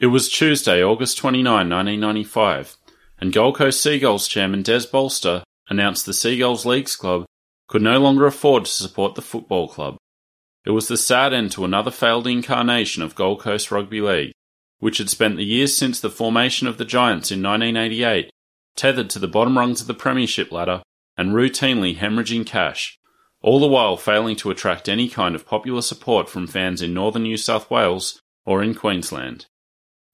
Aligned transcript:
It 0.00 0.06
was 0.06 0.30
Tuesday, 0.30 0.82
August 0.82 1.18
29, 1.18 1.44
1995, 1.68 2.78
and 3.18 3.34
Gold 3.34 3.56
Coast 3.56 3.82
Seagulls 3.82 4.28
chairman 4.28 4.62
Des 4.62 4.86
Bolster 4.90 5.44
announced 5.68 6.06
the 6.06 6.14
Seagulls 6.14 6.64
Leagues 6.64 6.96
Club 6.96 7.26
could 7.68 7.82
no 7.82 7.98
longer 7.98 8.24
afford 8.24 8.64
to 8.64 8.70
support 8.70 9.14
the 9.14 9.20
football 9.20 9.68
club. 9.68 9.98
It 10.64 10.70
was 10.70 10.88
the 10.88 10.96
sad 10.96 11.34
end 11.34 11.52
to 11.52 11.66
another 11.66 11.90
failed 11.90 12.26
incarnation 12.26 13.02
of 13.02 13.14
Gold 13.14 13.40
Coast 13.40 13.70
Rugby 13.70 14.00
League, 14.00 14.32
which 14.78 14.96
had 14.96 15.10
spent 15.10 15.36
the 15.36 15.44
years 15.44 15.76
since 15.76 16.00
the 16.00 16.08
formation 16.08 16.66
of 16.66 16.78
the 16.78 16.86
Giants 16.86 17.30
in 17.30 17.42
1988 17.42 18.30
tethered 18.76 19.10
to 19.10 19.18
the 19.18 19.28
bottom 19.28 19.58
rungs 19.58 19.82
of 19.82 19.86
the 19.86 19.92
Premiership 19.92 20.50
ladder 20.50 20.82
and 21.18 21.32
routinely 21.32 21.94
hemorrhaging 21.94 22.46
cash, 22.46 22.98
all 23.42 23.60
the 23.60 23.66
while 23.66 23.98
failing 23.98 24.36
to 24.36 24.50
attract 24.50 24.88
any 24.88 25.10
kind 25.10 25.34
of 25.34 25.44
popular 25.44 25.82
support 25.82 26.30
from 26.30 26.46
fans 26.46 26.80
in 26.80 26.94
northern 26.94 27.24
New 27.24 27.36
South 27.36 27.70
Wales 27.70 28.18
or 28.46 28.62
in 28.62 28.74
Queensland. 28.74 29.44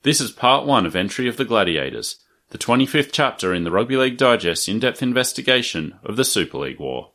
This 0.06 0.20
is 0.20 0.30
part 0.30 0.64
one 0.64 0.86
of 0.86 0.94
Entry 0.94 1.26
of 1.26 1.36
the 1.36 1.44
Gladiators, 1.44 2.20
the 2.50 2.58
25th 2.58 3.10
chapter 3.10 3.52
in 3.52 3.64
the 3.64 3.72
Rugby 3.72 3.96
League 3.96 4.16
Digest 4.16 4.68
in 4.68 4.78
depth 4.78 5.02
investigation 5.02 5.98
of 6.04 6.14
the 6.14 6.24
Super 6.24 6.58
League 6.58 6.78
War. 6.78 7.10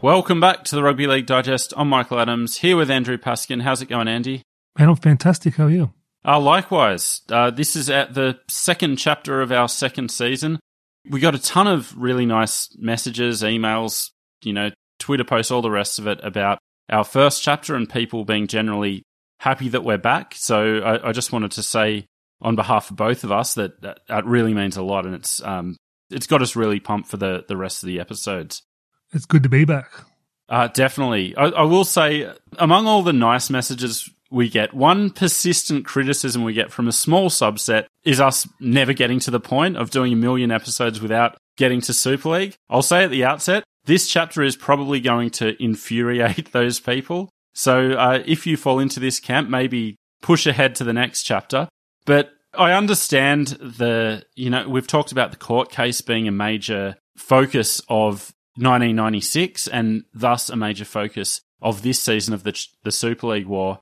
Welcome 0.00 0.38
back 0.38 0.62
to 0.66 0.76
the 0.76 0.84
Rugby 0.84 1.08
League 1.08 1.26
Digest. 1.26 1.74
I'm 1.76 1.88
Michael 1.88 2.20
Adams 2.20 2.58
here 2.58 2.76
with 2.76 2.92
Andrew 2.92 3.18
Paskin. 3.18 3.62
How's 3.62 3.82
it 3.82 3.88
going, 3.88 4.06
Andy? 4.06 4.44
Man, 4.78 4.90
I'm 4.90 4.94
fantastic. 4.94 5.56
How 5.56 5.64
are 5.64 5.70
you? 5.70 5.92
Uh, 6.24 6.38
likewise, 6.38 7.22
uh, 7.30 7.50
this 7.50 7.76
is 7.76 7.88
at 7.88 8.14
the 8.14 8.38
second 8.48 8.96
chapter 8.96 9.40
of 9.40 9.52
our 9.52 9.68
second 9.68 10.10
season. 10.10 10.60
We 11.08 11.20
got 11.20 11.34
a 11.34 11.38
ton 11.38 11.66
of 11.66 11.96
really 11.96 12.26
nice 12.26 12.68
messages, 12.78 13.42
emails, 13.42 14.10
you 14.42 14.52
know, 14.52 14.70
Twitter 14.98 15.24
posts, 15.24 15.50
all 15.50 15.62
the 15.62 15.70
rest 15.70 15.98
of 15.98 16.06
it 16.06 16.20
about 16.22 16.58
our 16.90 17.04
first 17.04 17.42
chapter 17.42 17.74
and 17.74 17.88
people 17.88 18.24
being 18.24 18.46
generally 18.46 19.02
happy 19.38 19.70
that 19.70 19.82
we're 19.82 19.96
back. 19.98 20.34
So 20.36 20.80
I, 20.80 21.08
I 21.08 21.12
just 21.12 21.32
wanted 21.32 21.52
to 21.52 21.62
say 21.62 22.04
on 22.42 22.54
behalf 22.54 22.90
of 22.90 22.96
both 22.96 23.24
of 23.24 23.32
us 23.32 23.54
that 23.54 23.80
that, 23.80 24.00
that 24.08 24.26
really 24.26 24.52
means 24.52 24.76
a 24.76 24.82
lot 24.82 25.06
and 25.06 25.14
it's 25.14 25.42
um, 25.42 25.76
it's 26.10 26.26
got 26.26 26.42
us 26.42 26.56
really 26.56 26.80
pumped 26.80 27.08
for 27.08 27.16
the, 27.16 27.44
the 27.48 27.56
rest 27.56 27.82
of 27.82 27.86
the 27.86 28.00
episodes. 28.00 28.62
It's 29.12 29.26
good 29.26 29.42
to 29.44 29.48
be 29.48 29.64
back. 29.64 29.90
Uh, 30.48 30.68
definitely. 30.68 31.34
I, 31.36 31.46
I 31.46 31.62
will 31.62 31.84
say, 31.84 32.28
among 32.58 32.86
all 32.86 33.02
the 33.02 33.12
nice 33.12 33.50
messages 33.50 34.10
we 34.30 34.48
get, 34.48 34.72
one 34.72 35.10
persistent 35.10 35.84
criticism 35.84 36.44
we 36.44 36.52
get 36.52 36.72
from 36.72 36.88
a 36.88 36.92
small 36.92 37.30
subset 37.30 37.86
is 38.04 38.20
us 38.20 38.48
never 38.60 38.92
getting 38.92 39.18
to 39.20 39.30
the 39.30 39.40
point 39.40 39.76
of 39.76 39.90
doing 39.90 40.12
a 40.12 40.16
million 40.16 40.50
episodes 40.50 41.00
without 41.00 41.36
getting 41.56 41.80
to 41.82 41.92
Super 41.92 42.30
League. 42.30 42.54
I'll 42.68 42.82
say 42.82 43.04
at 43.04 43.10
the 43.10 43.24
outset, 43.24 43.64
this 43.84 44.08
chapter 44.08 44.42
is 44.42 44.56
probably 44.56 45.00
going 45.00 45.30
to 45.30 45.60
infuriate 45.62 46.52
those 46.52 46.80
people. 46.80 47.30
So 47.54 47.92
uh, 47.92 48.22
if 48.24 48.46
you 48.46 48.56
fall 48.56 48.78
into 48.78 49.00
this 49.00 49.20
camp, 49.20 49.48
maybe 49.48 49.96
push 50.22 50.46
ahead 50.46 50.74
to 50.76 50.84
the 50.84 50.92
next 50.92 51.24
chapter. 51.24 51.68
But 52.06 52.30
I 52.54 52.72
understand 52.72 53.48
the, 53.48 54.24
you 54.34 54.50
know, 54.50 54.68
we've 54.68 54.86
talked 54.86 55.12
about 55.12 55.30
the 55.30 55.36
court 55.36 55.70
case 55.70 56.00
being 56.00 56.28
a 56.28 56.32
major 56.32 56.96
focus 57.16 57.80
of 57.88 58.32
1996 58.56 59.68
and 59.68 60.04
thus 60.14 60.50
a 60.50 60.56
major 60.56 60.84
focus 60.84 61.40
of 61.62 61.82
this 61.82 62.00
season 62.00 62.34
of 62.34 62.42
the, 62.42 62.66
the 62.82 62.92
Super 62.92 63.28
League 63.28 63.46
War. 63.46 63.80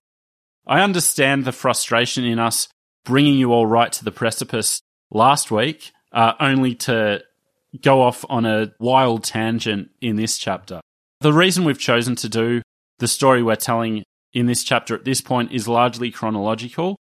I 0.69 0.83
understand 0.83 1.45
the 1.45 1.53
frustration 1.53 2.25
in 2.25 2.39
us 2.39 2.69
bringing 3.05 3.35
you 3.35 3.53
all 3.53 3.67
right 3.67 3.91
to 3.91 4.05
the 4.05 4.13
precipice 4.13 4.83
last 5.11 5.51
week, 5.51 5.93
uh, 6.13 6.35
only 6.39 6.75
to 6.75 7.23
go 7.81 8.03
off 8.03 8.25
on 8.29 8.45
a 8.45 8.73
wild 8.79 9.25
tangent 9.25 9.91
in 10.01 10.17
this 10.17 10.37
chapter. 10.37 10.81
The 11.21 11.33
reason 11.33 11.65
we've 11.65 11.79
chosen 11.79 12.17
to 12.17 12.29
do 12.29 12.63
the 12.99 13.09
story 13.09 13.43
we're 13.43 13.57
telling 13.57 14.05
in 14.33 14.47
this 14.47 14.63
chapter 14.63 14.95
at 14.95 15.05
this 15.05 15.21
point 15.21 15.53
is 15.53 15.67
largely 15.67 16.11
chronological, 16.11 16.97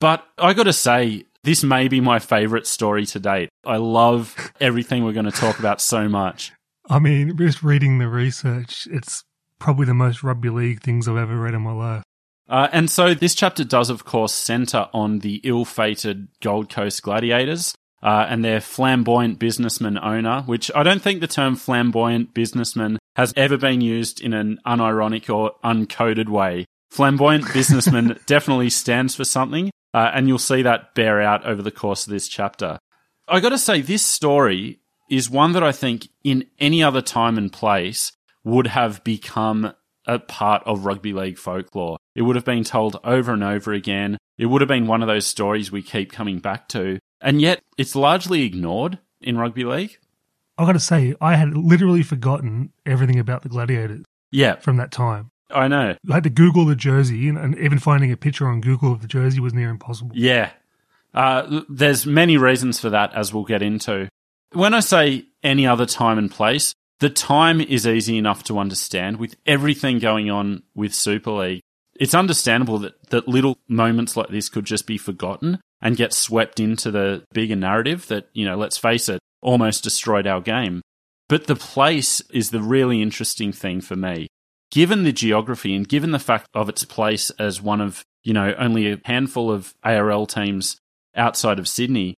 but 0.00 0.26
I 0.36 0.52
gotta 0.52 0.72
say, 0.72 1.26
this 1.44 1.62
may 1.62 1.88
be 1.88 2.00
my 2.00 2.18
favorite 2.18 2.66
story 2.66 3.06
to 3.06 3.20
date. 3.20 3.48
I 3.64 3.76
love 3.76 4.52
everything 4.60 5.04
we're 5.04 5.12
going 5.12 5.26
to 5.26 5.32
talk 5.32 5.58
about 5.58 5.80
so 5.80 6.08
much. 6.08 6.52
I 6.88 6.98
mean, 6.98 7.36
just 7.36 7.62
reading 7.62 7.98
the 7.98 8.08
research, 8.08 8.86
it's 8.90 9.24
probably 9.58 9.86
the 9.86 9.94
most 9.94 10.22
rugby 10.22 10.50
league 10.50 10.82
things 10.82 11.08
I've 11.08 11.16
ever 11.16 11.36
read 11.36 11.54
in 11.54 11.62
my 11.62 11.72
life. 11.72 12.02
Uh, 12.48 12.68
and 12.72 12.90
so 12.90 13.14
this 13.14 13.34
chapter 13.34 13.64
does, 13.64 13.90
of 13.90 14.04
course, 14.04 14.34
centre 14.34 14.88
on 14.92 15.20
the 15.20 15.40
ill 15.44 15.64
fated 15.64 16.28
Gold 16.40 16.68
Coast 16.68 17.02
Gladiators 17.02 17.74
uh, 18.02 18.26
and 18.28 18.44
their 18.44 18.60
flamboyant 18.60 19.38
businessman 19.38 19.98
owner, 19.98 20.42
which 20.42 20.70
I 20.74 20.82
don't 20.82 21.00
think 21.00 21.20
the 21.20 21.26
term 21.26 21.56
flamboyant 21.56 22.34
businessman 22.34 22.98
has 23.16 23.32
ever 23.36 23.56
been 23.56 23.80
used 23.80 24.20
in 24.20 24.34
an 24.34 24.58
unironic 24.66 25.32
or 25.32 25.52
uncoded 25.64 26.28
way. 26.28 26.66
Flamboyant 26.90 27.52
businessman 27.52 28.18
definitely 28.26 28.70
stands 28.70 29.14
for 29.14 29.24
something, 29.24 29.70
uh, 29.94 30.10
and 30.12 30.28
you'll 30.28 30.38
see 30.38 30.62
that 30.62 30.94
bear 30.94 31.20
out 31.20 31.46
over 31.46 31.62
the 31.62 31.70
course 31.70 32.06
of 32.06 32.12
this 32.12 32.28
chapter. 32.28 32.78
I 33.28 33.40
got 33.40 33.50
to 33.50 33.58
say, 33.58 33.80
this 33.80 34.04
story 34.04 34.80
is 35.08 35.30
one 35.30 35.52
that 35.52 35.62
I 35.62 35.72
think 35.72 36.08
in 36.24 36.46
any 36.58 36.82
other 36.82 37.02
time 37.02 37.38
and 37.38 37.52
place 37.52 38.12
would 38.44 38.66
have 38.66 39.04
become 39.04 39.72
a 40.06 40.18
part 40.18 40.62
of 40.66 40.84
rugby 40.84 41.12
league 41.12 41.38
folklore. 41.38 41.98
It 42.14 42.22
would 42.22 42.36
have 42.36 42.44
been 42.44 42.64
told 42.64 42.98
over 43.04 43.32
and 43.32 43.44
over 43.44 43.72
again. 43.72 44.18
It 44.38 44.46
would 44.46 44.60
have 44.60 44.68
been 44.68 44.86
one 44.86 45.02
of 45.02 45.08
those 45.08 45.26
stories 45.26 45.70
we 45.70 45.82
keep 45.82 46.12
coming 46.12 46.38
back 46.38 46.68
to. 46.70 46.98
And 47.20 47.40
yet 47.40 47.60
it's 47.78 47.94
largely 47.94 48.42
ignored 48.42 48.98
in 49.20 49.38
rugby 49.38 49.64
league. 49.64 49.98
I've 50.58 50.66
got 50.66 50.72
to 50.72 50.80
say, 50.80 51.14
I 51.20 51.36
had 51.36 51.56
literally 51.56 52.02
forgotten 52.02 52.72
everything 52.84 53.18
about 53.18 53.42
the 53.42 53.48
Gladiators 53.48 54.04
Yeah, 54.30 54.56
from 54.56 54.76
that 54.76 54.90
time. 54.92 55.30
I 55.50 55.68
know. 55.68 55.96
I 56.10 56.14
had 56.14 56.24
to 56.24 56.30
Google 56.30 56.64
the 56.64 56.76
jersey, 56.76 57.28
and, 57.28 57.38
and 57.38 57.58
even 57.58 57.78
finding 57.78 58.10
a 58.12 58.16
picture 58.16 58.46
on 58.48 58.60
Google 58.60 58.92
of 58.92 59.02
the 59.02 59.08
jersey 59.08 59.40
was 59.40 59.54
near 59.54 59.70
impossible. 59.70 60.12
Yeah. 60.14 60.50
Uh, 61.14 61.62
there's 61.68 62.06
many 62.06 62.36
reasons 62.36 62.80
for 62.80 62.90
that, 62.90 63.14
as 63.14 63.32
we'll 63.32 63.44
get 63.44 63.62
into. 63.62 64.08
When 64.52 64.74
I 64.74 64.80
say 64.80 65.24
any 65.42 65.66
other 65.66 65.86
time 65.86 66.18
and 66.18 66.30
place, 66.30 66.74
the 67.02 67.10
time 67.10 67.60
is 67.60 67.84
easy 67.84 68.16
enough 68.16 68.44
to 68.44 68.60
understand 68.60 69.16
with 69.16 69.34
everything 69.44 69.98
going 69.98 70.30
on 70.30 70.62
with 70.72 70.94
Super 70.94 71.32
League. 71.32 71.60
It's 71.98 72.14
understandable 72.14 72.78
that, 72.78 73.10
that 73.10 73.26
little 73.26 73.58
moments 73.66 74.16
like 74.16 74.28
this 74.28 74.48
could 74.48 74.64
just 74.64 74.86
be 74.86 74.98
forgotten 74.98 75.58
and 75.80 75.96
get 75.96 76.12
swept 76.12 76.60
into 76.60 76.92
the 76.92 77.24
bigger 77.32 77.56
narrative 77.56 78.06
that, 78.06 78.28
you 78.34 78.44
know, 78.44 78.56
let's 78.56 78.78
face 78.78 79.08
it, 79.08 79.18
almost 79.42 79.82
destroyed 79.82 80.28
our 80.28 80.40
game. 80.40 80.80
But 81.28 81.48
the 81.48 81.56
place 81.56 82.20
is 82.30 82.50
the 82.50 82.62
really 82.62 83.02
interesting 83.02 83.52
thing 83.52 83.80
for 83.80 83.96
me. 83.96 84.28
Given 84.70 85.02
the 85.02 85.12
geography 85.12 85.74
and 85.74 85.88
given 85.88 86.12
the 86.12 86.20
fact 86.20 86.46
of 86.54 86.68
its 86.68 86.84
place 86.84 87.30
as 87.30 87.60
one 87.60 87.80
of, 87.80 88.04
you 88.22 88.32
know, 88.32 88.54
only 88.58 88.92
a 88.92 89.00
handful 89.04 89.50
of 89.50 89.74
ARL 89.82 90.26
teams 90.26 90.76
outside 91.16 91.58
of 91.58 91.66
Sydney, 91.66 92.14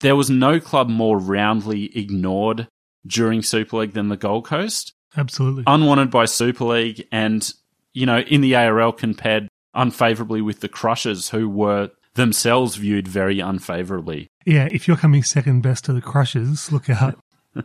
there 0.00 0.16
was 0.16 0.28
no 0.28 0.60
club 0.60 0.90
more 0.90 1.18
roundly 1.18 1.96
ignored 1.96 2.68
during 3.08 3.42
Super 3.42 3.78
League 3.78 3.94
than 3.94 4.08
the 4.08 4.16
Gold 4.16 4.44
Coast. 4.44 4.92
Absolutely. 5.16 5.64
Unwanted 5.66 6.10
by 6.10 6.26
Super 6.26 6.64
League 6.64 7.06
and, 7.10 7.52
you 7.92 8.06
know, 8.06 8.20
in 8.20 8.40
the 8.40 8.54
ARL 8.54 8.92
compared 8.92 9.48
unfavourably 9.74 10.42
with 10.42 10.60
the 10.60 10.68
Crushers, 10.68 11.30
who 11.30 11.48
were 11.48 11.90
themselves 12.14 12.76
viewed 12.76 13.08
very 13.08 13.40
unfavourably. 13.40 14.28
yeah, 14.44 14.68
if 14.70 14.86
you're 14.86 14.96
coming 14.96 15.22
second 15.22 15.62
best 15.62 15.84
to 15.86 15.92
the 15.92 16.00
Crushers, 16.00 16.70
look 16.70 16.88
out. 16.90 17.18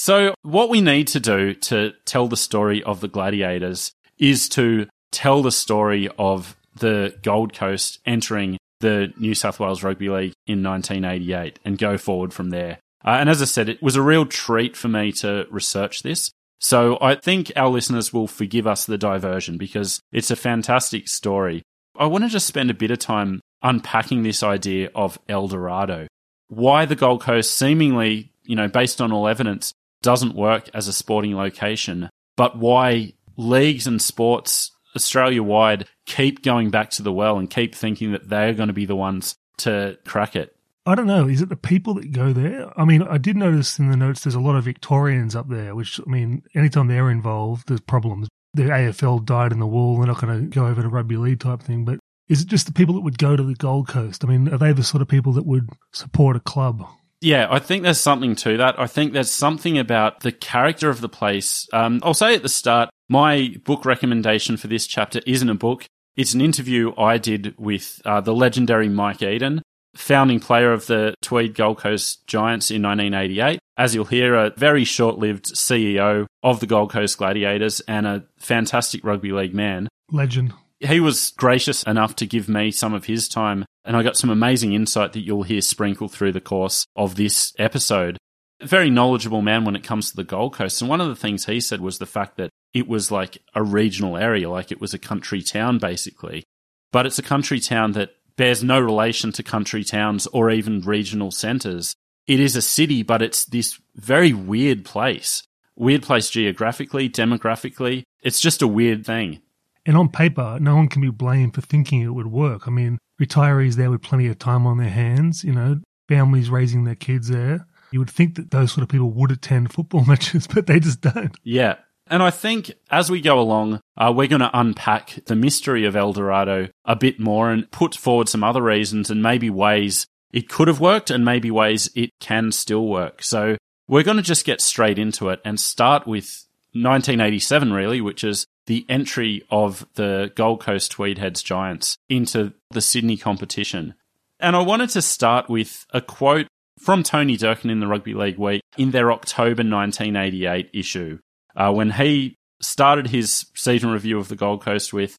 So, 0.00 0.32
what 0.42 0.68
we 0.68 0.80
need 0.80 1.08
to 1.08 1.18
do 1.18 1.54
to 1.54 1.92
tell 2.04 2.28
the 2.28 2.36
story 2.36 2.84
of 2.84 3.00
the 3.00 3.08
Gladiators 3.08 3.90
is 4.16 4.48
to 4.50 4.86
tell 5.10 5.42
the 5.42 5.50
story 5.50 6.08
of 6.16 6.56
the 6.76 7.18
Gold 7.24 7.52
Coast 7.52 7.98
entering 8.06 8.58
the 8.78 9.12
New 9.18 9.34
South 9.34 9.58
Wales 9.58 9.82
Rugby 9.82 10.08
League 10.08 10.34
in 10.46 10.62
1988 10.62 11.58
and 11.64 11.78
go 11.78 11.98
forward 11.98 12.32
from 12.32 12.50
there. 12.50 12.78
Uh, 13.04 13.16
and 13.20 13.28
as 13.28 13.40
I 13.40 13.46
said, 13.46 13.68
it 13.68 13.82
was 13.82 13.96
a 13.96 14.02
real 14.02 14.26
treat 14.26 14.76
for 14.76 14.88
me 14.88 15.12
to 15.12 15.46
research 15.50 16.02
this. 16.02 16.30
So 16.58 16.98
I 17.00 17.14
think 17.14 17.52
our 17.54 17.68
listeners 17.68 18.12
will 18.12 18.26
forgive 18.26 18.66
us 18.66 18.84
the 18.84 18.98
diversion 18.98 19.58
because 19.58 20.00
it's 20.12 20.30
a 20.30 20.36
fantastic 20.36 21.08
story. 21.08 21.62
I 21.96 22.06
want 22.06 22.24
to 22.24 22.30
just 22.30 22.46
spend 22.46 22.70
a 22.70 22.74
bit 22.74 22.90
of 22.90 22.98
time 22.98 23.40
unpacking 23.62 24.22
this 24.22 24.42
idea 24.42 24.90
of 24.94 25.18
El 25.28 25.48
Dorado. 25.48 26.06
Why 26.48 26.84
the 26.84 26.96
Gold 26.96 27.22
Coast 27.22 27.54
seemingly, 27.54 28.32
you 28.44 28.56
know, 28.56 28.68
based 28.68 29.00
on 29.00 29.12
all 29.12 29.28
evidence, 29.28 29.72
doesn't 30.02 30.34
work 30.34 30.68
as 30.74 30.88
a 30.88 30.92
sporting 30.92 31.36
location, 31.36 32.08
but 32.36 32.56
why 32.56 33.12
leagues 33.36 33.86
and 33.86 34.00
sports 34.00 34.72
Australia 34.96 35.42
wide 35.42 35.86
keep 36.06 36.42
going 36.42 36.70
back 36.70 36.90
to 36.90 37.02
the 37.02 37.12
well 37.12 37.38
and 37.38 37.50
keep 37.50 37.74
thinking 37.74 38.12
that 38.12 38.28
they're 38.28 38.54
going 38.54 38.68
to 38.68 38.72
be 38.72 38.86
the 38.86 38.96
ones 38.96 39.36
to 39.58 39.98
crack 40.04 40.34
it. 40.34 40.56
I 40.88 40.94
don't 40.94 41.06
know. 41.06 41.28
Is 41.28 41.42
it 41.42 41.50
the 41.50 41.56
people 41.56 41.92
that 41.94 42.12
go 42.12 42.32
there? 42.32 42.72
I 42.80 42.86
mean, 42.86 43.02
I 43.02 43.18
did 43.18 43.36
notice 43.36 43.78
in 43.78 43.90
the 43.90 43.96
notes 43.96 44.24
there's 44.24 44.34
a 44.34 44.40
lot 44.40 44.56
of 44.56 44.64
Victorians 44.64 45.36
up 45.36 45.50
there, 45.50 45.74
which, 45.74 46.00
I 46.00 46.08
mean, 46.08 46.42
anytime 46.54 46.88
they're 46.88 47.10
involved, 47.10 47.68
there's 47.68 47.82
problems. 47.82 48.26
The 48.54 48.62
AFL 48.62 49.26
died 49.26 49.52
in 49.52 49.58
the 49.58 49.66
wall. 49.66 49.98
They're 49.98 50.06
not 50.06 50.18
going 50.18 50.40
to 50.40 50.46
go 50.46 50.66
over 50.66 50.80
to 50.80 50.88
rugby 50.88 51.18
league 51.18 51.40
type 51.40 51.62
thing. 51.62 51.84
But 51.84 51.98
is 52.26 52.40
it 52.40 52.48
just 52.48 52.64
the 52.64 52.72
people 52.72 52.94
that 52.94 53.02
would 53.02 53.18
go 53.18 53.36
to 53.36 53.42
the 53.42 53.54
Gold 53.54 53.86
Coast? 53.86 54.24
I 54.24 54.28
mean, 54.28 54.48
are 54.48 54.56
they 54.56 54.72
the 54.72 54.82
sort 54.82 55.02
of 55.02 55.08
people 55.08 55.34
that 55.34 55.44
would 55.44 55.68
support 55.92 56.36
a 56.36 56.40
club? 56.40 56.88
Yeah, 57.20 57.48
I 57.50 57.58
think 57.58 57.82
there's 57.82 58.00
something 58.00 58.34
to 58.36 58.56
that. 58.56 58.80
I 58.80 58.86
think 58.86 59.12
there's 59.12 59.30
something 59.30 59.76
about 59.76 60.20
the 60.20 60.32
character 60.32 60.88
of 60.88 61.02
the 61.02 61.08
place. 61.10 61.68
Um, 61.70 62.00
I'll 62.02 62.14
say 62.14 62.34
at 62.34 62.42
the 62.42 62.48
start, 62.48 62.88
my 63.10 63.56
book 63.62 63.84
recommendation 63.84 64.56
for 64.56 64.68
this 64.68 64.86
chapter 64.86 65.20
isn't 65.26 65.50
a 65.50 65.54
book. 65.54 65.84
It's 66.16 66.32
an 66.32 66.40
interview 66.40 66.94
I 66.96 67.18
did 67.18 67.54
with 67.58 68.00
uh, 68.06 68.22
the 68.22 68.34
legendary 68.34 68.88
Mike 68.88 69.22
Eden, 69.22 69.62
founding 69.98 70.40
player 70.40 70.72
of 70.72 70.86
the 70.86 71.14
Tweed 71.22 71.54
Gold 71.54 71.78
Coast 71.78 72.26
Giants 72.26 72.70
in 72.70 72.82
1988. 72.82 73.58
As 73.76 73.94
you'll 73.94 74.04
hear, 74.04 74.34
a 74.34 74.50
very 74.50 74.84
short 74.84 75.18
lived 75.18 75.46
CEO 75.46 76.26
of 76.42 76.60
the 76.60 76.66
Gold 76.66 76.90
Coast 76.90 77.18
Gladiators 77.18 77.80
and 77.80 78.06
a 78.06 78.24
fantastic 78.38 79.04
rugby 79.04 79.32
league 79.32 79.54
man. 79.54 79.88
Legend. 80.10 80.54
He 80.80 81.00
was 81.00 81.32
gracious 81.36 81.82
enough 81.82 82.14
to 82.16 82.26
give 82.26 82.48
me 82.48 82.70
some 82.70 82.94
of 82.94 83.06
his 83.06 83.28
time, 83.28 83.64
and 83.84 83.96
I 83.96 84.02
got 84.02 84.16
some 84.16 84.30
amazing 84.30 84.72
insight 84.72 85.12
that 85.12 85.20
you'll 85.20 85.42
hear 85.42 85.60
sprinkled 85.60 86.12
through 86.12 86.32
the 86.32 86.40
course 86.40 86.86
of 86.94 87.16
this 87.16 87.52
episode. 87.58 88.16
A 88.60 88.66
very 88.66 88.90
knowledgeable 88.90 89.42
man 89.42 89.64
when 89.64 89.76
it 89.76 89.84
comes 89.84 90.10
to 90.10 90.16
the 90.16 90.24
Gold 90.24 90.54
Coast. 90.54 90.80
And 90.80 90.88
one 90.88 91.00
of 91.00 91.08
the 91.08 91.16
things 91.16 91.46
he 91.46 91.60
said 91.60 91.80
was 91.80 91.98
the 91.98 92.06
fact 92.06 92.36
that 92.36 92.50
it 92.72 92.86
was 92.86 93.10
like 93.10 93.38
a 93.54 93.62
regional 93.62 94.16
area, 94.16 94.48
like 94.48 94.70
it 94.70 94.80
was 94.80 94.94
a 94.94 94.98
country 94.98 95.42
town, 95.42 95.78
basically. 95.78 96.44
But 96.92 97.06
it's 97.06 97.18
a 97.18 97.22
country 97.22 97.60
town 97.60 97.92
that 97.92 98.12
bears 98.38 98.64
no 98.64 98.80
relation 98.80 99.32
to 99.32 99.42
country 99.42 99.84
towns 99.84 100.26
or 100.28 100.50
even 100.50 100.80
regional 100.80 101.30
centres. 101.30 101.94
It 102.26 102.40
is 102.40 102.56
a 102.56 102.62
city, 102.62 103.02
but 103.02 103.20
it's 103.20 103.44
this 103.44 103.78
very 103.94 104.32
weird 104.32 104.86
place. 104.86 105.42
Weird 105.76 106.02
place 106.02 106.30
geographically, 106.30 107.10
demographically. 107.10 108.04
It's 108.22 108.40
just 108.40 108.62
a 108.62 108.66
weird 108.66 109.04
thing. 109.04 109.42
And 109.84 109.96
on 109.96 110.08
paper, 110.08 110.58
no 110.60 110.76
one 110.76 110.88
can 110.88 111.02
be 111.02 111.10
blamed 111.10 111.54
for 111.54 111.60
thinking 111.60 112.00
it 112.00 112.14
would 112.14 112.26
work. 112.26 112.66
I 112.66 112.70
mean, 112.70 112.98
retirees 113.20 113.74
there 113.74 113.90
with 113.90 114.02
plenty 114.02 114.28
of 114.28 114.38
time 114.38 114.66
on 114.66 114.78
their 114.78 114.90
hands, 114.90 115.44
you 115.44 115.52
know, 115.52 115.80
families 116.08 116.50
raising 116.50 116.84
their 116.84 116.94
kids 116.94 117.28
there. 117.28 117.66
You 117.90 117.98
would 118.00 118.10
think 118.10 118.36
that 118.36 118.50
those 118.50 118.72
sort 118.72 118.82
of 118.82 118.88
people 118.88 119.10
would 119.10 119.30
attend 119.30 119.72
football 119.72 120.04
matches, 120.06 120.46
but 120.46 120.66
they 120.66 120.78
just 120.78 121.00
don't. 121.00 121.34
Yeah. 121.42 121.76
And 122.10 122.22
I 122.22 122.30
think 122.30 122.72
as 122.90 123.10
we 123.10 123.20
go 123.20 123.38
along, 123.38 123.80
uh, 123.96 124.12
we're 124.14 124.28
going 124.28 124.40
to 124.40 124.58
unpack 124.58 125.18
the 125.26 125.36
mystery 125.36 125.84
of 125.84 125.96
El 125.96 126.12
Dorado 126.12 126.68
a 126.84 126.96
bit 126.96 127.20
more 127.20 127.50
and 127.50 127.70
put 127.70 127.94
forward 127.94 128.28
some 128.28 128.42
other 128.42 128.62
reasons 128.62 129.10
and 129.10 129.22
maybe 129.22 129.50
ways 129.50 130.06
it 130.32 130.48
could 130.48 130.68
have 130.68 130.80
worked 130.80 131.10
and 131.10 131.24
maybe 131.24 131.50
ways 131.50 131.90
it 131.94 132.10
can 132.20 132.52
still 132.52 132.86
work. 132.86 133.22
So 133.22 133.56
we're 133.86 134.02
going 134.02 134.16
to 134.16 134.22
just 134.22 134.44
get 134.44 134.60
straight 134.60 134.98
into 134.98 135.28
it 135.30 135.40
and 135.44 135.58
start 135.58 136.06
with 136.06 136.46
1987, 136.72 137.72
really, 137.72 138.00
which 138.00 138.22
is 138.22 138.46
the 138.66 138.84
entry 138.88 139.42
of 139.50 139.86
the 139.94 140.30
Gold 140.34 140.60
Coast 140.60 140.92
Tweedheads 140.92 141.42
Giants 141.42 141.96
into 142.08 142.52
the 142.70 142.82
Sydney 142.82 143.16
competition. 143.16 143.94
And 144.38 144.54
I 144.54 144.60
wanted 144.60 144.90
to 144.90 145.02
start 145.02 145.48
with 145.48 145.86
a 145.92 146.00
quote 146.00 146.46
from 146.78 147.02
Tony 147.02 147.36
Durkin 147.36 147.70
in 147.70 147.80
the 147.80 147.86
Rugby 147.86 148.14
League 148.14 148.38
Week 148.38 148.62
in 148.76 148.90
their 148.92 149.10
October 149.10 149.64
1988 149.64 150.70
issue, 150.72 151.18
uh, 151.58 151.72
when 151.72 151.90
he 151.90 152.36
started 152.62 153.08
his 153.08 153.46
season 153.54 153.90
review 153.90 154.18
of 154.18 154.28
the 154.28 154.36
Gold 154.36 154.62
Coast 154.62 154.92
with 154.92 155.16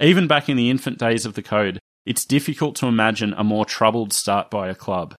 Even 0.00 0.28
back 0.28 0.48
in 0.48 0.56
the 0.56 0.70
infant 0.70 0.98
days 0.98 1.26
of 1.26 1.34
the 1.34 1.42
code, 1.42 1.80
it's 2.06 2.24
difficult 2.24 2.76
to 2.76 2.86
imagine 2.86 3.34
a 3.36 3.42
more 3.42 3.64
troubled 3.64 4.12
start 4.12 4.50
by 4.50 4.68
a 4.68 4.74
club. 4.74 5.14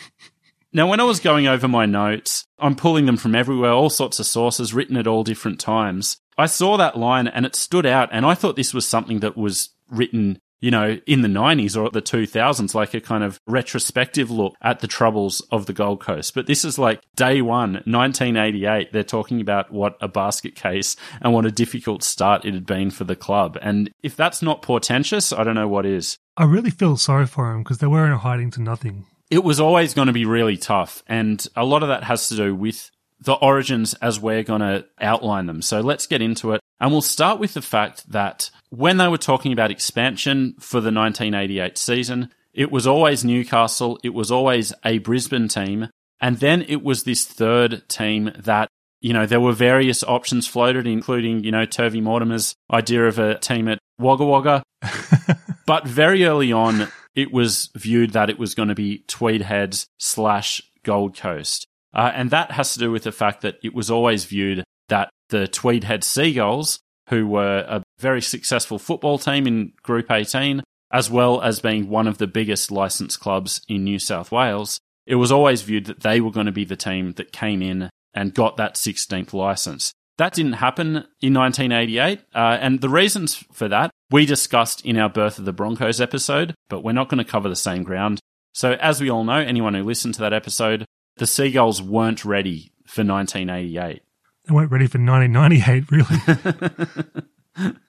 now, 0.72 0.88
when 0.88 1.00
I 1.00 1.04
was 1.04 1.18
going 1.18 1.48
over 1.48 1.66
my 1.66 1.86
notes, 1.86 2.44
I'm 2.58 2.76
pulling 2.76 3.06
them 3.06 3.16
from 3.16 3.34
everywhere, 3.34 3.72
all 3.72 3.90
sorts 3.90 4.20
of 4.20 4.26
sources 4.26 4.72
written 4.72 4.96
at 4.96 5.08
all 5.08 5.24
different 5.24 5.58
times. 5.58 6.18
I 6.38 6.46
saw 6.46 6.76
that 6.76 6.98
line 6.98 7.26
and 7.26 7.44
it 7.44 7.56
stood 7.56 7.86
out, 7.86 8.08
and 8.12 8.24
I 8.24 8.34
thought 8.34 8.56
this 8.56 8.74
was 8.74 8.86
something 8.86 9.20
that 9.20 9.36
was 9.36 9.70
written 9.90 10.38
you 10.64 10.70
know, 10.70 10.98
in 11.06 11.20
the 11.20 11.28
90s 11.28 11.76
or 11.76 11.90
the 11.90 12.00
2000s, 12.00 12.74
like 12.74 12.94
a 12.94 13.00
kind 13.00 13.22
of 13.22 13.38
retrospective 13.46 14.30
look 14.30 14.54
at 14.62 14.80
the 14.80 14.86
troubles 14.86 15.42
of 15.52 15.66
the 15.66 15.74
Gold 15.74 16.00
Coast. 16.00 16.34
But 16.34 16.46
this 16.46 16.64
is 16.64 16.78
like 16.78 17.02
day 17.14 17.42
one, 17.42 17.74
1988. 17.84 18.90
They're 18.90 19.04
talking 19.04 19.42
about 19.42 19.70
what 19.70 19.98
a 20.00 20.08
basket 20.08 20.54
case 20.54 20.96
and 21.20 21.34
what 21.34 21.44
a 21.44 21.50
difficult 21.50 22.02
start 22.02 22.46
it 22.46 22.54
had 22.54 22.64
been 22.64 22.90
for 22.90 23.04
the 23.04 23.14
club. 23.14 23.58
And 23.60 23.90
if 24.02 24.16
that's 24.16 24.40
not 24.40 24.62
portentous, 24.62 25.34
I 25.34 25.44
don't 25.44 25.54
know 25.54 25.68
what 25.68 25.84
is. 25.84 26.16
I 26.38 26.44
really 26.44 26.70
feel 26.70 26.96
sorry 26.96 27.26
for 27.26 27.52
them 27.52 27.62
because 27.62 27.76
they 27.76 27.86
were 27.86 28.06
in 28.06 28.12
hiding 28.12 28.50
to 28.52 28.62
nothing. 28.62 29.04
It 29.30 29.44
was 29.44 29.60
always 29.60 29.92
going 29.92 30.06
to 30.06 30.14
be 30.14 30.24
really 30.24 30.56
tough. 30.56 31.02
And 31.06 31.46
a 31.54 31.66
lot 31.66 31.82
of 31.82 31.90
that 31.90 32.04
has 32.04 32.30
to 32.30 32.36
do 32.36 32.54
with 32.54 32.90
the 33.20 33.34
origins 33.34 33.92
as 33.94 34.18
we're 34.18 34.42
going 34.42 34.62
to 34.62 34.86
outline 34.98 35.44
them. 35.44 35.60
So 35.60 35.80
let's 35.80 36.06
get 36.06 36.22
into 36.22 36.52
it. 36.52 36.62
And 36.80 36.90
we'll 36.90 37.02
start 37.02 37.38
with 37.38 37.54
the 37.54 37.62
fact 37.62 38.10
that 38.10 38.50
when 38.70 38.96
they 38.96 39.08
were 39.08 39.18
talking 39.18 39.52
about 39.52 39.70
expansion 39.70 40.54
for 40.58 40.80
the 40.80 40.92
1988 40.92 41.78
season, 41.78 42.30
it 42.52 42.70
was 42.70 42.86
always 42.86 43.24
Newcastle, 43.24 43.98
it 44.02 44.14
was 44.14 44.30
always 44.30 44.72
a 44.84 44.98
Brisbane 44.98 45.48
team, 45.48 45.88
and 46.20 46.38
then 46.38 46.62
it 46.62 46.82
was 46.82 47.04
this 47.04 47.24
third 47.24 47.88
team 47.88 48.32
that 48.38 48.68
you 49.04 49.12
know, 49.12 49.26
there 49.26 49.38
were 49.38 49.52
various 49.52 50.02
options 50.02 50.46
floated, 50.46 50.86
including, 50.86 51.44
you 51.44 51.52
know, 51.52 51.66
Turvey 51.66 52.00
Mortimer's 52.00 52.54
idea 52.72 53.06
of 53.06 53.18
a 53.18 53.38
team 53.38 53.68
at 53.68 53.78
Wagga 53.98 54.24
Wagga. 54.24 54.62
but 55.66 55.86
very 55.86 56.24
early 56.24 56.52
on, 56.52 56.88
it 57.14 57.30
was 57.30 57.68
viewed 57.74 58.12
that 58.12 58.30
it 58.30 58.38
was 58.38 58.54
going 58.54 58.70
to 58.70 58.74
be 58.74 59.04
Tweedheads 59.06 59.84
slash 59.98 60.62
Gold 60.84 61.18
Coast. 61.18 61.66
Uh, 61.92 62.12
and 62.14 62.30
that 62.30 62.52
has 62.52 62.72
to 62.72 62.78
do 62.78 62.90
with 62.90 63.02
the 63.02 63.12
fact 63.12 63.42
that 63.42 63.58
it 63.62 63.74
was 63.74 63.90
always 63.90 64.24
viewed 64.24 64.64
that 64.88 65.10
the 65.34 65.48
Tweedhead 65.48 66.04
Seagulls 66.04 66.78
who 67.10 67.26
were 67.26 67.64
a 67.68 67.82
very 67.98 68.22
successful 68.22 68.78
football 68.78 69.18
team 69.18 69.46
in 69.46 69.72
Group 69.82 70.10
18, 70.10 70.62
as 70.92 71.10
well 71.10 71.42
as 71.42 71.60
being 71.60 71.88
one 71.88 72.06
of 72.06 72.18
the 72.18 72.26
biggest 72.26 72.70
licensed 72.70 73.20
clubs 73.20 73.60
in 73.68 73.84
New 73.84 73.98
South 73.98 74.32
Wales, 74.32 74.78
it 75.06 75.16
was 75.16 75.32
always 75.32 75.62
viewed 75.62 75.86
that 75.86 76.00
they 76.00 76.20
were 76.20 76.30
going 76.30 76.46
to 76.46 76.52
be 76.52 76.64
the 76.64 76.76
team 76.76 77.12
that 77.12 77.32
came 77.32 77.62
in 77.62 77.90
and 78.14 78.32
got 78.32 78.56
that 78.56 78.74
16th 78.74 79.32
license. 79.32 79.92
That 80.16 80.32
didn't 80.32 80.54
happen 80.54 81.04
in 81.20 81.34
1988, 81.34 82.20
uh, 82.34 82.58
and 82.60 82.80
the 82.80 82.88
reasons 82.88 83.34
for 83.52 83.66
that 83.68 83.90
we 84.10 84.24
discussed 84.24 84.86
in 84.86 84.96
our 84.96 85.08
Birth 85.08 85.40
of 85.40 85.44
the 85.44 85.52
Broncos 85.52 86.00
episode, 86.00 86.54
but 86.68 86.84
we're 86.84 86.92
not 86.92 87.08
going 87.08 87.18
to 87.18 87.30
cover 87.30 87.48
the 87.48 87.56
same 87.56 87.82
ground. 87.82 88.20
So, 88.52 88.74
as 88.74 89.00
we 89.00 89.10
all 89.10 89.24
know, 89.24 89.38
anyone 89.38 89.74
who 89.74 89.82
listened 89.82 90.14
to 90.14 90.20
that 90.20 90.32
episode, 90.32 90.84
the 91.16 91.26
Seagulls 91.26 91.82
weren't 91.82 92.24
ready 92.24 92.70
for 92.86 93.02
1988. 93.02 94.02
They 94.46 94.54
weren't 94.54 94.70
ready 94.70 94.86
for 94.86 94.98
1998, 94.98 95.90
really. 95.90 96.04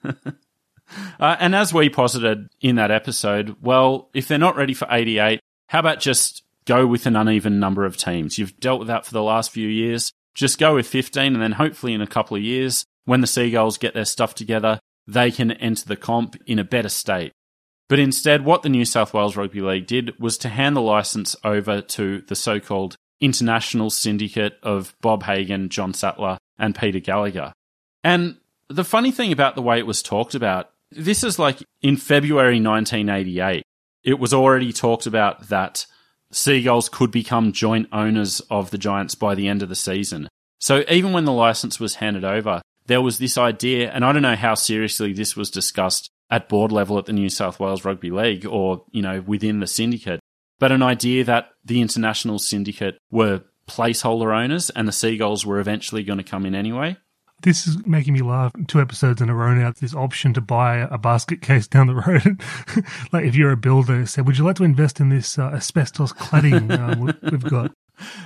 uh, 1.20 1.36
and 1.38 1.54
as 1.54 1.74
we 1.74 1.88
posited 1.90 2.48
in 2.60 2.76
that 2.76 2.90
episode, 2.90 3.56
well, 3.60 4.08
if 4.14 4.26
they're 4.26 4.38
not 4.38 4.56
ready 4.56 4.72
for 4.72 4.88
88, 4.90 5.40
how 5.68 5.80
about 5.80 6.00
just 6.00 6.44
go 6.64 6.86
with 6.86 7.06
an 7.06 7.16
uneven 7.16 7.60
number 7.60 7.84
of 7.84 7.96
teams? 7.96 8.38
You've 8.38 8.58
dealt 8.58 8.78
with 8.78 8.88
that 8.88 9.04
for 9.04 9.12
the 9.12 9.22
last 9.22 9.50
few 9.50 9.68
years. 9.68 10.12
Just 10.34 10.58
go 10.58 10.74
with 10.74 10.86
15, 10.86 11.34
and 11.34 11.42
then 11.42 11.52
hopefully 11.52 11.92
in 11.92 12.00
a 12.00 12.06
couple 12.06 12.36
of 12.36 12.42
years, 12.42 12.86
when 13.04 13.20
the 13.20 13.26
Seagulls 13.26 13.78
get 13.78 13.94
their 13.94 14.04
stuff 14.04 14.34
together, 14.34 14.80
they 15.06 15.30
can 15.30 15.52
enter 15.52 15.86
the 15.86 15.96
comp 15.96 16.36
in 16.46 16.58
a 16.58 16.64
better 16.64 16.88
state. 16.88 17.32
But 17.88 17.98
instead, 17.98 18.44
what 18.44 18.62
the 18.62 18.68
New 18.68 18.84
South 18.84 19.14
Wales 19.14 19.36
Rugby 19.36 19.60
League 19.60 19.86
did 19.86 20.18
was 20.18 20.38
to 20.38 20.48
hand 20.48 20.74
the 20.74 20.80
license 20.80 21.36
over 21.44 21.80
to 21.80 22.22
the 22.22 22.34
so 22.34 22.58
called 22.58 22.96
international 23.20 23.90
syndicate 23.90 24.58
of 24.62 24.94
Bob 25.00 25.22
Hagan, 25.22 25.68
John 25.68 25.94
Sattler, 25.94 26.38
and 26.58 26.74
Peter 26.74 27.00
Gallagher. 27.00 27.52
And 28.04 28.36
the 28.68 28.84
funny 28.84 29.10
thing 29.10 29.32
about 29.32 29.54
the 29.54 29.62
way 29.62 29.78
it 29.78 29.86
was 29.86 30.02
talked 30.02 30.34
about, 30.34 30.70
this 30.90 31.24
is 31.24 31.38
like 31.38 31.62
in 31.82 31.96
February 31.96 32.60
1988, 32.60 33.62
it 34.04 34.18
was 34.18 34.32
already 34.32 34.72
talked 34.72 35.06
about 35.06 35.48
that 35.48 35.86
Seagulls 36.30 36.88
could 36.88 37.10
become 37.10 37.52
joint 37.52 37.88
owners 37.92 38.40
of 38.50 38.70
the 38.70 38.78
Giants 38.78 39.14
by 39.14 39.34
the 39.34 39.48
end 39.48 39.62
of 39.62 39.68
the 39.68 39.74
season. 39.74 40.28
So 40.58 40.84
even 40.88 41.12
when 41.12 41.24
the 41.24 41.32
license 41.32 41.78
was 41.80 41.96
handed 41.96 42.24
over, 42.24 42.62
there 42.86 43.02
was 43.02 43.18
this 43.18 43.36
idea, 43.36 43.90
and 43.90 44.04
I 44.04 44.12
don't 44.12 44.22
know 44.22 44.36
how 44.36 44.54
seriously 44.54 45.12
this 45.12 45.36
was 45.36 45.50
discussed 45.50 46.08
at 46.30 46.48
board 46.48 46.72
level 46.72 46.98
at 46.98 47.06
the 47.06 47.12
New 47.12 47.28
South 47.28 47.60
Wales 47.60 47.84
Rugby 47.84 48.10
League 48.10 48.46
or, 48.46 48.84
you 48.90 49.02
know, 49.02 49.20
within 49.20 49.60
the 49.60 49.66
syndicate, 49.66 50.20
but 50.58 50.72
an 50.72 50.82
idea 50.82 51.24
that 51.24 51.50
the 51.64 51.80
international 51.80 52.38
syndicate 52.38 52.98
were 53.10 53.42
placeholder 53.68 54.34
owners 54.34 54.70
and 54.70 54.86
the 54.86 54.92
Seagulls 54.92 55.44
were 55.44 55.60
eventually 55.60 56.02
going 56.02 56.18
to 56.18 56.24
come 56.24 56.46
in 56.46 56.54
anyway. 56.54 56.96
This 57.42 57.66
is 57.66 57.86
making 57.86 58.14
me 58.14 58.22
laugh. 58.22 58.52
Two 58.66 58.80
episodes 58.80 59.20
in 59.20 59.28
a 59.28 59.34
row 59.34 59.54
now. 59.54 59.72
This 59.78 59.94
option 59.94 60.32
to 60.34 60.40
buy 60.40 60.78
a 60.78 60.96
basket 60.96 61.40
case 61.42 61.66
down 61.68 61.86
the 61.86 61.94
road. 61.94 62.40
like 63.12 63.24
if 63.24 63.36
you're 63.36 63.52
a 63.52 63.56
builder, 63.56 64.06
say, 64.06 64.22
would 64.22 64.38
you 64.38 64.44
like 64.44 64.56
to 64.56 64.64
invest 64.64 65.00
in 65.00 65.10
this 65.10 65.38
uh, 65.38 65.50
asbestos 65.50 66.12
cladding 66.12 66.70
uh, 66.70 67.12
we've 67.30 67.42
got? 67.42 67.72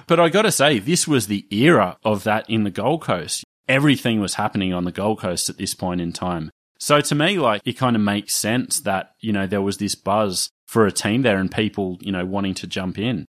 But 0.06 0.20
I 0.20 0.28
got 0.28 0.42
to 0.42 0.52
say, 0.52 0.78
this 0.78 1.08
was 1.08 1.26
the 1.26 1.46
era 1.50 1.96
of 2.04 2.24
that 2.24 2.48
in 2.48 2.64
the 2.64 2.70
Gold 2.70 3.02
Coast. 3.02 3.44
Everything 3.68 4.20
was 4.20 4.34
happening 4.34 4.72
on 4.72 4.84
the 4.84 4.92
Gold 4.92 5.20
Coast 5.20 5.48
at 5.48 5.58
this 5.58 5.74
point 5.74 6.00
in 6.00 6.12
time. 6.12 6.50
So 6.78 7.00
to 7.00 7.14
me, 7.14 7.38
like, 7.38 7.62
it 7.64 7.74
kind 7.74 7.94
of 7.94 8.02
makes 8.02 8.34
sense 8.34 8.80
that, 8.80 9.12
you 9.20 9.32
know, 9.32 9.46
there 9.46 9.60
was 9.60 9.76
this 9.76 9.94
buzz 9.94 10.50
for 10.70 10.86
a 10.86 10.92
team 10.92 11.22
there 11.22 11.38
and 11.38 11.50
people, 11.50 11.98
you 12.00 12.12
know, 12.12 12.24
wanting 12.24 12.54
to 12.54 12.64
jump 12.64 12.96
in. 12.96 13.26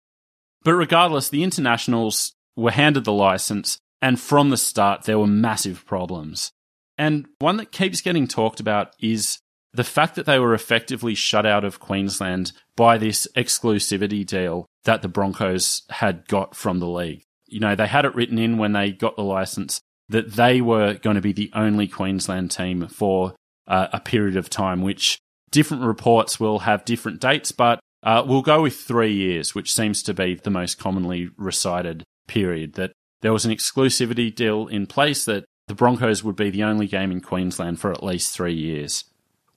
But 0.63 0.75
regardless, 0.75 1.27
the 1.27 1.43
internationals 1.43 2.33
were 2.55 2.71
handed 2.71 3.03
the 3.03 3.11
license, 3.11 3.77
and 4.01 4.17
from 4.17 4.51
the 4.51 4.57
start, 4.57 5.03
there 5.03 5.19
were 5.19 5.27
massive 5.27 5.85
problems. 5.85 6.53
And 6.97 7.25
one 7.39 7.57
that 7.57 7.73
keeps 7.73 7.99
getting 7.99 8.25
talked 8.25 8.61
about 8.61 8.95
is 9.01 9.39
the 9.73 9.83
fact 9.83 10.15
that 10.15 10.25
they 10.25 10.39
were 10.39 10.53
effectively 10.53 11.13
shut 11.13 11.45
out 11.45 11.65
of 11.65 11.81
Queensland 11.81 12.53
by 12.77 12.97
this 12.97 13.27
exclusivity 13.35 14.25
deal 14.25 14.65
that 14.85 15.01
the 15.01 15.09
Broncos 15.09 15.81
had 15.89 16.25
got 16.29 16.55
from 16.55 16.79
the 16.79 16.87
league. 16.87 17.23
You 17.47 17.59
know, 17.59 17.75
they 17.75 17.87
had 17.87 18.05
it 18.05 18.15
written 18.15 18.39
in 18.39 18.57
when 18.57 18.71
they 18.71 18.93
got 18.93 19.17
the 19.17 19.23
license 19.23 19.81
that 20.07 20.31
they 20.31 20.61
were 20.61 20.93
going 20.93 21.15
to 21.15 21.21
be 21.21 21.33
the 21.33 21.51
only 21.53 21.89
Queensland 21.89 22.51
team 22.51 22.87
for 22.87 23.35
uh, 23.67 23.87
a 23.91 23.99
period 23.99 24.37
of 24.37 24.49
time, 24.49 24.81
which 24.81 25.19
different 25.55 25.83
reports 25.83 26.37
will 26.37 26.59
have 26.59 26.83
different 26.83 27.21
dates, 27.21 27.53
but 27.53 27.79
uh, 28.03 28.21
we'll 28.27 28.41
go 28.41 28.61
with 28.63 28.75
three 28.75 29.13
years, 29.13 29.55
which 29.55 29.73
seems 29.73 30.03
to 30.03 30.13
be 30.13 30.35
the 30.35 30.49
most 30.49 30.77
commonly 30.77 31.29
recited 31.37 32.03
period. 32.27 32.73
That 32.73 32.91
there 33.21 33.31
was 33.31 33.45
an 33.45 33.53
exclusivity 33.53 34.35
deal 34.35 34.67
in 34.67 34.85
place 34.85 35.23
that 35.23 35.45
the 35.69 35.73
Broncos 35.73 36.25
would 36.25 36.35
be 36.35 36.49
the 36.49 36.63
only 36.63 36.87
game 36.87 37.09
in 37.09 37.21
Queensland 37.21 37.79
for 37.79 37.89
at 37.89 38.03
least 38.03 38.35
three 38.35 38.53
years. 38.53 39.05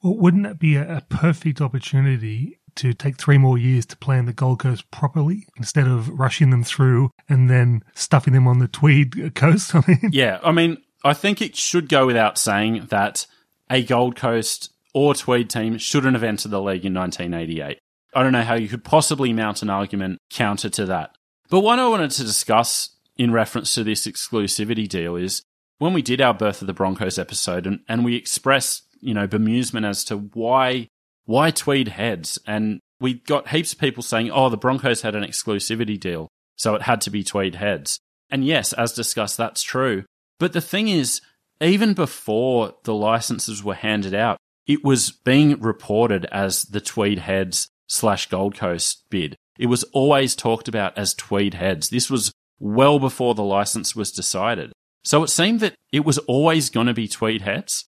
Well, 0.01 0.17
wouldn't 0.17 0.45
that 0.45 0.61
be 0.61 0.77
a, 0.77 0.99
a 0.99 1.01
perfect 1.01 1.61
opportunity 1.61 2.61
to 2.77 2.95
take 2.95 3.19
three 3.19 3.37
more 3.37 3.59
years 3.59 3.85
to 3.87 3.97
plan 3.97 4.27
the 4.27 4.33
Gold 4.33 4.61
Coast 4.61 4.89
properly 4.93 5.49
instead 5.57 5.89
of 5.89 6.09
rushing 6.11 6.51
them 6.51 6.63
through 6.63 7.11
and 7.29 7.51
then 7.51 7.83
stuffing 7.97 8.35
them 8.35 8.47
on 8.47 8.61
the 8.61 8.69
Tweed 8.69 9.35
coast? 9.35 9.75
I 9.75 9.83
mean, 9.89 10.11
yeah, 10.13 10.39
I 10.45 10.53
mean, 10.53 10.79
I 11.03 11.13
think 11.13 11.43
it 11.43 11.57
should 11.57 11.89
go 11.89 12.07
without 12.07 12.39
saying 12.39 12.87
that 12.91 13.27
a 13.69 13.83
Gold 13.83 14.15
Coast 14.15 14.71
or 14.99 15.15
Tweed 15.15 15.49
team 15.49 15.79
shouldn't 15.79 16.15
have 16.15 16.25
entered 16.25 16.51
the 16.51 16.61
league 16.61 16.85
in 16.85 16.93
1988. 16.93 17.79
I 18.15 18.23
don't 18.23 18.33
know 18.33 18.43
how 18.43 18.55
you 18.55 18.69
could 18.69 18.83
possibly 18.83 19.33
mount 19.33 19.63
an 19.63 19.71
argument 19.71 20.19
counter 20.29 20.69
to 20.71 20.87
that. 20.87 21.17
But 21.49 21.61
what 21.61 21.79
I 21.79 21.87
wanted 21.87 22.11
to 22.13 22.25
discuss 22.25 22.97
in 23.17 23.33
reference 23.33 23.75
to 23.75 23.85
this 23.85 24.09
exclusivity 24.09 24.89
deal 24.89 25.15
is 25.15 25.43
when 25.79 25.93
we 25.93 26.03
did 26.03 26.21
our 26.21 26.35
Birth 26.35 26.61
of 26.61 26.67
the 26.67 26.73
Broncos 26.73 27.17
episode 27.17 27.65
and, 27.65 27.81
and 27.89 28.05
we 28.05 28.17
expressed, 28.17 28.83
you 29.01 29.15
know, 29.15 29.29
bemusement 29.29 29.89
as 29.89 30.03
to 30.05 30.17
why 30.17 30.89
why 31.27 31.53
Tweed 31.53 31.89
heads? 31.89 32.39
And 32.45 32.81
we 33.01 33.15
got 33.15 33.49
heaps 33.49 33.73
of 33.73 33.79
people 33.79 34.03
saying, 34.03 34.31
oh, 34.33 34.49
the 34.49 34.57
Broncos 34.57 35.03
had 35.03 35.15
an 35.15 35.23
exclusivity 35.23 36.01
deal, 36.01 36.29
so 36.57 36.75
it 36.75 36.83
had 36.83 37.01
to 37.03 37.11
be 37.11 37.23
Tweed 37.23 37.55
heads. 37.55 38.01
And 38.31 38.45
yes, 38.45 38.73
as 38.73 38.95
discussed, 38.95 39.37
that's 39.37 39.63
true. 39.63 40.05
But 40.41 40.55
the 40.55 40.61
thing 40.61 40.89
is, 40.89 41.21
even 41.61 41.95
before 41.95 42.75
the 42.85 42.95
licenses 42.95 43.63
were 43.63 43.75
handed 43.75 44.15
out, 44.15 44.39
it 44.69 44.85
was 44.85 45.11
being 45.11 45.59
reported 45.61 46.27
as 46.27 46.63
the 46.63 46.81
Tweed 46.81 47.21
heads 47.21 47.69
slash 47.89 48.29
Gold 48.29 48.55
Coast 48.55 49.05
bid. 49.11 49.35
It 49.59 49.67
was 49.67 49.83
always 49.85 50.37
talked 50.37 50.69
about 50.69 50.97
as 50.97 51.15
Tweed 51.15 51.55
heads. 51.55 51.89
This 51.89 52.11
was 52.11 52.33
well 52.61 52.99
before 52.99 53.35
the 53.35 53.43
license 53.43 53.97
was 53.97 54.13
decided. 54.13 54.73
So 55.03 55.25
it 55.25 55.29
seemed 55.29 55.61
that 55.61 55.75
it 55.91 56.05
was 56.05 56.19
always 56.19 56.69
going 56.69 56.87
to 56.87 56.95
be 56.95 57.09
Tweed 57.09 57.43
heads. 57.43 57.87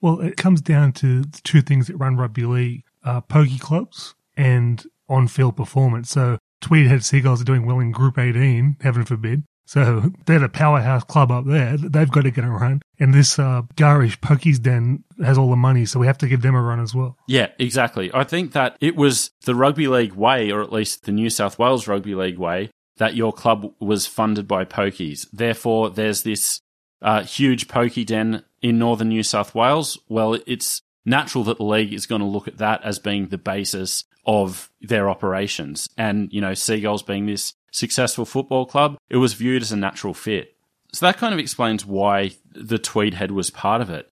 Well, 0.00 0.20
it 0.20 0.36
comes 0.36 0.60
down 0.60 0.92
to 0.94 1.24
two 1.42 1.62
things 1.62 1.88
that 1.88 1.96
run 1.96 2.16
rugby 2.16 2.44
league 2.44 2.82
uh, 3.02 3.22
pokey 3.22 3.58
clubs 3.58 4.14
and 4.36 4.84
on 5.08 5.28
field 5.28 5.56
performance. 5.56 6.10
So 6.10 6.38
Tweed 6.60 6.86
Head 6.86 7.04
Seagulls 7.04 7.40
are 7.40 7.44
doing 7.44 7.66
well 7.66 7.80
in 7.80 7.90
Group 7.90 8.18
18, 8.18 8.76
heaven 8.80 9.04
forbid. 9.04 9.44
So 9.68 10.10
they're 10.26 10.38
the 10.38 10.48
powerhouse 10.48 11.04
club 11.04 11.30
up 11.30 11.44
there. 11.44 11.76
They've 11.76 12.10
got 12.10 12.22
to 12.22 12.30
get 12.30 12.44
a 12.44 12.48
run. 12.48 12.80
And 12.98 13.12
this 13.12 13.38
uh, 13.38 13.62
garish 13.76 14.18
Pokies 14.20 14.60
Den 14.60 15.04
has 15.22 15.36
all 15.36 15.50
the 15.50 15.56
money, 15.56 15.84
so 15.84 16.00
we 16.00 16.06
have 16.06 16.18
to 16.18 16.26
give 16.26 16.40
them 16.40 16.54
a 16.54 16.62
run 16.62 16.80
as 16.80 16.94
well. 16.94 17.18
Yeah, 17.28 17.48
exactly. 17.58 18.10
I 18.14 18.24
think 18.24 18.52
that 18.52 18.78
it 18.80 18.96
was 18.96 19.30
the 19.44 19.54
rugby 19.54 19.86
league 19.86 20.14
way, 20.14 20.50
or 20.50 20.62
at 20.62 20.72
least 20.72 21.04
the 21.04 21.12
New 21.12 21.28
South 21.28 21.58
Wales 21.58 21.86
rugby 21.86 22.14
league 22.14 22.38
way, 22.38 22.70
that 22.96 23.14
your 23.14 23.32
club 23.32 23.72
was 23.78 24.06
funded 24.06 24.48
by 24.48 24.64
Pokies. 24.64 25.26
Therefore, 25.32 25.90
there's 25.90 26.22
this 26.22 26.62
uh, 27.02 27.22
huge 27.22 27.68
Pokey 27.68 28.04
Den 28.04 28.44
in 28.62 28.78
northern 28.78 29.10
New 29.10 29.22
South 29.22 29.54
Wales. 29.54 29.98
Well, 30.08 30.38
it's 30.46 30.80
natural 31.04 31.44
that 31.44 31.58
the 31.58 31.64
league 31.64 31.92
is 31.92 32.06
going 32.06 32.22
to 32.22 32.26
look 32.26 32.48
at 32.48 32.58
that 32.58 32.82
as 32.84 32.98
being 32.98 33.28
the 33.28 33.38
basis 33.38 34.04
of 34.26 34.70
their 34.80 35.10
operations. 35.10 35.88
And, 35.96 36.32
you 36.32 36.40
know, 36.40 36.54
Seagulls 36.54 37.02
being 37.02 37.26
this 37.26 37.52
successful 37.70 38.24
football 38.24 38.66
club, 38.66 38.96
it 39.08 39.16
was 39.16 39.34
viewed 39.34 39.62
as 39.62 39.72
a 39.72 39.76
natural 39.76 40.14
fit. 40.14 40.56
So 40.92 41.06
that 41.06 41.18
kind 41.18 41.34
of 41.34 41.40
explains 41.40 41.84
why 41.84 42.32
the 42.52 42.78
Tweed 42.78 43.14
head 43.14 43.30
was 43.30 43.50
part 43.50 43.80
of 43.80 43.90
it. 43.90 44.08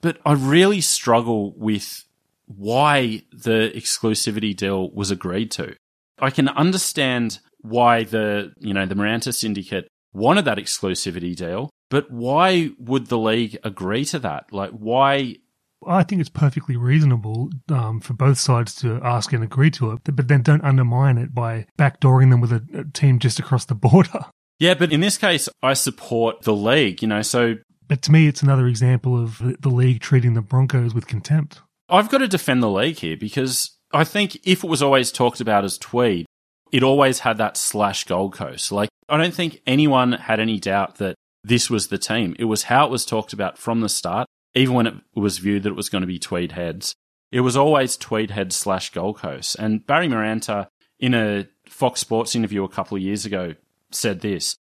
But 0.00 0.18
I 0.24 0.32
really 0.32 0.80
struggle 0.80 1.52
with 1.56 2.04
why 2.46 3.22
the 3.32 3.70
exclusivity 3.74 4.56
deal 4.56 4.90
was 4.90 5.10
agreed 5.10 5.50
to. 5.52 5.74
I 6.18 6.30
can 6.30 6.48
understand 6.48 7.38
why 7.60 8.04
the, 8.04 8.52
you 8.58 8.74
know, 8.74 8.86
the 8.86 8.94
Maranta 8.94 9.34
syndicate 9.34 9.88
wanted 10.12 10.44
that 10.46 10.58
exclusivity 10.58 11.36
deal, 11.36 11.70
but 11.88 12.10
why 12.10 12.70
would 12.78 13.06
the 13.06 13.18
league 13.18 13.58
agree 13.62 14.04
to 14.06 14.18
that? 14.20 14.52
Like, 14.52 14.70
why 14.70 15.36
I 15.86 16.02
think 16.02 16.20
it's 16.20 16.30
perfectly 16.30 16.76
reasonable 16.76 17.50
um, 17.68 18.00
for 18.00 18.12
both 18.12 18.38
sides 18.38 18.74
to 18.76 19.00
ask 19.02 19.32
and 19.32 19.42
agree 19.42 19.70
to 19.72 19.92
it, 19.92 20.00
but 20.04 20.28
then 20.28 20.42
don't 20.42 20.64
undermine 20.64 21.18
it 21.18 21.34
by 21.34 21.66
backdooring 21.78 22.30
them 22.30 22.40
with 22.40 22.52
a, 22.52 22.62
a 22.74 22.84
team 22.84 23.18
just 23.18 23.38
across 23.38 23.64
the 23.64 23.74
border. 23.74 24.26
Yeah, 24.60 24.74
but 24.74 24.92
in 24.92 25.00
this 25.00 25.16
case, 25.16 25.48
I 25.62 25.72
support 25.72 26.42
the 26.42 26.52
league, 26.54 27.00
you 27.00 27.08
know, 27.08 27.22
so. 27.22 27.54
But 27.88 28.02
to 28.02 28.12
me, 28.12 28.26
it's 28.26 28.42
another 28.42 28.66
example 28.66 29.18
of 29.18 29.38
the 29.38 29.70
league 29.70 30.02
treating 30.02 30.34
the 30.34 30.42
Broncos 30.42 30.92
with 30.92 31.06
contempt. 31.06 31.62
I've 31.88 32.10
got 32.10 32.18
to 32.18 32.28
defend 32.28 32.62
the 32.62 32.68
league 32.68 32.98
here 32.98 33.16
because 33.16 33.74
I 33.90 34.04
think 34.04 34.36
if 34.44 34.62
it 34.62 34.68
was 34.68 34.82
always 34.82 35.10
talked 35.10 35.40
about 35.40 35.64
as 35.64 35.78
Tweed, 35.78 36.26
it 36.72 36.82
always 36.82 37.20
had 37.20 37.38
that 37.38 37.56
slash 37.56 38.04
Gold 38.04 38.34
Coast. 38.34 38.70
Like, 38.70 38.90
I 39.08 39.16
don't 39.16 39.32
think 39.32 39.62
anyone 39.66 40.12
had 40.12 40.40
any 40.40 40.60
doubt 40.60 40.96
that 40.96 41.14
this 41.42 41.70
was 41.70 41.88
the 41.88 41.96
team. 41.96 42.36
It 42.38 42.44
was 42.44 42.64
how 42.64 42.84
it 42.84 42.90
was 42.90 43.06
talked 43.06 43.32
about 43.32 43.56
from 43.56 43.80
the 43.80 43.88
start 43.88 44.26
even 44.54 44.74
when 44.74 44.86
it 44.86 44.94
was 45.14 45.38
viewed 45.38 45.62
that 45.62 45.70
it 45.70 45.76
was 45.76 45.88
going 45.88 46.02
to 46.02 46.06
be 46.06 46.18
Tweed 46.18 46.52
Heads, 46.52 46.94
it 47.30 47.40
was 47.40 47.56
always 47.56 47.96
Tweed 47.96 48.30
Heads 48.30 48.56
slash 48.56 48.90
Gold 48.90 49.18
Coast. 49.18 49.56
And 49.58 49.86
Barry 49.86 50.08
Maranta, 50.08 50.68
in 50.98 51.14
a 51.14 51.48
Fox 51.68 52.00
Sports 52.00 52.34
interview 52.34 52.64
a 52.64 52.68
couple 52.68 52.96
of 52.96 53.02
years 53.02 53.24
ago, 53.24 53.54
said 53.90 54.20
this. 54.20 54.56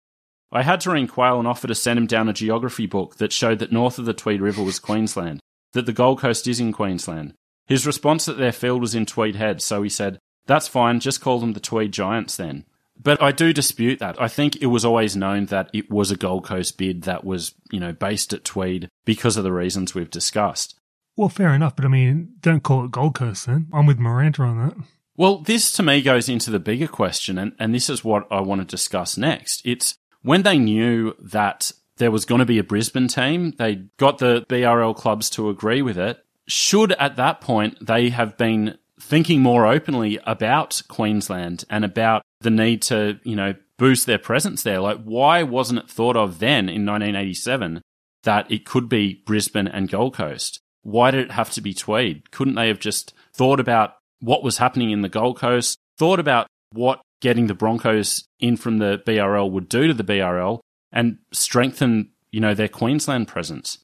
I 0.50 0.62
had 0.62 0.80
to 0.83 0.90
ring 0.90 1.07
Quayle 1.07 1.38
and 1.38 1.49
offer 1.49 1.66
to 1.66 1.75
send 1.75 1.99
him 1.99 2.07
down 2.07 2.28
a 2.28 2.33
geography 2.33 2.87
book 2.87 3.16
that 3.16 3.33
showed 3.33 3.59
that 3.59 3.73
north 3.73 3.99
of 3.99 4.07
the 4.07 4.14
Tweed 4.14 4.40
River 4.40 4.62
was 4.62 4.78
Queensland, 4.78 5.40
that 5.73 5.87
the 5.87 5.92
Gold 5.92 6.21
Coast 6.21 6.47
is 6.47 6.61
in 6.61 6.73
Queensland. 6.73 7.35
His 7.66 7.87
response 7.87 8.25
that 8.25 8.38
their 8.38 8.52
field 8.52 8.80
was 8.80 8.95
in 8.95 9.04
Tweed 9.04 9.37
Head, 9.37 9.61
so 9.61 9.83
he 9.83 9.90
said, 9.90 10.18
That's 10.47 10.68
fine, 10.68 11.00
just 11.00 11.21
call 11.21 11.38
them 11.38 11.52
the 11.52 11.61
Tweed 11.61 11.92
Giants 11.92 12.37
then. 12.37 12.64
But 13.00 13.23
I 13.23 13.33
do 13.33 13.52
dispute 13.52 13.99
that. 14.00 14.21
I 14.21 14.28
think 14.28 14.57
it 14.57 14.67
was 14.67 14.85
always 14.85 15.17
known 15.17 15.47
that 15.47 15.71
it 15.73 15.90
was 15.90 16.11
a 16.11 16.17
Gold 16.17 16.45
Coast 16.45 16.76
bid 16.76 17.02
that 17.02 17.25
was, 17.25 17.55
you 17.71 17.81
know, 17.81 17.93
based 17.93 18.33
at 18.33 18.45
Tweed 18.45 18.88
because 19.05 19.37
of 19.37 19.45
the 19.45 19.52
reasons 19.52 19.95
we've 19.95 20.11
discussed. 20.11 20.78
Well, 21.17 21.28
fair 21.28 21.52
enough, 21.52 21.76
but 21.76 21.85
I 21.85 21.88
mean, 21.88 22.35
don't 22.40 22.62
call 22.62 22.85
it 22.85 22.90
Gold 22.90 23.14
Coast 23.14 23.47
then. 23.47 23.69
I'm 23.73 23.87
with 23.87 23.99
Maranta 23.99 24.40
on 24.40 24.69
that. 24.69 24.76
Well, 25.17 25.38
this 25.38 25.73
to 25.73 25.83
me 25.83 26.00
goes 26.00 26.28
into 26.28 26.50
the 26.50 26.61
bigger 26.61 26.87
question, 26.87 27.38
and, 27.38 27.52
and 27.59 27.75
this 27.75 27.90
is 27.90 28.05
what 28.05 28.26
I 28.31 28.40
want 28.40 28.61
to 28.61 28.64
discuss 28.64 29.19
next. 29.19 29.62
It's 29.64 29.97
when 30.23 30.43
they 30.43 30.59
knew 30.59 31.17
that 31.21 31.73
there 31.97 32.12
was 32.12 32.25
going 32.25 32.38
to 32.38 32.45
be 32.45 32.59
a 32.59 32.64
Brisbane 32.64 33.09
team, 33.09 33.52
they 33.59 33.87
got 33.97 34.19
the 34.19 34.47
BRL 34.49 34.95
clubs 34.95 35.28
to 35.31 35.49
agree 35.49 35.83
with 35.83 35.99
it. 35.99 36.25
Should 36.47 36.93
at 36.93 37.17
that 37.17 37.40
point 37.40 37.85
they 37.85 38.11
have 38.11 38.38
been 38.38 38.78
thinking 39.00 39.43
more 39.43 39.67
openly 39.67 40.19
about 40.25 40.83
Queensland 40.88 41.64
and 41.71 41.85
about 41.85 42.23
the 42.40 42.50
need 42.50 42.83
to, 42.83 43.19
you 43.25 43.37
know, 43.37 43.55
boost 43.78 44.07
their 44.07 44.19
presence 44.19 44.62
there. 44.62 44.81
Like, 44.81 45.02
why 45.02 45.43
wasn't 45.43 45.81
it 45.81 45.90
thought 45.90 46.17
of 46.17 46.38
then 46.38 46.69
in 46.69 46.85
1987 46.85 47.83
that 48.25 48.50
it 48.50 48.64
could 48.64 48.88
be 48.88 49.23
Brisbane 49.25 49.69
and 49.69 49.88
Gold 49.88 50.14
Coast? 50.14 50.61
Why 50.83 51.11
did 51.11 51.21
it 51.26 51.33
have 51.33 51.50
to 51.52 51.61
be 51.61 51.75
Tweed? 51.75 52.31
Couldn't 52.31 52.55
they 52.55 52.69
have 52.69 52.81
just 52.81 53.14
thought 53.33 53.61
about 53.61 53.95
what 54.21 54.43
was 54.43 54.59
happening 54.59 54.90
in 54.90 55.02
the 55.02 55.09
Gold 55.09 55.38
Coast, 55.38 55.78
thought 55.97 56.19
about 56.19 56.47
what 56.73 57.00
getting 57.21 57.47
the 57.47 57.55
Broncos 57.55 58.25
in 58.40 58.57
from 58.57 58.78
the 58.78 59.02
BRL 59.07 59.50
would 59.50 59.69
do 59.69 59.87
to 59.87 59.95
the 59.95 60.05
BRL 60.05 60.61
and 60.93 61.19
strengthen, 61.33 62.11
you 62.31 62.40
know, 62.40 62.55
their 62.55 62.69
Queensland 62.69 63.28
presence? 63.28 63.78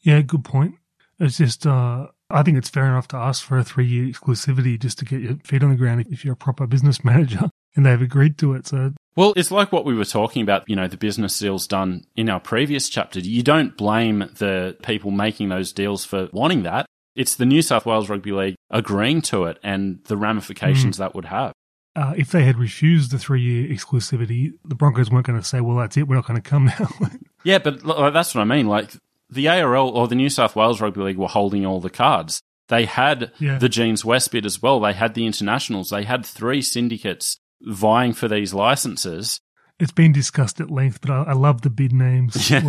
Yeah, 0.00 0.20
good 0.22 0.44
point. 0.44 0.76
It's 1.18 1.38
just, 1.38 1.66
uh, 1.66 2.08
I 2.30 2.42
think 2.42 2.56
it's 2.56 2.70
fair 2.70 2.86
enough 2.86 3.08
to 3.08 3.16
ask 3.16 3.44
for 3.44 3.58
a 3.58 3.64
three 3.64 3.86
year 3.86 4.06
exclusivity 4.06 4.78
just 4.78 4.98
to 4.98 5.04
get 5.04 5.20
your 5.20 5.36
feet 5.44 5.62
on 5.62 5.70
the 5.70 5.76
ground 5.76 6.06
if 6.10 6.24
you're 6.24 6.34
a 6.34 6.36
proper 6.36 6.66
business 6.66 7.04
manager 7.04 7.50
and 7.76 7.84
they've 7.84 8.00
agreed 8.00 8.38
to 8.38 8.54
it. 8.54 8.66
So 8.66 8.92
Well, 9.16 9.32
it's 9.36 9.50
like 9.50 9.72
what 9.72 9.84
we 9.84 9.94
were 9.94 10.04
talking 10.04 10.42
about, 10.42 10.68
you 10.68 10.76
know, 10.76 10.88
the 10.88 10.96
business 10.96 11.38
deals 11.38 11.66
done 11.66 12.04
in 12.16 12.28
our 12.28 12.40
previous 12.40 12.88
chapter. 12.88 13.20
You 13.20 13.42
don't 13.42 13.76
blame 13.76 14.30
the 14.38 14.76
people 14.82 15.10
making 15.10 15.48
those 15.48 15.72
deals 15.72 16.04
for 16.04 16.28
wanting 16.32 16.62
that. 16.62 16.86
It's 17.14 17.36
the 17.36 17.46
New 17.46 17.62
South 17.62 17.86
Wales 17.86 18.08
Rugby 18.08 18.32
League 18.32 18.56
agreeing 18.70 19.22
to 19.22 19.44
it 19.44 19.58
and 19.62 20.00
the 20.04 20.16
ramifications 20.16 20.96
mm. 20.96 20.98
that 20.98 21.14
would 21.14 21.26
have. 21.26 21.52
Uh, 21.96 22.12
if 22.16 22.32
they 22.32 22.42
had 22.42 22.58
refused 22.58 23.12
the 23.12 23.18
three 23.18 23.40
year 23.40 23.68
exclusivity, 23.68 24.52
the 24.64 24.74
Broncos 24.74 25.10
weren't 25.10 25.26
going 25.26 25.38
to 25.38 25.46
say, 25.46 25.60
well, 25.60 25.76
that's 25.76 25.96
it, 25.96 26.08
we're 26.08 26.16
not 26.16 26.26
going 26.26 26.40
to 26.40 26.48
come 26.48 26.64
now. 26.64 26.88
yeah, 27.44 27.58
but 27.58 27.84
like, 27.84 28.12
that's 28.12 28.34
what 28.34 28.40
I 28.40 28.44
mean. 28.44 28.66
Like 28.66 28.90
the 29.30 29.48
ARL 29.48 29.88
or 29.88 30.08
the 30.08 30.14
New 30.14 30.28
South 30.30 30.56
Wales 30.56 30.80
Rugby 30.80 31.00
League 31.00 31.18
were 31.18 31.28
holding 31.28 31.64
all 31.66 31.80
the 31.80 31.90
cards. 31.90 32.40
They 32.68 32.86
had 32.86 33.32
yeah. 33.38 33.58
the 33.58 33.68
Jeans 33.68 34.04
West 34.04 34.30
bid 34.30 34.46
as 34.46 34.62
well. 34.62 34.80
They 34.80 34.92
had 34.94 35.14
the 35.14 35.26
internationals. 35.26 35.90
They 35.90 36.04
had 36.04 36.24
three 36.24 36.62
syndicates 36.62 37.38
vying 37.60 38.12
for 38.14 38.28
these 38.28 38.54
licenses. 38.54 39.40
It's 39.78 39.92
been 39.92 40.12
discussed 40.12 40.60
at 40.60 40.70
length, 40.70 41.00
but 41.00 41.10
I, 41.10 41.22
I 41.24 41.32
love 41.32 41.62
the 41.62 41.70
bid 41.70 41.92
names. 41.92 42.50
Yeah. 42.50 42.60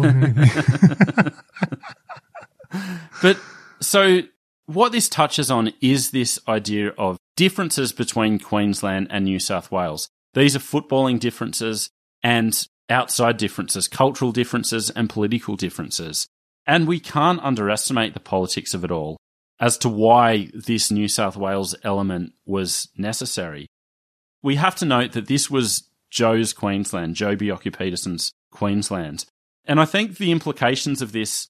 but 3.21 3.39
so 3.79 4.21
what 4.65 4.91
this 4.91 5.07
touches 5.07 5.51
on 5.51 5.71
is 5.81 6.11
this 6.11 6.39
idea 6.47 6.89
of 6.97 7.17
differences 7.35 7.93
between 7.93 8.39
Queensland 8.39 9.07
and 9.11 9.25
New 9.25 9.39
South 9.39 9.71
Wales. 9.71 10.09
These 10.33 10.55
are 10.55 10.59
footballing 10.59 11.19
differences 11.19 11.89
and 12.23 12.67
outside 12.89 13.37
differences, 13.37 13.87
cultural 13.87 14.31
differences 14.31 14.89
and 14.89 15.09
political 15.09 15.55
differences. 15.55 16.27
And 16.67 16.87
we 16.87 16.99
can't 16.99 17.43
underestimate 17.43 18.13
the 18.13 18.19
politics 18.19 18.73
of 18.73 18.83
it 18.83 18.91
all 18.91 19.17
as 19.59 19.77
to 19.79 19.89
why 19.89 20.49
this 20.53 20.91
New 20.91 21.07
South 21.07 21.37
Wales 21.37 21.75
element 21.83 22.33
was 22.45 22.89
necessary. 22.97 23.67
We 24.41 24.55
have 24.55 24.75
to 24.77 24.85
note 24.85 25.13
that 25.13 25.27
this 25.27 25.49
was 25.49 25.89
Joh's 26.09 26.53
Queensland, 26.53 27.15
Joh 27.15 27.35
Bjelke-Petersen's 27.35 28.31
Queensland. 28.51 29.25
And 29.65 29.79
I 29.79 29.85
think 29.85 30.17
the 30.17 30.31
implications 30.31 31.01
of 31.01 31.11
this 31.11 31.47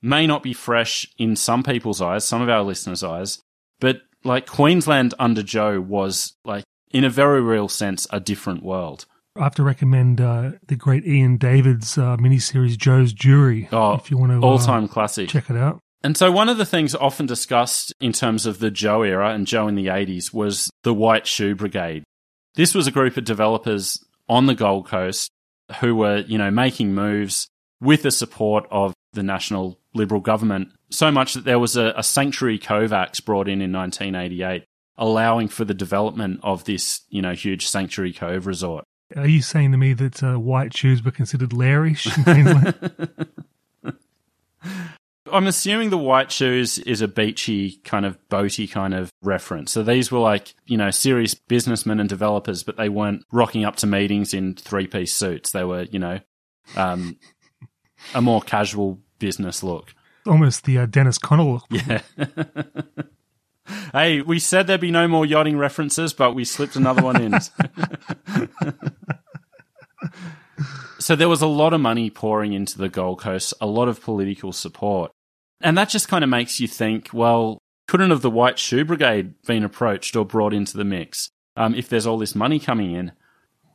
may 0.00 0.26
not 0.26 0.42
be 0.42 0.52
fresh 0.52 1.06
in 1.18 1.36
some 1.36 1.62
people's 1.62 2.00
eyes, 2.02 2.24
some 2.24 2.42
of 2.42 2.48
our 2.48 2.62
listeners' 2.62 3.04
eyes, 3.04 3.38
but 3.80 4.02
like 4.24 4.46
Queensland 4.46 5.14
under 5.18 5.42
Joh 5.42 5.80
was 5.80 6.34
like, 6.44 6.64
in 6.90 7.04
a 7.04 7.10
very 7.10 7.40
real 7.40 7.68
sense, 7.68 8.06
a 8.10 8.20
different 8.20 8.62
world. 8.62 9.06
I 9.36 9.44
have 9.44 9.54
to 9.54 9.62
recommend 9.62 10.20
uh, 10.20 10.52
the 10.66 10.76
great 10.76 11.06
Ian 11.06 11.38
David's 11.38 11.96
uh, 11.96 12.16
miniseries 12.18 12.76
Joh's 12.76 13.12
Jury. 13.12 13.68
Oh, 13.72 13.94
if 13.94 14.10
you 14.10 14.18
want 14.18 14.32
to 14.32 14.38
uh, 14.38 14.50
all-time 14.50 14.84
uh, 14.84 14.88
classic, 14.88 15.28
check 15.28 15.48
it 15.48 15.56
out. 15.56 15.78
And 16.04 16.16
so, 16.16 16.30
one 16.30 16.48
of 16.48 16.58
the 16.58 16.66
things 16.66 16.94
often 16.94 17.26
discussed 17.26 17.94
in 18.00 18.12
terms 18.12 18.44
of 18.44 18.58
the 18.58 18.70
Joh 18.70 19.02
era 19.02 19.30
and 19.30 19.46
Joh 19.46 19.68
in 19.68 19.74
the 19.74 19.86
80s 19.86 20.34
was 20.34 20.70
the 20.82 20.92
White 20.92 21.26
Shoe 21.26 21.54
Brigade. 21.54 22.04
This 22.54 22.74
was 22.74 22.86
a 22.86 22.90
group 22.90 23.16
of 23.16 23.24
developers 23.24 24.04
on 24.28 24.46
the 24.46 24.54
Gold 24.54 24.86
Coast 24.86 25.30
who 25.80 25.94
were, 25.94 26.18
you 26.18 26.36
know, 26.36 26.50
making 26.50 26.94
moves 26.94 27.48
with 27.80 28.02
the 28.02 28.10
support 28.10 28.66
of 28.70 28.92
the 29.12 29.22
National 29.22 29.78
Liberal 29.94 30.20
government, 30.20 30.68
so 30.90 31.10
much 31.10 31.34
that 31.34 31.44
there 31.44 31.58
was 31.58 31.76
a, 31.76 31.92
a 31.96 32.02
sanctuary 32.02 32.58
Cove 32.58 32.92
Act 32.92 33.24
brought 33.24 33.48
in 33.48 33.60
in 33.60 33.72
1988, 33.72 34.64
allowing 34.96 35.48
for 35.48 35.64
the 35.64 35.74
development 35.74 36.40
of 36.42 36.64
this, 36.64 37.02
you 37.08 37.22
know, 37.22 37.32
huge 37.32 37.66
sanctuary 37.66 38.12
cove 38.12 38.46
resort. 38.46 38.84
Are 39.16 39.26
you 39.26 39.42
saying 39.42 39.72
to 39.72 39.78
me 39.78 39.92
that 39.94 40.22
uh, 40.22 40.38
white 40.38 40.76
shoes 40.76 41.04
were 41.04 41.10
considered 41.10 41.50
lairish 41.50 42.06
in 42.16 42.24
Queensland? 42.24 43.28
I'm 45.32 45.46
assuming 45.46 45.90
the 45.90 45.98
white 45.98 46.30
shoes 46.30 46.78
is 46.78 47.00
a 47.00 47.08
beachy 47.08 47.76
kind 47.84 48.04
of 48.04 48.18
boaty 48.28 48.70
kind 48.70 48.92
of 48.92 49.10
reference. 49.22 49.72
So 49.72 49.82
these 49.82 50.12
were 50.12 50.18
like, 50.18 50.54
you 50.66 50.76
know, 50.76 50.90
serious 50.90 51.34
businessmen 51.34 52.00
and 52.00 52.08
developers, 52.08 52.62
but 52.62 52.76
they 52.76 52.90
weren't 52.90 53.24
rocking 53.32 53.64
up 53.64 53.76
to 53.76 53.86
meetings 53.86 54.34
in 54.34 54.54
three 54.54 54.86
piece 54.86 55.14
suits. 55.14 55.50
They 55.50 55.64
were, 55.64 55.82
you 55.84 55.98
know, 55.98 56.20
um, 56.76 57.16
a 58.14 58.20
more 58.20 58.42
casual 58.42 58.98
business 59.18 59.62
look. 59.62 59.94
Almost 60.26 60.64
the 60.64 60.78
uh, 60.78 60.86
Dennis 60.86 61.18
Conner 61.18 61.44
look. 61.44 61.64
Yeah. 61.70 62.02
hey, 63.92 64.20
we 64.22 64.38
said 64.38 64.66
there'd 64.66 64.80
be 64.80 64.90
no 64.90 65.06
more 65.08 65.26
yachting 65.26 65.56
references, 65.58 66.12
but 66.12 66.34
we 66.34 66.44
slipped 66.44 66.76
another 66.76 67.02
one 67.02 67.20
in. 67.20 67.34
so 70.98 71.16
there 71.16 71.28
was 71.28 71.42
a 71.42 71.46
lot 71.46 71.72
of 71.72 71.80
money 71.80 72.10
pouring 72.10 72.52
into 72.52 72.78
the 72.78 72.88
Gold 72.88 73.20
Coast, 73.20 73.54
a 73.60 73.66
lot 73.66 73.88
of 73.88 74.00
political 74.02 74.52
support. 74.52 75.10
And 75.60 75.78
that 75.78 75.88
just 75.88 76.08
kind 76.08 76.24
of 76.24 76.30
makes 76.30 76.58
you 76.60 76.66
think, 76.66 77.10
well, 77.12 77.58
couldn't 77.86 78.10
have 78.10 78.22
the 78.22 78.30
White 78.30 78.58
Shoe 78.58 78.84
Brigade 78.84 79.34
been 79.46 79.64
approached 79.64 80.16
or 80.16 80.24
brought 80.24 80.54
into 80.54 80.76
the 80.76 80.84
mix 80.84 81.30
um, 81.56 81.74
if 81.74 81.88
there's 81.88 82.06
all 82.06 82.18
this 82.18 82.34
money 82.34 82.58
coming 82.58 82.92
in? 82.92 83.12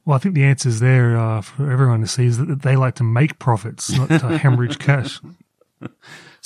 Well, 0.06 0.16
I 0.16 0.20
think 0.20 0.36
the 0.36 0.44
answer 0.44 0.70
is 0.70 0.80
there 0.80 1.18
uh, 1.18 1.42
for 1.42 1.70
everyone 1.70 2.02
to 2.02 2.08
see 2.08 2.26
is 2.26 2.38
that 2.38 2.62
they 2.62 2.76
like 2.76 2.96
to 2.96 3.04
make 3.04 3.40
profits, 3.40 3.92
not 3.92 4.08
to 4.08 4.38
hemorrhage 4.38 4.80
cash. 4.80 5.20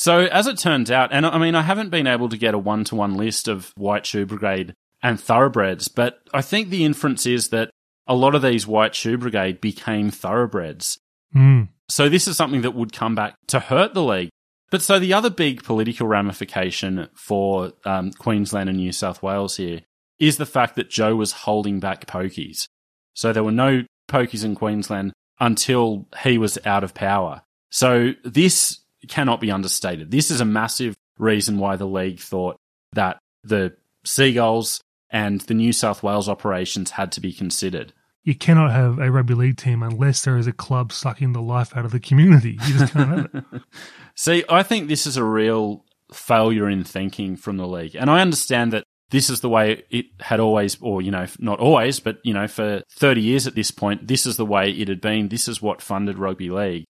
So, 0.02 0.22
as 0.22 0.48
it 0.48 0.58
turns 0.58 0.90
out, 0.90 1.14
and 1.14 1.28
I 1.28 1.38
mean, 1.38 1.54
I 1.54 1.62
haven't 1.62 1.92
been 1.92 2.08
able 2.08 2.28
to 2.30 2.36
get 2.36 2.56
a 2.56 2.58
one 2.58 2.84
to 2.86 2.96
one 2.96 3.18
list 3.18 3.48
of 3.48 3.72
White 3.78 4.04
Shoe 4.08 4.26
Brigade 4.26 4.74
and 5.04 5.22
thoroughbreds, 5.22 5.90
but 5.90 6.22
I 6.34 6.42
think 6.42 6.70
the 6.70 6.86
inference 6.86 7.28
is 7.28 7.50
that 7.50 7.70
a 8.08 8.16
lot 8.16 8.34
of 8.34 8.42
these 8.42 8.66
White 8.66 8.96
Shoe 8.96 9.20
Brigade 9.20 9.62
became 9.62 10.10
thoroughbreds. 10.10 10.98
Mm. 11.36 11.68
So, 11.88 12.10
this 12.10 12.28
is 12.28 12.36
something 12.36 12.62
that 12.62 12.74
would 12.74 12.94
come 12.94 13.14
back 13.14 13.36
to 13.50 13.60
hurt 13.60 13.94
the 13.94 14.02
league. 14.02 14.32
But 14.72 14.82
so 14.82 14.98
the 14.98 15.14
other 15.14 15.30
big 15.30 15.64
political 15.64 16.08
ramification 16.08 17.08
for 17.14 17.74
um, 17.86 18.10
Queensland 18.12 18.70
and 18.70 18.80
New 18.80 18.94
South 18.94 19.22
Wales 19.22 19.58
here 19.58 19.82
is 20.18 20.38
the 20.38 20.48
fact 20.48 20.78
that 20.78 20.90
Joh 20.90 21.16
was 21.16 21.32
holding 21.32 21.80
back 21.80 22.08
pokies. 22.08 22.66
So 23.14 23.34
there 23.34 23.44
were 23.44 23.52
no 23.52 23.84
pokies 24.10 24.44
in 24.44 24.56
Queensland 24.56 25.14
until 25.40 26.08
he 26.24 26.40
was 26.40 26.58
out 26.66 26.84
of 26.84 26.96
power. 26.96 27.44
So 27.70 28.14
this 28.24 28.81
cannot 29.08 29.40
be 29.40 29.52
understated. 29.52 30.12
This 30.12 30.32
is 30.32 30.42
a 30.42 30.46
massive 30.46 30.96
reason 31.18 31.58
why 31.58 31.76
the 31.76 31.86
league 31.86 32.20
thought 32.20 32.58
that 32.94 33.20
the 33.44 33.76
Seagulls 34.06 34.82
and 35.10 35.42
the 35.42 35.54
New 35.54 35.74
South 35.74 36.04
Wales 36.04 36.30
operations 36.30 36.92
had 36.92 37.12
to 37.14 37.22
be 37.22 37.34
considered 37.34 37.94
you 38.24 38.36
cannot 38.36 38.72
have 38.72 39.00
a 39.00 39.12
rugby 39.12 39.34
league 39.34 39.58
team 39.58 39.82
unless 39.82 40.24
there 40.24 40.38
is 40.38 40.48
a 40.48 40.54
club 40.54 40.92
sucking 40.92 41.34
the 41.34 41.42
life 41.42 41.76
out 41.76 41.86
of 41.86 41.92
the 41.92 42.00
community. 42.00 42.58
You 42.68 42.78
just 42.78 42.94
can't 42.94 43.10
have 43.10 43.30
it. 43.34 43.62
See, 44.16 44.44
I 44.48 44.64
think 44.64 44.88
this 44.88 45.08
is 45.08 45.18
a 45.18 45.24
real 45.24 45.86
failure 46.14 46.70
in 46.70 46.84
thinking 46.84 47.36
from 47.36 47.58
the 47.58 47.68
league. 47.68 47.96
And 47.96 48.10
I 48.10 48.22
understand 48.22 48.74
that 48.74 48.84
this 49.10 49.30
is 49.30 49.42
the 49.42 49.50
way 49.50 49.84
it 49.90 50.06
had 50.20 50.40
always, 50.40 50.78
or, 50.82 51.02
you 51.02 51.12
know, 51.12 51.26
not 51.40 51.60
always, 51.60 52.00
but, 52.00 52.20
you 52.24 52.34
know, 52.34 52.48
for 52.48 52.84
30 52.92 53.22
years 53.22 53.48
at 53.48 53.56
this 53.56 53.72
point, 53.72 54.08
this 54.08 54.26
is 54.26 54.38
the 54.38 54.46
way 54.46 54.70
it 54.70 54.88
had 54.88 55.02
been. 55.02 55.30
This 55.30 55.48
is 55.48 55.62
what 55.62 55.82
funded 55.82 56.18
rugby 56.18 56.50
league. 56.50 56.86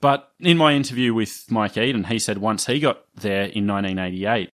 But 0.00 0.30
in 0.38 0.58
my 0.58 0.72
interview 0.74 1.14
with 1.14 1.50
Mike 1.50 1.76
Eden, 1.76 2.04
he 2.04 2.18
said 2.18 2.38
once 2.38 2.66
he 2.66 2.80
got 2.80 3.04
there 3.14 3.44
in 3.44 3.66
1988, 3.66 4.50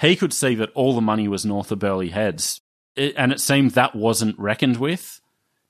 he 0.00 0.16
could 0.16 0.32
see 0.32 0.54
that 0.54 0.70
all 0.74 0.94
the 0.94 1.00
money 1.00 1.28
was 1.28 1.44
north 1.44 1.70
of 1.70 1.78
Burleigh 1.78 2.08
Heads. 2.08 2.60
It, 2.94 3.14
and 3.16 3.30
it 3.30 3.40
seemed 3.40 3.72
that 3.72 3.94
wasn't 3.94 4.38
reckoned 4.38 4.78
with 4.78 5.20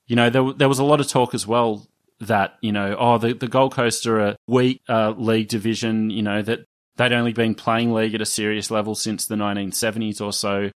you 0.06 0.16
know, 0.16 0.30
there, 0.30 0.52
there 0.52 0.68
was 0.68 0.78
a 0.78 0.84
lot 0.84 1.00
of 1.00 1.08
talk 1.08 1.34
as 1.34 1.46
well 1.46 1.86
that, 2.20 2.56
you 2.60 2.72
know, 2.72 2.96
oh, 2.98 3.18
the, 3.18 3.34
the 3.34 3.48
Gold 3.48 3.74
Coast 3.74 4.06
are 4.06 4.20
a 4.20 4.36
weak 4.46 4.80
uh, 4.88 5.10
league 5.10 5.48
division, 5.48 6.10
you 6.10 6.22
know, 6.22 6.42
that 6.42 6.64
they'd 6.96 7.12
only 7.12 7.32
been 7.32 7.54
playing 7.54 7.92
league 7.92 8.14
at 8.14 8.20
a 8.20 8.26
serious 8.26 8.70
level 8.70 8.94
since 8.94 9.26
the 9.26 9.34
1970s 9.34 10.20
or 10.20 10.32
so, 10.32 10.70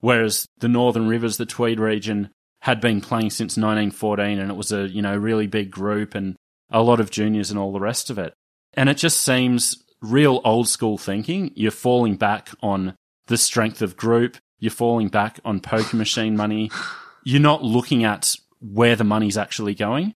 whereas 0.00 0.46
the 0.58 0.68
Northern 0.68 1.08
Rivers, 1.08 1.36
the 1.36 1.46
Tweed 1.46 1.80
region, 1.80 2.30
had 2.60 2.80
been 2.80 3.00
playing 3.00 3.30
since 3.30 3.56
1914 3.56 4.38
and 4.38 4.50
it 4.50 4.56
was 4.56 4.72
a, 4.72 4.88
you 4.88 5.02
know, 5.02 5.16
really 5.16 5.46
big 5.46 5.70
group 5.70 6.14
and 6.14 6.36
a 6.70 6.82
lot 6.82 7.00
of 7.00 7.10
juniors 7.10 7.50
and 7.50 7.58
all 7.58 7.72
the 7.72 7.80
rest 7.80 8.10
of 8.10 8.18
it. 8.18 8.34
And 8.74 8.88
it 8.88 8.96
just 8.96 9.20
seems 9.20 9.82
real 10.00 10.40
old 10.44 10.68
school 10.68 10.98
thinking. 10.98 11.52
You're 11.54 11.70
falling 11.70 12.16
back 12.16 12.50
on 12.60 12.96
the 13.26 13.36
strength 13.38 13.82
of 13.82 13.96
group. 13.96 14.36
You're 14.58 14.70
falling 14.70 15.08
back 15.08 15.40
on 15.44 15.60
poker 15.60 15.96
machine 15.96 16.36
money. 16.36 16.70
You're 17.24 17.40
not 17.40 17.62
looking 17.62 18.04
at 18.04 18.34
where 18.60 18.96
the 18.96 19.04
money's 19.04 19.36
actually 19.36 19.74
going? 19.74 20.14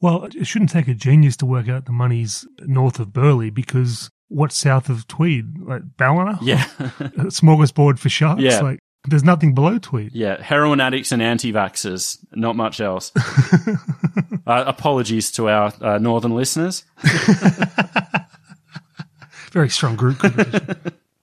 Well, 0.00 0.24
it 0.24 0.46
shouldn't 0.46 0.70
take 0.70 0.88
a 0.88 0.94
genius 0.94 1.36
to 1.38 1.46
work 1.46 1.68
out 1.68 1.86
the 1.86 1.92
money's 1.92 2.46
north 2.60 3.00
of 3.00 3.12
Burleigh 3.12 3.50
because 3.50 4.10
what's 4.28 4.56
south 4.56 4.88
of 4.88 5.08
Tweed? 5.08 5.58
Like 5.58 5.82
Ballina? 5.96 6.38
Yeah. 6.40 6.64
smorgasbord 6.64 7.98
for 7.98 8.08
sharks? 8.08 8.42
Yeah. 8.42 8.60
Like, 8.60 8.78
there's 9.06 9.24
nothing 9.24 9.54
below 9.54 9.78
Tweed. 9.78 10.12
Yeah, 10.14 10.42
heroin 10.42 10.80
addicts 10.80 11.12
and 11.12 11.22
anti-vaxxers, 11.22 12.18
not 12.32 12.56
much 12.56 12.80
else. 12.80 13.12
uh, 14.46 14.64
apologies 14.66 15.30
to 15.32 15.48
our 15.48 15.72
uh, 15.80 15.98
northern 15.98 16.34
listeners. 16.34 16.84
Very 19.52 19.70
strong 19.70 19.96
group 19.96 20.22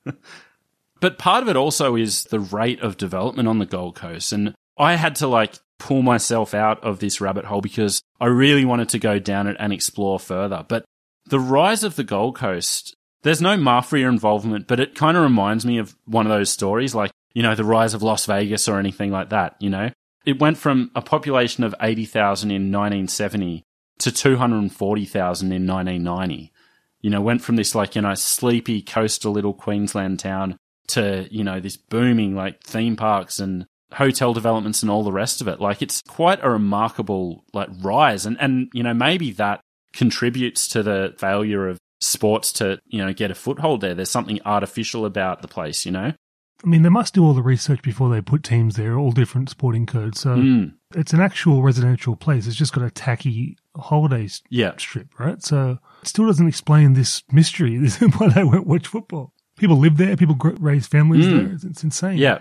but 1.00 1.20
part 1.20 1.44
of 1.44 1.50
it 1.50 1.56
also 1.56 1.96
is 1.96 2.24
the 2.26 2.40
rate 2.40 2.82
of 2.82 2.98
development 2.98 3.48
on 3.48 3.60
the 3.60 3.66
Gold 3.66 3.96
Coast. 3.96 4.32
And 4.32 4.56
I 4.78 4.96
had 4.96 5.16
to 5.18 5.28
like 5.28 5.60
pull 5.78 6.02
myself 6.02 6.54
out 6.54 6.84
of 6.84 7.00
this 7.00 7.22
rabbit 7.22 7.46
hole 7.46 7.62
because 7.62 8.02
I 8.20 8.26
really 8.28 8.66
wanted 8.66 8.90
to 8.90 9.00
go 9.00 9.20
down 9.20 9.48
it 9.48 9.58
and 9.60 9.72
explore 9.72 10.20
further. 10.20 10.66
But 10.68 10.86
the 11.28 11.40
rise 11.40 11.84
of 11.84 11.96
the 11.96 12.04
Gold 12.04 12.36
Coast, 12.36 12.96
there's 13.24 13.42
no 13.42 13.58
mafia 13.58 14.08
involvement, 14.08 14.68
but 14.68 14.80
it 14.80 14.96
kind 14.96 15.18
of 15.18 15.24
reminds 15.24 15.66
me 15.66 15.78
of 15.78 15.96
one 16.06 16.26
of 16.26 16.32
those 16.32 16.50
stories 16.50 16.96
like, 16.96 17.12
you 17.36 17.44
know, 17.44 17.54
the 17.54 17.64
rise 17.64 17.94
of 17.94 18.02
Las 18.02 18.26
Vegas 18.26 18.68
or 18.68 18.80
anything 18.80 19.12
like 19.12 19.30
that, 19.30 19.56
you 19.60 19.70
know? 19.70 19.92
it 20.26 20.40
went 20.40 20.58
from 20.58 20.92
a 20.96 21.02
population 21.02 21.64
of 21.64 21.76
80,000 21.80 22.50
in 22.50 22.72
1970 22.72 23.64
to 24.00 24.12
240,000 24.12 25.52
in 25.52 25.68
1990. 25.68 26.52
You 27.02 27.10
know, 27.12 27.22
went 27.22 27.42
from 27.42 27.56
this 27.56 27.76
like, 27.76 27.96
you 27.96 28.02
know, 28.02 28.16
sleepy 28.16 28.82
coastal 28.82 29.32
little 29.32 29.54
Queensland 29.54 30.20
town 30.20 30.58
to, 30.88 31.28
you 31.30 31.44
know, 31.44 31.60
this 31.60 31.78
booming 31.78 32.36
like 32.36 32.64
theme 32.64 32.96
parks 32.96 33.40
and 33.40 33.68
hotel 33.94 34.34
developments 34.34 34.82
and 34.82 34.90
all 34.90 35.04
the 35.04 35.12
rest 35.12 35.40
of 35.40 35.48
it. 35.48 35.62
Like 35.62 35.84
it's 35.84 36.02
quite 36.02 36.44
a 36.44 36.50
remarkable 36.50 37.44
like 37.54 37.70
rise. 37.82 38.26
And, 38.26 38.38
and, 38.40 38.70
you 38.74 38.82
know, 38.82 38.94
maybe 38.94 39.32
that 39.34 39.62
contributes 39.94 40.68
to 40.70 40.82
the 40.82 41.14
failure 41.20 41.70
of 41.70 41.78
sports 42.02 42.52
to, 42.54 42.80
you 42.88 43.06
know, 43.06 43.14
get 43.14 43.32
a 43.32 43.36
foothold 43.36 43.82
there. 43.82 43.94
There's 43.94 44.10
something 44.10 44.40
artificial 44.44 45.06
about 45.06 45.44
the 45.44 45.48
place, 45.48 45.86
you 45.86 45.92
know? 45.92 46.14
I 46.66 46.68
mean, 46.68 46.82
they 46.82 46.90
must 46.90 47.14
do 47.14 47.24
all 47.24 47.34
the 47.36 47.44
research 47.44 47.82
before 47.84 48.10
they 48.10 48.22
put 48.22 48.42
teams 48.44 48.76
there, 48.76 48.98
all 48.98 49.12
different 49.12 49.50
sporting 49.50 49.86
codes. 49.86 50.20
So 50.22 50.36
Mm. 50.36 50.74
it's 50.96 51.14
an 51.14 51.20
actual 51.22 51.62
residential 51.62 52.16
place. 52.16 52.48
It's 52.48 52.56
just 52.56 52.74
got 52.74 52.84
a 52.84 52.90
tacky 52.90 53.56
holiday 53.78 54.28
Yeah. 54.50 54.72
strip, 54.78 55.20
right? 55.20 55.44
So 55.44 55.78
it 56.02 56.08
still 56.08 56.26
doesn't 56.26 56.48
explain 56.48 56.94
this 56.94 57.22
mystery. 57.32 57.78
Why 58.18 58.30
they 58.30 58.44
won't 58.44 58.66
watch 58.66 58.88
football. 58.88 59.32
People 59.58 59.78
live 59.78 59.98
there. 59.98 60.18
People 60.18 60.36
raise 60.60 60.88
families 60.88 61.28
there. 61.28 61.52
It's, 61.54 61.64
it's 61.64 61.84
insane. 61.84 62.18
Mm. 62.18 62.22
Yeah. 62.22 62.40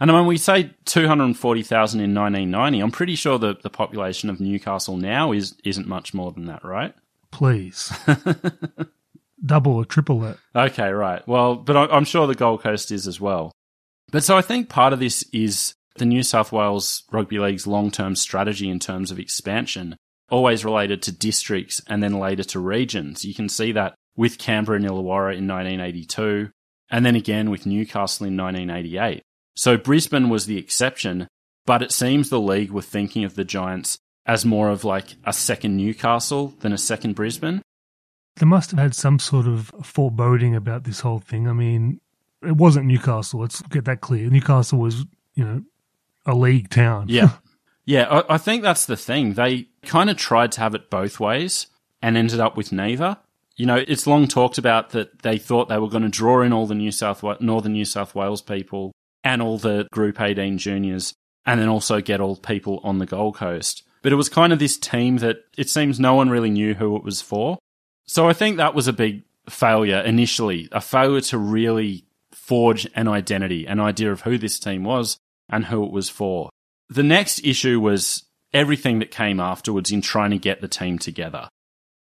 And 0.00 0.12
when 0.12 0.26
we 0.26 0.36
say 0.36 0.70
240,000 0.84 2.00
in 2.00 2.12
1990, 2.14 2.80
I'm 2.80 2.90
pretty 2.90 3.14
sure 3.14 3.38
the, 3.38 3.56
the 3.62 3.70
population 3.70 4.28
of 4.30 4.40
Newcastle 4.40 4.96
now 4.96 5.32
is, 5.32 5.54
isn't 5.64 5.86
much 5.88 6.12
more 6.12 6.30
than 6.32 6.44
that, 6.46 6.64
right? 6.64 6.94
Please. 7.30 7.92
Double 9.44 9.72
or 9.72 9.84
triple 9.84 10.20
that. 10.20 10.36
Okay, 10.54 10.90
right. 10.90 11.26
Well, 11.26 11.56
but 11.56 11.76
I'm 11.76 12.04
sure 12.04 12.26
the 12.26 12.34
Gold 12.34 12.62
Coast 12.62 12.92
is 12.92 13.06
as 13.08 13.20
well. 13.20 13.52
But 14.12 14.22
so 14.22 14.36
I 14.36 14.42
think 14.42 14.68
part 14.68 14.92
of 14.92 15.00
this 15.00 15.24
is 15.32 15.74
the 15.96 16.04
New 16.04 16.22
South 16.22 16.52
Wales 16.52 17.02
Rugby 17.10 17.38
League's 17.38 17.66
long 17.66 17.90
term 17.90 18.14
strategy 18.14 18.68
in 18.68 18.78
terms 18.78 19.10
of 19.10 19.18
expansion, 19.18 19.96
always 20.30 20.64
related 20.64 21.02
to 21.02 21.12
districts 21.12 21.82
and 21.88 22.02
then 22.02 22.20
later 22.20 22.44
to 22.44 22.60
regions. 22.60 23.24
You 23.24 23.34
can 23.34 23.48
see 23.48 23.72
that 23.72 23.94
with 24.14 24.38
Canberra 24.38 24.76
and 24.76 24.84
Illawarra 24.84 25.36
in 25.36 25.48
1982, 25.48 26.50
and 26.90 27.04
then 27.04 27.16
again 27.16 27.50
with 27.50 27.66
Newcastle 27.66 28.26
in 28.26 28.36
1988. 28.36 29.22
So 29.56 29.78
Brisbane 29.78 30.28
was 30.28 30.44
the 30.44 30.58
exception, 30.58 31.26
but 31.64 31.82
it 31.82 31.90
seems 31.90 32.28
the 32.28 32.38
league 32.40 32.70
were 32.70 32.82
thinking 32.82 33.24
of 33.24 33.34
the 33.34 33.44
Giants 33.44 33.98
as 34.26 34.44
more 34.44 34.68
of 34.68 34.84
like 34.84 35.16
a 35.24 35.32
second 35.32 35.76
Newcastle 35.76 36.54
than 36.60 36.72
a 36.72 36.78
second 36.78 37.14
Brisbane. 37.14 37.62
They 38.36 38.46
must 38.46 38.70
have 38.70 38.80
had 38.80 38.94
some 38.94 39.18
sort 39.18 39.46
of 39.46 39.72
foreboding 39.82 40.54
about 40.54 40.84
this 40.84 41.00
whole 41.00 41.18
thing. 41.18 41.48
I 41.48 41.52
mean, 41.52 42.00
it 42.44 42.56
wasn't 42.56 42.86
Newcastle. 42.86 43.40
Let's 43.40 43.62
get 43.62 43.84
that 43.86 44.00
clear. 44.00 44.28
Newcastle 44.28 44.78
was, 44.78 45.04
you 45.34 45.44
know, 45.44 45.62
a 46.26 46.34
league 46.34 46.70
town. 46.70 47.06
Yeah. 47.08 47.30
yeah, 47.84 48.04
I, 48.04 48.34
I 48.34 48.38
think 48.38 48.62
that's 48.62 48.86
the 48.86 48.96
thing. 48.96 49.34
They 49.34 49.68
kind 49.82 50.10
of 50.10 50.16
tried 50.16 50.52
to 50.52 50.60
have 50.60 50.74
it 50.74 50.90
both 50.90 51.20
ways 51.20 51.66
and 52.00 52.16
ended 52.16 52.40
up 52.40 52.56
with 52.56 52.72
neither. 52.72 53.18
You 53.56 53.66
know, 53.66 53.84
it's 53.86 54.06
long 54.06 54.28
talked 54.28 54.58
about 54.58 54.90
that 54.90 55.22
they 55.22 55.38
thought 55.38 55.68
they 55.68 55.78
were 55.78 55.88
going 55.88 56.02
to 56.02 56.08
draw 56.08 56.42
in 56.42 56.52
all 56.52 56.66
the 56.66 56.74
New 56.74 56.90
South 56.90 57.22
Northern 57.40 57.72
New 57.72 57.84
South 57.84 58.14
Wales 58.14 58.42
people 58.42 58.92
and 59.22 59.42
all 59.42 59.58
the 59.58 59.86
Group 59.92 60.20
18 60.20 60.58
juniors 60.58 61.14
and 61.44 61.60
then 61.60 61.68
also 61.68 62.00
get 62.00 62.20
all 62.20 62.36
people 62.36 62.80
on 62.82 62.98
the 62.98 63.06
Gold 63.06 63.36
Coast. 63.36 63.82
But 64.02 64.12
it 64.12 64.16
was 64.16 64.28
kind 64.28 64.52
of 64.52 64.58
this 64.58 64.76
team 64.76 65.18
that 65.18 65.44
it 65.56 65.68
seems 65.68 66.00
no 66.00 66.14
one 66.14 66.30
really 66.30 66.50
knew 66.50 66.74
who 66.74 66.96
it 66.96 67.04
was 67.04 67.20
for. 67.20 67.58
So 68.04 68.28
I 68.28 68.32
think 68.32 68.56
that 68.56 68.74
was 68.74 68.88
a 68.88 68.92
big 68.92 69.22
failure 69.48 70.00
initially, 70.00 70.68
a 70.72 70.80
failure 70.80 71.20
to 71.20 71.38
really 71.38 72.04
forge 72.52 72.86
an 72.94 73.08
identity, 73.08 73.64
an 73.64 73.80
idea 73.80 74.12
of 74.12 74.20
who 74.20 74.36
this 74.36 74.58
team 74.58 74.84
was 74.84 75.16
and 75.48 75.64
who 75.64 75.82
it 75.86 75.90
was 75.90 76.10
for. 76.10 76.50
The 76.90 77.02
next 77.02 77.42
issue 77.46 77.80
was 77.80 78.24
everything 78.52 78.98
that 78.98 79.10
came 79.10 79.40
afterwards 79.40 79.90
in 79.90 80.02
trying 80.02 80.32
to 80.32 80.38
get 80.38 80.60
the 80.60 80.68
team 80.68 80.98
together. 80.98 81.48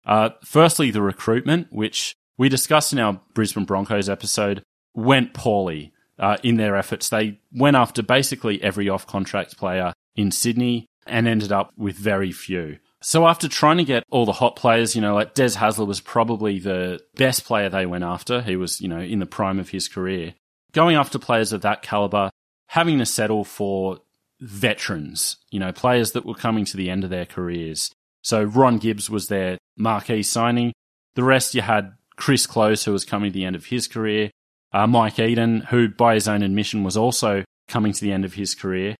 Uh, 0.07 0.31
firstly, 0.42 0.90
the 0.90 1.03
recruitment, 1.03 1.70
which 1.70 2.14
we 2.38 2.48
discussed 2.48 2.90
in 2.94 2.98
our 2.98 3.20
Brisbane 3.35 3.66
Broncos 3.66 4.09
episode, 4.09 4.62
went 4.94 5.35
poorly 5.35 5.92
uh, 6.18 6.38
in 6.42 6.57
their 6.57 6.74
efforts. 6.74 7.11
They 7.11 7.38
went 7.53 7.76
after 7.76 8.03
basically 8.03 8.62
every 8.62 8.88
off 8.88 9.07
contract 9.07 9.59
player 9.59 9.92
in 10.16 10.31
Sydney 10.31 10.87
and 11.07 11.29
ended 11.29 11.53
up 11.53 11.70
with 11.76 11.96
very 11.96 12.33
few. 12.33 12.79
So 13.02 13.26
after 13.26 13.48
trying 13.48 13.78
to 13.78 13.84
get 13.84 14.04
all 14.10 14.26
the 14.26 14.32
hot 14.32 14.56
players, 14.56 14.94
you 14.94 15.00
know, 15.00 15.14
like 15.14 15.34
Des 15.34 15.50
Hasler 15.50 15.86
was 15.86 16.00
probably 16.00 16.58
the 16.58 17.00
best 17.14 17.44
player 17.44 17.68
they 17.68 17.86
went 17.86 18.04
after. 18.04 18.42
He 18.42 18.56
was, 18.56 18.80
you 18.80 18.88
know, 18.88 19.00
in 19.00 19.20
the 19.20 19.26
prime 19.26 19.58
of 19.58 19.70
his 19.70 19.88
career. 19.88 20.34
Going 20.72 20.96
after 20.96 21.18
players 21.18 21.52
of 21.52 21.62
that 21.62 21.82
caliber, 21.82 22.30
having 22.68 22.98
to 22.98 23.06
settle 23.06 23.44
for 23.44 23.98
veterans, 24.40 25.36
you 25.50 25.58
know, 25.58 25.72
players 25.72 26.12
that 26.12 26.26
were 26.26 26.34
coming 26.34 26.64
to 26.66 26.76
the 26.76 26.90
end 26.90 27.04
of 27.04 27.10
their 27.10 27.26
careers. 27.26 27.90
So 28.22 28.42
Ron 28.42 28.78
Gibbs 28.78 29.08
was 29.08 29.28
their 29.28 29.58
marquee 29.76 30.22
signing. 30.22 30.72
The 31.14 31.24
rest 31.24 31.54
you 31.54 31.62
had 31.62 31.94
Chris 32.16 32.46
Close, 32.46 32.84
who 32.84 32.92
was 32.92 33.04
coming 33.04 33.32
to 33.32 33.34
the 33.34 33.44
end 33.44 33.56
of 33.56 33.66
his 33.66 33.88
career, 33.88 34.30
uh, 34.72 34.86
Mike 34.86 35.18
Eden, 35.18 35.62
who 35.70 35.88
by 35.88 36.14
his 36.14 36.28
own 36.28 36.42
admission 36.42 36.84
was 36.84 36.96
also 36.96 37.44
coming 37.66 37.92
to 37.92 38.00
the 38.00 38.12
end 38.12 38.24
of 38.24 38.34
his 38.34 38.54
career, 38.54 38.94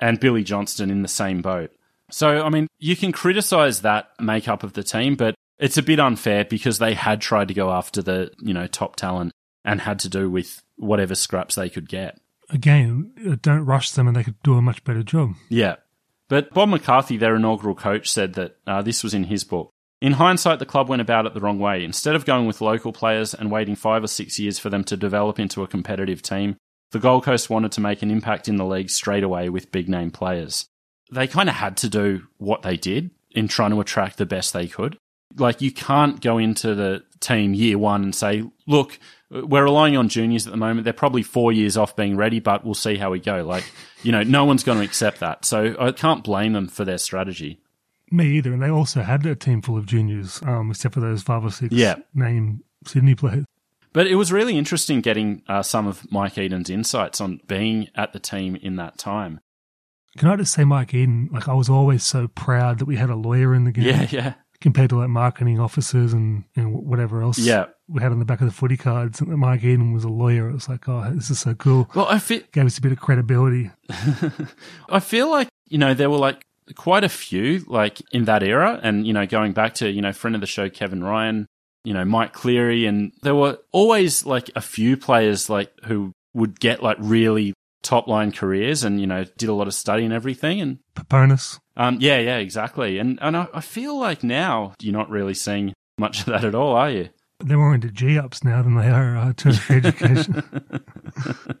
and 0.00 0.20
Billy 0.20 0.42
Johnston 0.42 0.90
in 0.90 1.02
the 1.02 1.08
same 1.08 1.42
boat. 1.42 1.70
So, 2.10 2.42
I 2.42 2.50
mean, 2.50 2.68
you 2.78 2.96
can 2.96 3.12
criticize 3.12 3.82
that 3.82 4.10
makeup 4.20 4.62
of 4.62 4.74
the 4.74 4.82
team, 4.82 5.16
but 5.16 5.34
it's 5.58 5.78
a 5.78 5.82
bit 5.82 6.00
unfair 6.00 6.44
because 6.44 6.78
they 6.78 6.94
had 6.94 7.20
tried 7.20 7.48
to 7.48 7.54
go 7.54 7.70
after 7.70 8.02
the, 8.02 8.30
you 8.38 8.54
know, 8.54 8.66
top 8.66 8.96
talent 8.96 9.32
and 9.64 9.80
had 9.80 9.98
to 10.00 10.08
do 10.08 10.30
with 10.30 10.62
whatever 10.76 11.14
scraps 11.14 11.54
they 11.54 11.68
could 11.68 11.88
get. 11.88 12.18
Again, 12.50 13.12
uh, 13.28 13.36
don't 13.42 13.64
rush 13.64 13.90
them 13.90 14.06
and 14.06 14.16
they 14.16 14.22
could 14.22 14.40
do 14.42 14.54
a 14.54 14.62
much 14.62 14.84
better 14.84 15.02
job. 15.02 15.34
Yeah. 15.48 15.76
But 16.28 16.52
Bob 16.52 16.68
McCarthy, 16.68 17.16
their 17.16 17.36
inaugural 17.36 17.74
coach, 17.74 18.10
said 18.10 18.34
that 18.34 18.56
uh, 18.66 18.82
this 18.82 19.02
was 19.02 19.14
in 19.14 19.24
his 19.24 19.44
book. 19.44 19.70
In 20.00 20.12
hindsight, 20.12 20.58
the 20.58 20.66
club 20.66 20.88
went 20.88 21.02
about 21.02 21.26
it 21.26 21.34
the 21.34 21.40
wrong 21.40 21.58
way. 21.58 21.82
Instead 21.82 22.14
of 22.14 22.26
going 22.26 22.46
with 22.46 22.60
local 22.60 22.92
players 22.92 23.32
and 23.32 23.50
waiting 23.50 23.74
five 23.74 24.04
or 24.04 24.08
six 24.08 24.38
years 24.38 24.58
for 24.58 24.68
them 24.68 24.84
to 24.84 24.96
develop 24.96 25.40
into 25.40 25.62
a 25.62 25.66
competitive 25.66 26.22
team, 26.22 26.56
the 26.92 26.98
Gold 26.98 27.24
Coast 27.24 27.50
wanted 27.50 27.72
to 27.72 27.80
make 27.80 28.02
an 28.02 28.10
impact 28.10 28.48
in 28.48 28.56
the 28.56 28.66
league 28.66 28.90
straight 28.90 29.24
away 29.24 29.48
with 29.48 29.72
big 29.72 29.88
name 29.88 30.10
players. 30.10 30.66
They 31.10 31.26
kind 31.26 31.48
of 31.48 31.54
had 31.54 31.76
to 31.78 31.88
do 31.88 32.26
what 32.38 32.62
they 32.62 32.76
did 32.76 33.10
in 33.30 33.48
trying 33.48 33.70
to 33.70 33.80
attract 33.80 34.16
the 34.18 34.26
best 34.26 34.52
they 34.52 34.66
could. 34.66 34.98
Like, 35.36 35.60
you 35.60 35.70
can't 35.70 36.20
go 36.20 36.38
into 36.38 36.74
the 36.74 37.04
team 37.20 37.52
year 37.54 37.76
one 37.78 38.02
and 38.02 38.14
say, 38.14 38.42
look, 38.66 38.98
we're 39.30 39.64
relying 39.64 39.96
on 39.96 40.08
juniors 40.08 40.46
at 40.46 40.50
the 40.50 40.56
moment. 40.56 40.84
They're 40.84 40.92
probably 40.92 41.22
four 41.22 41.52
years 41.52 41.76
off 41.76 41.94
being 41.96 42.16
ready, 42.16 42.40
but 42.40 42.64
we'll 42.64 42.74
see 42.74 42.96
how 42.96 43.10
we 43.10 43.20
go. 43.20 43.44
Like, 43.44 43.64
you 44.02 44.12
know, 44.12 44.22
no 44.22 44.44
one's 44.44 44.64
going 44.64 44.78
to 44.78 44.84
accept 44.84 45.20
that. 45.20 45.44
So 45.44 45.76
I 45.78 45.92
can't 45.92 46.24
blame 46.24 46.54
them 46.54 46.68
for 46.68 46.84
their 46.84 46.98
strategy. 46.98 47.60
Me 48.10 48.36
either. 48.38 48.52
And 48.52 48.62
they 48.62 48.70
also 48.70 49.02
had 49.02 49.26
a 49.26 49.34
team 49.34 49.60
full 49.62 49.76
of 49.76 49.84
juniors, 49.86 50.40
um, 50.44 50.70
except 50.70 50.94
for 50.94 51.00
those 51.00 51.22
five 51.22 51.44
or 51.44 51.50
six 51.50 51.74
Yeah. 51.74 51.96
name 52.14 52.62
Sydney 52.86 53.14
players. 53.16 53.44
But 53.92 54.06
it 54.06 54.14
was 54.14 54.30
really 54.30 54.56
interesting 54.56 55.00
getting 55.00 55.42
uh, 55.48 55.62
some 55.62 55.86
of 55.86 56.10
Mike 56.12 56.38
Eden's 56.38 56.70
insights 56.70 57.20
on 57.20 57.40
being 57.46 57.88
at 57.94 58.12
the 58.12 58.20
team 58.20 58.54
in 58.56 58.76
that 58.76 58.96
time. 58.96 59.40
Can 60.16 60.28
I 60.28 60.36
just 60.36 60.52
say, 60.52 60.64
Mike 60.64 60.94
Eden, 60.94 61.28
like 61.32 61.48
I 61.48 61.54
was 61.54 61.68
always 61.68 62.02
so 62.04 62.28
proud 62.28 62.78
that 62.78 62.86
we 62.86 62.96
had 62.96 63.10
a 63.10 63.16
lawyer 63.16 63.54
in 63.54 63.64
the 63.64 63.72
game 63.72 63.84
Yeah, 63.84 64.06
yeah. 64.10 64.34
compared 64.60 64.90
to 64.90 64.96
like 64.98 65.08
marketing 65.08 65.60
officers 65.60 66.12
and, 66.12 66.44
and 66.56 66.74
whatever 66.74 67.22
else 67.22 67.38
Yeah. 67.38 67.66
we 67.88 68.02
had 68.02 68.12
on 68.12 68.18
the 68.18 68.24
back 68.24 68.40
of 68.40 68.46
the 68.46 68.52
footy 68.52 68.76
cards. 68.76 69.20
And 69.20 69.30
Mike 69.38 69.62
Eden 69.64 69.92
was 69.92 70.04
a 70.04 70.08
lawyer. 70.08 70.48
It 70.48 70.54
was 70.54 70.68
like, 70.68 70.88
oh, 70.88 71.10
this 71.14 71.30
is 71.30 71.38
so 71.38 71.54
cool. 71.54 71.90
Well, 71.94 72.06
I 72.08 72.18
feel, 72.18 72.40
Gave 72.52 72.66
us 72.66 72.78
a 72.78 72.82
bit 72.82 72.92
of 72.92 72.98
credibility. 73.00 73.70
I 74.88 75.00
feel 75.00 75.30
like, 75.30 75.48
you 75.68 75.78
know, 75.78 75.94
there 75.94 76.10
were 76.10 76.18
like 76.18 76.42
quite 76.74 77.04
a 77.04 77.08
few 77.08 77.64
like 77.66 78.00
in 78.12 78.24
that 78.24 78.42
era. 78.42 78.80
And, 78.82 79.06
you 79.06 79.12
know, 79.12 79.26
going 79.26 79.52
back 79.52 79.74
to, 79.74 79.90
you 79.90 80.02
know, 80.02 80.12
friend 80.12 80.34
of 80.34 80.40
the 80.40 80.46
show, 80.46 80.68
Kevin 80.68 81.02
Ryan, 81.04 81.46
you 81.84 81.94
know, 81.94 82.04
Mike 82.04 82.32
Cleary. 82.32 82.86
And 82.86 83.12
there 83.22 83.34
were 83.34 83.58
always 83.72 84.24
like 84.26 84.50
a 84.56 84.60
few 84.60 84.96
players 84.96 85.48
like 85.50 85.72
who 85.84 86.12
would 86.34 86.58
get 86.60 86.82
like 86.82 86.96
really 87.00 87.52
top 87.86 88.08
line 88.08 88.32
careers 88.32 88.84
and, 88.84 89.00
you 89.00 89.06
know, 89.06 89.24
did 89.38 89.48
a 89.48 89.54
lot 89.54 89.66
of 89.66 89.74
study 89.74 90.04
and 90.04 90.12
everything. 90.12 90.60
And, 90.60 90.78
Paponis. 90.94 91.58
um, 91.76 91.98
yeah, 92.00 92.18
yeah, 92.18 92.36
exactly. 92.38 92.98
And, 92.98 93.18
and 93.22 93.36
I, 93.36 93.48
I 93.54 93.60
feel 93.60 93.98
like 93.98 94.22
now 94.22 94.74
you're 94.80 94.92
not 94.92 95.08
really 95.10 95.34
seeing 95.34 95.72
much 95.98 96.20
of 96.20 96.26
that 96.26 96.44
at 96.44 96.54
all, 96.54 96.74
are 96.74 96.90
you? 96.90 97.08
They're 97.40 97.58
more 97.58 97.74
into 97.74 97.90
G 97.90 98.18
ups 98.18 98.42
now 98.42 98.62
than 98.62 98.74
they 98.76 98.88
are 98.88 99.16
uh, 99.16 99.32
tertiary 99.34 99.78
education. 99.84 100.42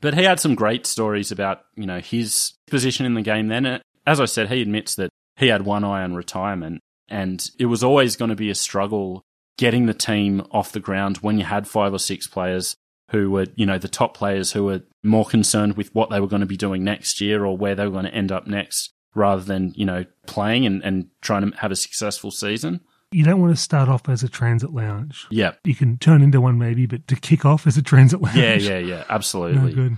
But 0.00 0.14
he 0.14 0.22
had 0.24 0.40
some 0.40 0.54
great 0.54 0.86
stories 0.86 1.30
about, 1.30 1.60
you 1.76 1.84
know, 1.86 2.00
his 2.00 2.54
position 2.70 3.04
in 3.04 3.14
the 3.14 3.22
game 3.22 3.48
then. 3.48 3.66
And 3.66 3.82
As 4.06 4.18
I 4.18 4.24
said, 4.24 4.48
he 4.48 4.62
admits 4.62 4.94
that 4.94 5.10
he 5.36 5.48
had 5.48 5.66
one 5.66 5.84
eye 5.84 6.02
on 6.02 6.14
retirement 6.14 6.80
and 7.08 7.46
it 7.58 7.66
was 7.66 7.82
always 7.84 8.16
going 8.16 8.30
to 8.30 8.36
be 8.36 8.50
a 8.50 8.54
struggle 8.54 9.22
getting 9.58 9.86
the 9.86 9.92
team 9.94 10.42
off 10.52 10.72
the 10.72 10.80
ground 10.80 11.18
when 11.18 11.38
you 11.38 11.44
had 11.44 11.68
five 11.68 11.92
or 11.92 11.98
six 11.98 12.26
players 12.26 12.76
who 13.10 13.30
were, 13.30 13.46
you 13.56 13.66
know, 13.66 13.78
the 13.78 13.88
top 13.88 14.16
players 14.16 14.52
who 14.52 14.64
were 14.64 14.82
more 15.02 15.24
concerned 15.24 15.76
with 15.76 15.94
what 15.94 16.10
they 16.10 16.20
were 16.20 16.26
going 16.28 16.40
to 16.40 16.46
be 16.46 16.56
doing 16.56 16.84
next 16.84 17.20
year 17.20 17.44
or 17.44 17.56
where 17.56 17.74
they 17.74 17.84
were 17.84 17.90
going 17.90 18.04
to 18.04 18.14
end 18.14 18.30
up 18.32 18.46
next 18.46 18.92
rather 19.14 19.42
than, 19.42 19.72
you 19.76 19.84
know, 19.84 20.04
playing 20.26 20.66
and, 20.66 20.82
and 20.84 21.08
trying 21.20 21.50
to 21.50 21.56
have 21.58 21.72
a 21.72 21.76
successful 21.76 22.30
season. 22.30 22.80
you 23.12 23.24
don't 23.24 23.40
want 23.40 23.52
to 23.54 23.60
start 23.60 23.88
off 23.88 24.08
as 24.08 24.22
a 24.22 24.28
transit 24.28 24.72
lounge. 24.72 25.26
Yeah. 25.30 25.52
You 25.64 25.74
can 25.74 25.98
turn 25.98 26.22
into 26.22 26.40
one 26.40 26.58
maybe, 26.58 26.86
but 26.86 27.08
to 27.08 27.16
kick 27.16 27.44
off 27.44 27.66
as 27.66 27.76
a 27.76 27.82
transit 27.82 28.22
lounge. 28.22 28.36
Yeah, 28.36 28.54
yeah, 28.54 28.78
yeah, 28.78 28.96
No 28.98 29.04
absolutely. 29.10 29.72
good. 29.72 29.96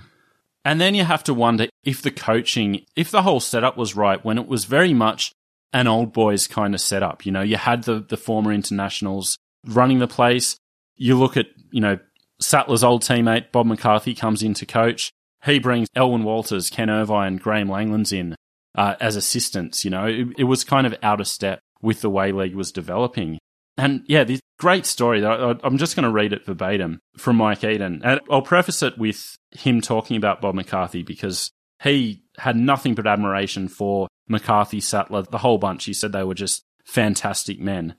And 0.64 0.80
then 0.80 0.94
you 0.94 1.04
have 1.04 1.24
to 1.24 1.34
wonder 1.34 1.66
if 1.84 2.00
the 2.00 2.10
coaching, 2.10 2.86
if 2.96 3.10
the 3.10 3.22
whole 3.22 3.40
setup 3.40 3.76
was 3.76 3.94
right 3.96 4.24
when 4.24 4.38
it 4.38 4.46
was 4.46 4.64
very 4.64 4.94
much 4.94 5.32
an 5.74 5.86
old 5.88 6.12
boys 6.12 6.46
kind 6.46 6.74
of 6.74 6.80
setup. 6.80 7.26
You 7.26 7.32
know, 7.32 7.42
you 7.42 7.56
had 7.56 7.84
the, 7.84 8.00
the 8.00 8.16
former 8.16 8.52
internationals 8.52 9.36
running 9.66 9.98
the 9.98 10.08
place. 10.08 10.56
You 10.96 11.18
look 11.18 11.36
at, 11.36 11.46
you 11.70 11.80
know, 11.80 11.98
Sattler's 12.42 12.84
old 12.84 13.02
teammate, 13.02 13.52
Bob 13.52 13.66
McCarthy, 13.66 14.14
comes 14.14 14.42
in 14.42 14.54
to 14.54 14.66
coach. 14.66 15.12
He 15.44 15.58
brings 15.58 15.88
Elwyn 15.96 16.24
Walters, 16.24 16.70
Ken 16.70 16.90
Irvine, 16.90 17.36
Graham 17.36 17.68
Langlands 17.68 18.12
in 18.12 18.36
uh, 18.74 18.94
as 19.00 19.16
assistants. 19.16 19.84
You 19.84 19.90
know, 19.90 20.06
it, 20.06 20.28
it, 20.38 20.44
was 20.44 20.64
kind 20.64 20.86
of 20.86 20.94
out 21.02 21.20
of 21.20 21.28
step 21.28 21.60
with 21.80 22.00
the 22.00 22.10
way 22.10 22.32
league 22.32 22.54
was 22.54 22.72
developing. 22.72 23.38
And 23.76 24.04
yeah, 24.06 24.24
this 24.24 24.40
great 24.58 24.86
story. 24.86 25.24
I, 25.24 25.54
I'm 25.64 25.78
just 25.78 25.96
going 25.96 26.04
to 26.04 26.10
read 26.10 26.32
it 26.32 26.46
verbatim 26.46 27.00
from 27.16 27.36
Mike 27.36 27.64
Eden. 27.64 28.02
And 28.04 28.20
I'll 28.30 28.42
preface 28.42 28.82
it 28.82 28.98
with 28.98 29.36
him 29.50 29.80
talking 29.80 30.16
about 30.16 30.40
Bob 30.40 30.54
McCarthy 30.54 31.02
because 31.02 31.50
he 31.82 32.22
had 32.38 32.56
nothing 32.56 32.94
but 32.94 33.06
admiration 33.06 33.68
for 33.68 34.08
McCarthy, 34.28 34.80
Sattler, 34.80 35.22
the 35.22 35.38
whole 35.38 35.58
bunch. 35.58 35.84
He 35.84 35.92
said 35.92 36.12
they 36.12 36.24
were 36.24 36.34
just 36.34 36.62
fantastic 36.84 37.58
men. 37.58 37.96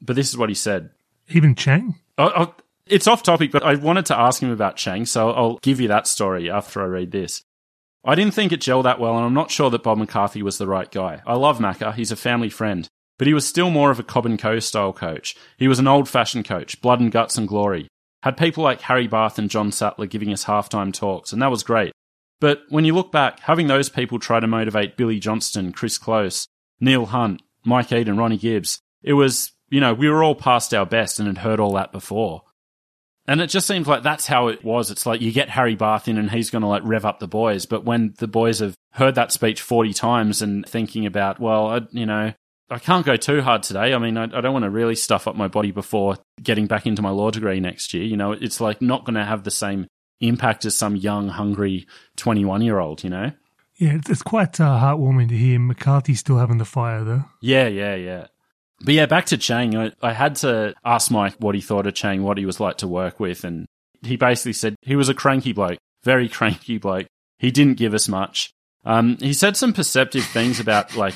But 0.00 0.16
this 0.16 0.28
is 0.28 0.36
what 0.36 0.48
he 0.48 0.54
said. 0.54 0.90
Even 1.28 1.54
Chang? 1.54 1.96
Oh, 2.18 2.54
it's 2.86 3.06
off 3.06 3.22
topic, 3.22 3.50
but 3.50 3.62
I 3.62 3.74
wanted 3.76 4.06
to 4.06 4.18
ask 4.18 4.42
him 4.42 4.50
about 4.50 4.76
Chang, 4.76 5.06
so 5.06 5.30
I'll 5.30 5.58
give 5.62 5.80
you 5.80 5.88
that 5.88 6.06
story 6.06 6.50
after 6.50 6.82
I 6.82 6.86
read 6.86 7.10
this. 7.10 7.42
I 8.04 8.14
didn't 8.14 8.34
think 8.34 8.52
it 8.52 8.60
gelled 8.60 8.82
that 8.84 9.00
well, 9.00 9.16
and 9.16 9.24
I'm 9.24 9.34
not 9.34 9.50
sure 9.50 9.70
that 9.70 9.82
Bob 9.82 9.98
McCarthy 9.98 10.42
was 10.42 10.58
the 10.58 10.66
right 10.66 10.90
guy. 10.90 11.22
I 11.26 11.34
love 11.34 11.58
Macca, 11.58 11.94
he's 11.94 12.12
a 12.12 12.16
family 12.16 12.50
friend. 12.50 12.86
But 13.16 13.28
he 13.28 13.34
was 13.34 13.46
still 13.46 13.70
more 13.70 13.90
of 13.90 14.00
a 14.00 14.02
Cobb 14.02 14.26
and 14.26 14.38
Co 14.38 14.58
style 14.58 14.92
coach. 14.92 15.36
He 15.56 15.68
was 15.68 15.78
an 15.78 15.86
old 15.86 16.08
fashioned 16.08 16.44
coach, 16.46 16.80
blood 16.82 17.00
and 17.00 17.12
guts 17.12 17.38
and 17.38 17.46
glory. 17.46 17.88
Had 18.22 18.36
people 18.36 18.64
like 18.64 18.80
Harry 18.82 19.06
Bath 19.06 19.38
and 19.38 19.48
John 19.50 19.70
Sattler 19.70 20.06
giving 20.06 20.32
us 20.32 20.44
halftime 20.44 20.92
talks, 20.92 21.32
and 21.32 21.40
that 21.40 21.50
was 21.50 21.62
great. 21.62 21.92
But 22.40 22.62
when 22.68 22.84
you 22.84 22.94
look 22.94 23.12
back, 23.12 23.40
having 23.40 23.68
those 23.68 23.88
people 23.88 24.18
try 24.18 24.40
to 24.40 24.46
motivate 24.46 24.96
Billy 24.96 25.20
Johnston, 25.20 25.72
Chris 25.72 25.96
Close, 25.96 26.48
Neil 26.80 27.06
Hunt, 27.06 27.40
Mike 27.64 27.92
Eden, 27.92 28.16
Ronnie 28.16 28.36
Gibbs, 28.36 28.80
it 29.02 29.12
was, 29.12 29.52
you 29.70 29.80
know, 29.80 29.94
we 29.94 30.08
were 30.08 30.24
all 30.24 30.34
past 30.34 30.74
our 30.74 30.84
best 30.84 31.18
and 31.18 31.28
had 31.28 31.38
heard 31.38 31.60
all 31.60 31.74
that 31.74 31.92
before. 31.92 32.42
And 33.26 33.40
it 33.40 33.46
just 33.46 33.66
seems 33.66 33.86
like 33.86 34.02
that's 34.02 34.26
how 34.26 34.48
it 34.48 34.62
was. 34.64 34.90
It's 34.90 35.06
like 35.06 35.20
you 35.20 35.32
get 35.32 35.48
Harry 35.48 35.74
Bath 35.74 36.08
in 36.08 36.18
and 36.18 36.30
he's 36.30 36.50
going 36.50 36.62
to 36.62 36.68
like 36.68 36.82
rev 36.84 37.04
up 37.06 37.20
the 37.20 37.26
boys. 37.26 37.64
But 37.64 37.84
when 37.84 38.14
the 38.18 38.28
boys 38.28 38.58
have 38.58 38.74
heard 38.92 39.14
that 39.14 39.32
speech 39.32 39.62
40 39.62 39.94
times 39.94 40.42
and 40.42 40.66
thinking 40.66 41.06
about, 41.06 41.40
well, 41.40 41.68
I, 41.68 41.80
you 41.90 42.04
know, 42.04 42.34
I 42.68 42.78
can't 42.78 43.06
go 43.06 43.16
too 43.16 43.40
hard 43.40 43.62
today. 43.62 43.94
I 43.94 43.98
mean, 43.98 44.18
I, 44.18 44.24
I 44.24 44.40
don't 44.40 44.52
want 44.52 44.64
to 44.64 44.70
really 44.70 44.94
stuff 44.94 45.26
up 45.26 45.36
my 45.36 45.48
body 45.48 45.70
before 45.70 46.18
getting 46.42 46.66
back 46.66 46.86
into 46.86 47.02
my 47.02 47.10
law 47.10 47.30
degree 47.30 47.60
next 47.60 47.94
year. 47.94 48.04
You 48.04 48.16
know, 48.16 48.32
it's 48.32 48.60
like 48.60 48.82
not 48.82 49.04
going 49.04 49.14
to 49.14 49.24
have 49.24 49.44
the 49.44 49.50
same 49.50 49.86
impact 50.20 50.64
as 50.64 50.76
some 50.76 50.96
young, 50.96 51.28
hungry 51.28 51.86
21 52.16 52.62
year 52.62 52.78
old, 52.78 53.04
you 53.04 53.10
know? 53.10 53.32
Yeah, 53.76 53.98
it's 54.08 54.22
quite 54.22 54.60
uh, 54.60 54.78
heartwarming 54.78 55.28
to 55.30 55.36
hear 55.36 55.58
McCarthy 55.58 56.14
still 56.14 56.38
having 56.38 56.58
the 56.58 56.64
fire, 56.64 57.02
though. 57.02 57.24
Yeah, 57.40 57.66
yeah, 57.66 57.96
yeah. 57.96 58.26
But 58.84 58.94
yeah, 58.94 59.06
back 59.06 59.26
to 59.26 59.38
Chang. 59.38 59.76
I, 59.76 59.92
I 60.02 60.12
had 60.12 60.36
to 60.36 60.74
ask 60.84 61.10
Mike 61.10 61.34
what 61.38 61.54
he 61.54 61.60
thought 61.60 61.86
of 61.86 61.94
Chang, 61.94 62.22
what 62.22 62.38
he 62.38 62.46
was 62.46 62.60
like 62.60 62.78
to 62.78 62.88
work 62.88 63.18
with. 63.18 63.44
And 63.44 63.66
he 64.02 64.16
basically 64.16 64.52
said 64.52 64.76
he 64.82 64.96
was 64.96 65.08
a 65.08 65.14
cranky 65.14 65.52
bloke, 65.52 65.78
very 66.02 66.28
cranky 66.30 66.78
bloke. 66.78 67.06
He 67.38 67.50
didn't 67.50 67.78
give 67.78 67.94
us 67.94 68.08
much. 68.08 68.50
Um, 68.84 69.16
he 69.18 69.32
said 69.32 69.56
some 69.56 69.72
perceptive 69.72 70.24
things 70.24 70.60
about 70.60 70.94
like 70.94 71.14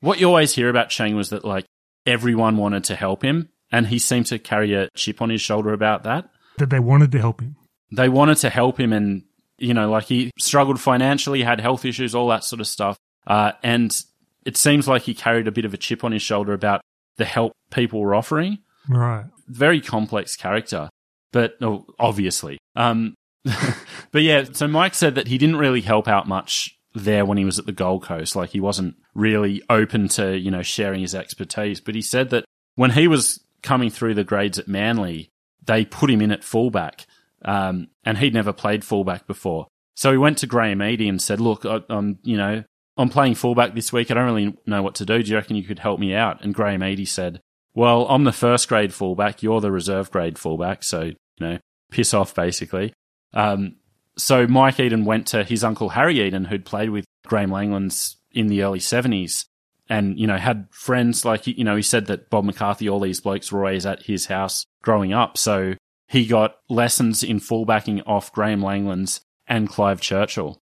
what 0.00 0.20
you 0.20 0.26
always 0.26 0.54
hear 0.54 0.68
about 0.68 0.90
Chang 0.90 1.14
was 1.14 1.30
that 1.30 1.44
like 1.44 1.64
everyone 2.06 2.56
wanted 2.56 2.84
to 2.84 2.96
help 2.96 3.22
him, 3.22 3.48
and 3.70 3.86
he 3.86 3.98
seemed 3.98 4.26
to 4.26 4.38
carry 4.38 4.74
a 4.74 4.88
chip 4.96 5.22
on 5.22 5.30
his 5.30 5.40
shoulder 5.40 5.72
about 5.72 6.02
that. 6.04 6.28
That 6.58 6.70
they 6.70 6.80
wanted 6.80 7.12
to 7.12 7.20
help 7.20 7.40
him. 7.40 7.56
They 7.92 8.08
wanted 8.08 8.38
to 8.38 8.50
help 8.50 8.80
him, 8.80 8.92
and 8.92 9.22
you 9.58 9.74
know, 9.74 9.90
like 9.90 10.04
he 10.04 10.32
struggled 10.38 10.80
financially, 10.80 11.42
had 11.42 11.60
health 11.60 11.84
issues, 11.84 12.14
all 12.14 12.28
that 12.28 12.42
sort 12.42 12.60
of 12.60 12.66
stuff. 12.66 12.98
Uh, 13.26 13.52
and 13.62 13.96
it 14.44 14.56
seems 14.56 14.88
like 14.88 15.02
he 15.02 15.14
carried 15.14 15.46
a 15.46 15.52
bit 15.52 15.64
of 15.64 15.74
a 15.74 15.76
chip 15.76 16.02
on 16.02 16.12
his 16.12 16.22
shoulder 16.22 16.52
about 16.52 16.80
the 17.18 17.24
help 17.24 17.52
people 17.70 18.00
were 18.00 18.14
offering. 18.14 18.58
Right. 18.88 19.26
Very 19.46 19.80
complex 19.80 20.34
character, 20.36 20.88
but 21.32 21.56
oh, 21.60 21.86
obviously. 21.98 22.58
Um, 22.74 23.14
but 24.12 24.22
yeah, 24.22 24.44
so 24.52 24.66
Mike 24.66 24.94
said 24.94 25.14
that 25.16 25.28
he 25.28 25.38
didn't 25.38 25.56
really 25.56 25.82
help 25.82 26.08
out 26.08 26.26
much 26.26 26.78
there 26.94 27.24
when 27.24 27.38
he 27.38 27.44
was 27.44 27.58
at 27.58 27.66
the 27.66 27.72
Gold 27.72 28.02
Coast. 28.02 28.34
Like 28.34 28.50
he 28.50 28.60
wasn't 28.60 28.96
really 29.14 29.62
open 29.68 30.08
to, 30.08 30.36
you 30.36 30.50
know, 30.50 30.62
sharing 30.62 31.00
his 31.00 31.14
expertise. 31.14 31.80
But 31.80 31.94
he 31.94 32.02
said 32.02 32.30
that 32.30 32.44
when 32.74 32.92
he 32.92 33.08
was 33.08 33.40
coming 33.62 33.90
through 33.90 34.14
the 34.14 34.24
grades 34.24 34.58
at 34.58 34.68
Manly, 34.68 35.30
they 35.64 35.84
put 35.84 36.10
him 36.10 36.22
in 36.22 36.32
at 36.32 36.44
fullback. 36.44 37.06
Um, 37.44 37.88
and 38.04 38.18
he'd 38.18 38.34
never 38.34 38.52
played 38.52 38.84
fullback 38.84 39.26
before. 39.26 39.68
So 39.94 40.10
he 40.10 40.18
went 40.18 40.38
to 40.38 40.46
Graham 40.46 40.82
Eadie 40.82 41.08
and 41.08 41.20
said, 41.22 41.40
look, 41.40 41.64
I, 41.64 41.80
am 41.88 42.18
you 42.22 42.36
know, 42.36 42.64
I'm 42.98 43.08
playing 43.08 43.36
fullback 43.36 43.74
this 43.74 43.92
week. 43.92 44.10
I 44.10 44.14
don't 44.14 44.26
really 44.26 44.56
know 44.66 44.82
what 44.82 44.96
to 44.96 45.06
do. 45.06 45.22
Do 45.22 45.30
you 45.30 45.36
reckon 45.36 45.56
you 45.56 45.62
could 45.62 45.78
help 45.78 46.00
me 46.00 46.14
out? 46.14 46.42
And 46.42 46.52
Graham 46.52 46.82
Eadie 46.82 47.06
said, 47.06 47.40
Well, 47.72 48.06
I'm 48.08 48.24
the 48.24 48.32
first 48.32 48.68
grade 48.68 48.92
fullback. 48.92 49.42
You're 49.42 49.60
the 49.60 49.70
reserve 49.70 50.10
grade 50.10 50.36
fullback. 50.36 50.82
So, 50.82 51.02
you 51.02 51.14
know, 51.40 51.58
piss 51.92 52.12
off, 52.12 52.34
basically. 52.34 52.92
Um, 53.32 53.76
so 54.16 54.48
Mike 54.48 54.80
Eden 54.80 55.04
went 55.04 55.28
to 55.28 55.44
his 55.44 55.62
uncle 55.62 55.90
Harry 55.90 56.20
Eden, 56.20 56.46
who'd 56.46 56.64
played 56.64 56.90
with 56.90 57.04
Graham 57.24 57.50
Langlands 57.50 58.16
in 58.32 58.48
the 58.48 58.62
early 58.62 58.80
70s 58.80 59.44
and, 59.88 60.18
you 60.18 60.26
know, 60.26 60.36
had 60.36 60.66
friends 60.72 61.24
like, 61.24 61.46
you 61.46 61.64
know, 61.64 61.76
he 61.76 61.82
said 61.82 62.06
that 62.06 62.28
Bob 62.30 62.44
McCarthy, 62.44 62.88
all 62.88 63.00
these 63.00 63.20
blokes 63.20 63.52
were 63.52 63.60
always 63.60 63.86
at 63.86 64.02
his 64.02 64.26
house 64.26 64.64
growing 64.82 65.12
up. 65.12 65.38
So 65.38 65.74
he 66.08 66.26
got 66.26 66.56
lessons 66.68 67.22
in 67.22 67.38
fullbacking 67.38 68.02
off 68.06 68.32
Graham 68.32 68.60
Langlands 68.60 69.20
and 69.46 69.68
Clive 69.68 70.00
Churchill. 70.00 70.58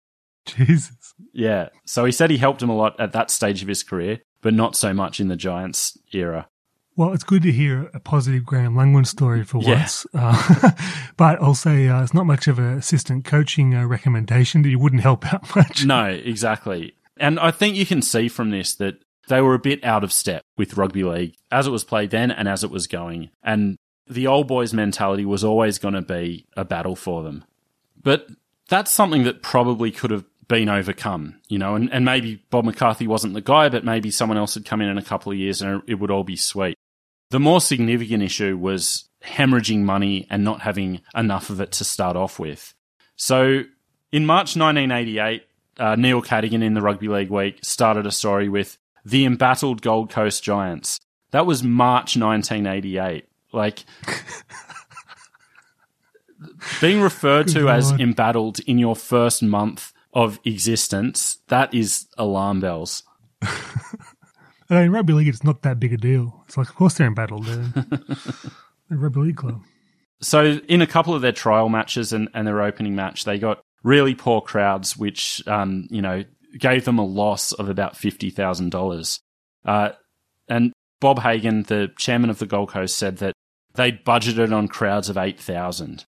Jesus. 0.45 1.04
Yeah. 1.33 1.69
So 1.85 2.05
he 2.05 2.11
said 2.11 2.29
he 2.29 2.37
helped 2.37 2.61
him 2.61 2.69
a 2.69 2.75
lot 2.75 2.99
at 2.99 3.13
that 3.13 3.31
stage 3.31 3.61
of 3.61 3.67
his 3.67 3.83
career, 3.83 4.21
but 4.41 4.53
not 4.53 4.75
so 4.75 4.93
much 4.93 5.19
in 5.19 5.27
the 5.27 5.35
Giants 5.35 5.97
era. 6.11 6.47
Well, 6.97 7.11
it's 7.11 7.25
good 7.25 7.43
to 7.43 7.51
hear 7.51 7.89
a 7.93 7.99
positive 7.99 8.45
Graham 8.45 8.75
Langland 8.75 9.07
story 9.07 9.43
for 9.43 9.61
yeah. 9.61 9.79
once. 9.79 10.05
Uh, 10.13 10.71
but 11.17 11.41
I'll 11.41 11.53
say 11.53 11.89
uh, 11.89 12.03
it's 12.03 12.13
not 12.13 12.25
much 12.25 12.47
of 12.47 12.57
an 12.57 12.77
assistant 12.77 13.25
coaching 13.25 13.75
uh, 13.75 13.85
recommendation 13.85 14.61
that 14.61 14.69
you 14.69 14.79
wouldn't 14.79 15.01
help 15.01 15.31
out 15.33 15.55
much. 15.55 15.85
No, 15.85 16.05
exactly. 16.05 16.95
And 17.17 17.39
I 17.39 17.51
think 17.51 17.75
you 17.75 17.85
can 17.85 18.01
see 18.01 18.29
from 18.29 18.49
this 18.49 18.75
that 18.75 18.95
they 19.27 19.41
were 19.41 19.55
a 19.55 19.59
bit 19.59 19.83
out 19.83 20.03
of 20.03 20.13
step 20.13 20.43
with 20.57 20.77
rugby 20.77 21.03
league 21.03 21.35
as 21.51 21.67
it 21.67 21.71
was 21.71 21.83
played 21.83 22.11
then 22.11 22.31
and 22.31 22.47
as 22.47 22.63
it 22.63 22.71
was 22.71 22.87
going. 22.87 23.29
And 23.43 23.77
the 24.07 24.27
old 24.27 24.47
boys 24.47 24.73
mentality 24.73 25.25
was 25.25 25.43
always 25.43 25.79
going 25.79 25.95
to 25.95 26.01
be 26.01 26.45
a 26.55 26.63
battle 26.63 26.95
for 26.95 27.23
them. 27.23 27.43
But 28.01 28.27
that's 28.69 28.91
something 28.91 29.23
that 29.23 29.41
probably 29.41 29.91
could 29.91 30.11
have 30.11 30.25
been 30.47 30.69
overcome, 30.69 31.39
you 31.47 31.57
know, 31.57 31.75
and, 31.75 31.91
and 31.91 32.05
maybe 32.05 32.43
Bob 32.49 32.65
McCarthy 32.65 33.07
wasn't 33.07 33.33
the 33.33 33.41
guy, 33.41 33.69
but 33.69 33.83
maybe 33.83 34.11
someone 34.11 34.37
else 34.37 34.53
had 34.53 34.65
come 34.65 34.81
in 34.81 34.89
in 34.89 34.97
a 34.97 35.03
couple 35.03 35.31
of 35.31 35.37
years 35.37 35.61
and 35.61 35.81
it 35.87 35.95
would 35.95 36.11
all 36.11 36.23
be 36.23 36.35
sweet. 36.35 36.77
The 37.31 37.39
more 37.39 37.61
significant 37.61 38.23
issue 38.23 38.57
was 38.57 39.09
hemorrhaging 39.23 39.79
money 39.79 40.27
and 40.29 40.43
not 40.43 40.61
having 40.61 41.01
enough 41.15 41.49
of 41.49 41.59
it 41.59 41.71
to 41.73 41.83
start 41.83 42.15
off 42.15 42.39
with. 42.39 42.73
So 43.15 43.63
in 44.11 44.25
March 44.25 44.55
1988, 44.55 45.43
uh, 45.77 45.95
Neil 45.95 46.21
Cadigan 46.21 46.63
in 46.63 46.73
the 46.73 46.81
Rugby 46.81 47.07
League 47.07 47.29
Week 47.29 47.59
started 47.63 48.05
a 48.05 48.11
story 48.11 48.49
with 48.49 48.77
the 49.03 49.25
embattled 49.25 49.81
Gold 49.81 50.09
Coast 50.09 50.43
Giants. 50.43 50.99
That 51.31 51.45
was 51.45 51.63
March 51.63 52.15
1988. 52.15 53.27
Like, 53.51 53.83
being 56.81 57.01
referred 57.01 57.47
to 57.49 57.69
as 57.69 57.91
embattled 57.91 58.59
in 58.59 58.77
your 58.77 58.95
first 58.95 59.41
month 59.41 59.93
of 60.15 60.39
existence, 60.45 61.39
that 61.49 61.73
is 61.73 62.07
alarm 62.17 62.61
bells. 62.61 63.03
I 63.41 64.81
mean, 64.81 64.91
rugby 64.91 65.13
league, 65.13 65.27
it's 65.27 65.43
not 65.43 65.61
that 65.61 65.79
big 65.79 65.93
a 65.93 65.97
deal. 65.97 66.43
It's 66.47 66.57
like, 66.57 66.69
of 66.69 66.75
course 66.75 66.95
they're 66.95 67.05
embattled. 67.05 67.45
They're 67.45 67.85
a 68.89 68.95
rugby 68.95 69.19
league 69.19 69.37
club. 69.37 69.61
So, 70.21 70.59
in 70.67 70.81
a 70.81 70.87
couple 70.87 71.13
of 71.13 71.21
their 71.21 71.33
trial 71.33 71.69
matches 71.69 72.13
and, 72.13 72.29
and 72.33 72.47
their 72.47 72.61
opening 72.61 72.95
match, 72.95 73.25
they 73.25 73.37
got 73.37 73.61
really 73.83 74.15
poor 74.15 74.41
crowds, 74.41 74.97
which, 74.97 75.45
um, 75.47 75.87
you 75.91 76.01
know, 76.01 76.23
gave 76.57 76.85
them 76.85 76.97
a 76.97 77.05
loss 77.05 77.51
of 77.51 77.69
about 77.69 77.95
$50,000. 77.95 79.19
Uh, 79.65 79.89
and 80.47 80.73
Bob 81.01 81.19
Hagan, 81.19 81.63
the 81.63 81.91
chairman 81.97 82.29
of 82.29 82.39
the 82.39 82.45
Gold 82.45 82.69
Coast, 82.69 82.95
said 82.95 83.17
that 83.17 83.33
they'd 83.73 84.03
budgeted 84.05 84.55
on 84.55 84.69
crowds 84.69 85.09
of 85.09 85.17
8,000. 85.17 86.05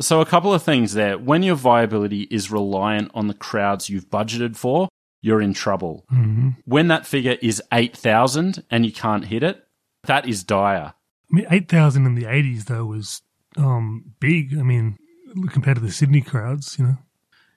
So, 0.00 0.20
a 0.20 0.26
couple 0.26 0.54
of 0.54 0.62
things 0.62 0.94
there. 0.94 1.18
When 1.18 1.42
your 1.42 1.56
viability 1.56 2.22
is 2.30 2.50
reliant 2.50 3.10
on 3.14 3.26
the 3.26 3.34
crowds 3.34 3.88
you've 3.88 4.08
budgeted 4.08 4.56
for, 4.56 4.88
you're 5.22 5.40
in 5.40 5.52
trouble. 5.52 6.04
Mm-hmm. 6.12 6.50
When 6.64 6.88
that 6.88 7.06
figure 7.06 7.36
is 7.42 7.62
8,000 7.72 8.64
and 8.70 8.86
you 8.86 8.92
can't 8.92 9.26
hit 9.26 9.42
it, 9.42 9.66
that 10.04 10.26
is 10.26 10.44
dire. 10.44 10.94
I 10.94 11.36
mean, 11.36 11.46
8,000 11.50 12.06
in 12.06 12.14
the 12.14 12.24
80s, 12.24 12.64
though, 12.64 12.86
was 12.86 13.22
um, 13.56 14.12
big. 14.20 14.56
I 14.58 14.62
mean, 14.62 14.96
compared 15.50 15.76
to 15.76 15.82
the 15.82 15.92
Sydney 15.92 16.22
crowds, 16.22 16.78
you 16.78 16.86
know? 16.86 16.98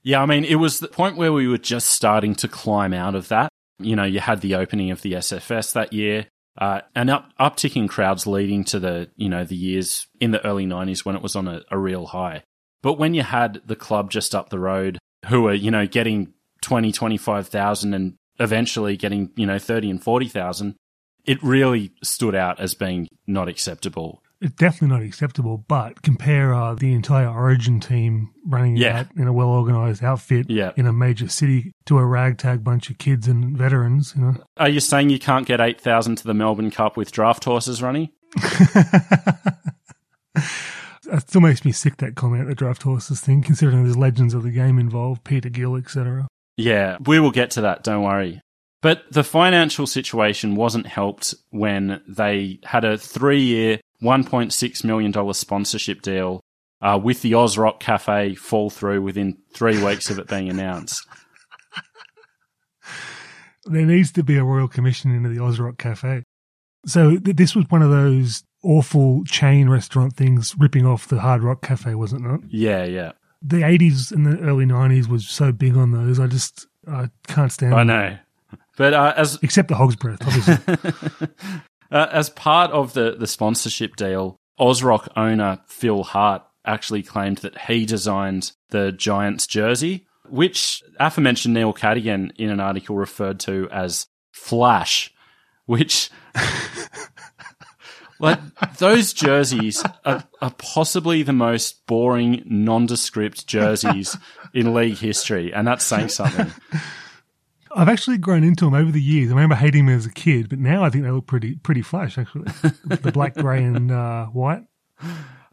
Yeah, 0.04 0.22
I 0.22 0.26
mean, 0.26 0.44
it 0.44 0.56
was 0.56 0.80
the 0.80 0.90
point 0.90 1.16
where 1.16 1.32
we 1.32 1.48
were 1.48 1.58
just 1.58 1.90
starting 1.90 2.36
to 2.36 2.48
climb 2.48 2.94
out 2.94 3.16
of 3.16 3.30
that. 3.30 3.50
You 3.80 3.96
know, 3.96 4.04
you 4.04 4.20
had 4.20 4.42
the 4.42 4.56
opening 4.56 4.92
of 4.92 5.02
the 5.02 5.14
SFS 5.14 5.72
that 5.74 5.94
year 5.94 6.28
uh, 6.58 6.82
and 6.96 7.10
up, 7.10 7.32
uptick 7.40 7.76
in 7.76 7.88
crowds 7.88 8.28
leading 8.28 8.64
to 8.66 8.80
the 8.80 9.10
you 9.16 9.30
know 9.30 9.44
the 9.44 9.56
years 9.56 10.08
in 10.20 10.32
the 10.32 10.46
early 10.46 10.66
90s 10.66 11.06
when 11.06 11.16
it 11.16 11.22
was 11.22 11.36
on 11.36 11.48
a, 11.48 11.62
a 11.72 11.78
real 11.78 12.08
high. 12.08 12.44
But 12.82 13.00
when 13.00 13.14
you 13.14 13.24
had 13.24 13.62
the 13.66 13.78
club 13.78 14.12
just 14.12 14.36
up 14.36 14.50
the 14.50 14.60
road 14.60 15.00
who 15.28 15.44
were, 15.44 15.54
you 15.54 15.72
know, 15.72 15.88
getting 15.88 16.34
20, 16.62 16.92
25,000 16.92 17.94
and 17.94 18.16
eventually 18.40 18.98
getting, 18.98 19.32
you 19.36 19.46
know, 19.46 19.58
30 19.58 19.90
and 19.90 20.04
40,000, 20.04 20.76
it 21.26 21.42
really 21.42 21.94
stood 22.04 22.36
out 22.36 22.60
as 22.60 22.74
being 22.74 23.08
not 23.26 23.48
acceptable. 23.48 24.22
It's 24.44 24.56
definitely 24.56 24.90
not 24.98 25.04
acceptable, 25.06 25.64
but 25.70 26.02
compare 26.02 26.54
uh, 26.54 26.74
the 26.76 26.92
entire 26.94 27.30
Origin 27.30 27.80
team 27.80 28.32
running 28.46 28.76
Yeah. 28.76 29.00
out 29.00 29.08
in 29.16 29.26
a 29.28 29.32
well 29.32 29.48
organized 29.48 30.04
outfit 30.04 30.50
Yeah. 30.50 30.72
in 30.76 30.86
a 30.86 30.92
major 30.92 31.30
city 31.30 31.72
to 31.86 31.98
a 31.98 32.06
ragtag 32.06 32.62
bunch 32.64 32.90
of 32.90 32.98
kids 32.98 33.28
and 33.28 33.58
veterans, 33.58 34.14
you 34.18 34.22
know. 34.22 34.36
Are 34.58 34.68
you 34.68 34.82
saying 34.82 35.10
you 35.12 35.20
can't 35.20 35.46
get 35.48 35.62
8,000 35.62 36.18
to 36.18 36.24
the 36.26 36.34
Melbourne 36.34 36.72
Cup 36.72 36.98
with 36.98 37.12
draft 37.14 37.46
horses 37.46 37.82
running? 37.82 38.10
It 41.12 41.22
still 41.28 41.42
makes 41.42 41.64
me 41.66 41.72
sick 41.74 41.98
that 41.98 42.16
comment, 42.16 42.48
the 42.48 42.56
draft 42.56 42.84
horses 42.84 43.20
thing, 43.20 43.44
considering 43.44 43.84
there's 43.84 43.98
legends 43.98 44.34
of 44.34 44.42
the 44.44 44.50
game 44.52 44.80
involved, 44.80 45.24
Peter 45.26 45.50
Gill, 45.50 45.76
etc. 45.76 46.28
Yeah, 46.58 46.98
we 47.06 47.20
will 47.20 47.30
get 47.32 47.52
to 47.52 47.62
that, 47.62 47.84
don't 47.84 48.04
worry. 48.04 48.42
But 48.82 49.04
the 49.12 49.24
financial 49.24 49.86
situation 49.86 50.56
wasn't 50.56 50.88
helped 50.88 51.36
when 51.52 52.02
they 52.08 52.60
had 52.64 52.84
a 52.86 52.98
three 52.98 53.42
year, 53.42 53.80
$1.6 54.04 54.84
million 54.84 55.34
sponsorship 55.34 56.02
deal 56.02 56.42
uh, 56.82 57.00
with 57.02 57.22
the 57.22 57.34
Oz 57.34 57.58
Rock 57.58 57.80
Cafe 57.80 58.36
fall 58.36 58.70
through 58.70 59.02
within 59.02 59.38
three 59.54 59.82
weeks 59.84 60.10
of 60.10 60.20
it 60.20 60.28
being 60.28 60.50
announced. 60.50 61.08
There 63.66 63.86
needs 63.86 64.12
to 64.14 64.24
be 64.24 64.38
a 64.38 64.44
royal 64.44 64.68
commission 64.68 65.16
into 65.16 65.30
the 65.30 65.38
Ozrock 65.38 65.78
Cafe. 65.78 66.24
So 66.86 67.18
th- 67.18 67.38
this 67.38 67.56
was 67.56 67.66
one 67.70 67.82
of 67.82 67.90
those 67.90 68.44
awful 68.62 69.24
chain 69.24 69.70
restaurant 69.70 70.16
things 70.16 70.56
ripping 70.58 70.86
off 70.86 71.08
the 71.08 71.22
Hard 71.22 71.44
Rock 71.44 71.62
Cafe, 71.62 71.96
wasn't 71.96 72.26
it? 72.26 72.42
Yeah, 72.50 72.84
yeah. 72.84 73.14
The 73.42 73.62
80s 73.62 74.12
and 74.12 74.26
the 74.26 74.40
early 74.40 74.66
90s 74.66 75.08
was 75.08 75.28
so 75.28 75.52
big 75.52 75.78
on 75.78 75.92
those. 75.92 76.20
I 76.20 76.28
just 76.28 76.68
I 76.88 77.10
can't 77.28 77.52
stand 77.52 77.74
I 77.74 77.84
know. 77.84 78.18
But 78.78 78.94
uh, 78.94 79.14
as 79.16 79.40
Except 79.42 79.70
the 79.70 79.76
Hog's 79.76 79.96
Breath, 79.96 80.20
obviously. 80.26 81.28
Uh, 81.94 82.10
as 82.12 82.28
part 82.28 82.72
of 82.72 82.94
the, 82.94 83.16
the 83.20 83.28
sponsorship 83.28 83.96
deal, 83.96 84.36
Ozrock 84.60 85.10
owner 85.16 85.60
Phil 85.68 86.02
Hart 86.02 86.42
actually 86.66 87.04
claimed 87.04 87.38
that 87.40 87.56
he 87.68 87.86
designed 87.86 88.52
the 88.72 88.92
Giants 88.92 89.46
jersey, 89.46 90.08
which 90.28 90.82
aforementioned 91.00 91.54
Neil 91.54 91.72
Cadigan 91.72 92.32
in 92.36 92.50
an 92.50 92.60
article 92.60 92.96
referred 92.96 93.40
to 93.42 93.70
as 93.72 94.08
Flash, 94.32 95.14
which. 95.68 96.10
like, 98.20 98.40
those 98.80 99.14
jerseys 99.14 99.84
are, 100.04 100.24
are 100.42 100.56
possibly 100.58 101.22
the 101.22 101.32
most 101.32 101.86
boring, 101.86 102.42
nondescript 102.48 103.46
jerseys 103.46 104.18
in 104.52 104.74
league 104.74 104.98
history, 104.98 105.54
and 105.54 105.68
that's 105.68 105.86
saying 105.86 106.10
something. 106.10 106.52
I've 107.76 107.90
actually 107.90 108.18
grown 108.18 108.44
into 108.44 108.66
them 108.66 108.74
over 108.74 108.92
the 108.92 109.02
years. 109.02 109.30
I 109.30 109.36
remember 109.36 109.56
hating 109.56 109.86
them 109.86 109.96
as 109.96 110.06
a 110.06 110.12
kid, 110.12 110.50
but 110.50 110.60
now 110.60 110.84
I 110.84 110.90
think 110.90 111.04
they 111.04 111.12
look 111.12 111.28
pretty 111.28 111.56
pretty 111.56 111.82
flash, 111.82 112.18
actually. 112.18 112.52
the 112.86 113.12
black, 113.14 113.36
grey, 113.36 113.64
and 113.64 113.92
uh, 113.92 114.28
white. 114.28 114.64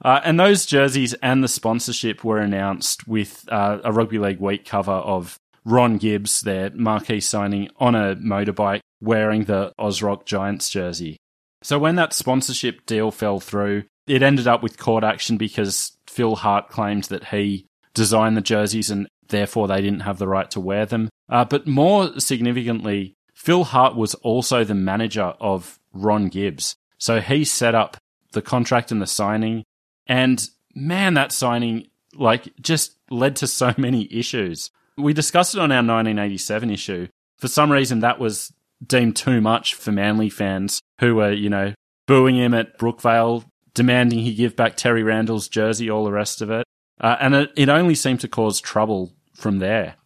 Uh, 0.03 0.21
and 0.25 0.41
those 0.41 0.65
jerseys 0.67 1.15
and 1.15 1.45
the 1.45 1.49
sponsorship 1.49 2.25
were 2.25 2.39
announced 2.39 3.07
with 3.07 3.45
uh, 3.51 3.79
a 3.85 3.93
Rugby 3.93 4.19
League 4.19 4.41
Week 4.41 4.65
cover 4.65 4.93
of 4.93 5.39
Ron 5.65 5.99
Gibbs, 5.99 6.41
their 6.41 6.71
marquee 6.71 7.21
signing, 7.21 7.69
on 7.79 7.95
a 7.95 8.17
motorbike 8.17 8.81
wearing 9.01 9.45
the 9.45 9.73
Ozrock 9.79 10.25
Giants 10.25 10.71
jersey. 10.71 11.19
So 11.63 11.79
when 11.79 11.97
that 11.97 12.15
sponsorship 12.15 12.87
deal 12.87 13.11
fell 13.11 13.41
through, 13.41 13.85
it 14.07 14.23
ended 14.23 14.47
up 14.47 14.63
with 14.63 14.79
court 14.79 15.05
action 15.05 15.37
because 15.37 15.99
Phil 16.07 16.37
Hart 16.37 16.69
claimed 16.71 17.05
that 17.05 17.29
he 17.29 17.67
designed 17.93 18.37
the 18.37 18.43
jerseys 18.43 18.91
and 18.91 19.07
therefore 19.31 19.69
they 19.69 19.81
didn't 19.81 20.01
have 20.01 20.19
the 20.19 20.29
right 20.29 20.51
to 20.53 20.61
wear 20.61 20.87
them. 20.87 21.09
Uh, 21.29 21.45
but 21.45 21.66
more 21.66 22.19
significantly, 22.21 23.14
Phil 23.35 23.64
Hart 23.64 23.97
was 23.97 24.14
also 24.16 24.64
the 24.64 24.75
manager 24.75 25.35
of 25.40 25.79
Ron 25.93 26.29
Gibbs. 26.29 26.77
So 26.99 27.21
he 27.21 27.45
set 27.45 27.75
up 27.75 27.97
the 28.33 28.43
contract 28.43 28.93
and 28.93 29.01
the 29.01 29.07
signing. 29.07 29.64
And 30.07 30.47
man, 30.75 31.14
that 31.14 31.33
signing 31.33 31.88
like 32.14 32.53
just 32.61 32.97
led 33.11 33.37
to 33.37 33.47
so 33.47 33.73
many 33.79 34.09
issues. 34.12 34.71
We 34.97 35.14
discussed 35.14 35.55
it 35.55 35.61
on 35.61 35.73
our 35.73 35.79
1987 35.79 36.71
issue. 36.71 37.09
For 37.38 37.49
some 37.49 37.73
reason, 37.73 38.01
that 38.01 38.19
was 38.19 38.53
deemed 38.87 39.16
too 39.16 39.40
much 39.40 39.75
for 39.75 39.93
Manly 39.93 40.29
fans 40.29 40.83
who 41.01 41.14
were, 41.16 41.33
you 41.33 41.49
know, 41.49 41.75
booing 42.07 42.37
him 42.37 42.53
at 42.55 42.79
Brookvale, 42.79 43.45
demanding 43.73 44.19
he 44.19 44.35
give 44.35 44.57
back 44.57 44.77
Terry 44.77 45.03
Randall's 45.03 45.49
jersey, 45.49 45.88
all 45.88 46.05
the 46.05 46.12
rest 46.12 46.43
of 46.43 46.51
it. 46.51 46.66
Uh, 47.01 47.16
and 47.21 47.35
it, 47.35 47.53
it 47.57 47.69
only 47.69 47.95
seemed 47.95 48.21
to 48.21 48.29
cause 48.29 48.61
trouble 48.61 49.12
from 49.40 49.59
there. 49.59 49.96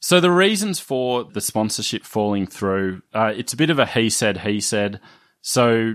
So 0.00 0.20
the 0.20 0.30
reasons 0.30 0.78
for 0.78 1.24
the 1.24 1.40
sponsorship 1.40 2.04
falling 2.04 2.46
through, 2.46 3.02
uh, 3.12 3.32
it's 3.36 3.52
a 3.52 3.56
bit 3.56 3.70
of 3.70 3.78
a 3.78 3.86
he 3.86 4.08
said, 4.08 4.38
he 4.38 4.60
said. 4.60 5.00
So 5.42 5.94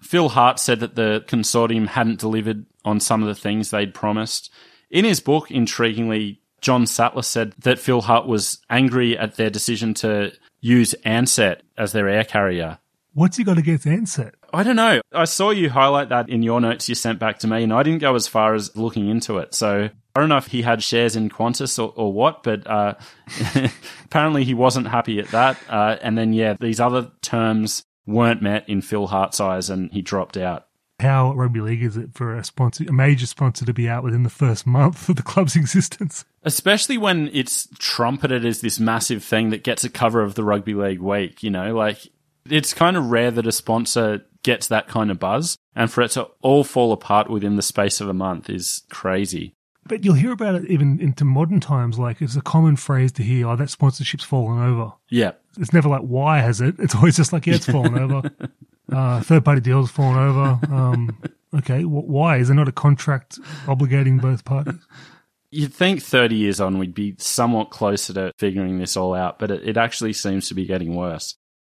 Phil 0.00 0.30
Hart 0.30 0.58
said 0.58 0.80
that 0.80 0.96
the 0.96 1.24
consortium 1.28 1.86
hadn't 1.86 2.18
delivered 2.18 2.66
on 2.84 2.98
some 2.98 3.22
of 3.22 3.28
the 3.28 3.40
things 3.40 3.70
they'd 3.70 3.94
promised. 3.94 4.50
In 4.90 5.04
his 5.04 5.20
book, 5.20 5.48
intriguingly, 5.48 6.38
John 6.60 6.86
Sattler 6.86 7.22
said 7.22 7.54
that 7.58 7.78
Phil 7.78 8.02
Hart 8.02 8.26
was 8.26 8.58
angry 8.68 9.16
at 9.16 9.36
their 9.36 9.50
decision 9.50 9.94
to 9.94 10.32
use 10.60 10.94
Ansett 11.04 11.60
as 11.76 11.92
their 11.92 12.08
air 12.08 12.24
carrier. 12.24 12.78
What's 13.14 13.36
he 13.36 13.44
got 13.44 13.58
against 13.58 13.86
Ansett? 13.86 14.32
I 14.52 14.62
don't 14.62 14.76
know. 14.76 15.00
I 15.12 15.24
saw 15.24 15.50
you 15.50 15.70
highlight 15.70 16.08
that 16.08 16.28
in 16.28 16.42
your 16.42 16.60
notes 16.60 16.88
you 16.88 16.94
sent 16.94 17.18
back 17.18 17.38
to 17.40 17.46
me, 17.46 17.62
and 17.62 17.72
I 17.72 17.82
didn't 17.82 18.00
go 18.00 18.14
as 18.14 18.26
far 18.26 18.54
as 18.54 18.74
looking 18.76 19.08
into 19.08 19.38
it. 19.38 19.54
So 19.54 19.90
I 20.14 20.20
don't 20.20 20.28
know 20.28 20.36
if 20.36 20.48
he 20.48 20.62
had 20.62 20.82
shares 20.82 21.16
in 21.16 21.30
Qantas 21.30 21.78
or, 21.82 21.92
or 21.96 22.12
what, 22.12 22.42
but 22.42 22.66
uh, 22.66 22.94
apparently 24.04 24.44
he 24.44 24.54
wasn't 24.54 24.88
happy 24.88 25.18
at 25.18 25.28
that. 25.28 25.58
Uh, 25.68 25.96
and 26.02 26.18
then, 26.18 26.32
yeah, 26.32 26.56
these 26.60 26.80
other 26.80 27.10
terms 27.22 27.84
weren't 28.06 28.42
met 28.42 28.68
in 28.68 28.82
Phil 28.82 29.06
Hart's 29.06 29.40
eyes, 29.40 29.70
and 29.70 29.90
he 29.92 30.02
dropped 30.02 30.36
out. 30.36 30.66
How 31.00 31.32
rugby 31.32 31.60
league 31.60 31.82
is 31.82 31.96
it 31.96 32.10
for 32.14 32.36
a 32.36 32.44
sponsor, 32.44 32.84
a 32.88 32.92
major 32.92 33.26
sponsor, 33.26 33.64
to 33.64 33.72
be 33.72 33.88
out 33.88 34.04
within 34.04 34.22
the 34.22 34.30
first 34.30 34.66
month 34.66 35.08
of 35.08 35.16
the 35.16 35.22
club's 35.22 35.56
existence? 35.56 36.24
Especially 36.42 36.98
when 36.98 37.28
it's 37.32 37.68
trumpeted 37.78 38.44
as 38.44 38.60
this 38.60 38.78
massive 38.78 39.24
thing 39.24 39.50
that 39.50 39.64
gets 39.64 39.82
a 39.82 39.90
cover 39.90 40.20
of 40.20 40.34
the 40.34 40.44
Rugby 40.44 40.74
League 40.74 41.00
Week, 41.00 41.42
you 41.42 41.50
know, 41.50 41.74
like 41.74 42.06
it's 42.48 42.74
kind 42.74 42.96
of 42.96 43.10
rare 43.10 43.30
that 43.30 43.46
a 43.46 43.52
sponsor 43.52 44.24
gets 44.42 44.68
that 44.68 44.88
kind 44.88 45.10
of 45.10 45.18
buzz, 45.18 45.56
and 45.74 45.90
for 45.90 46.02
it 46.02 46.12
to 46.12 46.28
all 46.42 46.64
fall 46.64 46.92
apart 46.92 47.30
within 47.30 47.56
the 47.56 47.62
space 47.62 48.00
of 48.00 48.08
a 48.08 48.14
month 48.14 48.50
is 48.50 48.82
crazy. 48.90 49.54
But 49.84 50.04
you'll 50.04 50.14
hear 50.14 50.32
about 50.32 50.54
it 50.54 50.70
even 50.70 51.00
into 51.00 51.24
modern 51.24 51.58
times. 51.60 51.98
Like 51.98 52.22
it's 52.22 52.36
a 52.36 52.40
common 52.40 52.76
phrase 52.76 53.12
to 53.12 53.22
hear, 53.22 53.48
"Oh, 53.48 53.56
that 53.56 53.70
sponsorship's 53.70 54.24
fallen 54.24 54.62
over." 54.62 54.92
Yeah. 55.08 55.32
It's 55.58 55.72
never 55.72 55.88
like, 55.88 56.02
"Why 56.02 56.38
has 56.38 56.60
it?" 56.60 56.76
It's 56.78 56.94
always 56.94 57.16
just 57.16 57.32
like, 57.32 57.46
"Yeah, 57.46 57.54
it's 57.54 57.66
fallen 57.66 57.98
over." 57.98 58.30
Uh, 58.90 59.20
third 59.22 59.42
party 59.44 59.60
deals 59.60 59.90
fallen 59.90 60.18
over. 60.18 60.58
Um, 60.74 61.16
okay, 61.56 61.82
wh- 61.82 62.08
why 62.08 62.36
is 62.38 62.48
there 62.48 62.56
not 62.56 62.68
a 62.68 62.72
contract 62.72 63.38
obligating 63.64 64.20
both 64.20 64.44
parties? 64.44 64.74
You'd 65.50 65.72
think 65.72 66.02
30 66.02 66.34
years 66.34 66.60
on 66.60 66.78
we'd 66.78 66.92
be 66.94 67.14
somewhat 67.18 67.70
closer 67.70 68.12
to 68.12 68.32
figuring 68.36 68.78
this 68.78 68.96
all 68.96 69.14
out, 69.14 69.38
but 69.38 69.50
it, 69.50 69.66
it 69.66 69.76
actually 69.78 70.12
seems 70.12 70.48
to 70.48 70.54
be 70.54 70.66
getting 70.66 70.94
worse. 70.94 71.36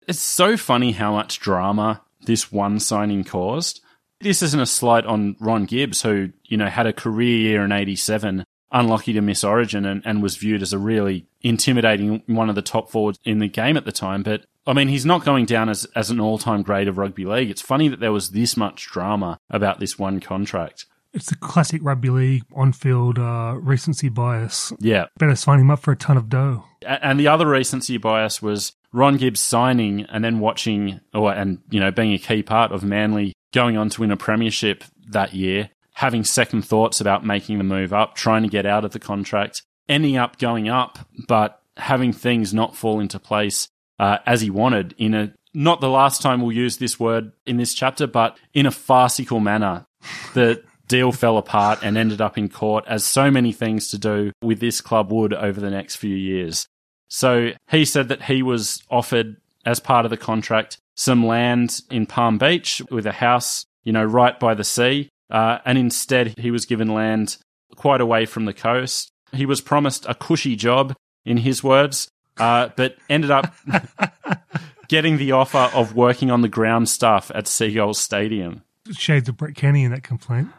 It's 0.07 0.19
so 0.19 0.57
funny 0.57 0.93
how 0.93 1.13
much 1.13 1.39
drama 1.39 2.01
this 2.25 2.51
one 2.51 2.79
signing 2.79 3.23
caused. 3.23 3.81
This 4.23 4.41
isn't 4.41 4.59
a 4.59 4.65
slight 4.65 5.05
on 5.05 5.35
Ron 5.39 5.65
Gibbs, 5.65 6.01
who, 6.01 6.29
you 6.45 6.57
know, 6.57 6.67
had 6.67 6.87
a 6.87 6.93
career 6.93 7.37
year 7.37 7.63
in 7.65 7.71
87, 7.71 8.45
unlucky 8.71 9.13
to 9.13 9.21
miss 9.21 9.43
Origin 9.43 9.85
and, 9.85 10.01
and 10.05 10.23
was 10.23 10.37
viewed 10.37 10.61
as 10.61 10.73
a 10.73 10.79
really 10.79 11.27
intimidating 11.41 12.23
one 12.25 12.49
of 12.49 12.55
the 12.55 12.61
top 12.61 12.89
forwards 12.89 13.19
in 13.23 13.39
the 13.39 13.47
game 13.47 13.77
at 13.77 13.85
the 13.85 13.91
time. 13.91 14.23
But 14.23 14.45
I 14.65 14.73
mean, 14.73 14.87
he's 14.87 15.05
not 15.05 15.25
going 15.25 15.45
down 15.45 15.69
as, 15.69 15.85
as 15.95 16.09
an 16.09 16.19
all 16.19 16.37
time 16.37 16.63
great 16.63 16.87
of 16.87 16.97
rugby 16.97 17.25
league. 17.25 17.49
It's 17.49 17.61
funny 17.61 17.89
that 17.89 17.99
there 17.99 18.11
was 18.11 18.31
this 18.31 18.55
much 18.55 18.87
drama 18.87 19.39
about 19.49 19.79
this 19.79 19.99
one 19.99 20.19
contract. 20.19 20.85
It's 21.13 21.27
the 21.27 21.35
classic 21.35 21.81
rugby 21.83 22.09
league 22.09 22.43
on-field 22.55 23.19
uh, 23.19 23.55
recency 23.59 24.09
bias. 24.09 24.73
Yeah. 24.79 25.05
Better 25.19 25.35
sign 25.35 25.59
him 25.59 25.69
up 25.69 25.79
for 25.79 25.91
a 25.91 25.95
ton 25.95 26.17
of 26.17 26.27
dough. 26.27 26.63
And 26.81 27.19
the 27.19 27.27
other 27.27 27.47
recency 27.47 27.97
bias 27.97 28.41
was 28.41 28.73
Ron 28.93 29.17
Gibbs 29.17 29.39
signing 29.39 30.03
and 30.03 30.23
then 30.23 30.39
watching, 30.39 31.01
or 31.13 31.33
and 31.33 31.59
you 31.69 31.79
know, 31.79 31.91
being 31.91 32.13
a 32.13 32.19
key 32.19 32.43
part 32.43 32.71
of 32.71 32.83
Manly 32.83 33.33
going 33.51 33.75
on 33.75 33.89
to 33.89 34.01
win 34.01 34.11
a 34.11 34.17
premiership 34.17 34.83
that 35.09 35.33
year, 35.33 35.71
having 35.95 36.23
second 36.23 36.61
thoughts 36.61 37.01
about 37.01 37.25
making 37.25 37.57
the 37.57 37.63
move 37.63 37.91
up, 37.91 38.15
trying 38.15 38.43
to 38.43 38.49
get 38.49 38.65
out 38.65 38.85
of 38.85 38.91
the 38.91 38.99
contract, 38.99 39.63
ending 39.89 40.15
up 40.15 40.37
going 40.37 40.69
up, 40.69 40.99
but 41.27 41.59
having 41.77 42.13
things 42.13 42.53
not 42.53 42.75
fall 42.75 42.99
into 42.99 43.19
place 43.19 43.67
uh, 43.99 44.19
as 44.25 44.41
he 44.41 44.49
wanted 44.49 44.93
in 44.97 45.13
a 45.13 45.33
not 45.53 45.81
the 45.81 45.89
last 45.89 46.21
time 46.21 46.41
we'll 46.41 46.51
use 46.51 46.77
this 46.77 46.99
word 46.99 47.31
in 47.45 47.57
this 47.57 47.73
chapter, 47.73 48.07
but 48.07 48.37
in 48.53 48.65
a 48.65 48.71
farcical 48.71 49.39
manner. 49.39 49.85
The 50.33 50.63
deal 50.87 51.11
fell 51.11 51.37
apart 51.37 51.79
and 51.83 51.97
ended 51.97 52.21
up 52.21 52.37
in 52.37 52.49
court, 52.49 52.85
as 52.87 53.05
so 53.05 53.29
many 53.29 53.51
things 53.51 53.89
to 53.89 53.97
do 53.97 54.31
with 54.41 54.59
this 54.59 54.81
club 54.81 55.11
would 55.11 55.33
over 55.33 55.59
the 55.59 55.69
next 55.69 55.97
few 55.97 56.15
years. 56.15 56.67
So 57.13 57.51
he 57.69 57.85
said 57.85 58.07
that 58.07 58.23
he 58.23 58.41
was 58.41 58.81
offered, 58.89 59.37
as 59.67 59.79
part 59.79 60.03
of 60.03 60.09
the 60.09 60.17
contract, 60.17 60.79
some 60.95 61.23
land 61.23 61.81
in 61.91 62.07
Palm 62.07 62.39
Beach 62.39 62.81
with 62.89 63.05
a 63.05 63.11
house, 63.11 63.67
you 63.83 63.93
know, 63.93 64.03
right 64.03 64.39
by 64.39 64.55
the 64.55 64.63
sea. 64.63 65.09
Uh, 65.29 65.59
and 65.63 65.77
instead, 65.77 66.33
he 66.39 66.49
was 66.49 66.65
given 66.65 66.87
land 66.87 67.37
quite 67.75 68.01
away 68.01 68.25
from 68.25 68.45
the 68.45 68.53
coast. 68.53 69.11
He 69.31 69.45
was 69.45 69.61
promised 69.61 70.07
a 70.09 70.15
cushy 70.15 70.55
job, 70.55 70.95
in 71.23 71.37
his 71.37 71.63
words, 71.63 72.09
uh, 72.37 72.69
but 72.75 72.97
ended 73.09 73.29
up 73.29 73.53
getting 74.87 75.17
the 75.17 75.33
offer 75.33 75.69
of 75.75 75.95
working 75.95 76.31
on 76.31 76.41
the 76.41 76.49
ground 76.49 76.89
stuff 76.89 77.31
at 77.35 77.47
Seagulls 77.47 77.99
Stadium. 77.99 78.63
Shades 78.91 79.29
of 79.29 79.37
Brett 79.37 79.55
Kenny 79.55 79.83
in 79.83 79.91
that 79.91 80.03
complaint. 80.03 80.49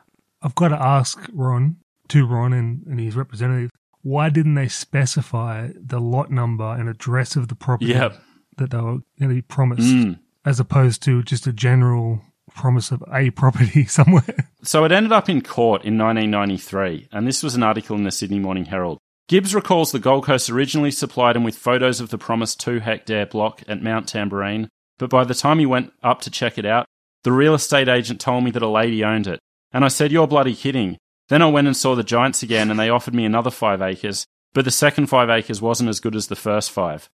I've 0.40 0.54
got 0.54 0.68
to 0.68 0.80
ask 0.80 1.28
Ron, 1.32 1.76
to 2.08 2.24
Ron 2.24 2.52
and, 2.52 2.86
and 2.86 3.00
his 3.00 3.16
representative, 3.16 3.70
why 4.04 4.30
didn't 4.30 4.54
they 4.54 4.68
specify 4.68 5.70
the 5.74 5.98
lot 6.00 6.30
number 6.30 6.64
and 6.72 6.88
address 6.88 7.34
of 7.34 7.48
the 7.48 7.54
property 7.56 7.90
Yep. 7.90 8.16
that 8.58 8.70
they 8.70 8.76
were 8.78 9.00
going 9.18 9.28
to 9.30 9.34
be 9.34 9.42
promised, 9.42 9.82
Mm. 9.92 10.18
as 10.44 10.60
opposed 10.60 11.02
to 11.02 11.22
just 11.24 11.46
a 11.48 11.52
general 11.52 12.20
promise 12.54 12.92
of 12.92 13.02
a 13.12 13.30
property 13.30 13.84
somewhere? 13.98 14.48
So 14.62 14.84
it 14.84 14.92
ended 14.92 15.10
up 15.12 15.28
in 15.28 15.40
court 15.40 15.84
in 15.84 15.98
1993, 15.98 17.08
and 17.12 17.26
this 17.26 17.42
was 17.42 17.54
an 17.56 17.62
article 17.62 17.96
in 17.96 18.04
the 18.04 18.10
Sydney 18.12 18.38
Morning 18.38 18.66
Herald. 18.66 18.98
Gibbs 19.26 19.54
recalls 19.54 19.90
the 19.90 19.98
Gold 19.98 20.24
Coast 20.26 20.50
originally 20.50 20.90
supplied 20.90 21.34
him 21.34 21.44
with 21.44 21.56
photos 21.56 21.98
of 22.00 22.10
the 22.10 22.18
promised 22.18 22.60
two 22.60 22.78
hectare 22.80 23.24
block 23.26 23.62
at 23.66 23.82
Mount 23.82 24.06
Tamborine, 24.06 24.68
but 24.98 25.08
by 25.10 25.24
the 25.24 25.34
time 25.34 25.58
he 25.58 25.66
went 25.66 25.92
up 26.02 26.20
to 26.22 26.30
check 26.30 26.58
it 26.58 26.66
out, 26.66 26.84
the 27.24 27.32
real 27.32 27.54
estate 27.54 27.88
agent 27.88 28.20
told 28.20 28.44
me 28.44 28.50
that 28.50 28.62
a 28.62 28.68
lady 28.68 29.02
owned 29.02 29.26
it. 29.26 29.40
And 29.72 29.82
I 29.84 29.88
said, 29.88 30.12
You're 30.12 30.26
bloody 30.28 30.54
kidding. 30.54 30.98
Then 31.28 31.42
I 31.42 31.46
went 31.46 31.66
and 31.66 31.76
saw 31.76 31.94
the 31.94 32.02
Giants 32.04 32.42
again, 32.42 32.70
and 32.70 32.78
they 32.78 32.88
offered 32.90 33.14
me 33.14 33.24
another 33.24 33.50
five 33.50 33.80
acres, 33.80 34.26
but 34.52 34.64
the 34.64 34.70
second 34.70 35.06
five 35.06 35.30
acres 35.30 35.60
wasn't 35.62 35.88
as 35.88 36.00
good 36.00 36.14
as 36.16 36.26
the 36.28 36.36
first 36.36 36.70
five. 36.70 37.08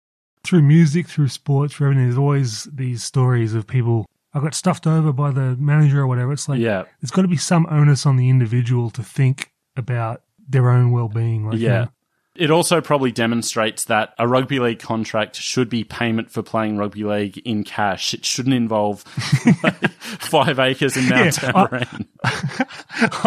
through 0.43 0.61
music, 0.61 1.07
through 1.07 1.27
sports, 1.27 1.73
through 1.73 1.87
everything, 1.87 2.05
there's 2.05 2.17
always 2.17 2.63
these 2.65 3.03
stories 3.03 3.53
of 3.53 3.67
people. 3.67 4.05
I 4.33 4.39
got 4.39 4.53
stuffed 4.53 4.87
over 4.87 5.11
by 5.11 5.31
the 5.31 5.57
manager 5.57 5.99
or 6.01 6.07
whatever. 6.07 6.31
It's 6.31 6.47
like 6.47 6.59
Yeah. 6.59 6.83
there's 7.01 7.11
got 7.11 7.23
to 7.23 7.27
be 7.27 7.35
some 7.37 7.67
onus 7.69 8.05
on 8.05 8.15
the 8.15 8.29
individual 8.29 8.89
to 8.91 9.03
think 9.03 9.51
about 9.75 10.21
their 10.47 10.69
own 10.69 10.91
well-being. 10.91 11.45
Like, 11.49 11.59
you 11.59 11.65
Yeah. 11.67 11.81
know, 11.81 11.87
It 12.37 12.51
also 12.51 12.81
probably 12.81 13.11
demonstrates 13.11 13.85
that 13.85 14.13
a 14.19 14.27
rugby 14.27 14.59
league 14.59 14.77
contract 14.77 15.35
should 15.37 15.69
be 15.69 15.83
payment 15.83 16.29
for 16.29 16.43
playing 16.43 16.77
rugby 16.77 17.03
league 17.03 17.39
in 17.39 17.63
cash. 17.63 18.13
It 18.13 18.25
shouldn't 18.25 18.53
involve 18.53 19.03
like, 19.63 19.91
five 19.91 20.59
acres 20.59 20.95
in 20.95 21.09
Mount 21.09 21.41
Yeah, 21.41 21.51
I, 21.55 22.05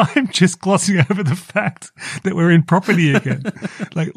I'm 0.17 0.29
just 0.29 0.61
glossing 0.61 0.99
over 1.11 1.25
the 1.25 1.35
fact 1.35 1.91
that 2.23 2.37
we're 2.37 2.53
in 2.53 2.63
property 2.63 3.13
again, 3.13 3.43
like 3.97 4.13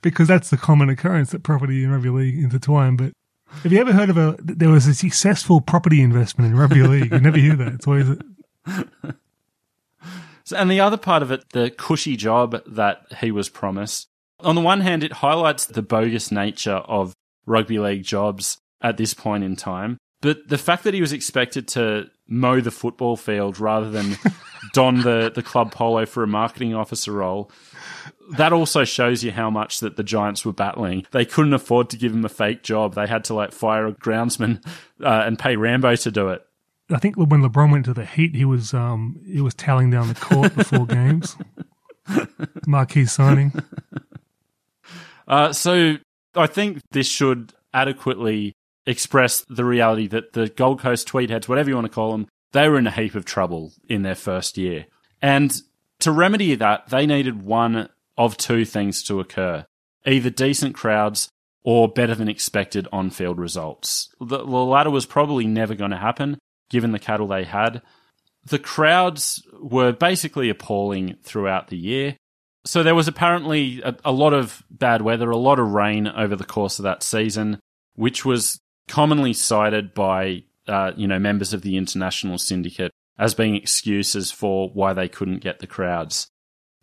because 0.00 0.28
that's 0.28 0.50
the 0.50 0.56
common 0.56 0.88
occurrence 0.90 1.32
that 1.32 1.42
property 1.42 1.82
and 1.82 1.92
rugby 1.92 2.10
league 2.10 2.38
intertwine. 2.38 2.96
But 2.96 3.12
have 3.62 3.72
you 3.72 3.80
ever 3.80 3.92
heard 3.92 4.10
of 4.10 4.16
a? 4.16 4.36
There 4.38 4.68
was 4.70 4.86
a 4.86 4.94
successful 4.94 5.60
property 5.60 6.00
investment 6.00 6.52
in 6.52 6.56
rugby 6.58 6.82
league. 6.82 7.10
You 7.10 7.18
never 7.18 7.38
hear 7.38 7.56
that. 7.56 7.72
It's 7.74 7.86
always 7.86 8.06
So- 10.44 10.56
and 10.56 10.70
the 10.70 10.80
other 10.80 10.96
part 10.96 11.22
of 11.22 11.30
it, 11.30 11.50
the 11.50 11.70
cushy 11.70 12.16
job 12.16 12.60
that 12.66 13.02
he 13.20 13.30
was 13.30 13.48
promised. 13.48 14.08
On 14.42 14.54
the 14.54 14.60
one 14.60 14.80
hand, 14.80 15.04
it 15.04 15.12
highlights 15.12 15.66
the 15.66 15.82
bogus 15.82 16.30
nature 16.30 16.76
of 16.76 17.14
rugby 17.46 17.78
league 17.78 18.04
jobs 18.04 18.58
at 18.80 18.96
this 18.96 19.14
point 19.14 19.44
in 19.44 19.56
time. 19.56 19.98
But 20.20 20.48
the 20.48 20.58
fact 20.58 20.84
that 20.84 20.94
he 20.94 21.00
was 21.00 21.12
expected 21.12 21.66
to 21.68 22.10
mow 22.28 22.60
the 22.60 22.70
football 22.70 23.16
field 23.16 23.58
rather 23.58 23.90
than 23.90 24.16
don 24.72 25.00
the, 25.00 25.32
the 25.34 25.42
club 25.42 25.72
polo 25.72 26.06
for 26.06 26.22
a 26.22 26.26
marketing 26.26 26.74
officer 26.74 27.12
role, 27.12 27.50
that 28.36 28.52
also 28.52 28.84
shows 28.84 29.24
you 29.24 29.32
how 29.32 29.50
much 29.50 29.80
that 29.80 29.96
the 29.96 30.02
Giants 30.02 30.44
were 30.44 30.52
battling. 30.52 31.06
They 31.10 31.24
couldn't 31.24 31.54
afford 31.54 31.90
to 31.90 31.96
give 31.96 32.12
him 32.12 32.24
a 32.24 32.28
fake 32.28 32.62
job. 32.62 32.94
They 32.94 33.06
had 33.06 33.24
to 33.24 33.34
like 33.34 33.52
fire 33.52 33.86
a 33.86 33.92
groundsman 33.92 34.64
uh, 35.04 35.24
and 35.26 35.38
pay 35.38 35.56
Rambo 35.56 35.96
to 35.96 36.10
do 36.10 36.28
it. 36.28 36.42
I 36.92 36.98
think 36.98 37.16
when 37.16 37.42
LeBron 37.42 37.70
went 37.70 37.84
to 37.84 37.94
the 37.94 38.04
Heat, 38.04 38.34
he 38.34 38.44
was 38.44 38.74
um 38.74 39.20
he 39.24 39.40
was 39.40 39.54
tallying 39.54 39.90
down 39.90 40.08
the 40.08 40.14
court 40.14 40.54
before 40.56 40.86
games. 40.86 41.36
Marquee 42.66 43.06
signing. 43.06 43.52
Uh, 45.30 45.52
so 45.52 45.96
I 46.34 46.48
think 46.48 46.80
this 46.90 47.06
should 47.06 47.54
adequately 47.72 48.52
express 48.84 49.46
the 49.48 49.64
reality 49.64 50.08
that 50.08 50.32
the 50.32 50.48
Gold 50.48 50.80
Coast 50.80 51.08
Tweedheads, 51.08 51.48
whatever 51.48 51.70
you 51.70 51.76
want 51.76 51.86
to 51.86 51.92
call 51.92 52.10
them, 52.10 52.26
they 52.50 52.68
were 52.68 52.78
in 52.78 52.88
a 52.88 52.90
heap 52.90 53.14
of 53.14 53.24
trouble 53.24 53.72
in 53.88 54.02
their 54.02 54.16
first 54.16 54.58
year. 54.58 54.86
And 55.22 55.54
to 56.00 56.10
remedy 56.10 56.56
that, 56.56 56.88
they 56.88 57.06
needed 57.06 57.44
one 57.44 57.88
of 58.18 58.36
two 58.36 58.64
things 58.64 59.04
to 59.04 59.20
occur 59.20 59.64
either 60.06 60.30
decent 60.30 60.74
crowds 60.74 61.28
or 61.62 61.86
better 61.86 62.14
than 62.14 62.28
expected 62.28 62.88
on 62.90 63.10
field 63.10 63.38
results. 63.38 64.08
The, 64.18 64.38
the 64.38 64.44
latter 64.44 64.90
was 64.90 65.04
probably 65.06 65.46
never 65.46 65.74
going 65.74 65.90
to 65.90 65.96
happen 65.98 66.38
given 66.70 66.92
the 66.92 66.98
cattle 66.98 67.28
they 67.28 67.44
had. 67.44 67.82
The 68.46 68.58
crowds 68.58 69.46
were 69.60 69.92
basically 69.92 70.48
appalling 70.48 71.18
throughout 71.22 71.68
the 71.68 71.76
year. 71.76 72.16
So 72.64 72.82
there 72.82 72.94
was 72.94 73.08
apparently 73.08 73.80
a, 73.82 73.96
a 74.04 74.12
lot 74.12 74.34
of 74.34 74.62
bad 74.70 75.02
weather, 75.02 75.30
a 75.30 75.36
lot 75.36 75.58
of 75.58 75.72
rain 75.72 76.06
over 76.06 76.36
the 76.36 76.44
course 76.44 76.78
of 76.78 76.82
that 76.82 77.02
season, 77.02 77.58
which 77.94 78.24
was 78.24 78.60
commonly 78.88 79.32
cited 79.32 79.94
by 79.94 80.44
uh, 80.68 80.92
you 80.96 81.08
know 81.08 81.18
members 81.18 81.52
of 81.52 81.62
the 81.62 81.76
international 81.76 82.38
syndicate 82.38 82.92
as 83.18 83.34
being 83.34 83.54
excuses 83.54 84.32
for 84.32 84.70
why 84.70 84.92
they 84.92 85.08
couldn't 85.08 85.38
get 85.38 85.58
the 85.58 85.66
crowds. 85.66 86.28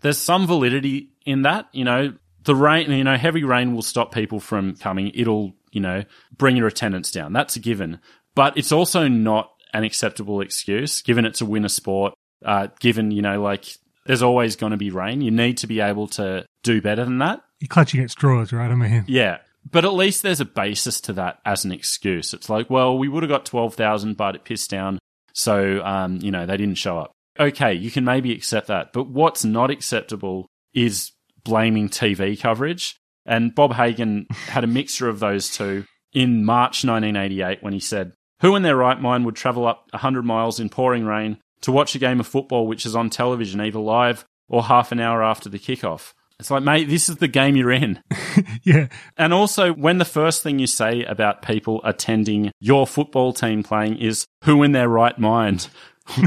There's 0.02 0.18
some 0.18 0.46
validity 0.48 1.10
in 1.26 1.42
that, 1.42 1.68
you 1.72 1.84
know. 1.84 2.14
The 2.44 2.56
rain, 2.56 2.90
you 2.92 3.04
know, 3.04 3.18
heavy 3.18 3.44
rain 3.44 3.74
will 3.74 3.82
stop 3.82 4.14
people 4.14 4.40
from 4.40 4.78
coming. 4.78 5.12
It'll, 5.14 5.54
you 5.72 5.82
know, 5.82 6.06
bring 6.38 6.56
your 6.56 6.68
attendance 6.68 7.12
down. 7.12 7.34
That's 7.34 7.58
a 7.58 7.60
given. 7.60 8.00
But 8.36 8.58
it's 8.58 8.72
also 8.72 9.10
not 9.10 9.52
an 9.74 9.84
acceptable 9.84 10.40
excuse, 10.40 11.02
given 11.02 11.26
it's 11.26 11.42
a 11.42 11.46
winter 11.46 11.68
sport. 11.68 12.14
Uh, 12.46 12.68
given, 12.80 13.12
you 13.12 13.22
know, 13.22 13.42
like 13.42 13.66
there's 14.08 14.24
always 14.24 14.56
going 14.56 14.72
to 14.72 14.78
be 14.78 14.90
rain. 14.90 15.22
You 15.22 15.32
need 15.32 15.58
to 15.60 15.68
be 15.68 15.80
able 15.80 16.08
to 16.10 16.46
do 16.64 16.82
better 16.82 17.04
than 17.04 17.20
that. 17.20 17.42
You're 17.60 17.68
clutching 17.68 18.02
at 18.02 18.12
straws, 18.12 18.52
right? 18.52 18.72
I 18.72 18.76
mean, 18.76 19.06
Yeah. 19.08 19.38
But 19.70 19.84
at 19.84 19.94
least 19.94 20.24
there's 20.24 20.40
a 20.40 20.46
basis 20.46 21.02
to 21.02 21.14
that 21.14 21.40
as 21.46 21.66
an 21.66 21.74
excuse. 21.74 22.34
It's 22.34 22.50
like, 22.50 22.70
well, 22.70 22.98
we 22.98 23.10
would 23.10 23.24
have 23.24 23.30
got 23.30 23.46
12,000, 23.46 24.16
but 24.16 24.36
it 24.36 24.46
pissed 24.46 24.70
down. 24.70 24.98
So, 25.34 25.84
um, 25.84 26.20
you 26.22 26.32
know, 26.32 26.46
they 26.46 26.56
didn't 26.58 26.78
show 26.78 26.98
up. 26.98 27.12
Okay, 27.40 27.74
you 27.74 27.92
can 27.92 28.06
maybe 28.06 28.32
accept 28.32 28.68
that. 28.68 28.94
But 28.94 29.10
what's 29.10 29.44
not 29.44 29.70
acceptable 29.70 30.48
is 30.74 31.12
blaming 31.44 31.90
TV 31.90 32.40
coverage. 32.40 32.96
And 33.26 33.54
Bob 33.54 33.74
Hagan 33.74 34.28
had 34.32 34.64
a 34.64 34.68
mixture 34.68 35.10
of 35.10 35.20
those 35.20 35.50
two 35.50 35.86
in 36.14 36.46
March 36.46 36.86
1988 36.86 37.62
when 37.62 37.74
he 37.74 37.80
said, 37.80 38.14
Who 38.42 38.56
in 38.56 38.64
their 38.64 38.78
right 38.78 39.00
mind 39.00 39.26
would 39.26 39.36
travel 39.36 39.68
up 39.68 39.88
100 39.92 40.24
miles 40.24 40.60
in 40.60 40.70
pouring 40.70 41.06
rain 41.06 41.40
to 41.62 41.72
watch 41.72 41.96
a 41.96 42.00
game 42.00 42.20
of 42.20 42.28
football 42.28 42.68
which 42.68 42.86
is 42.86 42.96
on 42.96 43.10
television 43.10 43.62
either 43.62 43.80
live 43.80 44.26
or 44.48 44.64
half 44.64 44.92
an 44.92 45.00
hour 45.00 45.24
after 45.24 45.50
the 45.50 45.60
kickoff? 45.60 46.14
It's 46.40 46.52
like, 46.52 46.62
mate, 46.62 46.88
this 46.88 47.10
is 47.10 47.16
the 47.18 47.28
game 47.28 47.56
you're 47.56 47.72
in. 47.72 48.00
yeah, 48.64 48.90
And 49.18 49.34
also, 49.34 49.74
when 49.74 49.98
the 49.98 50.06
first 50.06 50.44
thing 50.44 50.60
you 50.60 50.68
say 50.68 51.04
about 51.04 51.42
people 51.42 51.82
attending 51.84 52.52
your 52.60 52.86
football 52.86 53.34
team 53.34 53.64
playing 53.64 53.98
is 53.98 54.28
who 54.44 54.62
in 54.62 54.72
their 54.72 54.88
right 54.88 55.18
mind, 55.18 55.68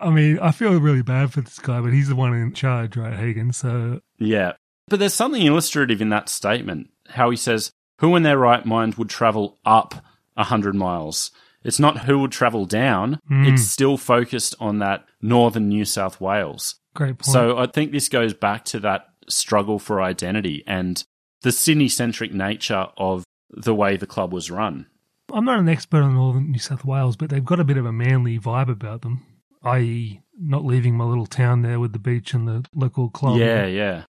I 0.00 0.10
mean, 0.10 0.38
I 0.40 0.50
feel 0.52 0.78
really 0.80 1.02
bad 1.02 1.32
for 1.32 1.42
this 1.42 1.58
guy, 1.58 1.80
but 1.80 1.92
he's 1.92 2.08
the 2.08 2.16
one 2.16 2.34
in 2.34 2.52
charge, 2.54 2.96
right, 2.96 3.14
Hagen? 3.14 3.52
So 3.52 4.00
yeah. 4.18 4.52
But 4.88 4.98
there's 4.98 5.14
something 5.14 5.42
illustrative 5.42 6.02
in 6.02 6.08
that 6.08 6.28
statement. 6.28 6.90
How 7.08 7.30
he 7.30 7.36
says, 7.36 7.72
who 8.02 8.14
in 8.16 8.22
their 8.24 8.36
right 8.36 8.66
mind 8.66 8.96
would 8.96 9.08
travel 9.08 9.58
up 9.64 9.94
100 10.34 10.74
miles? 10.74 11.30
It's 11.64 11.78
not 11.78 12.00
who 12.00 12.18
would 12.18 12.32
travel 12.32 12.66
down. 12.66 13.20
Hmm. 13.28 13.46
It's 13.46 13.62
still 13.62 13.96
focused 13.96 14.54
on 14.60 14.80
that 14.80 15.06
northern 15.22 15.68
New 15.68 15.86
South 15.86 16.20
Wales. 16.20 16.74
great 16.94 17.18
point. 17.18 17.32
So 17.32 17.56
I 17.56 17.66
think 17.66 17.92
this 17.92 18.10
goes 18.10 18.34
back 18.34 18.64
to 18.66 18.80
that 18.80 19.06
struggle 19.28 19.78
for 19.78 20.02
identity 20.02 20.62
and 20.66 21.02
the 21.42 21.52
Sydney 21.52 21.88
centric 21.88 22.34
nature 22.34 22.88
of 22.96 23.24
the 23.50 23.74
way 23.74 23.96
the 23.96 24.06
club 24.06 24.32
was 24.32 24.50
run. 24.50 24.86
I'm 25.32 25.44
not 25.44 25.60
an 25.60 25.68
expert 25.68 26.02
on 26.02 26.14
Northern 26.14 26.50
New 26.50 26.58
South 26.58 26.84
Wales, 26.84 27.16
but 27.16 27.30
they've 27.30 27.44
got 27.44 27.60
a 27.60 27.64
bit 27.64 27.78
of 27.78 27.86
a 27.86 27.92
manly 27.92 28.38
vibe 28.38 28.68
about 28.68 29.02
them, 29.02 29.24
i.e., 29.62 30.20
not 30.38 30.64
leaving 30.64 30.96
my 30.96 31.04
little 31.04 31.26
town 31.26 31.62
there 31.62 31.80
with 31.80 31.92
the 31.92 31.98
beach 31.98 32.34
and 32.34 32.46
the 32.46 32.64
local 32.74 33.08
club. 33.08 33.38
Yeah, 33.38 33.66
yeah. 33.66 34.04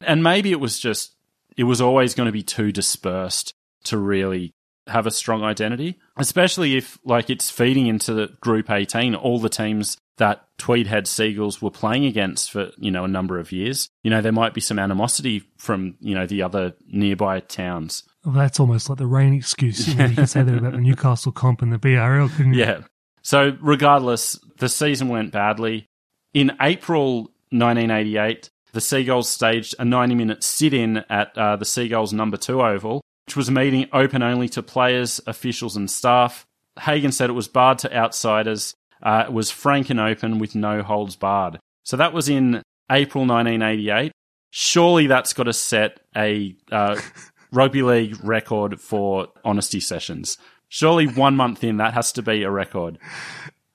And 0.00 0.22
maybe 0.22 0.52
it 0.52 0.60
was 0.60 0.78
just, 0.78 1.15
it 1.56 1.64
was 1.64 1.80
always 1.80 2.14
going 2.14 2.26
to 2.26 2.32
be 2.32 2.42
too 2.42 2.72
dispersed 2.72 3.54
to 3.84 3.98
really 3.98 4.52
have 4.88 5.06
a 5.06 5.10
strong 5.10 5.42
identity, 5.42 5.98
especially 6.16 6.76
if, 6.76 6.98
like, 7.04 7.28
it's 7.28 7.50
feeding 7.50 7.86
into 7.86 8.14
the 8.14 8.28
Group 8.40 8.70
18, 8.70 9.14
all 9.14 9.38
the 9.40 9.48
teams 9.48 9.96
that 10.18 10.46
Tweedhead 10.58 11.06
Seagulls 11.06 11.60
were 11.60 11.70
playing 11.70 12.04
against 12.04 12.50
for, 12.50 12.70
you 12.78 12.90
know, 12.90 13.04
a 13.04 13.08
number 13.08 13.38
of 13.38 13.52
years. 13.52 13.88
You 14.02 14.10
know, 14.10 14.22
there 14.22 14.32
might 14.32 14.54
be 14.54 14.60
some 14.60 14.78
animosity 14.78 15.42
from, 15.58 15.96
you 16.00 16.14
know, 16.14 16.26
the 16.26 16.42
other 16.42 16.74
nearby 16.88 17.40
towns. 17.40 18.04
Well, 18.24 18.34
that's 18.34 18.58
almost 18.60 18.88
like 18.88 18.98
the 18.98 19.06
rain 19.06 19.34
excuse. 19.34 19.86
You, 19.86 19.94
know, 19.94 20.06
you 20.06 20.14
can 20.14 20.26
say 20.26 20.42
that 20.42 20.56
about 20.56 20.72
the 20.72 20.78
Newcastle 20.78 21.32
comp 21.32 21.62
and 21.62 21.72
the 21.72 21.78
BRL, 21.78 22.34
couldn't 22.36 22.54
you? 22.54 22.60
Yeah. 22.60 22.80
So, 23.22 23.56
regardless, 23.60 24.38
the 24.58 24.68
season 24.68 25.08
went 25.08 25.32
badly. 25.32 25.86
In 26.32 26.52
April 26.60 27.22
1988, 27.50 28.50
the 28.76 28.80
Seagulls 28.82 29.26
staged 29.26 29.74
a 29.78 29.86
90 29.86 30.14
minute 30.14 30.44
sit 30.44 30.74
in 30.74 30.98
at 31.08 31.36
uh, 31.38 31.56
the 31.56 31.64
Seagulls 31.64 32.12
number 32.12 32.36
two 32.36 32.60
oval, 32.60 33.00
which 33.24 33.34
was 33.34 33.48
a 33.48 33.52
meeting 33.52 33.88
open 33.90 34.22
only 34.22 34.50
to 34.50 34.62
players, 34.62 35.18
officials, 35.26 35.76
and 35.76 35.90
staff. 35.90 36.44
Hagen 36.78 37.10
said 37.10 37.30
it 37.30 37.32
was 37.32 37.48
barred 37.48 37.78
to 37.78 37.96
outsiders. 37.96 38.74
Uh, 39.02 39.24
it 39.28 39.32
was 39.32 39.50
frank 39.50 39.88
and 39.88 39.98
open 39.98 40.38
with 40.38 40.54
no 40.54 40.82
holds 40.82 41.16
barred. 41.16 41.58
So 41.84 41.96
that 41.96 42.12
was 42.12 42.28
in 42.28 42.62
April 42.92 43.24
1988. 43.24 44.12
Surely 44.50 45.06
that's 45.06 45.32
got 45.32 45.44
to 45.44 45.54
set 45.54 46.00
a 46.14 46.54
uh, 46.70 47.00
rugby 47.52 47.80
league 47.80 48.22
record 48.22 48.78
for 48.78 49.28
honesty 49.42 49.80
sessions. 49.80 50.36
Surely 50.68 51.06
one 51.06 51.34
month 51.34 51.64
in, 51.64 51.78
that 51.78 51.94
has 51.94 52.12
to 52.12 52.20
be 52.20 52.42
a 52.42 52.50
record. 52.50 52.98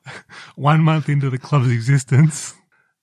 One 0.56 0.82
month 0.82 1.10
into 1.10 1.30
the 1.30 1.38
club's 1.38 1.72
existence. 1.72 2.54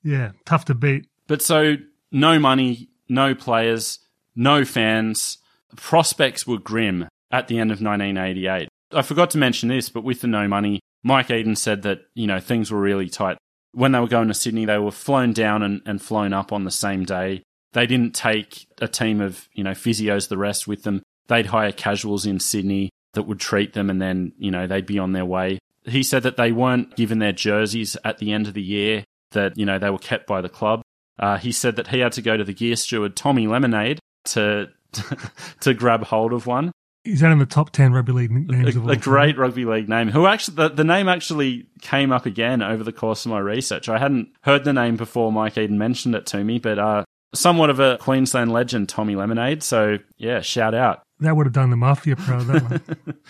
Yeah, 0.03 0.33
tough 0.45 0.65
to 0.67 0.75
beat. 0.75 1.07
But 1.29 1.43
so, 1.43 1.77
no 2.11 2.39
money, 2.39 2.89
no 3.09 3.35
players, 3.35 3.99
no 4.35 4.65
fans. 4.65 5.39
Prospects 5.77 6.47
were 6.47 6.59
grim 6.59 7.09
at 7.31 7.49
the 7.49 7.59
end 7.59 7.71
of 7.71 7.81
1988. 7.81 8.69
I 8.93 9.03
forgot 9.03 9.31
to 9.31 9.39
mention 9.39 9.69
this, 9.69 9.89
but 9.89 10.05
with 10.05 10.21
the 10.21 10.27
no 10.27 10.49
money, 10.49 10.81
Mike 11.03 11.31
Eden 11.31 11.57
said 11.57 11.83
that, 11.83 12.01
you 12.15 12.27
know, 12.27 12.41
things 12.41 12.71
were 12.71 12.81
really 12.81 13.09
tight. 13.09 13.37
When 13.73 13.93
they 13.93 14.01
were 14.01 14.09
going 14.09 14.29
to 14.29 14.35
Sydney, 14.35 14.65
they 14.65 14.79
were 14.79 14.91
flown 14.91 15.33
down 15.33 15.63
and, 15.63 15.83
and 15.85 16.01
flown 16.01 16.33
up 16.33 16.53
on 16.53 16.65
the 16.65 16.71
same 16.71 17.05
day. 17.05 17.43
They 17.73 17.87
didn't 17.87 18.15
take 18.15 18.67
a 18.81 18.89
team 18.89 19.21
of, 19.21 19.49
you 19.53 19.63
know, 19.63 19.73
physios, 19.73 20.29
the 20.29 20.39
rest 20.39 20.67
with 20.67 20.85
them. 20.85 21.03
They'd 21.27 21.47
hire 21.47 21.73
casuals 21.73 22.25
in 22.25 22.41
Sydney 22.41 22.91
that 23.13 23.25
would 23.25 23.41
treat 23.41 23.75
them 23.75 23.91
and 23.91 24.01
then, 24.01 24.33
you 24.39 24.51
know, 24.51 24.67
they'd 24.67 24.87
be 24.87 24.99
on 24.99 25.13
their 25.13 25.27
way. 25.27 25.59
He 25.85 26.03
said 26.03 26.23
that 26.23 26.37
they 26.37 26.53
weren't 26.53 26.97
given 26.97 27.19
their 27.19 27.33
jerseys 27.33 27.97
at 28.05 28.19
the 28.19 28.33
end 28.33 28.47
of 28.47 28.55
the 28.55 28.63
year, 28.63 29.05
that, 29.33 29.57
you 29.59 29.67
know, 29.67 29.79
they 29.79 29.91
were 29.91 29.99
kept 29.99 30.27
by 30.27 30.41
the 30.41 30.49
club. 30.49 30.83
Uh, 31.19 31.37
he 31.39 31.53
said 31.53 31.77
that 31.77 31.89
he 31.89 32.01
had 32.01 32.13
to 32.13 32.23
go 32.23 32.37
to 32.37 32.45
the 32.45 32.55
gear 32.55 32.77
steward, 32.77 33.17
Tommy 33.17 33.47
Lemonade, 33.47 33.99
to, 34.27 34.69
to 35.61 35.75
grab 35.75 36.05
hold 36.05 36.33
of 36.33 36.47
one. 36.47 36.73
Is 37.05 37.21
that 37.21 37.33
in 37.33 37.39
the 37.39 37.47
top 37.47 37.71
10 37.71 37.93
rugby 37.93 38.13
league 38.13 38.31
names 38.31 38.75
a, 38.75 38.79
of 38.79 38.85
all 38.85 38.91
a 38.91 38.95
time? 38.95 39.03
great 39.03 39.39
rugby 39.39 39.65
league 39.65 39.89
name. 39.89 40.09
Who 40.09 40.27
actually 40.27 40.57
the, 40.57 40.69
the 40.69 40.85
name 40.85 41.09
actually 41.09 41.69
came 41.81 42.13
up 42.13 42.27
again 42.27 42.61
over 42.63 42.85
the 42.85 42.93
course 42.93 43.25
of 43.25 43.31
my 43.31 43.39
research. 43.39 43.89
I 43.89 43.99
hadn't 43.99 44.29
heard 44.43 44.65
the 44.65 44.73
name 44.73 44.97
before 44.97 45.33
Mike 45.33 45.57
Eden 45.57 45.79
mentioned 45.79 46.15
it 46.15 46.27
to 46.27 46.45
me, 46.45 46.59
but 46.59 46.79
uh, 46.79 47.05
somewhat 47.35 47.71
of 47.71 47.81
a 47.81 47.99
Queensland 47.99 48.53
legend, 48.53 48.89
Tommy 48.89 49.17
Lemonade. 49.17 49.63
So 49.63 49.99
yeah, 50.19 50.41
shout 50.41 50.75
out. 50.75 51.03
That 51.21 51.37
would 51.37 51.47
have 51.47 51.53
done 51.53 51.71
the 51.71 51.77
Mafia 51.77 52.17
proud, 52.17 52.47
that 52.47 52.63
one. 52.63 53.17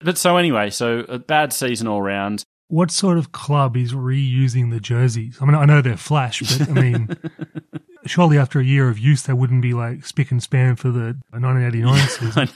But 0.00 0.18
so 0.18 0.36
anyway, 0.36 0.70
so 0.70 1.00
a 1.08 1.18
bad 1.18 1.52
season 1.52 1.86
all 1.88 2.02
round. 2.02 2.44
What 2.68 2.90
sort 2.90 3.18
of 3.18 3.32
club 3.32 3.76
is 3.76 3.92
reusing 3.92 4.70
the 4.70 4.80
jerseys? 4.80 5.38
I 5.40 5.44
mean, 5.44 5.54
I 5.54 5.64
know 5.64 5.82
they're 5.82 5.96
flash, 5.96 6.40
but 6.40 6.68
I 6.68 6.72
mean, 6.72 7.16
surely 8.06 8.38
after 8.38 8.60
a 8.60 8.64
year 8.64 8.88
of 8.88 8.98
use, 8.98 9.22
they 9.22 9.32
wouldn't 9.32 9.62
be 9.62 9.72
like 9.72 10.04
spick 10.04 10.30
and 10.30 10.42
span 10.42 10.76
for 10.76 10.90
the 10.90 11.16
1989 11.30 12.08
season. 12.08 12.48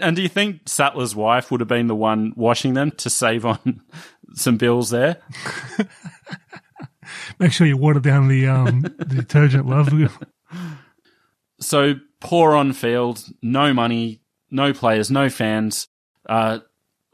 And 0.00 0.14
do 0.16 0.22
you 0.22 0.28
think 0.28 0.68
Sattler's 0.68 1.14
wife 1.14 1.50
would 1.50 1.60
have 1.60 1.68
been 1.68 1.88
the 1.88 1.94
one 1.94 2.32
washing 2.36 2.74
them 2.74 2.92
to 2.92 3.10
save 3.10 3.44
on 3.44 3.82
some 4.34 4.56
bills 4.56 4.90
there? 4.90 5.16
Make 7.38 7.52
sure 7.52 7.66
you 7.66 7.76
water 7.76 8.00
down 8.00 8.28
the 8.28 8.46
um, 8.46 8.82
the 8.82 9.04
detergent, 9.04 9.66
love. 9.66 9.92
So 11.60 11.94
poor 12.20 12.54
on 12.54 12.72
field, 12.72 13.24
no 13.42 13.74
money, 13.74 14.20
no 14.48 14.72
players, 14.72 15.10
no 15.10 15.28
fans, 15.28 15.88
uh, 16.28 16.60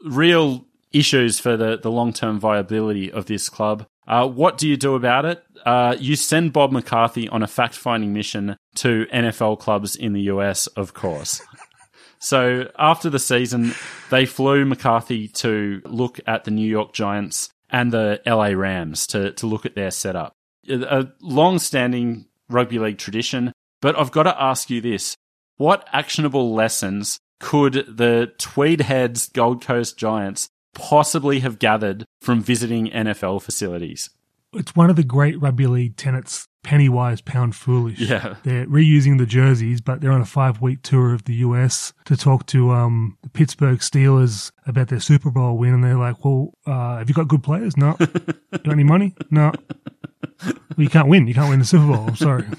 real 0.03 0.64
issues 0.97 1.39
for 1.39 1.57
the, 1.57 1.77
the 1.77 1.91
long 1.91 2.13
term 2.13 2.39
viability 2.39 3.11
of 3.11 3.25
this 3.25 3.49
club. 3.49 3.85
Uh, 4.07 4.27
what 4.27 4.57
do 4.57 4.67
you 4.67 4.77
do 4.77 4.95
about 4.95 5.25
it? 5.25 5.43
Uh, 5.65 5.95
you 5.99 6.15
send 6.15 6.53
Bob 6.53 6.71
McCarthy 6.71 7.27
on 7.27 7.41
a 7.41 7.47
fact 7.47 7.75
finding 7.75 8.13
mission 8.13 8.55
to 8.75 9.05
NFL 9.11 9.59
clubs 9.59 9.95
in 9.95 10.13
the 10.13 10.21
US, 10.21 10.67
of 10.67 10.93
course. 10.93 11.41
so 12.19 12.69
after 12.77 13.09
the 13.09 13.19
season, 13.19 13.73
they 14.09 14.25
flew 14.25 14.63
McCarthy 14.63 15.27
to 15.29 15.81
look 15.85 16.19
at 16.27 16.43
the 16.43 16.51
New 16.51 16.67
York 16.67 16.93
Giants 16.93 17.49
and 17.69 17.91
the 17.91 18.21
LA 18.25 18.49
Rams 18.49 19.07
to, 19.07 19.31
to 19.33 19.47
look 19.47 19.65
at 19.65 19.75
their 19.75 19.91
setup. 19.91 20.33
A 20.69 21.07
long 21.19 21.59
standing 21.59 22.25
rugby 22.49 22.79
league 22.79 22.97
tradition. 22.97 23.51
But 23.81 23.99
I've 23.99 24.11
got 24.11 24.23
to 24.23 24.41
ask 24.41 24.69
you 24.69 24.81
this. 24.81 25.15
What 25.57 25.87
actionable 25.91 26.53
lessons 26.53 27.19
could 27.39 27.73
the 27.73 28.31
Tweedheads 28.37 29.31
Gold 29.31 29.63
Coast 29.63 29.97
Giants 29.97 30.49
possibly 30.75 31.39
have 31.39 31.57
gathered 31.57 32.05
from 32.21 32.43
visiting 32.43 32.91
NFL 32.91 33.41
facilities? 33.41 34.11
it's 34.55 34.75
one 34.75 34.89
of 34.89 34.95
the 34.95 35.03
great 35.03 35.39
rugby 35.41 35.67
league 35.67 35.97
tenets 35.97 36.47
penny 36.63 36.89
wise, 36.89 37.21
pound 37.21 37.55
foolish. 37.55 37.99
Yeah. 37.99 38.35
They're 38.43 38.65
reusing 38.65 39.19
the 39.19 39.25
jerseys, 39.25 39.81
but 39.81 40.01
they're 40.01 40.11
on 40.11 40.21
a 40.21 40.25
five 40.25 40.61
week 40.61 40.81
tour 40.81 41.13
of 41.13 41.25
the 41.25 41.35
US 41.35 41.93
to 42.05 42.17
talk 42.17 42.47
to 42.47 42.71
um, 42.71 43.17
the 43.21 43.29
Pittsburgh 43.29 43.79
Steelers 43.79 44.51
about 44.65 44.87
their 44.87 44.99
Super 44.99 45.29
Bowl 45.29 45.57
win. 45.57 45.73
And 45.73 45.83
they're 45.83 45.97
like, 45.97 46.25
well, 46.25 46.53
uh, 46.65 46.97
have 46.97 47.09
you 47.09 47.15
got 47.15 47.27
good 47.27 47.43
players? 47.43 47.77
No. 47.77 47.95
you 47.99 48.07
got 48.51 48.69
any 48.69 48.83
money? 48.83 49.13
No. 49.29 49.51
Well, 50.43 50.53
you 50.77 50.89
can't 50.89 51.07
win. 51.07 51.27
You 51.27 51.33
can't 51.33 51.49
win 51.49 51.59
the 51.59 51.65
Super 51.65 51.87
Bowl. 51.87 52.07
I'm 52.07 52.15
sorry. 52.15 52.45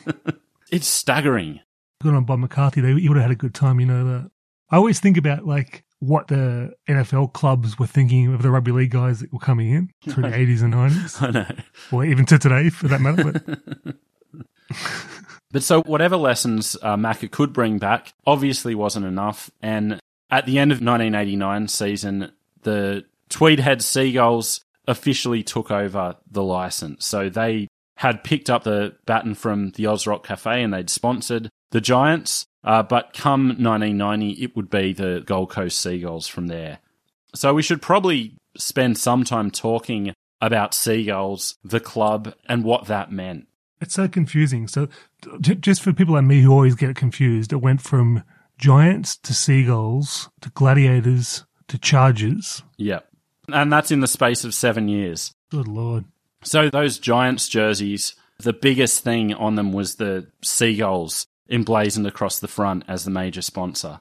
It's 0.69 0.89
staggering. 0.89 1.61
Good 2.03 2.13
on 2.13 2.25
Bob 2.25 2.41
McCarthy. 2.41 2.81
They, 2.81 2.93
he 3.01 3.09
would 3.09 3.17
have 3.17 3.27
had 3.27 3.31
a 3.31 3.37
good 3.37 3.55
time, 3.55 3.79
you 3.79 3.87
know 3.87 4.05
that. 4.05 4.31
I 4.69 4.77
always 4.77 4.99
think 4.99 5.17
about 5.17 5.47
like 5.47 5.85
what 6.01 6.29
the 6.29 6.73
NFL 6.89 7.33
clubs 7.33 7.79
were 7.79 7.87
thinking 7.87 8.33
of 8.35 8.43
the 8.43 8.51
rugby 8.51 8.73
league 8.73 8.91
guys 8.91 9.21
that 9.21 9.33
were 9.33 9.39
coming 9.39 9.71
in 9.71 9.91
through 10.11 10.25
the 10.25 10.37
80s 10.37 10.63
and 10.63 10.75
90s, 10.75 11.23
I 11.23 11.31
know. 11.31 11.47
or 11.91 12.05
even 12.05 12.27
to 12.27 12.39
today 12.39 12.71
for 12.71 12.89
that 12.89 13.01
matter. 13.01 13.33
But 13.33 13.97
But 15.53 15.63
so, 15.63 15.83
whatever 15.83 16.17
lessons 16.17 16.77
uh, 16.83 16.97
Macca 16.97 17.31
could 17.31 17.53
bring 17.53 17.79
back 17.79 18.13
obviously 18.27 18.75
wasn't 18.75 19.07
enough. 19.07 19.51
And 19.63 20.01
at 20.31 20.45
the 20.45 20.59
end 20.59 20.73
of 20.73 20.83
1989 20.83 21.69
season, 21.69 22.33
the 22.63 23.05
Tweedhead 23.31 23.81
Seagulls 23.81 24.61
officially 24.87 25.43
took 25.43 25.71
over 25.71 26.17
the 26.31 26.43
license. 26.43 27.07
So 27.07 27.29
they 27.29 27.69
had 27.97 28.23
picked 28.25 28.51
up 28.51 28.65
the 28.65 28.97
baton 29.07 29.35
from 29.35 29.71
the 29.71 29.85
Ozrock 29.85 30.25
Cafe 30.25 30.63
and 30.63 30.75
they'd 30.75 30.91
sponsored 30.91 31.49
the 31.71 31.81
Giants. 31.81 32.45
Uh, 32.67 32.83
but 32.83 33.13
come 33.13 33.47
1990, 33.49 34.43
it 34.43 34.57
would 34.57 34.69
be 34.69 34.93
the 34.93 35.23
Gold 35.25 35.51
Coast 35.51 35.81
Seagulls 35.81 36.27
from 36.27 36.49
there. 36.49 36.79
So 37.33 37.55
we 37.55 37.63
should 37.63 37.81
probably 37.81 38.37
spend 38.59 38.99
some 38.99 39.23
time 39.25 39.53
talking 39.53 40.13
about 40.41 40.75
Seagulls, 40.75 41.57
the 41.63 41.81
club, 41.81 42.35
and 42.49 42.65
what 42.65 42.87
that 42.87 43.13
meant. 43.13 43.47
It's 43.81 43.95
so 43.95 44.09
confusing. 44.09 44.67
So, 44.67 44.89
j- 45.41 45.55
just 45.55 45.83
for 45.83 45.93
people 45.93 46.15
like 46.15 46.25
me 46.25 46.41
who 46.41 46.51
always 46.51 46.75
get 46.75 46.97
confused, 46.97 47.53
it 47.53 47.57
went 47.57 47.83
from 47.83 48.25
giants 48.59 49.17
to 49.19 49.35
seagulls 49.35 50.31
to 50.41 50.51
gladiators 50.51 51.45
to 51.69 51.79
chargers. 51.79 52.63
Yep. 52.79 53.07
And 53.49 53.73
that's 53.73 53.91
in 53.91 54.01
the 54.01 54.07
space 54.09 54.45
of 54.45 54.55
seven 54.55 54.89
years. 54.89 55.35
Good 55.51 55.69
lord. 55.69 56.07
So 56.43 56.71
those 56.71 56.99
Giants 56.99 57.49
jerseys, 57.49 58.15
the 58.39 58.53
biggest 58.53 59.05
thing 59.05 59.35
on 59.35 59.55
them 59.55 59.73
was 59.73 59.97
the 59.97 60.27
seagulls 60.43 61.27
emblazoned 61.51 62.07
across 62.07 62.39
the 62.39 62.49
front 62.49 62.85
as 62.89 63.05
the 63.05 63.11
major 63.11 63.43
sponsor. 63.43 64.01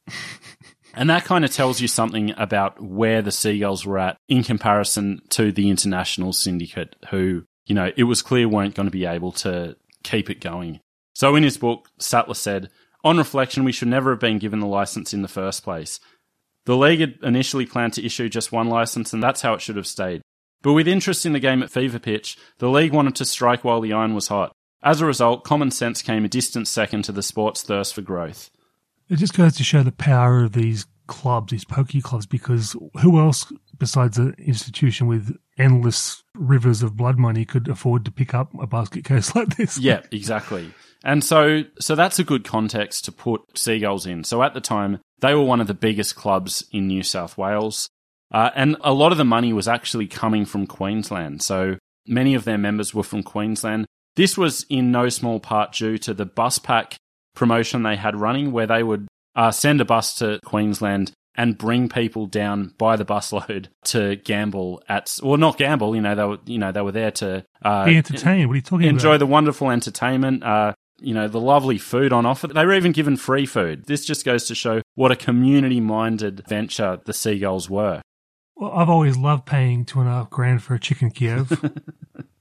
and 0.94 1.10
that 1.10 1.26
kind 1.26 1.46
of 1.46 1.52
tells 1.52 1.82
you 1.82 1.88
something 1.88 2.34
about 2.38 2.82
where 2.82 3.22
the 3.22 3.32
seagulls 3.32 3.86
were 3.86 4.00
at 4.00 4.18
in 4.28 4.44
comparison 4.44 5.22
to 5.30 5.52
the 5.52 5.70
international 5.70 6.34
syndicate, 6.34 6.96
who, 7.10 7.44
you 7.66 7.76
know, 7.76 7.92
it 7.96 8.04
was 8.04 8.22
clear 8.22 8.48
weren't 8.48 8.76
going 8.76 8.88
to 8.88 8.92
be 8.92 9.06
able 9.06 9.32
to 9.32 9.76
keep 10.04 10.30
it 10.30 10.42
going. 10.42 10.80
So 11.14 11.36
in 11.36 11.44
his 11.44 11.58
book, 11.58 11.90
Sattler 11.98 12.36
said, 12.36 12.70
on 13.04 13.18
reflection, 13.18 13.64
we 13.64 13.72
should 13.72 13.88
never 13.88 14.10
have 14.12 14.20
been 14.20 14.40
given 14.40 14.60
the 14.60 14.68
license 14.68 15.14
in 15.14 15.22
the 15.22 15.28
first 15.28 15.64
place. 15.64 16.00
The 16.66 16.76
league 16.76 17.00
had 17.00 17.20
initially 17.22 17.68
planned 17.68 17.94
to 17.94 18.06
issue 18.06 18.28
just 18.28 18.52
one 18.52 18.68
license, 18.68 19.14
and 19.14 19.22
that's 19.22 19.42
how 19.42 19.54
it 19.54 19.62
should 19.62 19.76
have 19.76 19.86
stayed. 19.86 20.22
But 20.64 20.74
with 20.74 20.88
interest 20.88 21.26
in 21.26 21.34
the 21.34 21.40
game 21.40 21.62
at 21.62 21.70
fever 21.70 22.00
pitch, 22.00 22.38
the 22.58 22.70
league 22.70 22.92
wanted 22.92 23.16
to 23.16 23.26
strike 23.26 23.64
while 23.64 23.82
the 23.82 23.94
iron 23.94 24.16
was 24.16 24.30
hot. 24.30 24.52
As 24.86 25.02
a 25.02 25.06
result, 25.08 25.44
common 25.44 25.72
sense 25.72 26.04
came 26.04 26.24
a 26.24 26.30
distant 26.30 26.68
second 26.68 27.02
to 27.06 27.12
the 27.12 27.24
sport's 27.24 27.64
thirst 27.64 27.96
for 27.96 28.02
growth. 28.02 28.52
It 29.10 29.18
just 29.18 29.36
goes 29.36 29.56
to 29.56 29.64
show 29.64 29.82
the 29.82 29.92
power 29.92 30.44
of 30.44 30.54
these 30.54 30.86
clubs, 31.08 31.52
these 31.52 31.66
pokey 31.66 32.02
clubs, 32.02 32.28
because 32.28 32.76
who 33.02 33.20
else 33.20 33.52
besides 33.80 34.20
an 34.20 34.36
institution 34.38 35.08
with 35.08 35.36
endless 35.58 36.24
rivers 36.36 36.84
of 36.84 36.96
blood 36.96 37.18
money 37.18 37.46
could 37.46 37.68
afford 37.68 38.06
to 38.06 38.12
pick 38.12 38.36
up 38.36 38.52
a 38.62 38.68
basket 38.68 39.04
case 39.04 39.36
like 39.36 39.58
this? 39.58 39.80
Yeah, 39.80 40.02
exactly. 40.12 40.72
And 41.04 41.24
so, 41.24 41.64
so 41.80 41.96
that's 41.96 42.20
a 42.20 42.24
good 42.24 42.44
context 42.44 43.06
to 43.06 43.12
put 43.12 43.58
Seagulls 43.58 44.06
in. 44.06 44.24
So 44.24 44.44
at 44.44 44.54
the 44.54 44.62
time, 44.62 45.00
they 45.20 45.34
were 45.34 45.44
one 45.44 45.62
of 45.62 45.68
the 45.68 45.74
biggest 45.74 46.16
clubs 46.16 46.64
in 46.72 46.88
New 46.88 47.02
South 47.02 47.40
Wales. 47.40 47.90
Uh, 48.32 48.52
and 48.56 48.78
a 48.82 48.94
lot 48.94 49.12
of 49.12 49.18
the 49.18 49.26
money 49.26 49.52
was 49.52 49.68
actually 49.68 50.08
coming 50.08 50.46
from 50.46 50.68
Queensland. 50.68 51.42
So 51.42 51.78
many 52.06 52.36
of 52.36 52.44
their 52.44 52.58
members 52.58 52.94
were 52.94 53.04
from 53.04 53.24
Queensland. 53.24 53.88
This 54.16 54.38
was 54.38 54.66
in 54.70 54.92
no 54.92 55.10
small 55.10 55.40
part 55.40 55.74
due 55.74 55.98
to 56.00 56.14
the 56.14 56.26
bus 56.26 56.58
pack 56.58 56.96
promotion 57.36 57.84
they 57.84 57.96
had 57.96 58.16
running, 58.16 58.52
where 58.52 58.68
they 58.68 58.84
would 58.84 59.08
uh, 59.36 59.52
send 59.52 59.82
a 59.82 59.86
bus 59.86 60.16
to 60.16 60.40
Queensland 60.46 61.12
and 61.38 61.58
bring 61.58 61.90
people 61.90 62.26
down 62.26 62.74
by 62.78 62.96
the 62.96 63.06
busload 63.06 63.68
to 63.84 64.16
gamble 64.18 64.82
at, 64.88 65.18
or 65.22 65.38
not 65.38 65.58
gamble. 65.58 65.96
You 65.96 66.02
know, 66.02 66.16
they 66.16 66.24
were, 66.24 66.38
you 66.46 66.58
know, 66.58 66.72
they 66.72 66.82
were 66.82 66.92
there 66.92 67.12
to 67.12 67.46
uh, 67.64 67.86
Be 67.86 67.98
entertained. 67.98 68.48
What 68.48 68.54
are 68.54 68.56
you 68.56 68.62
talking 68.62 68.88
enjoy 68.88 68.90
about? 68.90 68.96
Enjoy 68.96 69.18
the 69.18 69.26
wonderful 69.26 69.70
entertainment. 69.70 70.44
Uh, 70.44 70.74
you 71.02 71.14
know, 71.14 71.28
the 71.28 71.42
lovely 71.42 71.78
food 71.78 72.14
on 72.14 72.26
offer. 72.26 72.48
They 72.48 72.66
were 72.66 72.74
even 72.74 72.94
given 72.94 73.18
free 73.18 73.46
food. 73.46 73.86
This 73.86 74.06
just 74.06 74.24
goes 74.24 74.48
to 74.48 74.56
show 74.56 74.82
what 74.96 75.12
a 75.12 75.16
community 75.16 75.82
minded 75.82 76.44
venture 76.48 77.02
the 77.04 77.14
Seagulls 77.14 77.70
were. 77.70 78.02
Well, 78.56 78.72
I've 78.72 78.90
always 78.90 79.18
loved 79.18 79.46
paying 79.46 79.84
two 79.84 80.00
and 80.00 80.08
a 80.08 80.12
half 80.14 80.30
grand 80.30 80.64
for 80.64 80.74
a 80.74 80.80
chicken 80.80 81.12
Kiev. 81.12 81.52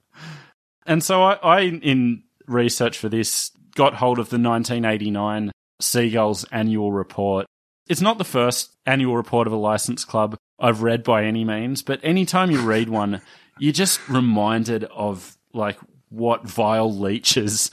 And 0.87 1.03
so 1.03 1.22
I, 1.22 1.32
I, 1.35 1.61
in 1.61 2.22
research 2.47 2.99
for 2.99 3.09
this, 3.09 3.51
got 3.74 3.95
hold 3.95 4.18
of 4.18 4.30
the 4.30 4.39
1989 4.39 5.51
Seagulls 5.80 6.45
annual 6.53 6.93
report. 6.93 7.47
It's 7.89 8.01
not 8.01 8.18
the 8.18 8.24
first 8.24 8.76
annual 8.87 9.16
report 9.16 9.47
of 9.47 9.53
a 9.53 9.57
licensed 9.57 10.07
club 10.07 10.37
I've 10.59 10.82
read 10.82 11.03
by 11.03 11.24
any 11.24 11.45
means, 11.45 11.82
but 11.82 12.01
anytime 12.03 12.51
you 12.51 12.61
read 12.61 12.89
one, 12.89 13.20
you're 13.59 13.72
just 13.72 14.07
reminded 14.09 14.85
of 14.85 15.37
like 15.53 15.78
what 16.09 16.45
vile 16.45 16.93
leeches 16.93 17.70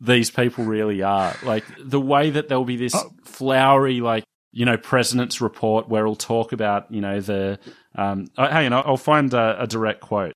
these 0.00 0.30
people 0.30 0.64
really 0.64 1.02
are. 1.02 1.34
Like 1.42 1.64
the 1.78 2.00
way 2.00 2.30
that 2.30 2.48
there'll 2.48 2.64
be 2.64 2.76
this 2.76 2.94
flowery, 3.24 4.00
like, 4.00 4.24
you 4.52 4.64
know, 4.64 4.76
president's 4.76 5.40
report 5.40 5.88
where 5.88 6.02
it'll 6.02 6.16
talk 6.16 6.52
about, 6.52 6.90
you 6.92 7.00
know, 7.00 7.20
the, 7.20 7.58
um, 7.94 8.28
uh, 8.36 8.48
hang 8.48 8.72
on, 8.72 8.84
I'll 8.86 8.96
find 8.96 9.32
a, 9.34 9.62
a 9.62 9.66
direct 9.66 10.00
quote. 10.00 10.34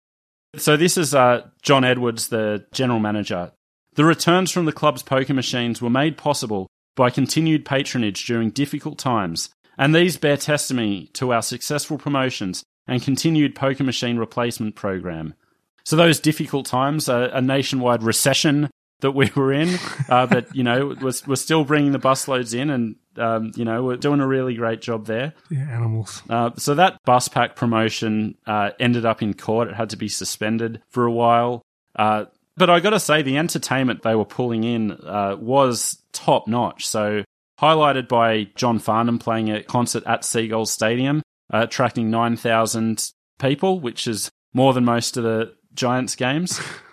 So 0.57 0.76
this 0.76 0.98
is 0.98 1.14
uh, 1.14 1.48
John 1.62 1.82
Edwards, 1.82 2.28
the 2.28 2.66
general 2.72 3.00
manager. 3.00 3.53
The 3.94 4.05
returns 4.05 4.50
from 4.50 4.66
the 4.66 4.72
club's 4.72 5.03
poker 5.03 5.32
machines 5.32 5.80
were 5.80 5.90
made 5.90 6.18
possible 6.18 6.66
by 6.94 7.09
continued 7.09 7.64
patronage 7.64 8.26
during 8.26 8.50
difficult 8.50 8.98
times, 8.98 9.48
and 9.78 9.94
these 9.94 10.18
bear 10.18 10.36
testimony 10.36 11.09
to 11.14 11.32
our 11.32 11.40
successful 11.40 11.96
promotions 11.96 12.64
and 12.86 13.03
continued 13.03 13.55
poker 13.55 13.84
machine 13.84 14.18
replacement 14.18 14.74
program. 14.74 15.34
So 15.84 15.96
those 15.96 16.20
difficult 16.20 16.66
times, 16.66 17.09
uh, 17.09 17.30
a 17.32 17.40
nationwide 17.40 18.03
recession 18.03 18.70
that 19.03 19.12
we 19.12 19.30
were 19.36 19.53
in, 19.53 19.78
uh, 20.09 20.26
but 20.26 20.55
you 20.57 20.64
know 20.64 20.96
we're, 21.00 21.12
we're 21.26 21.36
still 21.36 21.64
bringing 21.64 21.92
the 21.92 21.98
busloads 21.98 22.59
in, 22.59 22.70
and 22.70 22.96
um, 23.18 23.53
you 23.55 23.64
know 23.64 23.84
we're 23.84 23.96
doing 23.96 24.20
a 24.20 24.26
really 24.26 24.55
great 24.55 24.80
job 24.80 25.07
there. 25.07 25.34
yeah, 25.50 25.68
animals. 25.70 26.22
Uh, 26.28 26.50
so 26.57 26.74
that 26.74 26.98
bus 27.05 27.28
pack 27.28 27.55
promotion 27.55 28.36
uh, 28.46 28.70
ended 28.80 29.05
up 29.05 29.22
in 29.22 29.34
court. 29.34 29.68
It 29.68 29.74
had 29.74 29.90
to 29.90 29.96
be 29.96 30.09
suspended 30.09 30.82
for 30.88 31.05
a 31.05 31.12
while. 31.12 31.62
Uh, 31.94 32.24
but 32.57 32.70
I 32.70 32.80
got 32.80 32.90
to 32.90 33.00
say, 33.00 33.22
the 33.22 33.38
entertainment 33.38 34.03
they 34.03 34.14
were 34.14 34.24
pulling 34.24 34.64
in 34.64 34.92
uh, 34.92 35.36
was 35.38 36.03
top 36.12 36.46
notch. 36.48 36.86
So 36.86 37.24
highlighted 37.61 38.09
by 38.09 38.48
John 38.57 38.78
Farnham 38.78 39.18
playing 39.18 39.50
a 39.50 39.62
concert 39.62 40.05
at 40.07 40.24
Seagulls 40.24 40.70
Stadium, 40.70 41.22
uh, 41.53 41.62
attracting 41.62 42.11
nine 42.11 42.36
thousand 42.36 43.11
people, 43.38 43.80
which 43.80 44.07
is 44.07 44.30
more 44.55 44.72
than 44.72 44.84
most 44.84 45.16
of 45.16 45.24
the 45.24 45.55
Giants 45.74 46.14
games. 46.14 46.61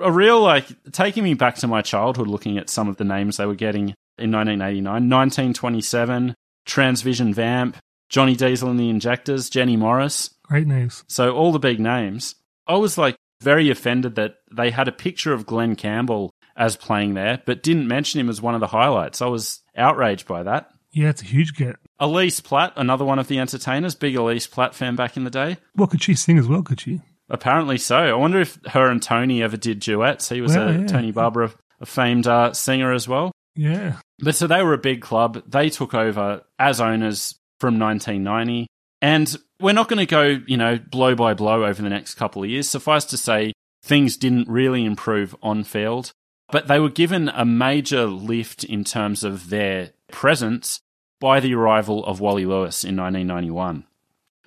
a 0.00 0.10
real 0.10 0.40
like 0.40 0.66
taking 0.92 1.24
me 1.24 1.34
back 1.34 1.56
to 1.56 1.66
my 1.66 1.82
childhood, 1.82 2.28
looking 2.28 2.58
at 2.58 2.70
some 2.70 2.88
of 2.88 2.96
the 2.96 3.04
names 3.04 3.36
they 3.36 3.46
were 3.46 3.54
getting 3.54 3.94
in 4.18 4.30
1989, 4.32 4.84
1927, 4.84 6.34
Transvision 6.66 7.34
Vamp, 7.34 7.76
Johnny 8.08 8.36
Diesel 8.36 8.70
and 8.70 8.78
the 8.78 8.90
Injectors, 8.90 9.48
Jenny 9.48 9.76
Morris. 9.76 10.30
Great 10.44 10.66
names. 10.66 11.04
So 11.08 11.34
all 11.34 11.52
the 11.52 11.58
big 11.58 11.80
names. 11.80 12.34
I 12.66 12.76
was 12.76 12.98
like 12.98 13.16
very 13.40 13.70
offended 13.70 14.16
that 14.16 14.36
they 14.52 14.70
had 14.70 14.88
a 14.88 14.92
picture 14.92 15.32
of 15.32 15.46
Glen 15.46 15.76
Campbell 15.76 16.30
as 16.56 16.76
playing 16.76 17.14
there, 17.14 17.42
but 17.46 17.62
didn't 17.62 17.88
mention 17.88 18.20
him 18.20 18.28
as 18.28 18.42
one 18.42 18.54
of 18.54 18.60
the 18.60 18.66
highlights. 18.66 19.22
I 19.22 19.26
was 19.26 19.60
outraged 19.76 20.26
by 20.26 20.42
that. 20.42 20.70
Yeah, 20.92 21.08
it's 21.08 21.22
a 21.22 21.26
huge 21.26 21.54
get. 21.54 21.76
Elise 22.00 22.40
Platt, 22.40 22.72
another 22.76 23.04
one 23.04 23.18
of 23.18 23.28
the 23.28 23.38
entertainers, 23.38 23.94
big 23.94 24.16
Elise 24.16 24.46
Platt 24.46 24.74
fan 24.74 24.96
back 24.96 25.16
in 25.16 25.24
the 25.24 25.30
day. 25.30 25.56
Well, 25.76 25.86
could 25.86 26.02
she 26.02 26.14
sing 26.14 26.38
as 26.38 26.48
well? 26.48 26.62
Could 26.62 26.80
she? 26.80 27.00
Apparently 27.30 27.78
so. 27.78 27.96
I 27.96 28.14
wonder 28.14 28.40
if 28.40 28.58
her 28.66 28.90
and 28.90 29.02
Tony 29.02 29.42
ever 29.42 29.56
did 29.56 29.80
duets. 29.80 30.28
He 30.28 30.40
was 30.40 30.56
Well, 30.56 30.68
a 30.68 30.78
yeah. 30.80 30.86
Tony 30.86 31.12
Barber, 31.12 31.50
a 31.80 31.86
famed 31.86 32.26
uh, 32.26 32.52
singer 32.52 32.92
as 32.92 33.08
well. 33.08 33.32
Yeah. 33.54 33.96
But 34.18 34.34
so 34.34 34.46
they 34.46 34.62
were 34.62 34.74
a 34.74 34.78
big 34.78 35.00
club. 35.00 35.42
They 35.46 35.70
took 35.70 35.94
over 35.94 36.42
as 36.58 36.80
owners 36.80 37.36
from 37.58 37.78
1990. 37.78 38.66
And 39.02 39.34
we're 39.60 39.72
not 39.72 39.88
going 39.88 39.98
to 39.98 40.06
go, 40.06 40.40
you 40.46 40.56
know, 40.56 40.78
blow 40.78 41.14
by 41.14 41.34
blow 41.34 41.64
over 41.64 41.80
the 41.80 41.88
next 41.88 42.14
couple 42.14 42.42
of 42.42 42.50
years. 42.50 42.68
Suffice 42.68 43.04
to 43.06 43.16
say, 43.16 43.52
things 43.82 44.16
didn't 44.16 44.48
really 44.48 44.84
improve 44.84 45.34
on 45.42 45.64
field, 45.64 46.12
but 46.50 46.68
they 46.68 46.78
were 46.78 46.90
given 46.90 47.28
a 47.30 47.44
major 47.44 48.06
lift 48.06 48.64
in 48.64 48.84
terms 48.84 49.24
of 49.24 49.50
their 49.50 49.90
presence 50.12 50.80
by 51.20 51.40
the 51.40 51.54
arrival 51.54 52.04
of 52.04 52.20
Wally 52.20 52.44
Lewis 52.44 52.84
in 52.84 52.96
1991. 52.96 53.84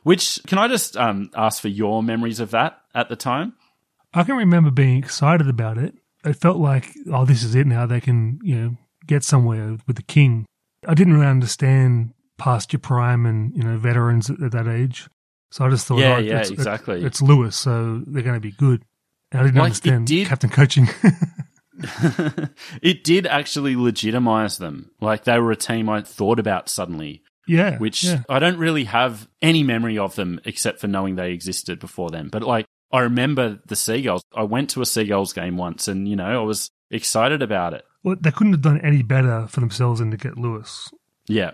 Which, 0.03 0.39
can 0.47 0.57
I 0.57 0.67
just 0.67 0.95
um, 0.97 1.29
ask 1.35 1.61
for 1.61 1.69
your 1.69 2.03
memories 2.03 2.39
of 2.39 2.51
that 2.51 2.79
at 2.93 3.09
the 3.09 3.15
time? 3.15 3.53
I 4.13 4.23
can 4.23 4.35
remember 4.35 4.69
being 4.69 4.97
excited 4.97 5.47
about 5.47 5.77
it. 5.77 5.95
It 6.25 6.33
felt 6.35 6.57
like, 6.57 6.89
oh, 7.11 7.25
this 7.25 7.43
is 7.43 7.55
it 7.55 7.65
now. 7.67 7.85
They 7.85 7.99
can, 8.01 8.39
you 8.43 8.55
know, 8.55 8.77
get 9.07 9.23
somewhere 9.23 9.77
with 9.87 9.95
the 9.95 10.03
king. 10.03 10.45
I 10.87 10.93
didn't 10.93 11.13
really 11.13 11.25
understand 11.27 12.13
past 12.37 12.71
your 12.73 12.79
prime 12.79 13.25
and, 13.25 13.55
you 13.55 13.63
know, 13.63 13.77
veterans 13.77 14.29
at, 14.29 14.41
at 14.41 14.51
that 14.51 14.67
age. 14.67 15.09
So 15.51 15.65
I 15.65 15.69
just 15.69 15.85
thought, 15.87 15.99
Yeah, 15.99 16.15
oh, 16.15 16.19
yeah, 16.19 16.39
it's, 16.39 16.49
exactly. 16.49 17.03
It's 17.03 17.21
Lewis, 17.21 17.55
so 17.55 18.01
they're 18.07 18.23
going 18.23 18.35
to 18.35 18.39
be 18.39 18.51
good. 18.51 18.83
And 19.31 19.41
I 19.41 19.43
didn't 19.45 19.55
Like, 19.57 19.65
understand 19.65 20.07
did- 20.07 20.27
captain 20.27 20.49
coaching. 20.49 20.87
it 22.81 23.03
did 23.03 23.25
actually 23.27 23.75
legitimize 23.75 24.57
them. 24.57 24.91
Like 25.01 25.23
they 25.23 25.39
were 25.39 25.51
a 25.51 25.55
team 25.55 25.89
I 25.89 26.01
thought 26.01 26.39
about 26.39 26.69
suddenly, 26.69 27.23
yeah. 27.47 27.77
which 27.77 28.03
yeah. 28.03 28.23
I 28.29 28.39
don't 28.39 28.57
really 28.57 28.85
have 28.85 29.27
any 29.41 29.63
memory 29.63 29.97
of 29.97 30.15
them 30.15 30.39
except 30.45 30.79
for 30.79 30.87
knowing 30.87 31.15
they 31.15 31.31
existed 31.31 31.79
before 31.79 32.09
then. 32.09 32.29
But 32.29 32.43
like 32.43 32.65
I 32.91 32.99
remember 33.01 33.59
the 33.65 33.75
Seagulls. 33.75 34.23
I 34.35 34.43
went 34.43 34.69
to 34.71 34.81
a 34.81 34.85
Seagulls 34.85 35.33
game 35.33 35.57
once 35.57 35.87
and, 35.87 36.07
you 36.07 36.15
know, 36.15 36.41
I 36.41 36.45
was 36.45 36.69
excited 36.91 37.41
about 37.41 37.73
it. 37.73 37.83
Well, 38.03 38.15
they 38.19 38.31
couldn't 38.31 38.53
have 38.53 38.61
done 38.61 38.81
any 38.81 39.01
better 39.01 39.47
for 39.47 39.61
themselves 39.61 39.99
than 39.99 40.11
to 40.11 40.17
get 40.17 40.37
Lewis. 40.37 40.91
Yeah. 41.27 41.51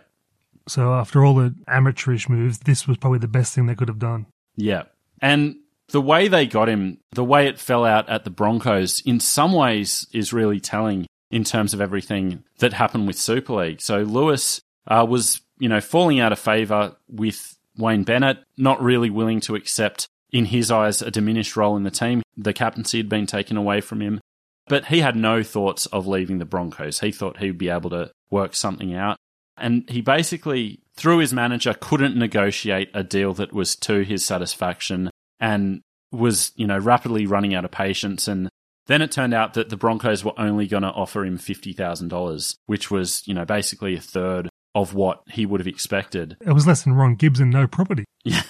So 0.68 0.94
after 0.94 1.24
all 1.24 1.36
the 1.36 1.56
amateurish 1.68 2.28
moves, 2.28 2.60
this 2.60 2.88
was 2.88 2.98
probably 2.98 3.20
the 3.20 3.28
best 3.28 3.56
thing 3.56 3.66
they 3.66 3.76
could 3.76 3.88
have 3.88 4.00
done. 4.00 4.26
Yeah. 4.56 4.84
And 5.22 5.56
the 5.92 6.02
way 6.02 6.28
they 6.28 6.46
got 6.46 6.70
him, 6.70 7.00
the 7.14 7.24
way 7.24 7.48
it 7.48 7.58
fell 7.58 7.86
out 7.86 8.10
at 8.10 8.24
the 8.24 8.30
Broncos, 8.30 9.02
in 9.06 9.20
some 9.20 9.54
ways 9.54 10.08
is 10.12 10.34
really 10.34 10.60
telling 10.60 11.08
in 11.32 11.44
terms 11.44 11.74
of 11.74 11.82
everything 11.82 12.44
that 12.58 12.74
happened 12.74 13.08
with 13.08 13.18
Super 13.18 13.54
League. 13.54 13.82
So 13.82 14.00
Lewis 14.00 14.62
uh, 14.88 15.06
was, 15.08 15.42
you 15.60 15.70
know, 15.70 15.82
falling 15.82 16.20
out 16.20 16.32
of 16.32 16.40
favour 16.40 16.96
with 17.08 17.58
Wayne 17.78 18.04
Bennett, 18.04 18.40
not 18.58 18.82
really 18.82 19.10
willing 19.10 19.40
to 19.42 19.56
accept, 19.56 20.08
in 20.32 20.46
his 20.46 20.72
eyes, 20.72 21.02
a 21.02 21.12
diminished 21.12 21.56
role 21.56 21.76
in 21.76 21.84
the 21.84 21.92
team. 21.92 22.22
The 22.38 22.54
captaincy 22.54 22.98
had 22.98 23.10
been 23.10 23.26
taken 23.26 23.58
away 23.58 23.82
from 23.82 24.02
him. 24.02 24.22
But 24.68 24.86
he 24.86 25.00
had 25.00 25.16
no 25.16 25.42
thoughts 25.42 25.88
of 25.88 26.06
leaving 26.06 26.38
the 26.38 26.46
Broncos. 26.46 27.00
He 27.00 27.12
thought 27.12 27.38
he'd 27.38 27.58
be 27.58 27.70
able 27.70 27.90
to 27.90 28.12
work 28.30 28.56
something 28.56 28.94
out. 28.94 29.18
And 29.58 29.90
he 29.90 30.02
basically, 30.02 30.80
through 30.96 31.18
his 31.18 31.34
manager, 31.34 31.74
couldn't 31.74 32.16
negotiate 32.16 32.92
a 32.94 33.04
deal 33.04 33.34
that 33.34 33.52
was 33.52 33.76
to 33.78 34.04
his 34.04 34.24
satisfaction 34.24 35.10
and 35.40 35.82
was, 36.12 36.52
you 36.56 36.68
know, 36.68 36.78
rapidly 36.78 37.26
running 37.26 37.56
out 37.56 37.66
of 37.66 37.72
patience. 37.72 38.28
And 38.28 38.50
then 38.86 39.02
it 39.02 39.12
turned 39.12 39.34
out 39.34 39.56
that 39.56 39.70
the 39.70 39.78
Broncos 39.78 40.24
were 40.24 40.40
only 40.40 40.68
going 40.68 40.84
to 40.84 40.90
offer 40.90 41.26
him 41.26 41.40
$50,000, 41.40 42.56
which 42.68 42.92
was, 42.92 43.24
you 43.28 43.34
know, 43.34 43.46
basically 43.46 43.96
a 43.96 44.02
third 44.02 44.50
of 44.82 44.94
what 44.94 45.22
he 45.28 45.46
would 45.46 45.60
have 45.60 45.68
expected. 45.68 46.38
It 46.42 46.54
was 46.54 46.66
less 46.66 46.84
than 46.84 46.94
Ron 46.94 47.16
Gibbs 47.16 47.40
and 47.40 47.52
no 47.52 47.68
property. 47.68 48.06
Yeah. 48.24 48.42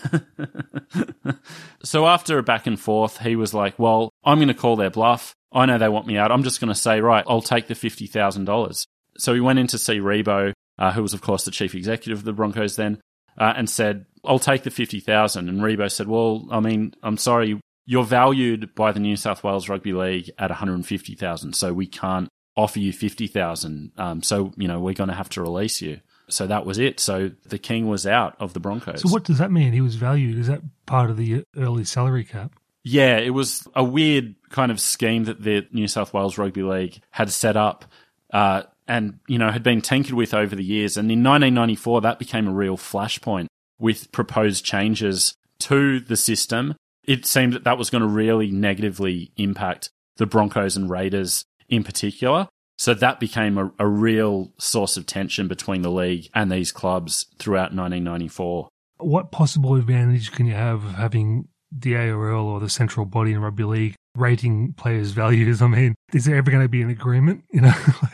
so 1.83 2.07
after 2.07 2.37
a 2.37 2.43
back 2.43 2.67
and 2.67 2.79
forth, 2.79 3.19
he 3.19 3.35
was 3.35 3.53
like, 3.53 3.77
well, 3.79 4.11
I'm 4.23 4.37
going 4.37 4.47
to 4.49 4.53
call 4.53 4.75
their 4.75 4.89
bluff. 4.89 5.33
I 5.51 5.65
know 5.65 5.77
they 5.77 5.89
want 5.89 6.07
me 6.07 6.17
out. 6.17 6.31
I'm 6.31 6.43
just 6.43 6.59
going 6.59 6.69
to 6.69 6.75
say, 6.75 7.01
right, 7.01 7.25
I'll 7.27 7.41
take 7.41 7.67
the 7.67 7.73
$50,000. 7.73 8.85
So 9.17 9.33
he 9.33 9.39
went 9.39 9.59
in 9.59 9.67
to 9.67 9.77
see 9.77 9.99
Ribot, 9.99 10.53
uh, 10.77 10.91
who 10.91 11.01
was, 11.01 11.13
of 11.13 11.21
course, 11.21 11.45
the 11.45 11.51
chief 11.51 11.73
executive 11.73 12.19
of 12.19 12.25
the 12.25 12.33
Broncos 12.33 12.75
then, 12.75 13.01
uh, 13.37 13.53
and 13.55 13.69
said, 13.69 14.05
I'll 14.23 14.39
take 14.39 14.63
the 14.63 14.69
50,000. 14.69 15.49
And 15.49 15.61
Ribot 15.61 15.91
said, 15.91 16.07
well, 16.07 16.47
I 16.51 16.59
mean, 16.59 16.93
I'm 17.01 17.17
sorry, 17.17 17.59
you're 17.85 18.03
valued 18.03 18.75
by 18.75 18.91
the 18.91 18.99
New 18.99 19.15
South 19.15 19.43
Wales 19.43 19.67
Rugby 19.67 19.93
League 19.93 20.29
at 20.37 20.51
150,000. 20.51 21.53
So 21.53 21.73
we 21.73 21.87
can't 21.87 22.29
offer 22.55 22.79
you 22.79 22.93
50,000. 22.93 23.91
Um, 23.97 24.21
so, 24.21 24.53
you 24.57 24.67
know, 24.67 24.79
we're 24.79 24.93
going 24.93 25.09
to 25.09 25.15
have 25.15 25.29
to 25.29 25.41
release 25.41 25.81
you. 25.81 26.01
So 26.33 26.47
that 26.47 26.65
was 26.65 26.77
it. 26.77 26.99
So 26.99 27.31
the 27.45 27.57
king 27.57 27.87
was 27.87 28.05
out 28.05 28.35
of 28.39 28.53
the 28.53 28.59
Broncos. 28.59 29.01
So 29.01 29.09
what 29.09 29.23
does 29.23 29.37
that 29.37 29.51
mean? 29.51 29.73
He 29.73 29.81
was 29.81 29.95
valued. 29.95 30.37
Is 30.37 30.47
that 30.47 30.61
part 30.85 31.09
of 31.09 31.17
the 31.17 31.43
early 31.57 31.83
salary 31.83 32.23
cap? 32.23 32.53
Yeah, 32.83 33.17
it 33.17 33.31
was 33.31 33.67
a 33.75 33.83
weird 33.83 34.35
kind 34.49 34.71
of 34.71 34.79
scheme 34.79 35.25
that 35.25 35.43
the 35.43 35.67
New 35.71 35.87
South 35.87 36.13
Wales 36.13 36.37
Rugby 36.37 36.63
League 36.63 37.01
had 37.11 37.29
set 37.29 37.57
up 37.57 37.85
uh, 38.31 38.63
and, 38.87 39.19
you 39.27 39.37
know, 39.37 39.51
had 39.51 39.63
been 39.63 39.81
tinkered 39.81 40.13
with 40.13 40.33
over 40.33 40.55
the 40.55 40.63
years. 40.63 40.97
And 40.97 41.11
in 41.11 41.23
1994, 41.23 42.01
that 42.01 42.19
became 42.19 42.47
a 42.47 42.53
real 42.53 42.77
flashpoint 42.77 43.47
with 43.79 44.11
proposed 44.11 44.65
changes 44.65 45.35
to 45.59 45.99
the 45.99 46.17
system. 46.17 46.75
It 47.03 47.25
seemed 47.25 47.53
that 47.53 47.63
that 47.65 47.77
was 47.77 47.89
going 47.89 48.01
to 48.01 48.07
really 48.07 48.51
negatively 48.51 49.31
impact 49.35 49.89
the 50.17 50.25
Broncos 50.25 50.77
and 50.77 50.89
Raiders 50.89 51.45
in 51.67 51.83
particular. 51.83 52.47
So 52.79 52.93
that 52.93 53.19
became 53.19 53.57
a, 53.57 53.73
a 53.77 53.85
real 53.85 54.53
source 54.57 54.95
of 54.95 55.05
tension 55.05 55.49
between 55.49 55.81
the 55.81 55.91
league 55.91 56.29
and 56.33 56.49
these 56.49 56.71
clubs 56.71 57.25
throughout 57.37 57.75
1994. 57.75 58.69
What 58.99 59.33
possible 59.33 59.75
advantage 59.75 60.31
can 60.31 60.45
you 60.45 60.53
have 60.53 60.85
of 60.85 60.93
having 60.93 61.49
the 61.71 61.97
ARL 61.97 62.47
or 62.47 62.61
the 62.61 62.69
central 62.69 63.05
body 63.05 63.33
in 63.33 63.41
rugby 63.41 63.65
league 63.65 63.95
rating 64.15 64.71
players' 64.73 65.11
values? 65.11 65.61
I 65.61 65.67
mean, 65.67 65.93
is 66.13 66.23
there 66.23 66.37
ever 66.37 66.49
going 66.49 66.63
to 66.63 66.69
be 66.69 66.81
an 66.81 66.89
agreement? 66.89 67.43
You 67.51 67.61
know, 67.61 67.73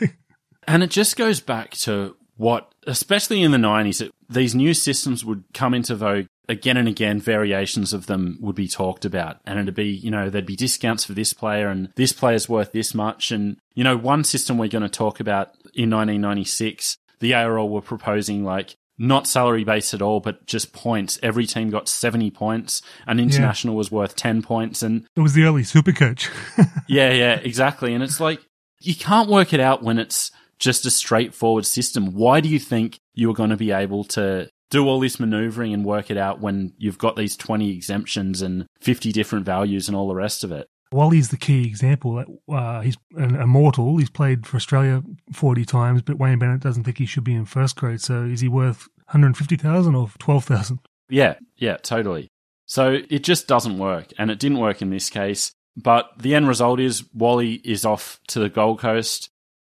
And 0.66 0.82
it 0.82 0.90
just 0.90 1.16
goes 1.16 1.40
back 1.40 1.70
to 1.70 2.16
what, 2.36 2.72
especially 2.88 3.42
in 3.42 3.52
the 3.52 3.58
90s, 3.58 4.00
it, 4.00 4.12
these 4.28 4.54
new 4.54 4.74
systems 4.74 5.24
would 5.24 5.44
come 5.54 5.74
into 5.74 5.94
vogue 5.94 6.26
again 6.48 6.76
and 6.76 6.88
again, 6.88 7.20
variations 7.20 7.92
of 7.92 8.06
them 8.06 8.38
would 8.40 8.56
be 8.56 8.68
talked 8.68 9.04
about. 9.04 9.38
And 9.44 9.58
it'd 9.58 9.74
be, 9.74 9.88
you 9.88 10.10
know, 10.10 10.30
there'd 10.30 10.46
be 10.46 10.56
discounts 10.56 11.04
for 11.04 11.12
this 11.12 11.32
player 11.32 11.68
and 11.68 11.90
this 11.96 12.12
player's 12.12 12.48
worth 12.48 12.72
this 12.72 12.94
much. 12.94 13.30
And, 13.30 13.56
you 13.74 13.84
know, 13.84 13.96
one 13.96 14.24
system 14.24 14.58
we're 14.58 14.68
going 14.68 14.82
to 14.82 14.88
talk 14.88 15.20
about 15.20 15.48
in 15.74 15.90
1996, 15.90 16.96
the 17.20 17.34
ARL 17.34 17.68
were 17.68 17.80
proposing 17.80 18.44
like 18.44 18.76
not 18.98 19.26
salary 19.26 19.64
based 19.64 19.92
at 19.92 20.02
all, 20.02 20.20
but 20.20 20.46
just 20.46 20.72
points. 20.72 21.18
Every 21.22 21.46
team 21.46 21.70
got 21.70 21.88
70 21.88 22.30
points. 22.30 22.80
An 23.06 23.20
international 23.20 23.74
yeah. 23.74 23.78
was 23.78 23.90
worth 23.90 24.16
10 24.16 24.42
points. 24.42 24.82
And 24.82 25.06
it 25.16 25.20
was 25.20 25.34
the 25.34 25.44
early 25.44 25.64
super 25.64 25.92
coach. 25.92 26.30
yeah, 26.88 27.12
yeah, 27.12 27.34
exactly. 27.34 27.92
And 27.92 28.02
it's 28.02 28.20
like, 28.20 28.40
you 28.80 28.94
can't 28.94 29.28
work 29.28 29.52
it 29.52 29.60
out 29.60 29.82
when 29.82 29.98
it's 29.98 30.30
just 30.58 30.86
a 30.86 30.90
straightforward 30.90 31.66
system. 31.66 32.14
Why 32.14 32.40
do 32.40 32.48
you 32.48 32.58
think 32.58 32.98
you 33.14 33.30
are 33.30 33.34
going 33.34 33.50
to 33.50 33.56
be 33.56 33.72
able 33.72 34.04
to 34.04 34.48
do 34.70 34.86
all 34.86 35.00
this 35.00 35.20
maneuvering 35.20 35.72
and 35.72 35.84
work 35.84 36.10
it 36.10 36.16
out 36.16 36.40
when 36.40 36.72
you've 36.78 36.98
got 36.98 37.16
these 37.16 37.36
20 37.36 37.74
exemptions 37.74 38.42
and 38.42 38.66
50 38.80 39.12
different 39.12 39.44
values 39.44 39.88
and 39.88 39.96
all 39.96 40.08
the 40.08 40.14
rest 40.14 40.44
of 40.44 40.52
it? 40.52 40.68
Wally's 40.92 41.30
the 41.30 41.36
key 41.36 41.66
example. 41.66 42.24
Uh, 42.48 42.80
he's 42.80 42.96
an 43.16 43.34
immortal. 43.36 43.96
He's 43.96 44.10
played 44.10 44.46
for 44.46 44.56
Australia 44.56 45.02
40 45.32 45.64
times, 45.64 46.02
but 46.02 46.18
Wayne 46.18 46.38
Bennett 46.38 46.60
doesn't 46.60 46.84
think 46.84 46.98
he 46.98 47.06
should 47.06 47.24
be 47.24 47.34
in 47.34 47.44
first 47.44 47.76
grade. 47.76 48.00
So 48.00 48.22
is 48.22 48.40
he 48.40 48.48
worth 48.48 48.88
150,000 49.06 49.94
or 49.94 50.10
12,000? 50.18 50.78
Yeah, 51.08 51.34
yeah, 51.56 51.76
totally. 51.76 52.28
So 52.66 52.98
it 53.10 53.24
just 53.24 53.46
doesn't 53.48 53.78
work. 53.78 54.12
And 54.18 54.30
it 54.30 54.38
didn't 54.38 54.58
work 54.58 54.80
in 54.80 54.90
this 54.90 55.10
case. 55.10 55.52
But 55.76 56.10
the 56.18 56.34
end 56.34 56.48
result 56.48 56.80
is 56.80 57.04
Wally 57.12 57.54
is 57.64 57.84
off 57.84 58.18
to 58.28 58.38
the 58.38 58.48
Gold 58.48 58.80
Coast. 58.80 59.28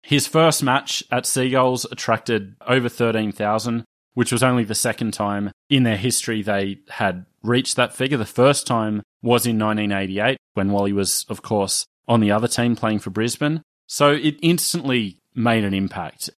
His 0.02 0.26
first 0.26 0.62
match 0.62 1.04
at 1.10 1.26
Seagulls 1.26 1.84
attracted 1.90 2.56
over 2.66 2.88
13,000, 2.88 3.84
which 4.14 4.32
was 4.32 4.42
only 4.42 4.64
the 4.64 4.74
second 4.74 5.12
time 5.12 5.50
in 5.68 5.82
their 5.82 5.96
history 5.96 6.42
they 6.42 6.78
had 6.88 7.26
reached 7.42 7.76
that 7.76 7.94
figure. 7.94 8.18
The 8.18 8.26
first 8.26 8.66
time 8.66 9.02
was 9.22 9.46
in 9.46 9.58
1988 9.58 10.36
when 10.54 10.72
Wally 10.72 10.92
was, 10.92 11.24
of 11.28 11.42
course, 11.42 11.86
on 12.08 12.20
the 12.20 12.32
other 12.32 12.48
team 12.48 12.76
playing 12.76 12.98
for 12.98 13.10
Brisbane. 13.10 13.62
So 13.86 14.12
it 14.12 14.36
instantly 14.42 15.18
made 15.34 15.64
an 15.64 15.74
impact. 15.74 16.30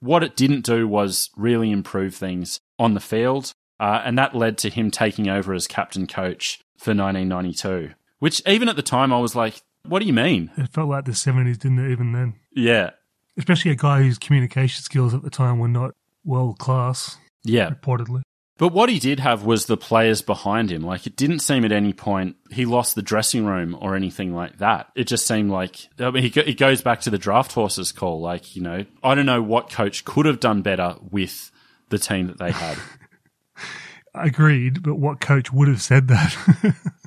What 0.00 0.22
it 0.22 0.36
didn't 0.36 0.64
do 0.64 0.86
was 0.86 1.30
really 1.36 1.70
improve 1.70 2.14
things 2.14 2.60
on 2.78 2.94
the 2.94 3.00
field, 3.00 3.52
uh, 3.80 4.02
and 4.04 4.18
that 4.18 4.34
led 4.34 4.58
to 4.58 4.70
him 4.70 4.90
taking 4.90 5.28
over 5.28 5.54
as 5.54 5.66
captain 5.66 6.06
coach 6.06 6.60
for 6.76 6.90
1992. 6.90 7.94
Which, 8.18 8.42
even 8.46 8.68
at 8.68 8.76
the 8.76 8.82
time, 8.82 9.12
I 9.12 9.18
was 9.18 9.34
like, 9.34 9.62
what 9.86 10.00
do 10.00 10.06
you 10.06 10.12
mean? 10.12 10.50
It 10.56 10.70
felt 10.70 10.88
like 10.88 11.04
the 11.04 11.12
70s, 11.12 11.58
didn't 11.58 11.78
it, 11.78 11.90
even 11.90 12.12
then? 12.12 12.34
Yeah. 12.52 12.90
Especially 13.36 13.70
a 13.70 13.76
guy 13.76 14.02
whose 14.02 14.18
communication 14.18 14.82
skills 14.82 15.14
at 15.14 15.22
the 15.22 15.30
time 15.30 15.58
were 15.58 15.68
not 15.68 15.94
world 16.24 16.58
class. 16.58 17.16
Yeah. 17.44 17.70
Reportedly. 17.70 18.22
But 18.56 18.72
what 18.72 18.88
he 18.88 19.00
did 19.00 19.18
have 19.18 19.44
was 19.44 19.66
the 19.66 19.76
players 19.76 20.22
behind 20.22 20.70
him. 20.70 20.82
Like, 20.82 21.08
it 21.08 21.16
didn't 21.16 21.40
seem 21.40 21.64
at 21.64 21.72
any 21.72 21.92
point 21.92 22.36
he 22.52 22.64
lost 22.66 22.94
the 22.94 23.02
dressing 23.02 23.44
room 23.44 23.76
or 23.80 23.96
anything 23.96 24.32
like 24.32 24.58
that. 24.58 24.90
It 24.94 25.08
just 25.08 25.26
seemed 25.26 25.50
like, 25.50 25.88
I 25.98 26.10
mean, 26.10 26.22
he, 26.22 26.40
it 26.40 26.56
goes 26.56 26.80
back 26.80 27.00
to 27.02 27.10
the 27.10 27.18
draft 27.18 27.52
horses 27.52 27.90
call. 27.90 28.20
Like, 28.20 28.54
you 28.54 28.62
know, 28.62 28.84
I 29.02 29.16
don't 29.16 29.26
know 29.26 29.42
what 29.42 29.70
coach 29.70 30.04
could 30.04 30.26
have 30.26 30.38
done 30.38 30.62
better 30.62 30.94
with 31.10 31.50
the 31.88 31.98
team 31.98 32.28
that 32.28 32.38
they 32.38 32.52
had. 32.52 32.78
Agreed, 34.14 34.84
but 34.84 34.94
what 34.94 35.20
coach 35.20 35.52
would 35.52 35.66
have 35.66 35.82
said 35.82 36.06
that? 36.06 36.36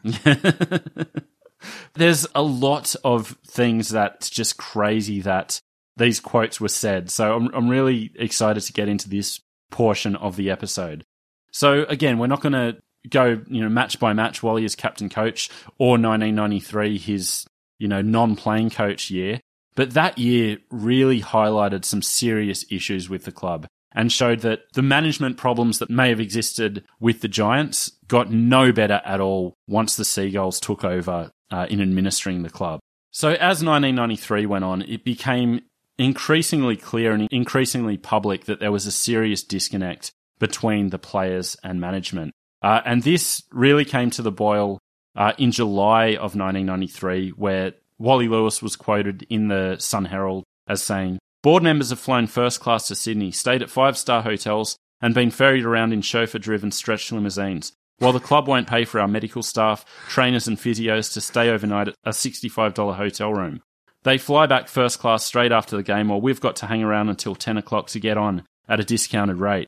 There's 1.93 2.28
a 2.36 2.43
lot 2.43 2.93
of 3.05 3.38
things 3.47 3.89
that's 3.89 4.30
just 4.30 4.57
crazy 4.57 5.22
that 5.22 5.61
these 5.98 6.20
quotes 6.20 6.62
were 6.62 6.68
said. 6.70 7.10
So 7.10 7.36
I'm, 7.36 7.54
I'm 7.54 7.70
really 7.70 8.12
excited 8.16 8.62
to 8.64 8.74
get 8.74 8.88
into 8.88 9.10
this 9.10 9.39
portion 9.72 10.16
of 10.16 10.36
the 10.36 10.50
episode. 10.50 11.04
So 11.52 11.84
again, 11.89 12.18
we're 12.18 12.28
not 12.28 12.41
going 12.41 12.54
to 12.54 12.78
go, 13.10 13.41
you 13.48 13.62
know, 13.62 13.70
match 13.70 14.00
by 14.00 14.14
match 14.14 14.43
while 14.43 14.56
he 14.56 14.66
is 14.66 14.76
captain 14.76 15.10
coach 15.10 15.50
or 15.78 15.91
1993, 15.91 16.98
his, 16.98 17.45
you 17.80 17.88
know, 17.88 18.02
non-playing 18.02 18.70
coach 18.70 19.10
year. 19.10 19.39
But 19.76 19.91
that 19.91 20.18
year 20.18 20.58
really 20.72 21.22
highlighted 21.22 21.86
some 21.86 22.02
serious 22.02 22.66
issues 22.72 23.10
with 23.10 23.26
the 23.26 23.32
club 23.32 23.68
and 23.93 24.12
showed 24.12 24.41
that 24.41 24.62
the 24.74 24.82
management 24.82 25.38
problems 25.38 25.80
that 25.80 25.89
may 25.89 26.10
have 26.10 26.20
existed 26.20 26.84
with 27.00 27.22
the 27.22 27.28
Giants 27.28 27.91
got 28.08 28.32
no 28.32 28.72
better 28.72 29.02
at 29.06 29.20
all 29.20 29.54
once 29.68 29.95
the 29.95 30.06
Seagulls 30.06 30.60
took 30.60 30.84
over 30.84 31.32
uh, 31.52 31.68
in 31.70 31.82
administering 31.82 32.43
the 32.43 32.50
club. 32.50 32.80
So 33.12 33.30
as 33.30 33.64
1993 33.64 34.45
went 34.45 34.64
on, 34.64 34.82
it 34.84 35.04
became 35.04 35.62
increasingly 35.98 36.78
clear 36.78 37.14
and 37.14 37.28
increasingly 37.32 37.98
public 37.98 38.45
that 38.45 38.60
there 38.60 38.72
was 38.72 38.86
a 38.86 38.91
serious 38.91 39.43
disconnect 39.43 40.12
between 40.39 40.89
the 40.89 41.00
players 41.00 41.58
and 41.64 41.82
management. 41.82 42.34
Uh, 42.62 42.82
and 42.86 43.04
this 43.04 43.43
really 43.52 43.86
came 43.86 44.10
to 44.12 44.22
the 44.22 44.32
boil 44.32 44.80
uh, 45.16 45.34
in 45.38 45.52
July 45.52 46.10
of 46.10 46.36
1993, 46.36 47.30
where 47.32 47.74
Wally 47.98 48.28
Lewis 48.28 48.62
was 48.62 48.76
quoted 48.76 49.26
in 49.30 49.48
the 49.48 49.78
Sun 49.80 50.06
Herald 50.06 50.43
as 50.68 50.84
saying, 50.84 51.20
Board 51.43 51.64
members 51.64 51.91
have 51.91 52.00
flown 52.00 52.28
first 52.28 52.60
class 52.60 52.88
to 52.88 52.95
Sydney, 52.95 53.32
stayed 53.32 53.62
at 53.62 53.70
five 53.70 53.98
star 53.98 54.22
hotels, 54.22 54.78
and 55.02 55.14
been 55.14 55.32
ferried 55.32 55.66
around 55.66 55.93
in 55.93 56.02
chauffeur 56.02 56.39
driven 56.39 56.72
stretch 56.72 57.12
limousines. 57.12 57.74
While 58.00 58.14
the 58.14 58.20
club 58.20 58.48
won't 58.48 58.68
pay 58.68 58.86
for 58.86 59.00
our 59.00 59.08
medical 59.08 59.41
staff, 59.41 59.86
trainers, 60.08 60.48
and 60.48 60.58
physios 60.58 61.12
to 61.14 61.22
stay 61.22 61.50
overnight 61.50 61.88
at 61.88 61.95
a 62.04 62.12
$65 62.12 62.95
hotel 62.95 63.34
room. 63.34 63.62
They 64.08 64.18
fly 64.18 64.45
back 64.45 64.70
first 64.70 64.99
class 64.99 65.26
straight 65.26 65.51
after 65.51 65.76
the 65.76 65.84
game, 65.84 66.08
while 66.08 66.22
we've 66.22 66.39
got 66.39 66.55
to 66.58 66.66
hang 66.66 66.82
around 66.82 67.10
until 67.10 67.36
10 67.36 67.58
o'clock 67.58 67.88
to 67.88 67.99
get 67.99 68.18
on 68.18 68.43
at 68.70 68.80
a 68.80 68.84
discounted 68.86 69.36
rate. 69.36 69.68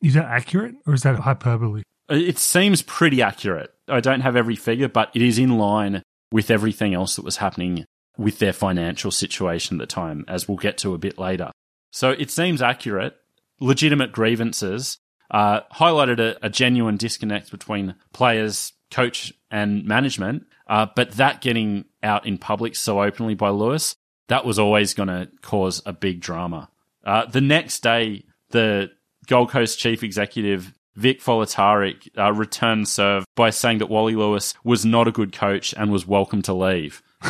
Is 0.00 0.14
that 0.14 0.26
accurate 0.26 0.76
or 0.86 0.94
is 0.94 1.02
that 1.02 1.18
hyperbole? 1.18 1.82
It 2.08 2.38
seems 2.38 2.82
pretty 2.82 3.20
accurate. 3.20 3.74
I 3.88 3.98
don't 3.98 4.20
have 4.20 4.36
every 4.36 4.54
figure, 4.54 4.88
but 4.88 5.10
it 5.12 5.22
is 5.22 5.40
in 5.40 5.58
line 5.58 6.04
with 6.30 6.52
everything 6.52 6.94
else 6.94 7.16
that 7.16 7.24
was 7.24 7.38
happening 7.38 7.84
with 8.16 8.38
their 8.38 8.52
financial 8.52 9.10
situation 9.10 9.80
at 9.80 9.88
the 9.88 9.92
time, 9.92 10.24
as 10.28 10.46
we'll 10.46 10.56
get 10.56 10.78
to 10.78 10.94
a 10.94 10.98
bit 10.98 11.18
later. 11.18 11.50
So 11.90 12.10
it 12.10 12.30
seems 12.30 12.62
accurate. 12.62 13.16
Legitimate 13.58 14.12
grievances 14.12 14.98
uh, 15.32 15.62
highlighted 15.74 16.20
a, 16.20 16.46
a, 16.46 16.48
genuine 16.48 16.96
disconnect 16.96 17.50
between 17.50 17.96
players, 18.12 18.72
coach, 18.92 19.32
and 19.50 19.84
management. 19.84 20.46
Uh, 20.66 20.86
but 20.94 21.12
that 21.12 21.40
getting 21.40 21.84
out 22.02 22.26
in 22.26 22.38
public 22.38 22.76
so 22.76 23.02
openly 23.02 23.34
by 23.34 23.48
Lewis, 23.50 23.96
that 24.28 24.44
was 24.44 24.58
always 24.58 24.94
going 24.94 25.08
to 25.08 25.28
cause 25.42 25.82
a 25.84 25.92
big 25.92 26.20
drama. 26.20 26.68
Uh, 27.04 27.26
the 27.26 27.40
next 27.40 27.82
day, 27.82 28.24
the 28.50 28.90
Gold 29.26 29.50
Coast 29.50 29.78
chief 29.78 30.02
executive 30.02 30.72
Vic 30.96 31.20
Folatarik 31.20 32.08
uh, 32.18 32.32
returned 32.32 32.88
serve 32.88 33.24
by 33.36 33.50
saying 33.50 33.78
that 33.78 33.88
Wally 33.88 34.14
Lewis 34.14 34.54
was 34.64 34.84
not 34.84 35.08
a 35.08 35.12
good 35.12 35.32
coach 35.32 35.72
and 35.76 35.90
was 35.90 36.06
welcome 36.06 36.42
to 36.42 36.52
leave. 36.52 37.02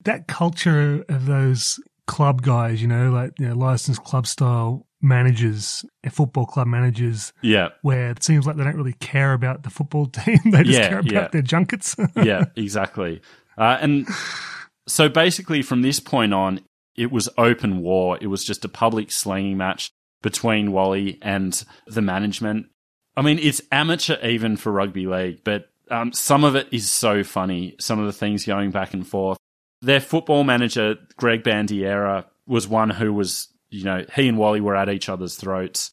that 0.00 0.26
culture 0.28 1.04
of 1.08 1.26
those 1.26 1.80
club 2.06 2.42
guys, 2.42 2.80
you 2.80 2.88
know, 2.88 3.10
like 3.10 3.32
you 3.38 3.48
know, 3.48 3.54
licensed 3.54 4.02
club 4.04 4.26
style 4.26 4.86
managers, 5.06 5.84
football 6.10 6.46
club 6.46 6.66
managers. 6.66 7.32
Yeah. 7.42 7.68
Where 7.82 8.10
it 8.10 8.22
seems 8.22 8.46
like 8.46 8.56
they 8.56 8.64
don't 8.64 8.76
really 8.76 8.94
care 8.94 9.32
about 9.32 9.62
the 9.62 9.70
football 9.70 10.06
team. 10.06 10.38
they 10.44 10.62
just 10.62 10.78
yeah, 10.78 10.88
care 10.88 10.98
about 10.98 11.12
yeah. 11.12 11.28
their 11.28 11.42
junkets. 11.42 11.96
yeah, 12.16 12.44
exactly. 12.56 13.20
Uh, 13.56 13.78
and 13.80 14.06
so 14.86 15.08
basically 15.08 15.62
from 15.62 15.82
this 15.82 16.00
point 16.00 16.34
on, 16.34 16.60
it 16.96 17.10
was 17.10 17.28
open 17.38 17.80
war. 17.80 18.18
It 18.20 18.26
was 18.26 18.44
just 18.44 18.64
a 18.64 18.68
public 18.68 19.10
slinging 19.10 19.56
match 19.56 19.90
between 20.22 20.72
Wally 20.72 21.18
and 21.22 21.64
the 21.86 22.02
management. 22.02 22.66
I 23.16 23.22
mean, 23.22 23.38
it's 23.38 23.62
amateur 23.72 24.16
even 24.26 24.56
for 24.56 24.72
rugby 24.72 25.06
league, 25.06 25.40
but 25.44 25.70
um, 25.90 26.12
some 26.12 26.44
of 26.44 26.56
it 26.56 26.68
is 26.72 26.90
so 26.90 27.22
funny. 27.22 27.76
Some 27.80 27.98
of 27.98 28.06
the 28.06 28.12
things 28.12 28.44
going 28.44 28.70
back 28.70 28.92
and 28.94 29.06
forth. 29.06 29.38
Their 29.82 30.00
football 30.00 30.44
manager, 30.44 30.96
Greg 31.16 31.42
Bandiera, 31.42 32.24
was 32.46 32.66
one 32.66 32.90
who 32.90 33.12
was, 33.12 33.48
you 33.70 33.84
know, 33.84 34.04
he 34.14 34.28
and 34.28 34.38
Wally 34.38 34.60
were 34.60 34.76
at 34.76 34.88
each 34.88 35.08
other's 35.08 35.36
throats, 35.36 35.90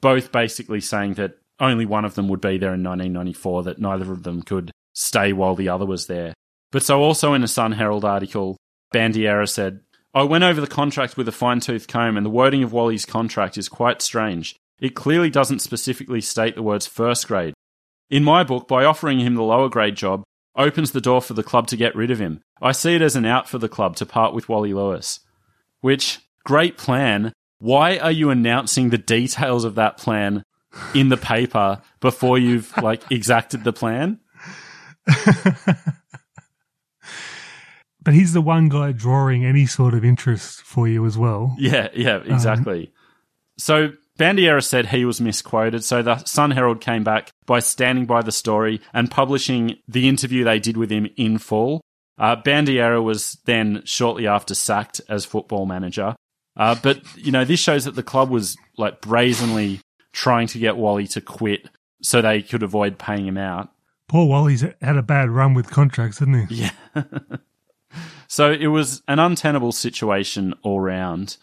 both 0.00 0.32
basically 0.32 0.80
saying 0.80 1.14
that 1.14 1.38
only 1.60 1.86
one 1.86 2.04
of 2.04 2.14
them 2.14 2.28
would 2.28 2.40
be 2.40 2.58
there 2.58 2.74
in 2.74 2.82
1994, 2.82 3.64
that 3.64 3.80
neither 3.80 4.12
of 4.12 4.22
them 4.22 4.42
could 4.42 4.70
stay 4.92 5.32
while 5.32 5.54
the 5.54 5.68
other 5.68 5.86
was 5.86 6.06
there. 6.06 6.34
But 6.70 6.82
so 6.82 7.00
also 7.00 7.34
in 7.34 7.42
a 7.42 7.48
Sun 7.48 7.72
Herald 7.72 8.04
article, 8.04 8.56
Bandiera 8.94 9.48
said, 9.48 9.80
I 10.14 10.22
went 10.22 10.44
over 10.44 10.60
the 10.60 10.66
contract 10.66 11.16
with 11.16 11.28
a 11.28 11.32
fine 11.32 11.60
tooth 11.60 11.86
comb, 11.86 12.16
and 12.16 12.24
the 12.24 12.30
wording 12.30 12.62
of 12.62 12.72
Wally's 12.72 13.04
contract 13.04 13.58
is 13.58 13.68
quite 13.68 14.02
strange. 14.02 14.56
It 14.80 14.94
clearly 14.94 15.30
doesn't 15.30 15.60
specifically 15.60 16.20
state 16.20 16.54
the 16.54 16.62
words 16.62 16.86
first 16.86 17.26
grade. 17.28 17.54
In 18.10 18.24
my 18.24 18.44
book, 18.44 18.68
by 18.68 18.84
offering 18.84 19.20
him 19.20 19.34
the 19.34 19.42
lower 19.42 19.68
grade 19.68 19.96
job, 19.96 20.22
opens 20.56 20.92
the 20.92 21.00
door 21.00 21.20
for 21.20 21.34
the 21.34 21.42
club 21.42 21.66
to 21.68 21.76
get 21.76 21.94
rid 21.94 22.10
of 22.10 22.18
him. 22.18 22.40
I 22.60 22.72
see 22.72 22.94
it 22.94 23.02
as 23.02 23.16
an 23.16 23.26
out 23.26 23.48
for 23.48 23.58
the 23.58 23.68
club 23.68 23.96
to 23.96 24.06
part 24.06 24.34
with 24.34 24.48
Wally 24.48 24.72
Lewis. 24.72 25.20
Which, 25.80 26.18
great 26.44 26.78
plan. 26.78 27.32
Why 27.58 27.98
are 27.98 28.12
you 28.12 28.30
announcing 28.30 28.90
the 28.90 28.98
details 28.98 29.64
of 29.64 29.74
that 29.76 29.96
plan 29.96 30.44
in 30.94 31.08
the 31.08 31.16
paper 31.16 31.80
before 32.00 32.38
you've 32.38 32.76
like 32.82 33.02
exacted 33.10 33.64
the 33.64 33.72
plan? 33.72 34.20
but 38.02 38.14
he's 38.14 38.32
the 38.32 38.40
one 38.40 38.68
guy 38.68 38.92
drawing 38.92 39.44
any 39.44 39.66
sort 39.66 39.94
of 39.94 40.04
interest 40.04 40.60
for 40.62 40.86
you 40.86 41.04
as 41.06 41.18
well. 41.18 41.54
Yeah, 41.58 41.88
yeah, 41.94 42.18
exactly. 42.24 42.86
Um, 42.86 42.92
So 43.58 43.92
Bandiera 44.18 44.62
said 44.64 44.86
he 44.86 45.04
was 45.04 45.20
misquoted, 45.20 45.84
so 45.84 46.02
the 46.02 46.18
Sun 46.24 46.50
Herald 46.52 46.80
came 46.80 47.04
back 47.04 47.30
by 47.46 47.60
standing 47.60 48.04
by 48.06 48.22
the 48.22 48.32
story 48.32 48.80
and 48.92 49.10
publishing 49.10 49.76
the 49.86 50.08
interview 50.08 50.44
they 50.44 50.58
did 50.58 50.76
with 50.76 50.90
him 50.90 51.08
in 51.16 51.38
full. 51.38 51.80
Uh, 52.18 52.34
Bandiera 52.36 53.02
was 53.02 53.38
then 53.44 53.82
shortly 53.84 54.26
after 54.26 54.54
sacked 54.54 55.00
as 55.08 55.24
football 55.24 55.66
manager. 55.66 56.16
Uh, 56.58 56.74
but, 56.82 57.00
you 57.16 57.30
know, 57.30 57.44
this 57.44 57.60
shows 57.60 57.84
that 57.84 57.94
the 57.94 58.02
club 58.02 58.30
was 58.30 58.56
like 58.76 59.00
brazenly 59.00 59.80
trying 60.12 60.48
to 60.48 60.58
get 60.58 60.76
Wally 60.76 61.06
to 61.06 61.20
quit 61.20 61.68
so 62.02 62.20
they 62.20 62.42
could 62.42 62.62
avoid 62.62 62.98
paying 62.98 63.26
him 63.26 63.38
out. 63.38 63.70
Poor 64.08 64.26
Wally's 64.26 64.64
had 64.80 64.96
a 64.96 65.02
bad 65.02 65.30
run 65.30 65.54
with 65.54 65.70
contracts, 65.70 66.18
hasn't 66.18 66.48
he? 66.48 66.54
Yeah. 66.94 67.02
so 68.26 68.50
it 68.50 68.66
was 68.68 69.02
an 69.06 69.18
untenable 69.18 69.72
situation 69.72 70.54
all 70.62 70.80
round. 70.80 71.36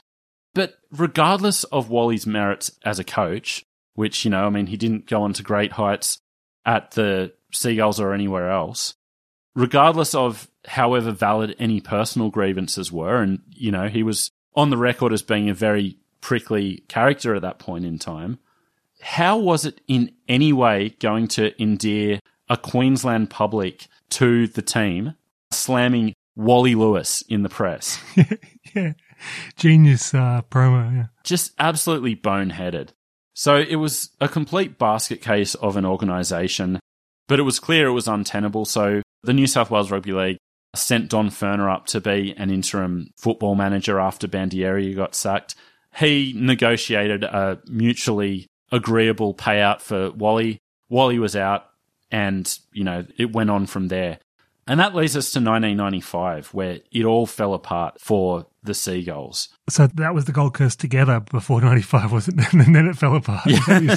But 0.53 0.75
regardless 0.91 1.63
of 1.65 1.89
Wally's 1.89 2.25
merits 2.27 2.71
as 2.83 2.99
a 2.99 3.03
coach, 3.03 3.63
which, 3.93 4.25
you 4.25 4.31
know, 4.31 4.45
I 4.45 4.49
mean, 4.49 4.67
he 4.67 4.77
didn't 4.77 5.07
go 5.07 5.21
on 5.21 5.33
to 5.33 5.43
great 5.43 5.73
heights 5.73 6.19
at 6.65 6.91
the 6.91 7.33
Seagulls 7.51 7.99
or 7.99 8.13
anywhere 8.13 8.49
else, 8.51 8.95
regardless 9.53 10.13
of 10.15 10.49
however 10.65 11.11
valid 11.11 11.55
any 11.59 11.79
personal 11.79 12.29
grievances 12.29 12.91
were, 12.91 13.21
and, 13.21 13.41
you 13.49 13.71
know, 13.71 13.87
he 13.87 14.03
was 14.03 14.31
on 14.55 14.69
the 14.69 14.77
record 14.77 15.13
as 15.13 15.21
being 15.21 15.49
a 15.49 15.53
very 15.53 15.97
prickly 16.21 16.83
character 16.87 17.35
at 17.35 17.41
that 17.41 17.59
point 17.59 17.85
in 17.85 17.99
time, 17.99 18.39
how 19.01 19.37
was 19.37 19.65
it 19.65 19.81
in 19.87 20.11
any 20.27 20.53
way 20.53 20.95
going 20.99 21.27
to 21.27 21.59
endear 21.61 22.19
a 22.49 22.57
Queensland 22.57 23.29
public 23.29 23.87
to 24.09 24.47
the 24.47 24.61
team, 24.61 25.15
slamming 25.51 26.13
Wally 26.35 26.75
Lewis 26.75 27.21
in 27.29 27.43
the 27.43 27.49
press? 27.49 27.99
yeah. 28.73 28.93
Genius 29.55 30.13
uh, 30.13 30.41
promo, 30.49 30.93
yeah. 30.95 31.05
Just 31.23 31.53
absolutely 31.59 32.15
boneheaded. 32.15 32.89
So 33.33 33.57
it 33.57 33.75
was 33.75 34.11
a 34.21 34.29
complete 34.29 34.77
basket 34.77 35.21
case 35.21 35.55
of 35.55 35.75
an 35.77 35.85
organisation, 35.85 36.79
but 37.27 37.39
it 37.39 37.43
was 37.43 37.59
clear 37.59 37.87
it 37.87 37.91
was 37.91 38.07
untenable. 38.07 38.65
So 38.65 39.01
the 39.23 39.33
New 39.33 39.47
South 39.47 39.69
Wales 39.69 39.91
Rugby 39.91 40.13
League 40.13 40.37
sent 40.75 41.09
Don 41.09 41.29
Furner 41.29 41.73
up 41.73 41.87
to 41.87 42.01
be 42.01 42.33
an 42.37 42.49
interim 42.49 43.11
football 43.17 43.55
manager 43.55 43.99
after 43.99 44.27
Bandieri 44.27 44.95
got 44.95 45.15
sacked. 45.15 45.55
He 45.95 46.33
negotiated 46.35 47.23
a 47.23 47.59
mutually 47.67 48.47
agreeable 48.71 49.33
payout 49.33 49.81
for 49.81 50.11
Wally. 50.11 50.59
Wally 50.89 51.19
was 51.19 51.35
out, 51.35 51.65
and 52.11 52.57
you 52.73 52.83
know 52.83 53.05
it 53.17 53.33
went 53.33 53.49
on 53.49 53.65
from 53.65 53.87
there. 53.87 54.19
And 54.67 54.79
that 54.79 54.95
leads 54.95 55.15
us 55.15 55.31
to 55.31 55.39
1995, 55.39 56.47
where 56.47 56.79
it 56.91 57.05
all 57.05 57.27
fell 57.27 57.53
apart 57.53 58.01
for 58.01 58.47
the 58.63 58.73
Seagulls. 58.73 59.49
So 59.69 59.87
that 59.87 60.15
was 60.15 60.25
the 60.25 60.31
Gold 60.31 60.55
Coast 60.55 60.79
together 60.79 61.19
before 61.19 61.61
95, 61.61 62.11
wasn't 62.11 62.41
it? 62.41 62.53
And 62.53 62.75
then 62.75 62.87
it 62.87 62.97
fell 62.97 63.15
apart. 63.15 63.45
Yeah. 63.45 63.59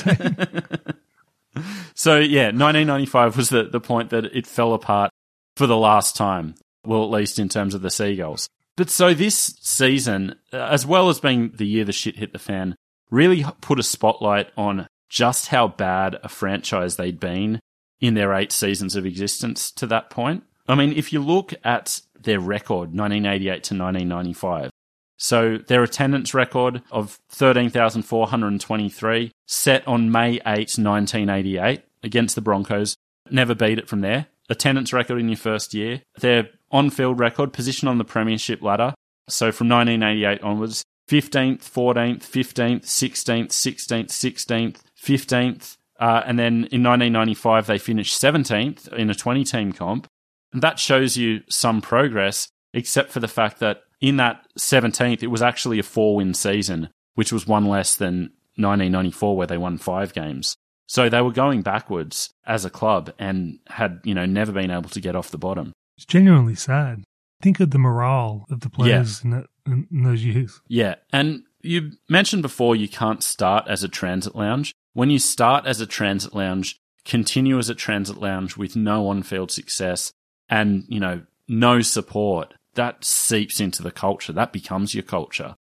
so, 1.94 2.18
yeah, 2.18 2.48
1995 2.48 3.36
was 3.38 3.48
the, 3.48 3.64
the 3.64 3.80
point 3.80 4.10
that 4.10 4.26
it 4.26 4.46
fell 4.46 4.74
apart 4.74 5.10
for 5.56 5.66
the 5.66 5.76
last 5.76 6.16
time. 6.16 6.54
Well, 6.88 7.04
at 7.04 7.10
least 7.10 7.38
in 7.38 7.50
terms 7.50 7.74
of 7.74 7.82
the 7.82 7.90
Seagulls. 7.90 8.48
But 8.74 8.88
so 8.88 9.12
this 9.12 9.58
season, 9.60 10.36
uh, 10.54 10.56
as 10.56 10.86
well 10.86 11.10
as 11.10 11.20
being 11.20 11.50
the 11.54 11.66
year 11.66 11.84
the 11.84 11.92
shit 11.92 12.16
hit 12.16 12.32
the 12.32 12.38
fan, 12.38 12.76
really 13.10 13.44
put 13.60 13.78
a 13.78 13.82
spotlight 13.82 14.48
on 14.56 14.86
just 15.10 15.48
how 15.48 15.68
bad 15.68 16.16
a 16.22 16.30
franchise 16.30 16.96
they'd 16.96 17.20
been 17.20 17.60
in 18.00 18.14
their 18.14 18.32
eight 18.32 18.52
seasons 18.52 18.96
of 18.96 19.04
existence 19.04 19.70
to 19.72 19.86
that 19.88 20.08
point. 20.08 20.44
I 20.66 20.76
mean, 20.76 20.94
if 20.94 21.12
you 21.12 21.20
look 21.20 21.52
at 21.62 22.00
their 22.18 22.40
record, 22.40 22.96
1988 22.96 23.64
to 23.64 23.74
1995, 23.74 24.70
so 25.18 25.58
their 25.58 25.82
attendance 25.82 26.32
record 26.32 26.80
of 26.90 27.18
13,423 27.28 29.30
set 29.44 29.86
on 29.86 30.10
May 30.10 30.36
8, 30.36 30.78
1988 30.78 31.82
against 32.02 32.34
the 32.34 32.40
Broncos. 32.40 32.96
Never 33.30 33.54
beat 33.54 33.78
it 33.78 33.88
from 33.88 34.00
there. 34.00 34.28
Attendance 34.48 34.92
record 34.92 35.18
in 35.18 35.28
your 35.28 35.36
first 35.36 35.74
year. 35.74 36.02
Their 36.20 36.48
on-field 36.70 37.18
record, 37.18 37.52
position 37.52 37.88
on 37.88 37.98
the 37.98 38.04
premiership 38.04 38.62
ladder. 38.62 38.94
So 39.28 39.52
from 39.52 39.68
1988 39.68 40.42
onwards, 40.42 40.84
15th, 41.08 41.60
14th, 41.60 42.20
15th, 42.20 42.84
16th, 42.84 43.48
16th, 43.48 44.08
16th, 44.08 44.80
15th. 45.02 45.76
Uh, 45.98 46.22
and 46.26 46.38
then 46.38 46.68
in 46.70 46.82
1995, 46.82 47.66
they 47.66 47.78
finished 47.78 48.20
17th 48.20 48.92
in 48.92 49.10
a 49.10 49.14
20 49.14 49.44
team 49.44 49.72
comp. 49.72 50.06
And 50.52 50.62
that 50.62 50.78
shows 50.78 51.16
you 51.16 51.42
some 51.48 51.80
progress, 51.80 52.48
except 52.72 53.10
for 53.10 53.20
the 53.20 53.28
fact 53.28 53.58
that 53.60 53.82
in 54.00 54.16
that 54.16 54.46
17th, 54.58 55.22
it 55.22 55.28
was 55.28 55.42
actually 55.42 55.78
a 55.78 55.82
four 55.82 56.16
win 56.16 56.34
season, 56.34 56.88
which 57.14 57.32
was 57.32 57.46
one 57.46 57.66
less 57.66 57.94
than 57.94 58.30
1994, 58.56 59.36
where 59.36 59.46
they 59.46 59.58
won 59.58 59.78
five 59.78 60.12
games. 60.12 60.56
So 60.88 61.08
they 61.08 61.20
were 61.20 61.32
going 61.32 61.62
backwards 61.62 62.30
as 62.46 62.64
a 62.64 62.70
club 62.70 63.12
and 63.18 63.58
had, 63.66 64.00
you 64.04 64.14
know, 64.14 64.26
never 64.26 64.52
been 64.52 64.70
able 64.70 64.88
to 64.88 65.00
get 65.00 65.14
off 65.14 65.30
the 65.30 65.38
bottom. 65.38 65.72
It's 65.96 66.06
genuinely 66.06 66.54
sad. 66.54 67.04
Think 67.42 67.60
of 67.60 67.70
the 67.70 67.78
morale 67.78 68.46
of 68.50 68.60
the 68.60 68.70
players 68.70 69.22
yeah. 69.22 69.24
in, 69.24 69.36
that, 69.36 69.86
in 69.92 70.02
those 70.02 70.24
years. 70.24 70.60
Yeah. 70.66 70.96
And 71.12 71.42
you 71.60 71.92
mentioned 72.08 72.42
before 72.42 72.74
you 72.74 72.88
can't 72.88 73.22
start 73.22 73.68
as 73.68 73.84
a 73.84 73.88
transit 73.88 74.34
lounge. 74.34 74.72
When 74.94 75.10
you 75.10 75.18
start 75.18 75.66
as 75.66 75.80
a 75.80 75.86
transit 75.86 76.34
lounge, 76.34 76.78
continue 77.04 77.58
as 77.58 77.68
a 77.68 77.74
transit 77.74 78.18
lounge 78.18 78.56
with 78.56 78.74
no 78.74 79.08
on 79.08 79.22
field 79.22 79.50
success 79.50 80.12
and, 80.48 80.84
you 80.88 81.00
know, 81.00 81.22
no 81.46 81.82
support, 81.82 82.54
that 82.74 83.04
seeps 83.04 83.60
into 83.60 83.82
the 83.82 83.90
culture. 83.90 84.32
That 84.32 84.52
becomes 84.52 84.94
your 84.94 85.04
culture. 85.04 85.54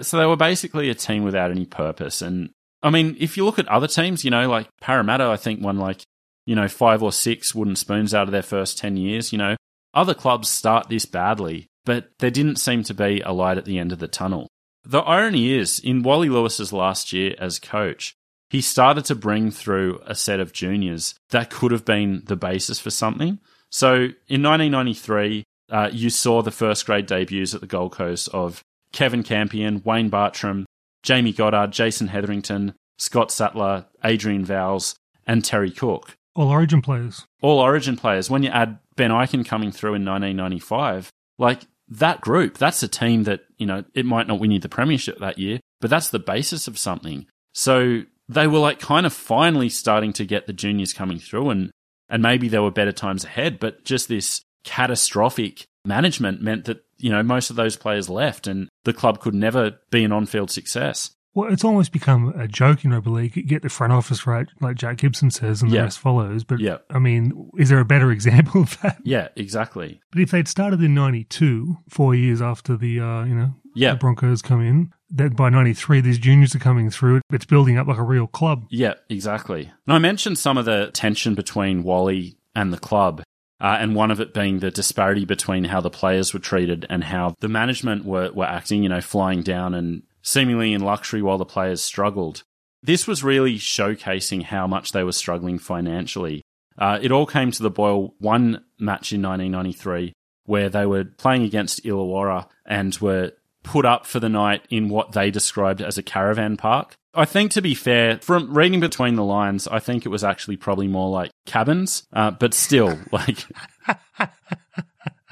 So 0.00 0.18
they 0.18 0.26
were 0.26 0.36
basically 0.36 0.90
a 0.90 0.94
team 0.94 1.24
without 1.24 1.50
any 1.50 1.66
purpose. 1.66 2.22
And 2.22 2.50
I 2.82 2.90
mean, 2.90 3.16
if 3.18 3.36
you 3.36 3.44
look 3.44 3.58
at 3.58 3.68
other 3.68 3.88
teams, 3.88 4.24
you 4.24 4.30
know, 4.30 4.48
like 4.48 4.68
Parramatta, 4.80 5.24
I 5.24 5.36
think 5.36 5.62
won 5.62 5.78
like, 5.78 6.02
you 6.46 6.54
know, 6.54 6.68
five 6.68 7.02
or 7.02 7.12
six 7.12 7.54
wooden 7.54 7.76
spoons 7.76 8.14
out 8.14 8.28
of 8.28 8.32
their 8.32 8.42
first 8.42 8.78
10 8.78 8.96
years. 8.96 9.32
You 9.32 9.38
know, 9.38 9.56
other 9.94 10.14
clubs 10.14 10.48
start 10.48 10.88
this 10.88 11.04
badly, 11.04 11.66
but 11.84 12.10
there 12.18 12.30
didn't 12.30 12.56
seem 12.56 12.82
to 12.84 12.94
be 12.94 13.20
a 13.20 13.32
light 13.32 13.58
at 13.58 13.64
the 13.64 13.78
end 13.78 13.92
of 13.92 13.98
the 13.98 14.08
tunnel. 14.08 14.48
The 14.84 15.00
irony 15.00 15.52
is, 15.52 15.78
in 15.78 16.02
Wally 16.02 16.28
Lewis's 16.28 16.72
last 16.72 17.12
year 17.12 17.34
as 17.38 17.58
coach, 17.58 18.14
he 18.50 18.60
started 18.60 19.04
to 19.06 19.14
bring 19.14 19.50
through 19.50 20.00
a 20.06 20.14
set 20.14 20.40
of 20.40 20.52
juniors 20.52 21.14
that 21.30 21.50
could 21.50 21.72
have 21.72 21.84
been 21.84 22.22
the 22.26 22.36
basis 22.36 22.80
for 22.80 22.90
something. 22.90 23.38
So 23.70 23.94
in 24.28 24.42
1993, 24.42 25.44
uh, 25.70 25.90
you 25.92 26.08
saw 26.08 26.40
the 26.40 26.50
first 26.50 26.86
grade 26.86 27.06
debuts 27.06 27.54
at 27.54 27.60
the 27.60 27.66
Gold 27.66 27.92
Coast 27.92 28.28
of 28.32 28.62
Kevin 28.92 29.22
Campion, 29.22 29.82
Wayne 29.84 30.08
Bartram, 30.08 30.64
Jamie 31.08 31.32
Goddard, 31.32 31.72
Jason 31.72 32.08
Hetherington, 32.08 32.74
Scott 32.98 33.30
Sattler, 33.30 33.86
Adrian 34.04 34.44
Vowles, 34.44 34.94
and 35.26 35.42
Terry 35.42 35.70
Cook. 35.70 36.18
All 36.34 36.50
Origin 36.50 36.82
players. 36.82 37.24
All 37.40 37.60
Origin 37.60 37.96
players. 37.96 38.28
When 38.28 38.42
you 38.42 38.50
add 38.50 38.78
Ben 38.94 39.10
Ikin 39.10 39.46
coming 39.46 39.72
through 39.72 39.94
in 39.94 40.04
1995, 40.04 41.10
like 41.38 41.62
that 41.88 42.20
group, 42.20 42.58
that's 42.58 42.82
a 42.82 42.88
team 42.88 43.22
that, 43.22 43.40
you 43.56 43.64
know, 43.64 43.84
it 43.94 44.04
might 44.04 44.26
not 44.26 44.38
win 44.38 44.50
you 44.50 44.58
the 44.58 44.68
premiership 44.68 45.18
that 45.20 45.38
year, 45.38 45.60
but 45.80 45.88
that's 45.88 46.10
the 46.10 46.18
basis 46.18 46.68
of 46.68 46.78
something. 46.78 47.26
So 47.54 48.02
they 48.28 48.46
were 48.46 48.58
like 48.58 48.78
kind 48.78 49.06
of 49.06 49.14
finally 49.14 49.70
starting 49.70 50.12
to 50.12 50.26
get 50.26 50.46
the 50.46 50.52
juniors 50.52 50.92
coming 50.92 51.18
through 51.18 51.48
and 51.48 51.70
and 52.10 52.22
maybe 52.22 52.48
there 52.48 52.62
were 52.62 52.70
better 52.70 52.92
times 52.92 53.24
ahead, 53.24 53.58
but 53.58 53.84
just 53.84 54.08
this 54.08 54.42
catastrophic 54.62 55.64
management 55.86 56.42
meant 56.42 56.66
that, 56.66 56.84
you 56.98 57.10
know, 57.10 57.22
most 57.22 57.50
of 57.50 57.56
those 57.56 57.76
players 57.76 58.08
left 58.08 58.46
and 58.46 58.68
the 58.84 58.92
club 58.92 59.20
could 59.20 59.34
never 59.34 59.78
be 59.90 60.04
an 60.04 60.12
on 60.12 60.26
field 60.26 60.50
success. 60.50 61.10
Well, 61.34 61.52
it's 61.52 61.62
almost 61.62 61.92
become 61.92 62.34
a 62.36 62.48
joke 62.48 62.84
in 62.84 62.90
rugby 62.90 63.10
league. 63.10 63.46
Get 63.46 63.62
the 63.62 63.68
front 63.68 63.92
office 63.92 64.26
right, 64.26 64.48
like 64.60 64.76
Jack 64.76 64.96
Gibson 64.96 65.30
says, 65.30 65.62
and 65.62 65.70
the 65.70 65.78
rest 65.78 66.00
follows. 66.00 66.42
But 66.42 66.58
yeah. 66.58 66.78
I 66.90 66.98
mean, 66.98 67.50
is 67.56 67.68
there 67.68 67.78
a 67.78 67.84
better 67.84 68.10
example 68.12 68.62
of 68.62 68.80
that? 68.80 68.98
Yeah, 69.04 69.28
exactly. 69.36 70.00
But 70.10 70.22
if 70.22 70.32
they'd 70.32 70.48
started 70.48 70.82
in 70.82 70.94
'92, 70.94 71.76
four 71.88 72.14
years 72.14 72.42
after 72.42 72.76
the 72.76 72.98
uh, 72.98 73.24
you 73.24 73.36
know 73.36 73.54
yeah. 73.76 73.92
the 73.92 73.98
Broncos 73.98 74.42
come 74.42 74.60
in, 74.60 74.92
that 75.10 75.36
by 75.36 75.48
'93 75.48 76.00
these 76.00 76.18
juniors 76.18 76.56
are 76.56 76.60
coming 76.60 76.90
through. 76.90 77.20
It's 77.30 77.44
building 77.44 77.78
up 77.78 77.86
like 77.86 77.98
a 77.98 78.02
real 78.02 78.26
club. 78.26 78.66
Yeah, 78.70 78.94
exactly. 79.08 79.70
And 79.86 79.94
I 79.94 79.98
mentioned 79.98 80.38
some 80.38 80.58
of 80.58 80.64
the 80.64 80.90
tension 80.92 81.36
between 81.36 81.84
Wally 81.84 82.36
and 82.56 82.72
the 82.72 82.78
club. 82.78 83.22
Uh, 83.60 83.76
and 83.80 83.94
one 83.94 84.10
of 84.10 84.20
it 84.20 84.32
being 84.32 84.60
the 84.60 84.70
disparity 84.70 85.24
between 85.24 85.64
how 85.64 85.80
the 85.80 85.90
players 85.90 86.32
were 86.32 86.40
treated 86.40 86.86
and 86.88 87.04
how 87.04 87.34
the 87.40 87.48
management 87.48 88.04
were, 88.04 88.30
were 88.32 88.44
acting, 88.44 88.82
you 88.82 88.88
know, 88.88 89.00
flying 89.00 89.42
down 89.42 89.74
and 89.74 90.02
seemingly 90.22 90.72
in 90.72 90.80
luxury 90.80 91.22
while 91.22 91.38
the 91.38 91.44
players 91.44 91.82
struggled. 91.82 92.44
This 92.82 93.08
was 93.08 93.24
really 93.24 93.56
showcasing 93.56 94.44
how 94.44 94.66
much 94.68 94.92
they 94.92 95.02
were 95.02 95.12
struggling 95.12 95.58
financially. 95.58 96.42
Uh, 96.76 96.98
it 97.02 97.10
all 97.10 97.26
came 97.26 97.50
to 97.50 97.62
the 97.62 97.70
boil 97.70 98.14
one 98.18 98.64
match 98.78 99.12
in 99.12 99.22
1993 99.22 100.12
where 100.44 100.70
they 100.70 100.86
were 100.86 101.04
playing 101.04 101.42
against 101.42 101.84
Illawarra 101.84 102.46
and 102.64 102.96
were 102.98 103.32
put 103.64 103.84
up 103.84 104.06
for 104.06 104.18
the 104.18 104.30
night 104.30 104.62
in 104.70 104.88
what 104.88 105.12
they 105.12 105.30
described 105.30 105.82
as 105.82 105.98
a 105.98 106.02
caravan 106.02 106.56
park. 106.56 106.96
I 107.14 107.24
think, 107.24 107.52
to 107.52 107.62
be 107.62 107.74
fair, 107.74 108.18
from 108.18 108.56
reading 108.56 108.80
between 108.80 109.14
the 109.14 109.24
lines, 109.24 109.66
I 109.66 109.78
think 109.78 110.04
it 110.04 110.10
was 110.10 110.22
actually 110.22 110.56
probably 110.56 110.88
more 110.88 111.10
like 111.10 111.30
cabins, 111.46 112.04
uh, 112.12 112.30
but 112.30 112.54
still, 112.54 112.98
like. 113.12 113.44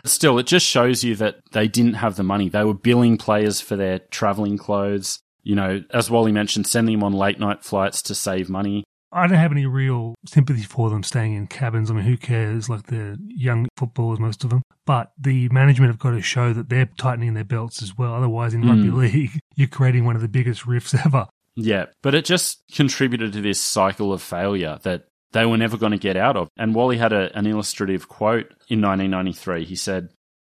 still, 0.04 0.38
it 0.38 0.46
just 0.46 0.66
shows 0.66 1.04
you 1.04 1.16
that 1.16 1.36
they 1.52 1.68
didn't 1.68 1.94
have 1.94 2.16
the 2.16 2.22
money. 2.22 2.48
They 2.48 2.64
were 2.64 2.74
billing 2.74 3.18
players 3.18 3.60
for 3.60 3.76
their 3.76 3.98
traveling 3.98 4.56
clothes. 4.58 5.20
you 5.42 5.54
know, 5.54 5.82
as 5.92 6.10
Wally 6.10 6.32
mentioned, 6.32 6.66
sending 6.66 6.96
them 6.96 7.04
on 7.04 7.12
late 7.12 7.38
night 7.38 7.62
flights 7.62 8.02
to 8.02 8.14
save 8.14 8.48
money. 8.48 8.84
I 9.12 9.26
don't 9.26 9.38
have 9.38 9.52
any 9.52 9.64
real 9.66 10.14
sympathy 10.26 10.62
for 10.62 10.90
them 10.90 11.02
staying 11.02 11.34
in 11.34 11.46
cabins. 11.46 11.90
I 11.90 11.94
mean, 11.94 12.04
who 12.04 12.16
cares? 12.16 12.68
Like 12.68 12.86
they're 12.86 13.16
young 13.28 13.68
footballers, 13.76 14.18
most 14.18 14.44
of 14.44 14.50
them. 14.50 14.62
But 14.84 15.12
the 15.18 15.48
management 15.50 15.90
have 15.90 15.98
got 15.98 16.10
to 16.10 16.20
show 16.20 16.52
that 16.52 16.68
they're 16.68 16.90
tightening 16.98 17.34
their 17.34 17.44
belts 17.44 17.82
as 17.82 17.96
well. 17.96 18.14
Otherwise, 18.14 18.52
in 18.52 18.68
rugby 18.68 18.90
league, 18.90 19.38
you're 19.54 19.68
creating 19.68 20.04
one 20.04 20.16
of 20.16 20.22
the 20.22 20.28
biggest 20.28 20.66
rifts 20.66 20.94
ever. 21.06 21.26
Yeah, 21.56 21.86
but 22.02 22.14
it 22.14 22.24
just 22.24 22.62
contributed 22.72 23.32
to 23.32 23.40
this 23.40 23.60
cycle 23.60 24.12
of 24.12 24.22
failure 24.22 24.78
that 24.82 25.06
they 25.32 25.46
were 25.46 25.56
never 25.56 25.76
going 25.76 25.92
to 25.92 25.98
get 25.98 26.16
out 26.16 26.36
of. 26.36 26.48
And 26.56 26.74
Wally 26.74 26.98
had 26.98 27.12
a, 27.12 27.36
an 27.36 27.46
illustrative 27.46 28.08
quote 28.08 28.46
in 28.68 28.80
1993. 28.82 29.64
He 29.64 29.74
said, 29.74 30.10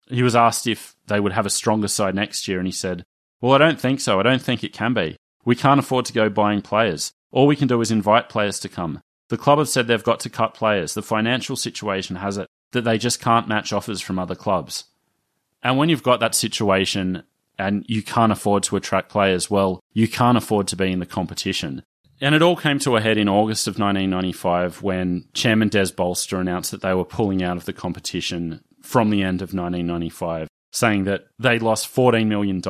he 0.09 0.23
was 0.23 0.37
asked 0.37 0.67
if 0.67 0.95
they 1.07 1.21
would 1.21 1.33
have 1.33 1.47
a 1.47 1.51
stronger 1.51 1.89
side 1.89 2.15
next 2.15 2.47
year, 2.49 2.59
and 2.59 2.67
he 2.67 2.73
said, 2.73 3.05
Well, 3.41 3.53
I 3.53 3.59
don't 3.59 3.81
think 3.81 4.01
so. 4.01 4.21
I 4.21 4.23
don't 4.23 4.43
think 4.43 4.63
it 4.63 4.73
can 4.73 4.95
be. 4.95 5.17
We 5.45 5.57
can't 5.57 5.81
afford 5.81 6.05
to 6.07 6.13
go 6.13 6.29
buying 6.29 6.63
players. 6.63 7.13
All 7.31 7.47
we 7.47 7.57
can 7.57 7.69
do 7.69 7.81
is 7.81 7.91
invite 7.91 8.29
players 8.29 8.61
to 8.61 8.69
come. 8.69 9.01
The 9.29 9.37
club 9.37 9.59
have 9.59 9.69
said 9.69 9.87
they've 9.87 10.03
got 10.03 10.21
to 10.21 10.31
cut 10.31 10.55
players. 10.55 10.95
The 10.95 11.03
financial 11.03 11.57
situation 11.57 12.17
has 12.17 12.39
it 12.39 12.47
that 12.73 12.83
they 12.83 12.99
just 12.99 13.21
can't 13.21 13.49
match 13.49 13.73
offers 13.73 14.01
from 14.01 14.19
other 14.19 14.35
clubs. 14.35 14.85
And 15.63 15.77
when 15.77 15.89
you've 15.89 16.03
got 16.03 16.21
that 16.21 16.35
situation 16.35 17.25
and 17.59 17.85
you 17.89 18.03
can't 18.03 18.33
afford 18.33 18.63
to 18.65 18.77
attract 18.77 19.09
players, 19.09 19.51
well, 19.51 19.81
you 19.93 20.09
can't 20.09 20.39
afford 20.39 20.69
to 20.69 20.77
be 20.77 20.93
in 20.93 20.99
the 20.99 21.07
competition. 21.07 21.83
And 22.21 22.35
it 22.35 22.43
all 22.43 22.57
came 22.57 22.79
to 22.81 22.97
a 22.97 23.01
head 23.01 23.19
in 23.19 23.29
August 23.29 23.67
of 23.67 23.79
1995 23.79 24.83
when 24.83 25.29
Chairman 25.35 25.69
Des 25.69 25.93
Bolster 25.95 26.41
announced 26.41 26.71
that 26.71 26.81
they 26.81 26.95
were 26.95 27.05
pulling 27.05 27.43
out 27.43 27.57
of 27.57 27.67
the 27.67 27.73
competition 27.73 28.63
from 28.83 29.11
the 29.11 29.23
end 29.23 29.43
of 29.43 29.53
1995, 29.53 30.49
saying 30.73 31.05
that 31.05 31.27
they 31.39 31.59
lost 31.59 31.95
$14 31.95 32.27
million 32.27 32.63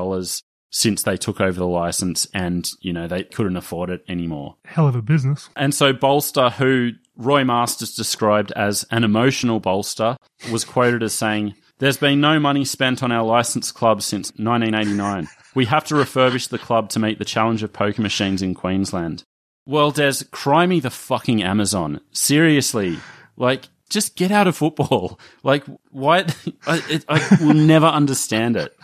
since 0.70 1.02
they 1.04 1.16
took 1.16 1.40
over 1.40 1.58
the 1.58 1.66
license 1.66 2.26
and, 2.34 2.68
you 2.80 2.92
know, 2.92 3.06
they 3.06 3.22
couldn't 3.22 3.56
afford 3.56 3.88
it 3.88 4.04
anymore. 4.08 4.56
Hell 4.64 4.88
of 4.88 4.96
a 4.96 5.02
business. 5.02 5.48
And 5.54 5.74
so 5.74 5.92
Bolster, 5.92 6.50
who 6.50 6.90
Roy 7.16 7.44
Masters 7.44 7.94
described 7.94 8.52
as 8.52 8.84
an 8.90 9.04
emotional 9.04 9.60
bolster, 9.60 10.16
was 10.50 10.64
quoted 10.64 11.02
as 11.02 11.14
saying, 11.14 11.54
There's 11.78 11.98
been 11.98 12.20
no 12.20 12.40
money 12.40 12.64
spent 12.64 13.02
on 13.02 13.12
our 13.12 13.24
licensed 13.24 13.74
club 13.74 14.00
since 14.02 14.30
1989. 14.36 15.28
We 15.54 15.66
have 15.66 15.84
to 15.84 15.94
refurbish 15.94 16.48
the 16.48 16.58
club 16.58 16.88
to 16.90 16.98
meet 16.98 17.18
the 17.18 17.24
challenge 17.24 17.62
of 17.62 17.72
poker 17.72 18.00
machines 18.02 18.40
in 18.42 18.54
Queensland. 18.54 19.24
Well, 19.66 19.90
Des, 19.90 20.24
cry 20.30 20.66
me 20.66 20.80
the 20.80 20.90
fucking 20.90 21.42
Amazon. 21.42 22.00
Seriously. 22.12 22.98
Like, 23.36 23.68
just 23.90 24.16
get 24.16 24.30
out 24.30 24.46
of 24.46 24.56
football. 24.56 25.18
Like, 25.42 25.64
why? 25.90 26.26
I, 26.66 26.82
it, 26.88 27.04
I 27.08 27.36
will 27.40 27.54
never 27.54 27.86
understand 27.86 28.56
it. 28.56 28.74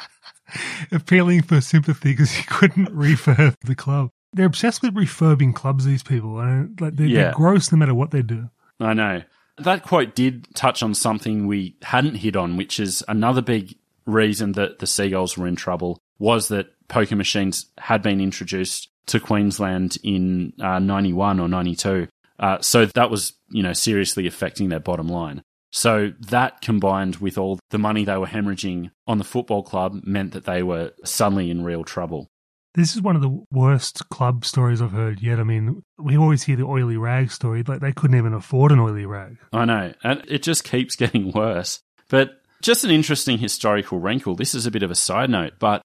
Appealing 0.91 1.43
for 1.43 1.61
sympathy 1.61 2.13
because 2.13 2.37
you 2.37 2.45
couldn't 2.47 2.89
refurb 2.95 3.55
the 3.65 3.75
club. 3.75 4.11
They're 4.35 4.47
obsessed 4.47 4.83
with 4.83 4.95
refurbing 4.95 5.55
clubs, 5.55 5.85
these 5.85 6.03
people. 6.03 6.39
And 6.41 6.79
like, 6.81 6.97
they're, 6.97 7.07
Yeah. 7.07 7.23
they're 7.25 7.33
gross 7.35 7.73
no 7.73 7.79
matter 7.79 7.95
what 7.95 8.11
they 8.11 8.23
do. 8.23 8.51
I 8.81 8.93
know. 8.95 9.23
That 9.59 9.83
quote 9.83 10.15
did 10.15 10.55
touch 10.55 10.83
on 10.83 10.95
something 10.95 11.47
we 11.47 11.77
hadn't 11.83 12.17
hit 12.17 12.37
on, 12.37 12.57
which 12.57 12.81
is 12.81 13.05
another 13.09 13.43
big 13.43 13.77
reason 14.07 14.53
that 14.53 14.79
the 14.79 14.87
Seagulls 14.87 15.37
were 15.37 15.47
in 15.47 15.57
trouble 15.57 15.99
was 16.19 16.49
that 16.49 16.69
poker 16.89 17.17
machines 17.17 17.67
had 17.79 18.03
been 18.03 18.21
introduced 18.21 18.89
to 19.07 19.21
Queensland 19.21 19.99
in 20.03 20.53
uh, 20.61 20.79
91 20.79 21.41
or 21.41 21.49
92. 21.49 22.09
Uh, 22.39 22.61
so 22.61 22.87
that 22.87 23.11
was, 23.11 23.35
you 23.51 23.63
know, 23.63 23.73
seriously 23.73 24.27
affecting 24.27 24.69
their 24.69 24.81
bottom 24.81 25.09
line. 25.09 25.43
So 25.71 26.13
that 26.21 26.61
combined 26.61 27.17
with 27.17 27.39
all 27.39 27.59
the 27.71 27.79
money 27.79 28.05
they 28.05 28.17
were 28.17 28.27
hemorrhaging 28.27 28.91
on 29.07 29.19
the 29.19 29.25
football 29.25 29.63
club 29.63 30.03
meant 30.05 30.33
that 30.33 30.45
they 30.45 30.63
were 30.63 30.93
suddenly 31.05 31.51
in 31.51 31.65
real 31.65 31.83
trouble. 31.83 32.29
This 32.75 32.95
is 32.95 33.03
one 33.03 33.17
of 33.17 33.23
the 33.23 33.45
worst 33.51 34.09
club 34.09 34.45
stories 34.45 34.81
I've 34.81 34.93
heard 34.93 35.21
yet. 35.21 35.39
I 35.39 35.43
mean, 35.43 35.83
we 35.99 36.17
always 36.17 36.43
hear 36.43 36.57
the 36.57 36.65
oily 36.65 36.97
rag 36.97 37.31
story. 37.31 37.63
Like, 37.63 37.81
they 37.81 37.93
couldn't 37.93 38.17
even 38.17 38.33
afford 38.33 38.73
an 38.73 38.81
oily 38.81 39.05
rag. 39.05 39.37
I 39.53 39.67
know, 39.67 39.93
and 40.03 40.23
it 40.27 40.43
just 40.43 40.65
keeps 40.65 40.97
getting 40.97 41.33
worse. 41.33 41.81
But 42.09 42.41
just 42.63 42.85
an 42.85 42.91
interesting 42.91 43.39
historical 43.39 43.99
wrinkle. 43.99 44.37
This 44.37 44.55
is 44.55 44.65
a 44.67 44.71
bit 44.71 44.83
of 44.83 44.91
a 44.91 44.95
side 44.95 45.29
note, 45.29 45.55
but 45.59 45.83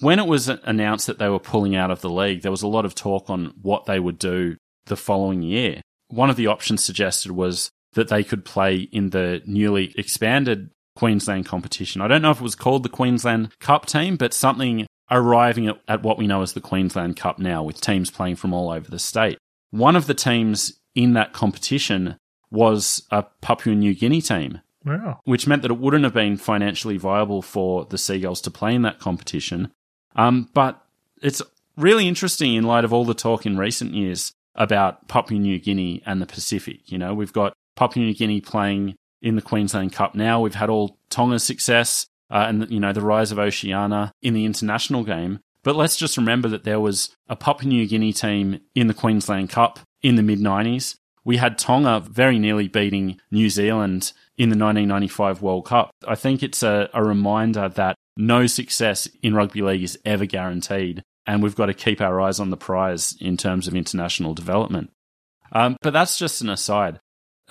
when 0.00 0.18
it 0.18 0.26
was 0.26 0.48
announced 0.48 1.06
that 1.06 1.18
they 1.18 1.28
were 1.28 1.38
pulling 1.38 1.76
out 1.76 1.90
of 1.90 2.00
the 2.00 2.10
league, 2.10 2.42
there 2.42 2.50
was 2.50 2.62
a 2.62 2.68
lot 2.68 2.84
of 2.84 2.94
talk 2.94 3.28
on 3.28 3.52
what 3.60 3.84
they 3.84 4.00
would 4.00 4.18
do 4.18 4.56
the 4.86 4.96
following 4.96 5.42
year. 5.42 5.82
One 6.08 6.30
of 6.30 6.36
the 6.36 6.46
options 6.46 6.84
suggested 6.84 7.32
was 7.32 7.70
that 7.92 8.08
they 8.08 8.24
could 8.24 8.44
play 8.44 8.76
in 8.76 9.10
the 9.10 9.42
newly 9.44 9.92
expanded 9.98 10.70
Queensland 10.96 11.46
competition. 11.46 12.00
I 12.00 12.08
don't 12.08 12.22
know 12.22 12.30
if 12.30 12.40
it 12.40 12.42
was 12.42 12.54
called 12.54 12.82
the 12.82 12.88
Queensland 12.88 13.50
Cup 13.60 13.86
team, 13.86 14.16
but 14.16 14.34
something 14.34 14.86
arriving 15.12 15.66
at, 15.68 15.80
at 15.88 16.02
what 16.02 16.18
we 16.18 16.26
know 16.26 16.42
as 16.42 16.52
the 16.54 16.60
Queensland 16.60 17.16
Cup 17.16 17.38
now, 17.38 17.62
with 17.62 17.80
teams 17.80 18.10
playing 18.10 18.36
from 18.36 18.52
all 18.52 18.70
over 18.70 18.90
the 18.90 18.98
state. 18.98 19.38
One 19.70 19.96
of 19.96 20.06
the 20.06 20.14
teams 20.14 20.80
in 20.94 21.12
that 21.14 21.32
competition 21.32 22.16
was 22.50 23.06
a 23.10 23.22
Papua 23.40 23.74
New 23.74 23.94
Guinea 23.94 24.20
team, 24.20 24.60
Wow. 24.84 25.20
which 25.24 25.46
meant 25.46 25.62
that 25.62 25.70
it 25.70 25.78
wouldn't 25.78 26.04
have 26.04 26.12
been 26.14 26.36
financially 26.36 26.96
viable 26.96 27.40
for 27.42 27.84
the 27.86 27.96
Seagulls 27.98 28.40
to 28.42 28.50
play 28.50 28.74
in 28.74 28.82
that 28.82 28.98
competition. 28.98 29.70
Um, 30.16 30.48
but 30.52 30.84
it's 31.22 31.40
really 31.76 32.06
interesting 32.08 32.54
in 32.54 32.64
light 32.64 32.84
of 32.84 32.92
all 32.92 33.04
the 33.04 33.14
talk 33.14 33.46
in 33.46 33.56
recent 33.56 33.94
years 33.94 34.32
about 34.54 35.08
Papua 35.08 35.40
New 35.40 35.58
Guinea 35.58 36.02
and 36.04 36.20
the 36.20 36.26
Pacific. 36.26 36.80
You 36.92 36.98
know, 36.98 37.14
we've 37.14 37.32
got 37.32 37.54
Papua 37.76 38.04
New 38.04 38.14
Guinea 38.14 38.40
playing 38.42 38.96
in 39.22 39.36
the 39.36 39.42
Queensland 39.42 39.92
Cup 39.94 40.14
now. 40.14 40.40
We've 40.40 40.54
had 40.54 40.68
all 40.68 40.98
Tonga's 41.08 41.44
success 41.44 42.06
uh, 42.32 42.46
and, 42.48 42.70
you 42.70 42.80
know, 42.80 42.92
the 42.92 43.02
rise 43.02 43.30
of 43.30 43.38
Oceania 43.38 44.12
in 44.22 44.34
the 44.34 44.44
international 44.44 45.04
game. 45.04 45.40
But 45.62 45.76
let's 45.76 45.96
just 45.96 46.16
remember 46.16 46.48
that 46.48 46.64
there 46.64 46.80
was 46.80 47.14
a 47.28 47.36
Papua 47.36 47.68
New 47.68 47.86
Guinea 47.86 48.12
team 48.12 48.60
in 48.74 48.88
the 48.88 48.94
Queensland 48.94 49.50
Cup 49.50 49.78
in 50.02 50.16
the 50.16 50.22
mid 50.22 50.40
90s. 50.40 50.96
We 51.24 51.36
had 51.36 51.56
Tonga 51.56 52.00
very 52.00 52.38
nearly 52.38 52.66
beating 52.66 53.20
New 53.30 53.48
Zealand 53.48 54.12
in 54.36 54.48
the 54.48 54.58
1995 54.58 55.40
World 55.40 55.66
Cup. 55.66 55.92
I 56.06 56.16
think 56.16 56.42
it's 56.42 56.64
a, 56.64 56.90
a 56.92 57.04
reminder 57.04 57.68
that 57.68 57.94
no 58.16 58.46
success 58.46 59.08
in 59.22 59.34
rugby 59.34 59.62
league 59.62 59.84
is 59.84 59.98
ever 60.04 60.26
guaranteed, 60.26 61.02
and 61.26 61.42
we've 61.42 61.54
got 61.54 61.66
to 61.66 61.74
keep 61.74 62.00
our 62.00 62.20
eyes 62.20 62.40
on 62.40 62.50
the 62.50 62.56
prize 62.56 63.16
in 63.20 63.36
terms 63.36 63.68
of 63.68 63.76
international 63.76 64.34
development. 64.34 64.90
Um, 65.52 65.76
but 65.80 65.92
that's 65.92 66.18
just 66.18 66.40
an 66.40 66.50
aside. 66.50 66.98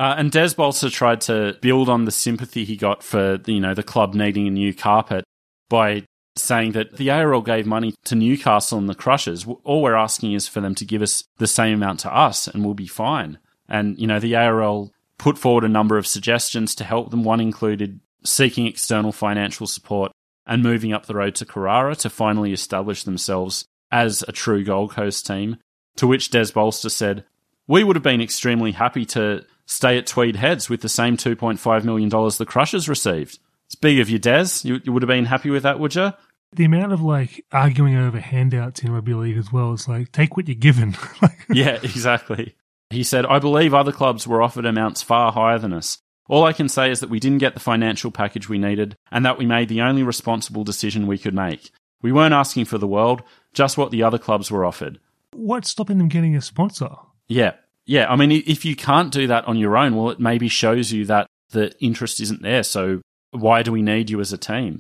Uh, 0.01 0.15
and 0.17 0.31
Des 0.31 0.55
Bolster 0.57 0.89
tried 0.89 1.21
to 1.21 1.55
build 1.61 1.87
on 1.87 2.05
the 2.05 2.11
sympathy 2.11 2.65
he 2.65 2.75
got 2.75 3.03
for 3.03 3.39
you 3.45 3.59
know 3.59 3.75
the 3.75 3.83
club 3.83 4.15
needing 4.15 4.47
a 4.47 4.51
new 4.51 4.73
carpet 4.73 5.23
by 5.69 6.03
saying 6.35 6.71
that 6.71 6.97
the 6.97 7.11
ARL 7.11 7.43
gave 7.43 7.67
money 7.67 7.93
to 8.05 8.15
Newcastle 8.15 8.79
and 8.79 8.89
the 8.89 8.95
Crushers. 8.95 9.45
All 9.63 9.83
we're 9.83 9.93
asking 9.93 10.33
is 10.33 10.47
for 10.47 10.59
them 10.59 10.73
to 10.73 10.85
give 10.85 11.03
us 11.03 11.23
the 11.37 11.45
same 11.45 11.75
amount 11.75 11.99
to 11.99 12.11
us, 12.11 12.47
and 12.47 12.65
we'll 12.65 12.73
be 12.73 12.87
fine. 12.87 13.37
And 13.69 13.99
you 13.99 14.07
know 14.07 14.19
the 14.19 14.35
ARL 14.35 14.91
put 15.19 15.37
forward 15.37 15.63
a 15.63 15.69
number 15.69 15.99
of 15.99 16.07
suggestions 16.07 16.73
to 16.75 16.83
help 16.83 17.11
them. 17.11 17.23
One 17.23 17.39
included 17.39 17.99
seeking 18.23 18.65
external 18.65 19.11
financial 19.11 19.67
support 19.67 20.11
and 20.47 20.63
moving 20.63 20.93
up 20.93 21.05
the 21.05 21.13
road 21.13 21.35
to 21.35 21.45
Carrara 21.45 21.95
to 21.97 22.09
finally 22.09 22.53
establish 22.53 23.03
themselves 23.03 23.65
as 23.91 24.23
a 24.27 24.31
true 24.31 24.63
Gold 24.63 24.93
Coast 24.93 25.27
team. 25.27 25.57
To 25.97 26.07
which 26.07 26.31
Des 26.31 26.51
Bolster 26.51 26.89
said, 26.89 27.23
"We 27.67 27.83
would 27.83 27.95
have 27.95 28.01
been 28.01 28.19
extremely 28.19 28.71
happy 28.71 29.05
to." 29.05 29.45
Stay 29.71 29.97
at 29.97 30.07
Tweed 30.07 30.35
Heads 30.35 30.69
with 30.69 30.81
the 30.81 30.89
same 30.89 31.17
$2.5 31.17 31.83
million 31.83 32.09
the 32.09 32.45
Crushers 32.47 32.89
received. 32.89 33.39
It's 33.67 33.75
big 33.75 33.99
of 33.99 34.09
you, 34.09 34.19
Des. 34.19 34.47
You, 34.63 34.81
you 34.83 34.91
would 34.91 35.01
have 35.01 35.07
been 35.07 35.25
happy 35.25 35.49
with 35.49 35.63
that, 35.63 35.79
would 35.79 35.95
you? 35.95 36.13
The 36.53 36.65
amount 36.65 36.91
of 36.91 37.01
like 37.01 37.45
arguing 37.53 37.95
over 37.95 38.19
handouts 38.19 38.83
in 38.83 38.91
rugby 38.91 39.13
league 39.13 39.37
as 39.37 39.51
well 39.53 39.71
is 39.73 39.87
like, 39.87 40.11
take 40.11 40.35
what 40.35 40.47
you're 40.47 40.55
given. 40.55 40.95
like, 41.21 41.39
Yeah, 41.49 41.79
exactly. 41.81 42.55
He 42.89 43.03
said, 43.03 43.25
I 43.25 43.39
believe 43.39 43.73
other 43.73 43.93
clubs 43.93 44.27
were 44.27 44.41
offered 44.41 44.65
amounts 44.65 45.01
far 45.01 45.31
higher 45.31 45.57
than 45.57 45.71
us. 45.71 45.97
All 46.27 46.43
I 46.43 46.51
can 46.53 46.67
say 46.67 46.91
is 46.91 46.99
that 46.99 47.09
we 47.09 47.21
didn't 47.21 47.37
get 47.39 47.53
the 47.53 47.59
financial 47.61 48.11
package 48.11 48.49
we 48.49 48.57
needed 48.57 48.97
and 49.11 49.25
that 49.25 49.37
we 49.37 49.45
made 49.45 49.69
the 49.69 49.81
only 49.81 50.03
responsible 50.03 50.65
decision 50.65 51.07
we 51.07 51.17
could 51.17 51.33
make. 51.33 51.71
We 52.01 52.11
weren't 52.11 52.33
asking 52.33 52.65
for 52.65 52.77
the 52.77 52.87
world, 52.87 53.21
just 53.53 53.77
what 53.77 53.91
the 53.91 54.03
other 54.03 54.17
clubs 54.17 54.51
were 54.51 54.65
offered. 54.65 54.99
what's 55.33 55.69
stopping 55.69 55.97
them 55.97 56.09
getting 56.09 56.35
a 56.35 56.41
sponsor? 56.41 56.89
Yeah. 57.29 57.53
Yeah. 57.85 58.11
I 58.11 58.15
mean, 58.15 58.31
if 58.31 58.65
you 58.65 58.75
can't 58.75 59.11
do 59.11 59.27
that 59.27 59.45
on 59.45 59.57
your 59.57 59.77
own, 59.77 59.95
well, 59.95 60.09
it 60.09 60.19
maybe 60.19 60.47
shows 60.47 60.91
you 60.91 61.05
that 61.05 61.27
the 61.49 61.73
interest 61.79 62.19
isn't 62.19 62.41
there. 62.41 62.63
So 62.63 63.01
why 63.31 63.63
do 63.63 63.71
we 63.71 63.81
need 63.81 64.09
you 64.09 64.19
as 64.19 64.33
a 64.33 64.37
team? 64.37 64.79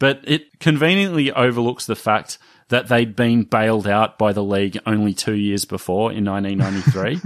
But 0.00 0.20
it 0.24 0.58
conveniently 0.60 1.32
overlooks 1.32 1.86
the 1.86 1.96
fact 1.96 2.38
that 2.68 2.88
they'd 2.88 3.16
been 3.16 3.44
bailed 3.44 3.86
out 3.86 4.18
by 4.18 4.32
the 4.32 4.44
league 4.44 4.78
only 4.86 5.14
two 5.14 5.34
years 5.34 5.64
before 5.64 6.12
in 6.12 6.24
1993. 6.24 7.20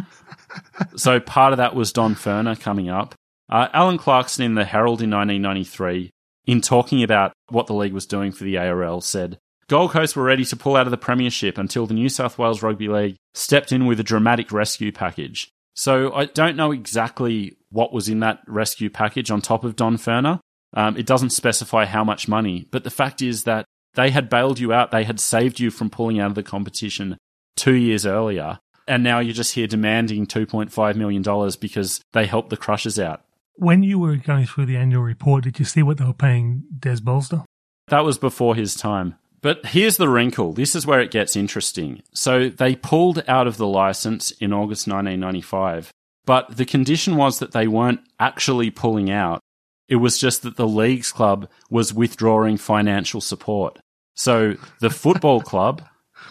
so 0.97 1.21
part 1.21 1.53
of 1.53 1.59
that 1.59 1.75
was 1.75 1.93
Don 1.93 2.15
Furner 2.15 2.59
coming 2.59 2.89
up. 2.89 3.15
Uh, 3.51 3.69
Alan 3.73 3.99
Clarkson 3.99 4.45
in 4.45 4.55
the 4.55 4.65
Herald 4.65 5.03
in 5.03 5.11
1993, 5.11 6.11
in 6.47 6.61
talking 6.61 7.03
about 7.03 7.33
what 7.49 7.67
the 7.67 7.75
league 7.75 7.93
was 7.93 8.07
doing 8.07 8.33
for 8.33 8.45
the 8.45 8.57
ARL, 8.57 9.01
said, 9.01 9.39
Gold 9.73 9.93
Coast 9.93 10.17
were 10.17 10.23
ready 10.23 10.45
to 10.45 10.55
pull 10.55 10.77
out 10.77 10.87
of 10.87 10.91
the 10.91 10.99
Premiership 10.99 11.57
until 11.57 11.87
the 11.87 11.95
New 11.95 12.11
South 12.11 12.37
Wales 12.37 12.63
Rugby 12.63 12.89
League 12.89 13.17
stepped 13.33 13.73
in 13.73 13.87
with 13.87 13.99
a 13.99 14.03
dramatic 14.03 14.53
rescue 14.53 14.93
package. 14.93 15.51
So 15.75 16.13
I 16.13 16.27
don't 16.27 16.59
know 16.59 16.73
exactly 16.73 17.57
what 17.71 17.91
was 17.91 18.07
in 18.07 18.21
that 18.21 18.43
rescue 18.47 18.91
package 18.91 19.31
on 19.31 19.41
top 19.41 19.65
of 19.65 19.75
Don 19.75 19.97
Furner. 19.97 20.41
Um, 20.75 20.99
it 20.99 21.07
doesn't 21.07 21.31
specify 21.31 21.87
how 21.87 22.05
much 22.05 22.29
money, 22.29 22.69
but 22.71 22.85
the 22.85 22.91
fact 22.91 23.23
is 23.23 23.45
that 23.45 23.65
They 23.95 24.11
had 24.11 24.29
bailed 24.29 24.59
you 24.59 24.75
out. 24.75 24.91
They 24.91 25.05
had 25.05 25.19
saved 25.19 25.59
you 25.59 25.71
from 25.71 25.89
pulling 25.89 26.21
out 26.21 26.29
of 26.29 26.35
the 26.35 26.43
competition 26.43 27.17
two 27.57 27.75
years 27.75 28.05
earlier. 28.05 28.59
And 28.87 29.03
now 29.03 29.21
you're 29.21 29.33
just 29.33 29.55
here 29.55 29.67
demanding 29.67 30.27
$2.5 30.27 30.97
million 30.97 31.53
because 31.63 32.03
they 32.13 32.27
helped 32.27 32.51
the 32.51 32.59
Crushers 32.59 32.99
out. 32.99 33.23
When 33.57 33.83
you 33.83 33.99
were 33.99 34.17
going 34.17 34.45
through 34.45 34.67
the 34.67 34.77
annual 34.77 35.03
report, 35.03 35.45
did 35.45 35.59
you 35.59 35.65
see 35.65 35.83
what 35.83 35.97
they 35.97 36.05
were 36.05 36.13
paying 36.13 36.65
Des 36.79 37.01
Bolster? 37.01 37.45
That 37.89 38.05
was 38.05 38.19
before 38.19 38.55
his 38.55 38.75
time. 38.75 39.15
But 39.43 39.67
here's 39.67 39.97
the 39.97 40.09
wrinkle. 40.09 40.53
This 40.53 40.77
is 40.77 40.87
where 40.87 41.01
it 41.01 41.11
gets 41.11 41.35
interesting. 41.37 42.03
So 42.15 42.49
they 42.49 42.77
pulled 42.77 43.25
out 43.27 43.49
of 43.49 43.57
the 43.57 43.67
license 43.67 44.31
in 44.31 44.53
August 44.53 44.87
1995, 44.87 45.93
but 46.25 46.57
the 46.57 46.65
condition 46.65 47.17
was 47.17 47.41
that 47.41 47.51
they 47.53 47.67
weren't 47.67 48.01
actually 48.21 48.71
pulling 48.71 49.11
out. 49.11 49.41
It 49.89 49.97
was 49.97 50.17
just 50.17 50.43
that 50.43 50.57
the 50.57 50.69
leagues 50.69 51.11
club 51.11 51.49
was 51.69 51.93
withdrawing 51.93 52.57
financial 52.57 53.21
support. 53.21 53.81
So 54.15 54.55
the 54.81 54.91
football 54.91 55.41
club, 55.53 55.83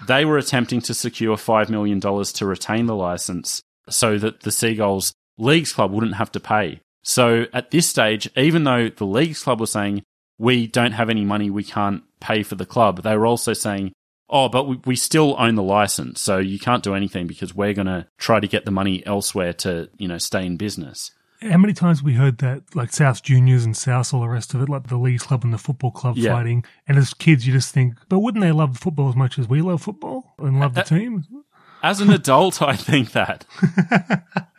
they 0.07 0.23
were 0.23 0.37
attempting 0.37 0.79
to 0.81 0.93
secure 0.93 1.35
$5 1.35 1.69
million 1.69 1.99
to 1.99 2.45
retain 2.45 2.85
the 2.85 2.95
license 2.95 3.61
so 3.89 4.17
that 4.17 4.41
the 4.41 4.51
Seagulls 4.51 5.13
leagues 5.37 5.73
club 5.73 5.91
wouldn't 5.91 6.15
have 6.15 6.31
to 6.31 6.39
pay. 6.39 6.79
So 7.03 7.45
at 7.51 7.71
this 7.71 7.89
stage, 7.89 8.29
even 8.37 8.63
though 8.63 8.89
the 8.89 9.05
leagues 9.05 9.43
club 9.43 9.59
was 9.59 9.71
saying, 9.71 10.03
we 10.41 10.65
don't 10.65 10.93
have 10.93 11.09
any 11.09 11.23
money, 11.23 11.51
we 11.51 11.63
can't 11.63 12.01
pay 12.19 12.41
for 12.41 12.55
the 12.55 12.65
club. 12.65 13.03
They 13.03 13.15
were 13.15 13.27
also 13.27 13.53
saying, 13.53 13.93
oh, 14.27 14.49
but 14.49 14.67
we, 14.67 14.79
we 14.85 14.95
still 14.95 15.35
own 15.37 15.53
the 15.55 15.61
license, 15.63 16.19
so 16.19 16.39
you 16.39 16.57
can't 16.57 16.83
do 16.83 16.95
anything 16.95 17.27
because 17.27 17.53
we're 17.53 17.73
going 17.73 17.85
to 17.87 18.07
try 18.17 18.39
to 18.39 18.47
get 18.47 18.65
the 18.65 18.71
money 18.71 19.05
elsewhere 19.05 19.53
to, 19.53 19.89
you 19.97 20.07
know, 20.07 20.17
stay 20.17 20.43
in 20.45 20.57
business. 20.57 21.11
How 21.43 21.57
many 21.57 21.73
times 21.73 21.99
have 21.99 22.05
we 22.05 22.13
heard 22.13 22.39
that, 22.39 22.63
like 22.75 22.91
South 22.91 23.21
Juniors 23.23 23.65
and 23.65 23.77
South, 23.77 24.13
all 24.13 24.21
the 24.21 24.29
rest 24.29 24.53
of 24.53 24.61
it, 24.61 24.69
like 24.69 24.87
the 24.87 24.97
Leagues 24.97 25.23
Club 25.23 25.43
and 25.43 25.53
the 25.53 25.57
football 25.59 25.91
club 25.91 26.17
Yeah. 26.17 26.33
fighting? 26.33 26.63
And 26.87 26.97
as 26.97 27.13
kids, 27.13 27.45
you 27.45 27.53
just 27.53 27.71
think, 27.73 27.95
but 28.09 28.19
wouldn't 28.19 28.43
they 28.43 28.51
love 28.51 28.77
football 28.77 29.09
as 29.09 29.15
much 29.15 29.37
as 29.37 29.47
we 29.47 29.61
love 29.61 29.81
football 29.81 30.33
and 30.39 30.59
love 30.59 30.73
the 30.75 30.83
team? 30.83 31.23
As 31.83 31.99
an 31.99 32.11
adult, 32.11 32.61
I 32.61 32.75
think 32.75 33.11
that. 33.13 33.45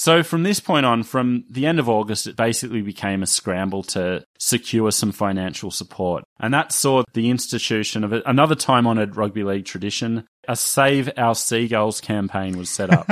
so 0.00 0.22
from 0.22 0.44
this 0.44 0.60
point 0.60 0.86
on, 0.86 1.02
from 1.02 1.44
the 1.50 1.66
end 1.66 1.78
of 1.78 1.86
August, 1.86 2.26
it 2.26 2.34
basically 2.34 2.80
became 2.80 3.22
a 3.22 3.26
scramble 3.26 3.82
to 3.82 4.24
secure 4.38 4.90
some 4.92 5.12
financial 5.12 5.70
support. 5.70 6.24
And 6.38 6.54
that 6.54 6.72
saw 6.72 7.02
the 7.12 7.28
institution 7.28 8.02
of 8.02 8.14
another 8.24 8.54
time 8.54 8.86
honored 8.86 9.16
rugby 9.16 9.44
league 9.44 9.66
tradition, 9.66 10.26
a 10.48 10.56
Save 10.56 11.10
Our 11.18 11.34
Seagulls 11.34 12.00
campaign 12.00 12.56
was 12.56 12.70
set 12.70 12.88
up. 12.88 13.10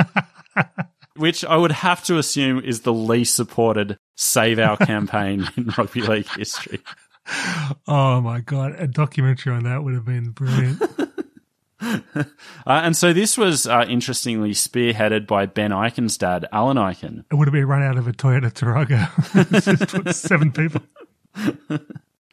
Which 1.17 1.45
I 1.45 1.59
would 1.59 1.73
have 1.73 2.03
to 2.05 2.17
assume 2.17 2.61
is 2.65 2.81
the 2.81 2.95
least 2.95 3.37
supported 3.37 3.99
Save 4.17 4.59
Our 4.59 4.79
campaign 4.79 5.47
in 5.59 5.67
rugby 5.77 6.01
league 6.01 6.29
history. 6.39 6.81
Oh 7.87 8.23
my 8.23 8.41
God. 8.41 8.77
A 8.79 8.87
documentary 8.87 9.53
on 9.53 9.65
that 9.65 9.85
would 9.85 9.93
have 9.93 10.07
been 10.07 10.31
brilliant. 10.31 10.83
Uh, 12.67 12.83
and 12.85 12.97
so 12.97 13.13
this 13.15 13.39
was 13.39 13.67
uh, 13.67 13.87
interestingly 13.89 14.51
spearheaded 14.51 15.27
by 15.27 15.47
Ben 15.47 15.71
Ikin's 15.71 16.19
dad, 16.19 16.47
Alan 16.53 16.77
Ikin. 16.77 17.25
it 17.31 17.35
would 17.35 17.49
have 17.49 17.53
been 17.53 17.67
run 17.67 17.83
out 17.83 17.97
of 17.97 18.07
a 18.07 18.13
Toyota 18.13 18.53
Tarago. 18.53 19.09
It's 19.53 19.65
just 19.65 19.95
put 19.95 20.15
seven 20.15 20.53
people. 20.53 20.83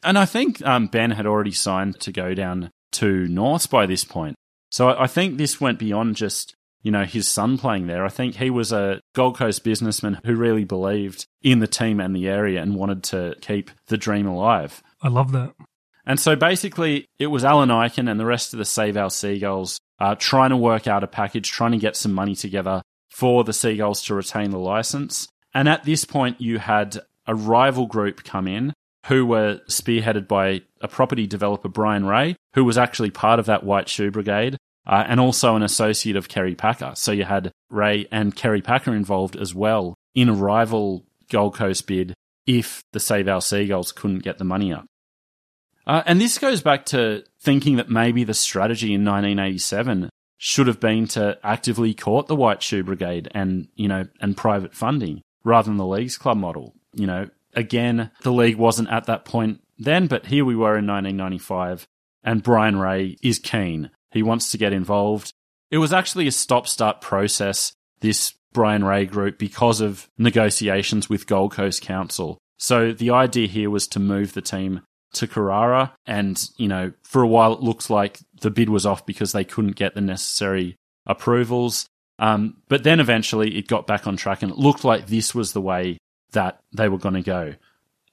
And 0.02 0.18
I 0.18 0.24
think 0.24 0.64
um, 0.64 0.86
Ben 0.86 1.10
had 1.10 1.26
already 1.26 1.52
signed 1.52 1.98
to 2.00 2.12
go 2.12 2.32
down 2.34 2.70
to 2.92 3.26
North 3.26 3.68
by 3.70 3.86
this 3.86 4.04
point. 4.04 4.36
So 4.70 4.88
I 4.88 5.04
I 5.04 5.06
think 5.08 5.36
this 5.36 5.60
went 5.60 5.78
beyond 5.80 6.14
just, 6.16 6.54
you 6.82 6.92
know, 6.92 7.04
his 7.04 7.26
son 7.28 7.58
playing 7.58 7.86
there. 7.88 8.04
I 8.04 8.08
think 8.08 8.36
he 8.36 8.50
was 8.50 8.70
a 8.72 9.00
Gold 9.14 9.36
Coast 9.36 9.64
businessman 9.64 10.20
who 10.24 10.36
really 10.36 10.64
believed 10.64 11.26
in 11.42 11.58
the 11.58 11.66
team 11.66 11.98
and 11.98 12.14
the 12.14 12.28
area 12.28 12.62
and 12.62 12.76
wanted 12.76 13.02
to 13.04 13.34
keep 13.40 13.70
the 13.88 13.96
dream 13.96 14.26
alive. 14.26 14.80
I 15.02 15.08
love 15.08 15.32
that. 15.32 15.54
And 16.06 16.20
so 16.20 16.36
basically, 16.36 17.06
it 17.18 17.26
was 17.26 17.44
Alan 17.44 17.68
Ikin 17.68 18.08
and 18.08 18.18
the 18.18 18.26
rest 18.26 18.52
of 18.52 18.58
the 18.58 18.64
Save 18.64 18.96
Our 18.96 19.10
Seagulls 19.10 19.78
uh, 19.98 20.14
trying 20.14 20.50
to 20.50 20.56
work 20.56 20.86
out 20.86 21.02
a 21.02 21.08
package, 21.08 21.50
trying 21.50 21.72
to 21.72 21.78
get 21.78 21.96
some 21.96 22.12
money 22.12 22.36
together 22.36 22.82
for 23.10 23.44
the 23.44 23.52
Seagulls 23.52 24.02
to 24.04 24.14
retain 24.14 24.50
the 24.50 24.58
license. 24.58 25.28
And 25.52 25.68
at 25.68 25.84
this 25.84 26.04
point, 26.04 26.40
you 26.40 26.58
had 26.58 26.98
a 27.26 27.34
rival 27.34 27.86
group 27.86 28.22
come 28.22 28.46
in 28.46 28.72
who 29.06 29.26
were 29.26 29.60
spearheaded 29.68 30.28
by 30.28 30.62
a 30.80 30.88
property 30.88 31.26
developer, 31.26 31.68
Brian 31.68 32.06
Ray, 32.06 32.36
who 32.54 32.64
was 32.64 32.78
actually 32.78 33.10
part 33.10 33.40
of 33.40 33.46
that 33.46 33.64
White 33.64 33.88
Shoe 33.88 34.10
Brigade. 34.10 34.56
Uh, 34.88 35.02
and 35.08 35.18
also 35.18 35.56
an 35.56 35.64
associate 35.64 36.14
of 36.14 36.28
Kerry 36.28 36.54
Packer. 36.54 36.92
So 36.94 37.10
you 37.10 37.24
had 37.24 37.50
Ray 37.70 38.06
and 38.12 38.36
Kerry 38.36 38.62
Packer 38.62 38.94
involved 38.94 39.34
as 39.34 39.52
well 39.52 39.96
in 40.14 40.28
a 40.28 40.32
rival 40.32 41.04
Gold 41.28 41.56
Coast 41.56 41.88
bid 41.88 42.14
if 42.46 42.82
the 42.92 43.00
Save 43.00 43.26
Our 43.26 43.40
Seagulls 43.40 43.90
couldn't 43.90 44.20
get 44.20 44.38
the 44.38 44.44
money 44.44 44.72
up. 44.72 44.86
Uh, 45.86 46.02
and 46.06 46.20
this 46.20 46.38
goes 46.38 46.60
back 46.60 46.84
to 46.86 47.22
thinking 47.40 47.76
that 47.76 47.88
maybe 47.88 48.24
the 48.24 48.34
strategy 48.34 48.92
in 48.92 49.04
1987 49.04 50.10
should 50.38 50.66
have 50.66 50.80
been 50.80 51.06
to 51.06 51.38
actively 51.42 51.94
court 51.94 52.26
the 52.26 52.36
White 52.36 52.62
Shoe 52.62 52.82
Brigade 52.82 53.28
and, 53.32 53.68
you 53.74 53.88
know, 53.88 54.06
and 54.20 54.36
private 54.36 54.74
funding 54.74 55.22
rather 55.44 55.66
than 55.66 55.76
the 55.76 55.86
Leagues 55.86 56.18
Club 56.18 56.36
model. 56.36 56.74
You 56.92 57.06
know, 57.06 57.28
again, 57.54 58.10
the 58.22 58.32
league 58.32 58.56
wasn't 58.56 58.90
at 58.90 59.04
that 59.06 59.24
point 59.24 59.60
then, 59.78 60.06
but 60.06 60.26
here 60.26 60.44
we 60.44 60.56
were 60.56 60.76
in 60.76 60.86
1995 60.86 61.86
and 62.24 62.42
Brian 62.42 62.76
Ray 62.76 63.16
is 63.22 63.38
keen. 63.38 63.90
He 64.10 64.22
wants 64.22 64.50
to 64.50 64.58
get 64.58 64.72
involved. 64.72 65.32
It 65.70 65.78
was 65.78 65.92
actually 65.92 66.26
a 66.26 66.32
stop 66.32 66.66
start 66.66 67.00
process, 67.00 67.72
this 68.00 68.34
Brian 68.52 68.84
Ray 68.84 69.06
group, 69.06 69.38
because 69.38 69.80
of 69.80 70.08
negotiations 70.18 71.08
with 71.08 71.26
Gold 71.26 71.52
Coast 71.52 71.82
Council. 71.82 72.38
So 72.58 72.92
the 72.92 73.10
idea 73.10 73.46
here 73.46 73.70
was 73.70 73.86
to 73.88 74.00
move 74.00 74.32
the 74.32 74.42
team 74.42 74.82
to 75.14 75.26
Carrara. 75.26 75.92
And, 76.06 76.42
you 76.56 76.68
know, 76.68 76.92
for 77.02 77.22
a 77.22 77.28
while 77.28 77.52
it 77.52 77.60
looks 77.60 77.90
like 77.90 78.20
the 78.40 78.50
bid 78.50 78.68
was 78.68 78.86
off 78.86 79.06
because 79.06 79.32
they 79.32 79.44
couldn't 79.44 79.76
get 79.76 79.94
the 79.94 80.00
necessary 80.00 80.76
approvals. 81.06 81.86
Um, 82.18 82.58
but 82.68 82.82
then 82.82 83.00
eventually 83.00 83.56
it 83.58 83.68
got 83.68 83.86
back 83.86 84.06
on 84.06 84.16
track 84.16 84.42
and 84.42 84.50
it 84.50 84.58
looked 84.58 84.84
like 84.84 85.06
this 85.06 85.34
was 85.34 85.52
the 85.52 85.60
way 85.60 85.98
that 86.32 86.60
they 86.72 86.88
were 86.88 86.98
going 86.98 87.14
to 87.14 87.22
go. 87.22 87.54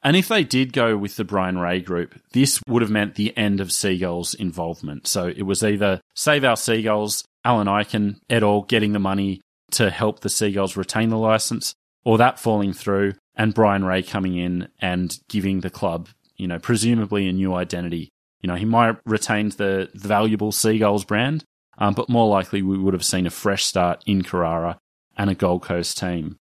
And 0.04 0.18
if 0.18 0.28
they 0.28 0.44
did 0.44 0.74
go 0.74 0.98
with 0.98 1.16
the 1.16 1.24
Brian 1.24 1.58
Ray 1.58 1.80
group, 1.80 2.20
this 2.34 2.62
would 2.68 2.82
have 2.82 2.92
meant 2.92 3.16
the 3.16 3.36
end 3.38 3.62
of 3.62 3.72
Seagull's 3.72 4.34
involvement. 4.34 5.08
So 5.08 5.28
it 5.28 5.44
was 5.44 5.64
either 5.64 6.02
Save 6.14 6.44
Our 6.44 6.58
Seagulls, 6.58 7.24
Alan 7.46 7.68
Ikin 7.68 8.18
et 8.30 8.44
al. 8.44 8.64
getting 8.64 8.92
the 8.92 9.00
money 9.00 9.40
to 9.72 9.90
help 9.90 10.20
the 10.20 10.30
Seagulls 10.30 10.76
retain 10.76 11.10
the 11.10 11.18
license, 11.18 11.74
or 12.04 12.18
that 12.18 12.38
falling 12.38 12.74
through 12.74 13.14
and 13.36 13.54
Brian 13.54 13.84
Ray 13.84 14.04
coming 14.04 14.38
in 14.38 14.68
and 14.80 15.18
giving 15.30 15.62
the 15.62 15.70
club, 15.70 16.10
you 16.36 16.48
know, 16.48 16.60
presumably 16.60 17.28
a 17.28 17.34
new 17.34 17.54
identity. 17.54 18.10
You 18.42 18.48
know, 18.48 18.56
he 18.56 18.66
might 18.66 18.88
have 18.88 19.02
retained 19.06 19.54
the, 19.54 19.90
valuable 19.94 20.52
Seagulls 20.52 21.06
brand, 21.06 21.46
um, 21.78 21.94
but 21.94 22.10
more 22.10 22.28
likely 22.28 22.62
we 22.62 22.78
would 22.78 22.94
have 22.94 23.06
seen 23.06 23.26
a 23.26 23.32
fresh 23.32 23.64
start 23.64 24.04
in 24.06 24.24
Carrara 24.24 24.80
and 25.18 25.30
a 25.30 25.36
Gold 25.36 25.64
Coast 25.64 25.98
team. 25.98 26.38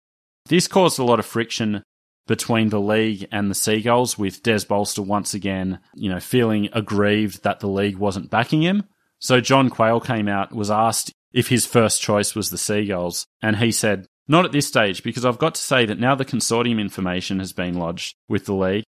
This 0.45 0.67
caused 0.67 0.99
a 0.99 1.03
lot 1.03 1.19
of 1.19 1.25
friction 1.25 1.83
between 2.27 2.69
the 2.69 2.79
league 2.79 3.27
and 3.31 3.49
the 3.49 3.55
Seagulls, 3.55 4.17
with 4.17 4.43
Des 4.43 4.65
Bolster 4.67 5.01
once 5.01 5.33
again, 5.33 5.79
you 5.95 6.09
know, 6.09 6.19
feeling 6.19 6.69
aggrieved 6.73 7.43
that 7.43 7.59
the 7.59 7.67
league 7.67 7.97
wasn't 7.97 8.29
backing 8.29 8.61
him. 8.61 8.83
So 9.19 9.41
John 9.41 9.69
Quayle 9.69 9.99
came 9.99 10.27
out, 10.27 10.53
was 10.53 10.71
asked 10.71 11.11
if 11.33 11.49
his 11.49 11.65
first 11.65 12.01
choice 12.01 12.35
was 12.35 12.49
the 12.49 12.57
Seagulls, 12.57 13.25
and 13.41 13.57
he 13.57 13.71
said, 13.71 14.07
Not 14.27 14.45
at 14.45 14.51
this 14.51 14.67
stage, 14.67 15.03
because 15.03 15.25
I've 15.25 15.39
got 15.39 15.55
to 15.55 15.61
say 15.61 15.85
that 15.85 15.99
now 15.99 16.15
the 16.15 16.25
consortium 16.25 16.79
information 16.79 17.39
has 17.39 17.53
been 17.53 17.75
lodged 17.75 18.15
with 18.27 18.45
the 18.45 18.53
league. 18.53 18.83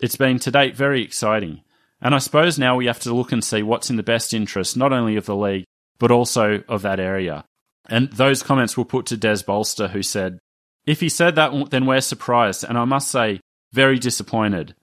It's 0.00 0.16
been 0.16 0.38
to 0.40 0.50
date 0.50 0.76
very 0.76 1.02
exciting. 1.02 1.62
And 2.00 2.14
I 2.14 2.18
suppose 2.18 2.58
now 2.58 2.76
we 2.76 2.86
have 2.86 3.00
to 3.00 3.14
look 3.14 3.32
and 3.32 3.44
see 3.44 3.62
what's 3.62 3.90
in 3.90 3.96
the 3.96 4.02
best 4.02 4.32
interest 4.32 4.76
not 4.76 4.92
only 4.92 5.16
of 5.16 5.26
the 5.26 5.36
league, 5.36 5.66
but 5.98 6.10
also 6.10 6.62
of 6.68 6.82
that 6.82 6.98
area. 6.98 7.44
And 7.88 8.10
those 8.12 8.42
comments 8.42 8.76
were 8.76 8.84
put 8.84 9.06
to 9.06 9.16
Des 9.16 9.42
Bolster, 9.46 9.88
who 9.88 10.02
said, 10.02 10.38
If 10.86 11.00
he 11.00 11.08
said 11.08 11.34
that, 11.34 11.70
then 11.70 11.86
we're 11.86 12.00
surprised, 12.00 12.64
and 12.64 12.78
I 12.78 12.84
must 12.84 13.10
say, 13.10 13.40
very 13.72 13.98
disappointed. 13.98 14.74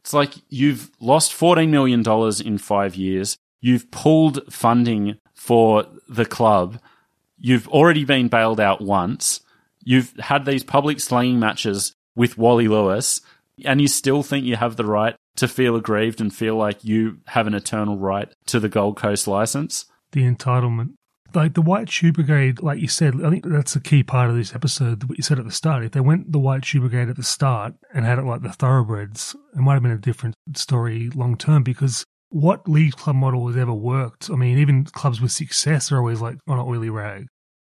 It's 0.00 0.12
like 0.12 0.34
you've 0.48 0.90
lost 1.00 1.32
$14 1.32 1.68
million 1.68 2.02
in 2.46 2.58
five 2.58 2.94
years. 2.96 3.36
You've 3.60 3.90
pulled 3.90 4.52
funding 4.52 5.18
for 5.34 5.86
the 6.08 6.24
club. 6.24 6.80
You've 7.38 7.68
already 7.68 8.04
been 8.04 8.28
bailed 8.28 8.60
out 8.60 8.80
once. 8.80 9.40
You've 9.84 10.12
had 10.18 10.44
these 10.44 10.64
public 10.64 11.00
slanging 11.00 11.38
matches 11.38 11.94
with 12.14 12.36
Wally 12.36 12.68
Lewis, 12.68 13.20
and 13.64 13.80
you 13.80 13.88
still 13.88 14.22
think 14.22 14.44
you 14.44 14.56
have 14.56 14.76
the 14.76 14.84
right 14.84 15.16
to 15.36 15.48
feel 15.48 15.76
aggrieved 15.76 16.20
and 16.20 16.34
feel 16.34 16.56
like 16.56 16.84
you 16.84 17.18
have 17.28 17.46
an 17.46 17.54
eternal 17.54 17.96
right 17.96 18.32
to 18.46 18.60
the 18.60 18.68
Gold 18.68 18.96
Coast 18.96 19.26
license. 19.26 19.86
The 20.12 20.22
entitlement. 20.22 20.94
Like 21.34 21.54
the 21.54 21.62
White 21.62 21.90
Shoe 21.90 22.12
Brigade, 22.12 22.62
like 22.62 22.80
you 22.80 22.88
said, 22.88 23.22
I 23.22 23.28
think 23.28 23.44
that's 23.44 23.76
a 23.76 23.80
key 23.80 24.02
part 24.02 24.30
of 24.30 24.36
this 24.36 24.54
episode, 24.54 25.04
what 25.04 25.18
you 25.18 25.22
said 25.22 25.38
at 25.38 25.44
the 25.44 25.50
start. 25.52 25.84
If 25.84 25.92
they 25.92 26.00
went 26.00 26.32
the 26.32 26.38
White 26.38 26.64
Shoe 26.64 26.80
Brigade 26.80 27.10
at 27.10 27.16
the 27.16 27.22
start 27.22 27.74
and 27.92 28.06
had 28.06 28.18
it 28.18 28.24
like 28.24 28.40
the 28.40 28.52
thoroughbreds, 28.52 29.36
it 29.54 29.60
might 29.60 29.74
have 29.74 29.82
been 29.82 29.92
a 29.92 29.98
different 29.98 30.34
story 30.54 31.10
long 31.10 31.36
term 31.36 31.62
because 31.62 32.06
what 32.30 32.68
league 32.68 32.96
club 32.96 33.16
model 33.16 33.46
has 33.46 33.56
ever 33.56 33.74
worked? 33.74 34.30
I 34.30 34.36
mean, 34.36 34.58
even 34.58 34.84
clubs 34.84 35.20
with 35.20 35.32
success 35.32 35.92
are 35.92 35.98
always 35.98 36.20
like 36.20 36.38
on 36.46 36.58
an 36.58 36.66
oily 36.66 36.90
rag. 36.90 37.26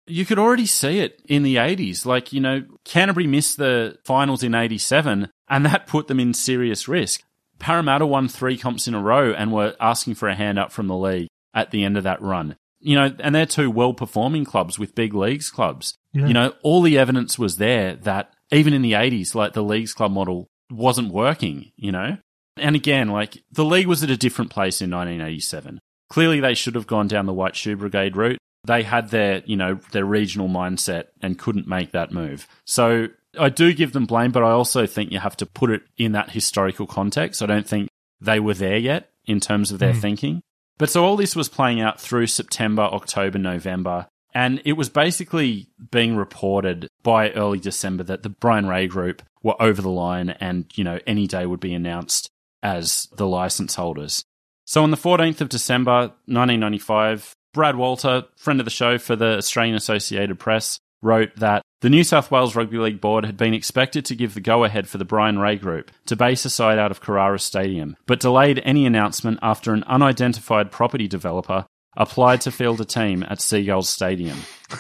You 0.08 0.26
could 0.26 0.40
already 0.40 0.66
see 0.66 1.00
it 1.00 1.22
in 1.26 1.44
the 1.44 1.56
80s. 1.56 2.06
Like, 2.06 2.32
you 2.32 2.40
know, 2.40 2.64
Canterbury 2.84 3.28
missed 3.28 3.58
the 3.58 3.98
finals 4.04 4.44
in 4.44 4.54
87, 4.54 5.30
and 5.50 5.66
that 5.66 5.88
put 5.88 6.08
them 6.08 6.20
in 6.20 6.34
serious 6.34 6.88
risk. 6.88 7.24
Parramatta 7.60 8.06
won 8.06 8.28
three 8.28 8.58
comps 8.58 8.88
in 8.88 8.94
a 8.94 9.02
row 9.02 9.32
and 9.32 9.52
were 9.52 9.76
asking 9.80 10.16
for 10.16 10.28
a 10.28 10.36
hand 10.36 10.60
up 10.60 10.72
from 10.72 10.88
the 10.88 10.96
league 10.96 11.30
at 11.54 11.72
the 11.72 11.84
end 11.84 11.98
of 11.98 12.04
that 12.04 12.22
run. 12.22 12.56
You 12.80 12.96
know, 12.96 13.16
and 13.20 13.34
they're 13.34 13.46
two 13.46 13.72
well 13.72 13.94
performing 13.94 14.46
clubs 14.46 14.78
with 14.78 14.94
big 14.94 15.14
leagues 15.14 15.50
clubs. 15.50 15.96
Yeah. 16.14 16.28
You 16.28 16.34
know, 16.34 16.54
all 16.62 16.82
the 16.82 16.98
evidence 16.98 17.40
was 17.40 17.58
there 17.58 17.96
that 17.96 18.32
even 18.52 18.74
in 18.74 18.82
the 18.82 18.92
80s, 18.92 19.34
like 19.34 19.54
the 19.54 19.64
leagues 19.64 19.94
club 19.94 20.12
model 20.12 20.48
wasn't 20.70 21.12
working, 21.12 21.72
you 21.76 21.92
know? 21.92 22.18
And 22.58 22.76
again, 22.76 23.10
like 23.10 23.44
the 23.52 23.66
league 23.66 23.88
was 23.88 24.04
at 24.04 24.10
a 24.10 24.18
different 24.18 24.52
place 24.52 24.82
in 24.82 24.92
1987. 24.92 25.80
Clearly, 26.10 26.40
they 26.40 26.54
should 26.54 26.76
have 26.76 26.88
gone 26.88 27.08
down 27.08 27.26
the 27.26 27.34
White 27.34 27.56
Shoe 27.56 27.76
Brigade 27.76 28.16
route. 28.16 28.38
They 28.66 28.84
had 28.84 29.10
their, 29.10 29.44
you 29.46 29.56
know, 29.56 29.80
their 29.92 30.06
regional 30.06 30.48
mindset 30.48 31.06
and 31.22 31.38
couldn't 31.38 31.68
make 31.68 31.92
that 31.92 32.12
move. 32.12 32.48
So 32.66 33.08
I 33.40 33.50
do 33.50 33.74
give 33.74 33.94
them 33.94 34.06
blame, 34.06 34.32
but 34.32 34.44
I 34.44 34.52
also 34.52 34.86
think 34.86 35.12
you 35.12 35.20
have 35.20 35.38
to 35.38 35.46
put 35.46 35.70
it 35.70 35.84
in 35.98 36.14
that 36.14 36.32
historical 36.32 36.88
context. 36.88 37.42
I 37.42 37.46
don't 37.46 37.68
think 37.68 37.90
they 38.22 38.40
were 38.40 38.54
there 38.54 38.78
yet 38.78 39.10
in 39.26 39.40
terms 39.40 39.72
of 39.72 39.80
their 39.80 39.94
Mm. 39.94 40.02
thinking. 40.02 40.42
But 40.78 40.90
so 40.90 41.06
all 41.06 41.16
this 41.16 41.36
was 41.36 41.50
playing 41.50 41.82
out 41.82 42.00
through 42.00 42.28
September, 42.28 42.84
October, 42.84 43.38
November. 43.38 44.08
And 44.34 44.62
it 44.66 44.74
was 44.74 44.90
basically 44.90 45.68
being 45.92 46.18
reported 46.18 46.90
by 47.04 47.32
early 47.32 47.60
December 47.60 48.04
that 48.04 48.24
the 48.24 48.30
Brian 48.30 48.68
Ray 48.68 48.88
group 48.88 49.22
were 49.42 49.56
over 49.62 49.82
the 49.82 49.90
line 49.90 50.32
and, 50.32 50.66
you 50.76 50.84
know, 50.84 51.00
any 51.08 51.28
day 51.28 51.46
would 51.46 51.62
be 51.62 51.74
announced 51.74 52.30
as 52.62 53.08
the 53.16 53.28
license 53.28 53.76
holders. 53.76 54.26
So 54.66 54.84
on 54.84 54.92
the 54.92 54.98
14th 54.98 55.40
of 55.40 55.50
December, 55.50 56.12
1995, 56.26 57.35
Brad 57.56 57.78
Walter, 57.78 58.26
friend 58.36 58.60
of 58.60 58.66
the 58.66 58.70
show 58.70 58.98
for 58.98 59.16
the 59.16 59.38
Australian 59.38 59.78
Associated 59.78 60.38
Press, 60.38 60.78
wrote 61.02 61.34
that 61.38 61.62
the 61.80 61.90
New 61.90 62.04
South 62.04 62.30
Wales 62.30 62.54
Rugby 62.54 62.78
League 62.78 63.00
Board 63.00 63.26
had 63.26 63.38
been 63.38 63.54
expected 63.54 64.04
to 64.06 64.16
give 64.16 64.34
the 64.34 64.42
go 64.42 64.66
ahead 64.66 64.90
for 64.90 64.98
the 64.98 65.06
Brian 65.06 65.40
Ray 65.40 65.56
Group 65.56 65.90
to 66.08 66.18
base 66.18 66.44
a 66.44 66.50
side 66.50 66.78
out 66.78 66.92
of 66.92 67.00
Carrara 67.00 67.40
Stadium, 67.40 67.96
but 68.08 68.20
delayed 68.20 68.62
any 68.66 68.86
announcement 68.86 69.40
after 69.42 69.74
an 69.74 69.86
unidentified 69.86 70.70
property 70.70 71.08
developer 71.08 71.66
applied 71.96 72.42
to 72.42 72.52
field 72.52 72.82
a 72.82 72.86
team 72.86 73.24
at 73.24 73.40
Seagulls 73.40 73.88
Stadium. 73.88 74.40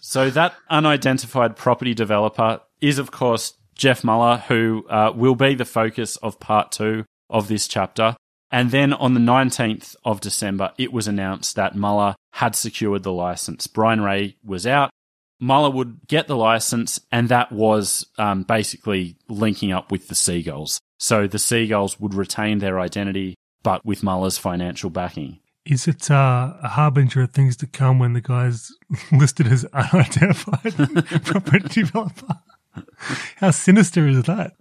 so 0.00 0.28
that 0.28 0.52
unidentified 0.68 1.56
property 1.56 1.94
developer 1.94 2.60
is, 2.82 2.98
of 2.98 3.10
course, 3.10 3.54
Jeff 3.74 4.04
Muller, 4.04 4.44
who 4.48 4.84
uh, 4.90 5.12
will 5.14 5.34
be 5.34 5.54
the 5.54 5.64
focus 5.64 6.16
of 6.16 6.38
part 6.40 6.72
two 6.72 7.06
of 7.30 7.48
this 7.48 7.66
chapter. 7.66 8.16
And 8.50 8.70
then 8.70 8.92
on 8.92 9.14
the 9.14 9.20
19th 9.20 9.94
of 10.04 10.20
December, 10.20 10.72
it 10.76 10.92
was 10.92 11.06
announced 11.06 11.56
that 11.56 11.76
Muller 11.76 12.16
had 12.32 12.56
secured 12.56 13.02
the 13.02 13.12
license. 13.12 13.66
Brian 13.66 14.00
Ray 14.00 14.36
was 14.44 14.66
out. 14.66 14.90
Muller 15.38 15.70
would 15.70 16.06
get 16.06 16.26
the 16.26 16.36
license, 16.36 17.00
and 17.10 17.28
that 17.28 17.50
was 17.50 18.06
um, 18.18 18.42
basically 18.42 19.16
linking 19.28 19.72
up 19.72 19.90
with 19.90 20.08
the 20.08 20.14
Seagulls. 20.14 20.80
So 20.98 21.26
the 21.26 21.38
Seagulls 21.38 21.98
would 21.98 22.12
retain 22.12 22.58
their 22.58 22.78
identity, 22.78 23.36
but 23.62 23.84
with 23.86 24.02
Muller's 24.02 24.36
financial 24.36 24.90
backing. 24.90 25.38
Is 25.64 25.86
it 25.88 26.10
uh, 26.10 26.54
a 26.62 26.68
harbinger 26.68 27.22
of 27.22 27.32
things 27.32 27.56
to 27.58 27.66
come 27.66 27.98
when 27.98 28.12
the 28.12 28.20
guy's 28.20 28.72
listed 29.12 29.46
as 29.46 29.64
unidentified 29.66 31.24
property 31.24 31.82
developer? 31.82 32.38
How 33.36 33.50
sinister 33.50 34.06
is 34.06 34.22
that? 34.24 34.56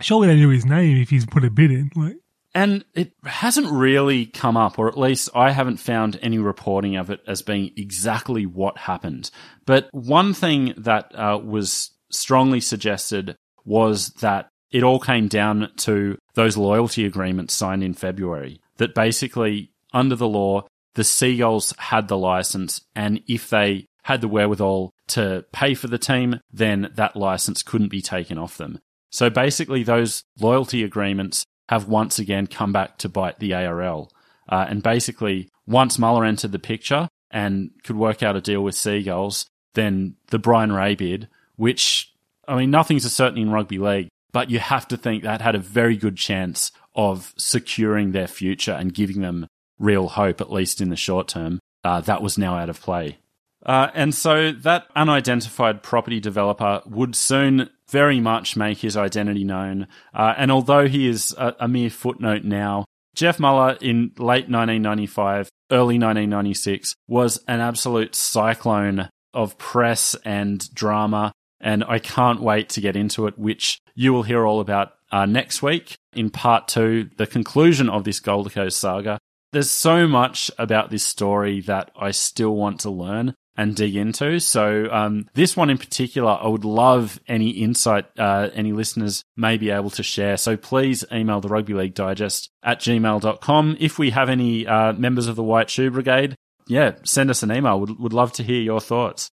Surely 0.00 0.28
they 0.28 0.36
knew 0.36 0.48
his 0.48 0.64
name 0.64 0.96
if 0.98 1.10
he's 1.10 1.26
put 1.26 1.44
a 1.44 1.50
bid 1.50 1.70
in. 1.70 1.90
Like, 1.94 2.16
And 2.56 2.86
it 2.94 3.12
hasn't 3.26 3.70
really 3.70 4.24
come 4.24 4.56
up, 4.56 4.78
or 4.78 4.88
at 4.88 4.96
least 4.96 5.28
I 5.34 5.50
haven't 5.50 5.76
found 5.76 6.18
any 6.22 6.38
reporting 6.38 6.96
of 6.96 7.10
it 7.10 7.20
as 7.26 7.42
being 7.42 7.70
exactly 7.76 8.46
what 8.46 8.78
happened. 8.78 9.30
But 9.66 9.90
one 9.92 10.32
thing 10.32 10.72
that 10.78 11.14
uh, 11.14 11.38
was 11.44 11.90
strongly 12.10 12.62
suggested 12.62 13.36
was 13.66 14.08
that 14.22 14.48
it 14.70 14.82
all 14.82 14.98
came 14.98 15.28
down 15.28 15.70
to 15.76 16.16
those 16.32 16.56
loyalty 16.56 17.04
agreements 17.04 17.52
signed 17.52 17.84
in 17.84 17.92
February. 17.92 18.58
That 18.78 18.94
basically, 18.94 19.72
under 19.92 20.16
the 20.16 20.26
law, 20.26 20.66
the 20.94 21.04
Seagulls 21.04 21.74
had 21.76 22.08
the 22.08 22.16
license, 22.16 22.80
and 22.94 23.20
if 23.28 23.50
they 23.50 23.84
had 24.04 24.22
the 24.22 24.28
wherewithal 24.28 24.94
to 25.08 25.44
pay 25.52 25.74
for 25.74 25.88
the 25.88 25.98
team, 25.98 26.40
then 26.50 26.90
that 26.94 27.16
license 27.16 27.62
couldn't 27.62 27.88
be 27.88 28.00
taken 28.00 28.38
off 28.38 28.56
them. 28.56 28.78
So 29.10 29.28
basically, 29.28 29.82
those 29.82 30.22
loyalty 30.40 30.84
agreements 30.84 31.44
have 31.68 31.88
once 31.88 32.18
again 32.18 32.46
come 32.46 32.72
back 32.72 32.98
to 32.98 33.08
bite 33.08 33.38
the 33.38 33.54
ARL. 33.54 34.10
Uh, 34.48 34.66
and 34.68 34.82
basically, 34.82 35.48
once 35.66 35.98
Muller 35.98 36.24
entered 36.24 36.52
the 36.52 36.58
picture 36.58 37.08
and 37.30 37.70
could 37.82 37.96
work 37.96 38.22
out 38.22 38.36
a 38.36 38.40
deal 38.40 38.62
with 38.62 38.74
Seagulls, 38.74 39.46
then 39.74 40.14
the 40.28 40.38
Brian 40.38 40.72
Ray 40.72 40.94
bid, 40.94 41.28
which, 41.56 42.12
I 42.46 42.56
mean, 42.56 42.70
nothing's 42.70 43.04
a 43.04 43.10
certain 43.10 43.38
in 43.38 43.50
rugby 43.50 43.78
league, 43.78 44.08
but 44.32 44.50
you 44.50 44.58
have 44.58 44.86
to 44.88 44.96
think 44.96 45.22
that 45.22 45.40
had 45.40 45.54
a 45.54 45.60
very 45.60 45.96
good 45.96 46.16
chance 46.16 46.70
of 46.94 47.34
securing 47.36 48.12
their 48.12 48.26
future 48.26 48.72
and 48.72 48.94
giving 48.94 49.20
them 49.20 49.46
real 49.78 50.08
hope, 50.08 50.40
at 50.40 50.52
least 50.52 50.80
in 50.80 50.88
the 50.88 50.96
short 50.96 51.28
term. 51.28 51.60
Uh, 51.84 52.00
that 52.00 52.22
was 52.22 52.38
now 52.38 52.56
out 52.56 52.70
of 52.70 52.80
play. 52.80 53.18
Uh, 53.64 53.90
and 53.94 54.14
so 54.14 54.52
that 54.52 54.86
unidentified 54.94 55.82
property 55.82 56.20
developer 56.20 56.82
would 56.86 57.16
soon 57.16 57.68
very 57.90 58.20
much 58.20 58.56
make 58.56 58.78
his 58.78 58.96
identity 58.96 59.44
known. 59.44 59.86
Uh, 60.14 60.34
and 60.36 60.50
although 60.50 60.88
he 60.88 61.08
is 61.08 61.34
a, 61.38 61.54
a 61.60 61.68
mere 61.68 61.90
footnote 61.90 62.44
now, 62.44 62.84
Jeff 63.14 63.40
Muller 63.40 63.78
in 63.80 64.12
late 64.18 64.48
1995, 64.48 65.48
early 65.70 65.98
1996 65.98 66.94
was 67.08 67.38
an 67.48 67.60
absolute 67.60 68.14
cyclone 68.14 69.08
of 69.32 69.56
press 69.58 70.14
and 70.24 70.72
drama. 70.74 71.32
And 71.60 71.84
I 71.84 71.98
can't 71.98 72.42
wait 72.42 72.68
to 72.70 72.80
get 72.80 72.96
into 72.96 73.26
it, 73.26 73.38
which 73.38 73.78
you 73.94 74.12
will 74.12 74.22
hear 74.22 74.44
all 74.44 74.60
about 74.60 74.92
uh, 75.10 75.24
next 75.24 75.62
week 75.62 75.96
in 76.12 76.30
part 76.30 76.68
two, 76.68 77.10
the 77.16 77.26
conclusion 77.26 77.88
of 77.88 78.04
this 78.04 78.20
Gold 78.20 78.52
Coast 78.52 78.78
saga. 78.78 79.18
There's 79.52 79.70
so 79.70 80.06
much 80.06 80.50
about 80.58 80.90
this 80.90 81.04
story 81.04 81.60
that 81.62 81.90
I 81.96 82.10
still 82.10 82.54
want 82.54 82.80
to 82.80 82.90
learn 82.90 83.34
and 83.56 83.74
dig 83.74 83.96
into. 83.96 84.38
So, 84.40 84.88
um, 84.90 85.28
this 85.34 85.56
one 85.56 85.70
in 85.70 85.78
particular, 85.78 86.38
I 86.40 86.48
would 86.48 86.64
love 86.64 87.20
any 87.26 87.50
insight 87.50 88.06
uh, 88.18 88.50
any 88.54 88.72
listeners 88.72 89.22
may 89.36 89.56
be 89.56 89.70
able 89.70 89.90
to 89.90 90.02
share. 90.02 90.36
So, 90.36 90.56
please 90.56 91.04
email 91.12 91.40
the 91.40 91.48
Rugby 91.48 91.74
League 91.74 91.94
Digest 91.94 92.50
at 92.62 92.80
gmail.com. 92.80 93.76
If 93.80 93.98
we 93.98 94.10
have 94.10 94.28
any 94.28 94.66
uh, 94.66 94.92
members 94.92 95.26
of 95.26 95.36
the 95.36 95.42
White 95.42 95.70
Shoe 95.70 95.90
Brigade, 95.90 96.34
yeah, 96.66 96.96
send 97.04 97.30
us 97.30 97.42
an 97.42 97.52
email. 97.52 97.80
Would, 97.80 97.98
would 97.98 98.12
love 98.12 98.32
to 98.34 98.42
hear 98.42 98.60
your 98.60 98.80
thoughts. 98.80 99.30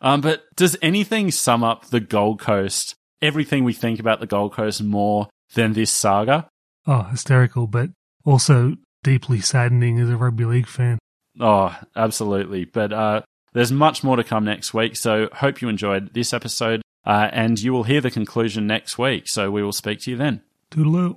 Um, 0.00 0.20
but 0.20 0.44
does 0.56 0.76
anything 0.80 1.30
sum 1.30 1.62
up 1.62 1.86
the 1.86 2.00
Gold 2.00 2.40
Coast, 2.40 2.94
everything 3.20 3.64
we 3.64 3.74
think 3.74 4.00
about 4.00 4.20
the 4.20 4.26
Gold 4.26 4.54
Coast 4.54 4.82
more 4.82 5.28
than 5.54 5.74
this 5.74 5.90
saga? 5.90 6.48
oh, 6.86 7.02
hysterical, 7.04 7.66
but 7.66 7.90
also 8.24 8.76
deeply 9.02 9.40
saddening 9.40 9.98
as 10.00 10.10
a 10.10 10.16
rugby 10.16 10.44
league 10.44 10.66
fan. 10.66 10.98
Oh, 11.38 11.76
absolutely. 11.96 12.64
But 12.64 12.92
uh, 12.92 13.22
there's 13.52 13.72
much 13.72 14.04
more 14.04 14.16
to 14.16 14.24
come 14.24 14.44
next 14.44 14.74
week. 14.74 14.96
So 14.96 15.28
hope 15.32 15.60
you 15.60 15.68
enjoyed 15.68 16.14
this 16.14 16.32
episode. 16.32 16.82
Uh, 17.04 17.28
and 17.32 17.58
you 17.60 17.72
will 17.72 17.84
hear 17.84 18.00
the 18.00 18.10
conclusion 18.10 18.66
next 18.66 18.98
week. 18.98 19.26
So 19.26 19.50
we 19.50 19.62
will 19.62 19.72
speak 19.72 20.00
to 20.00 20.10
you 20.10 20.16
then. 20.16 20.42
Toodaloo. 20.70 21.16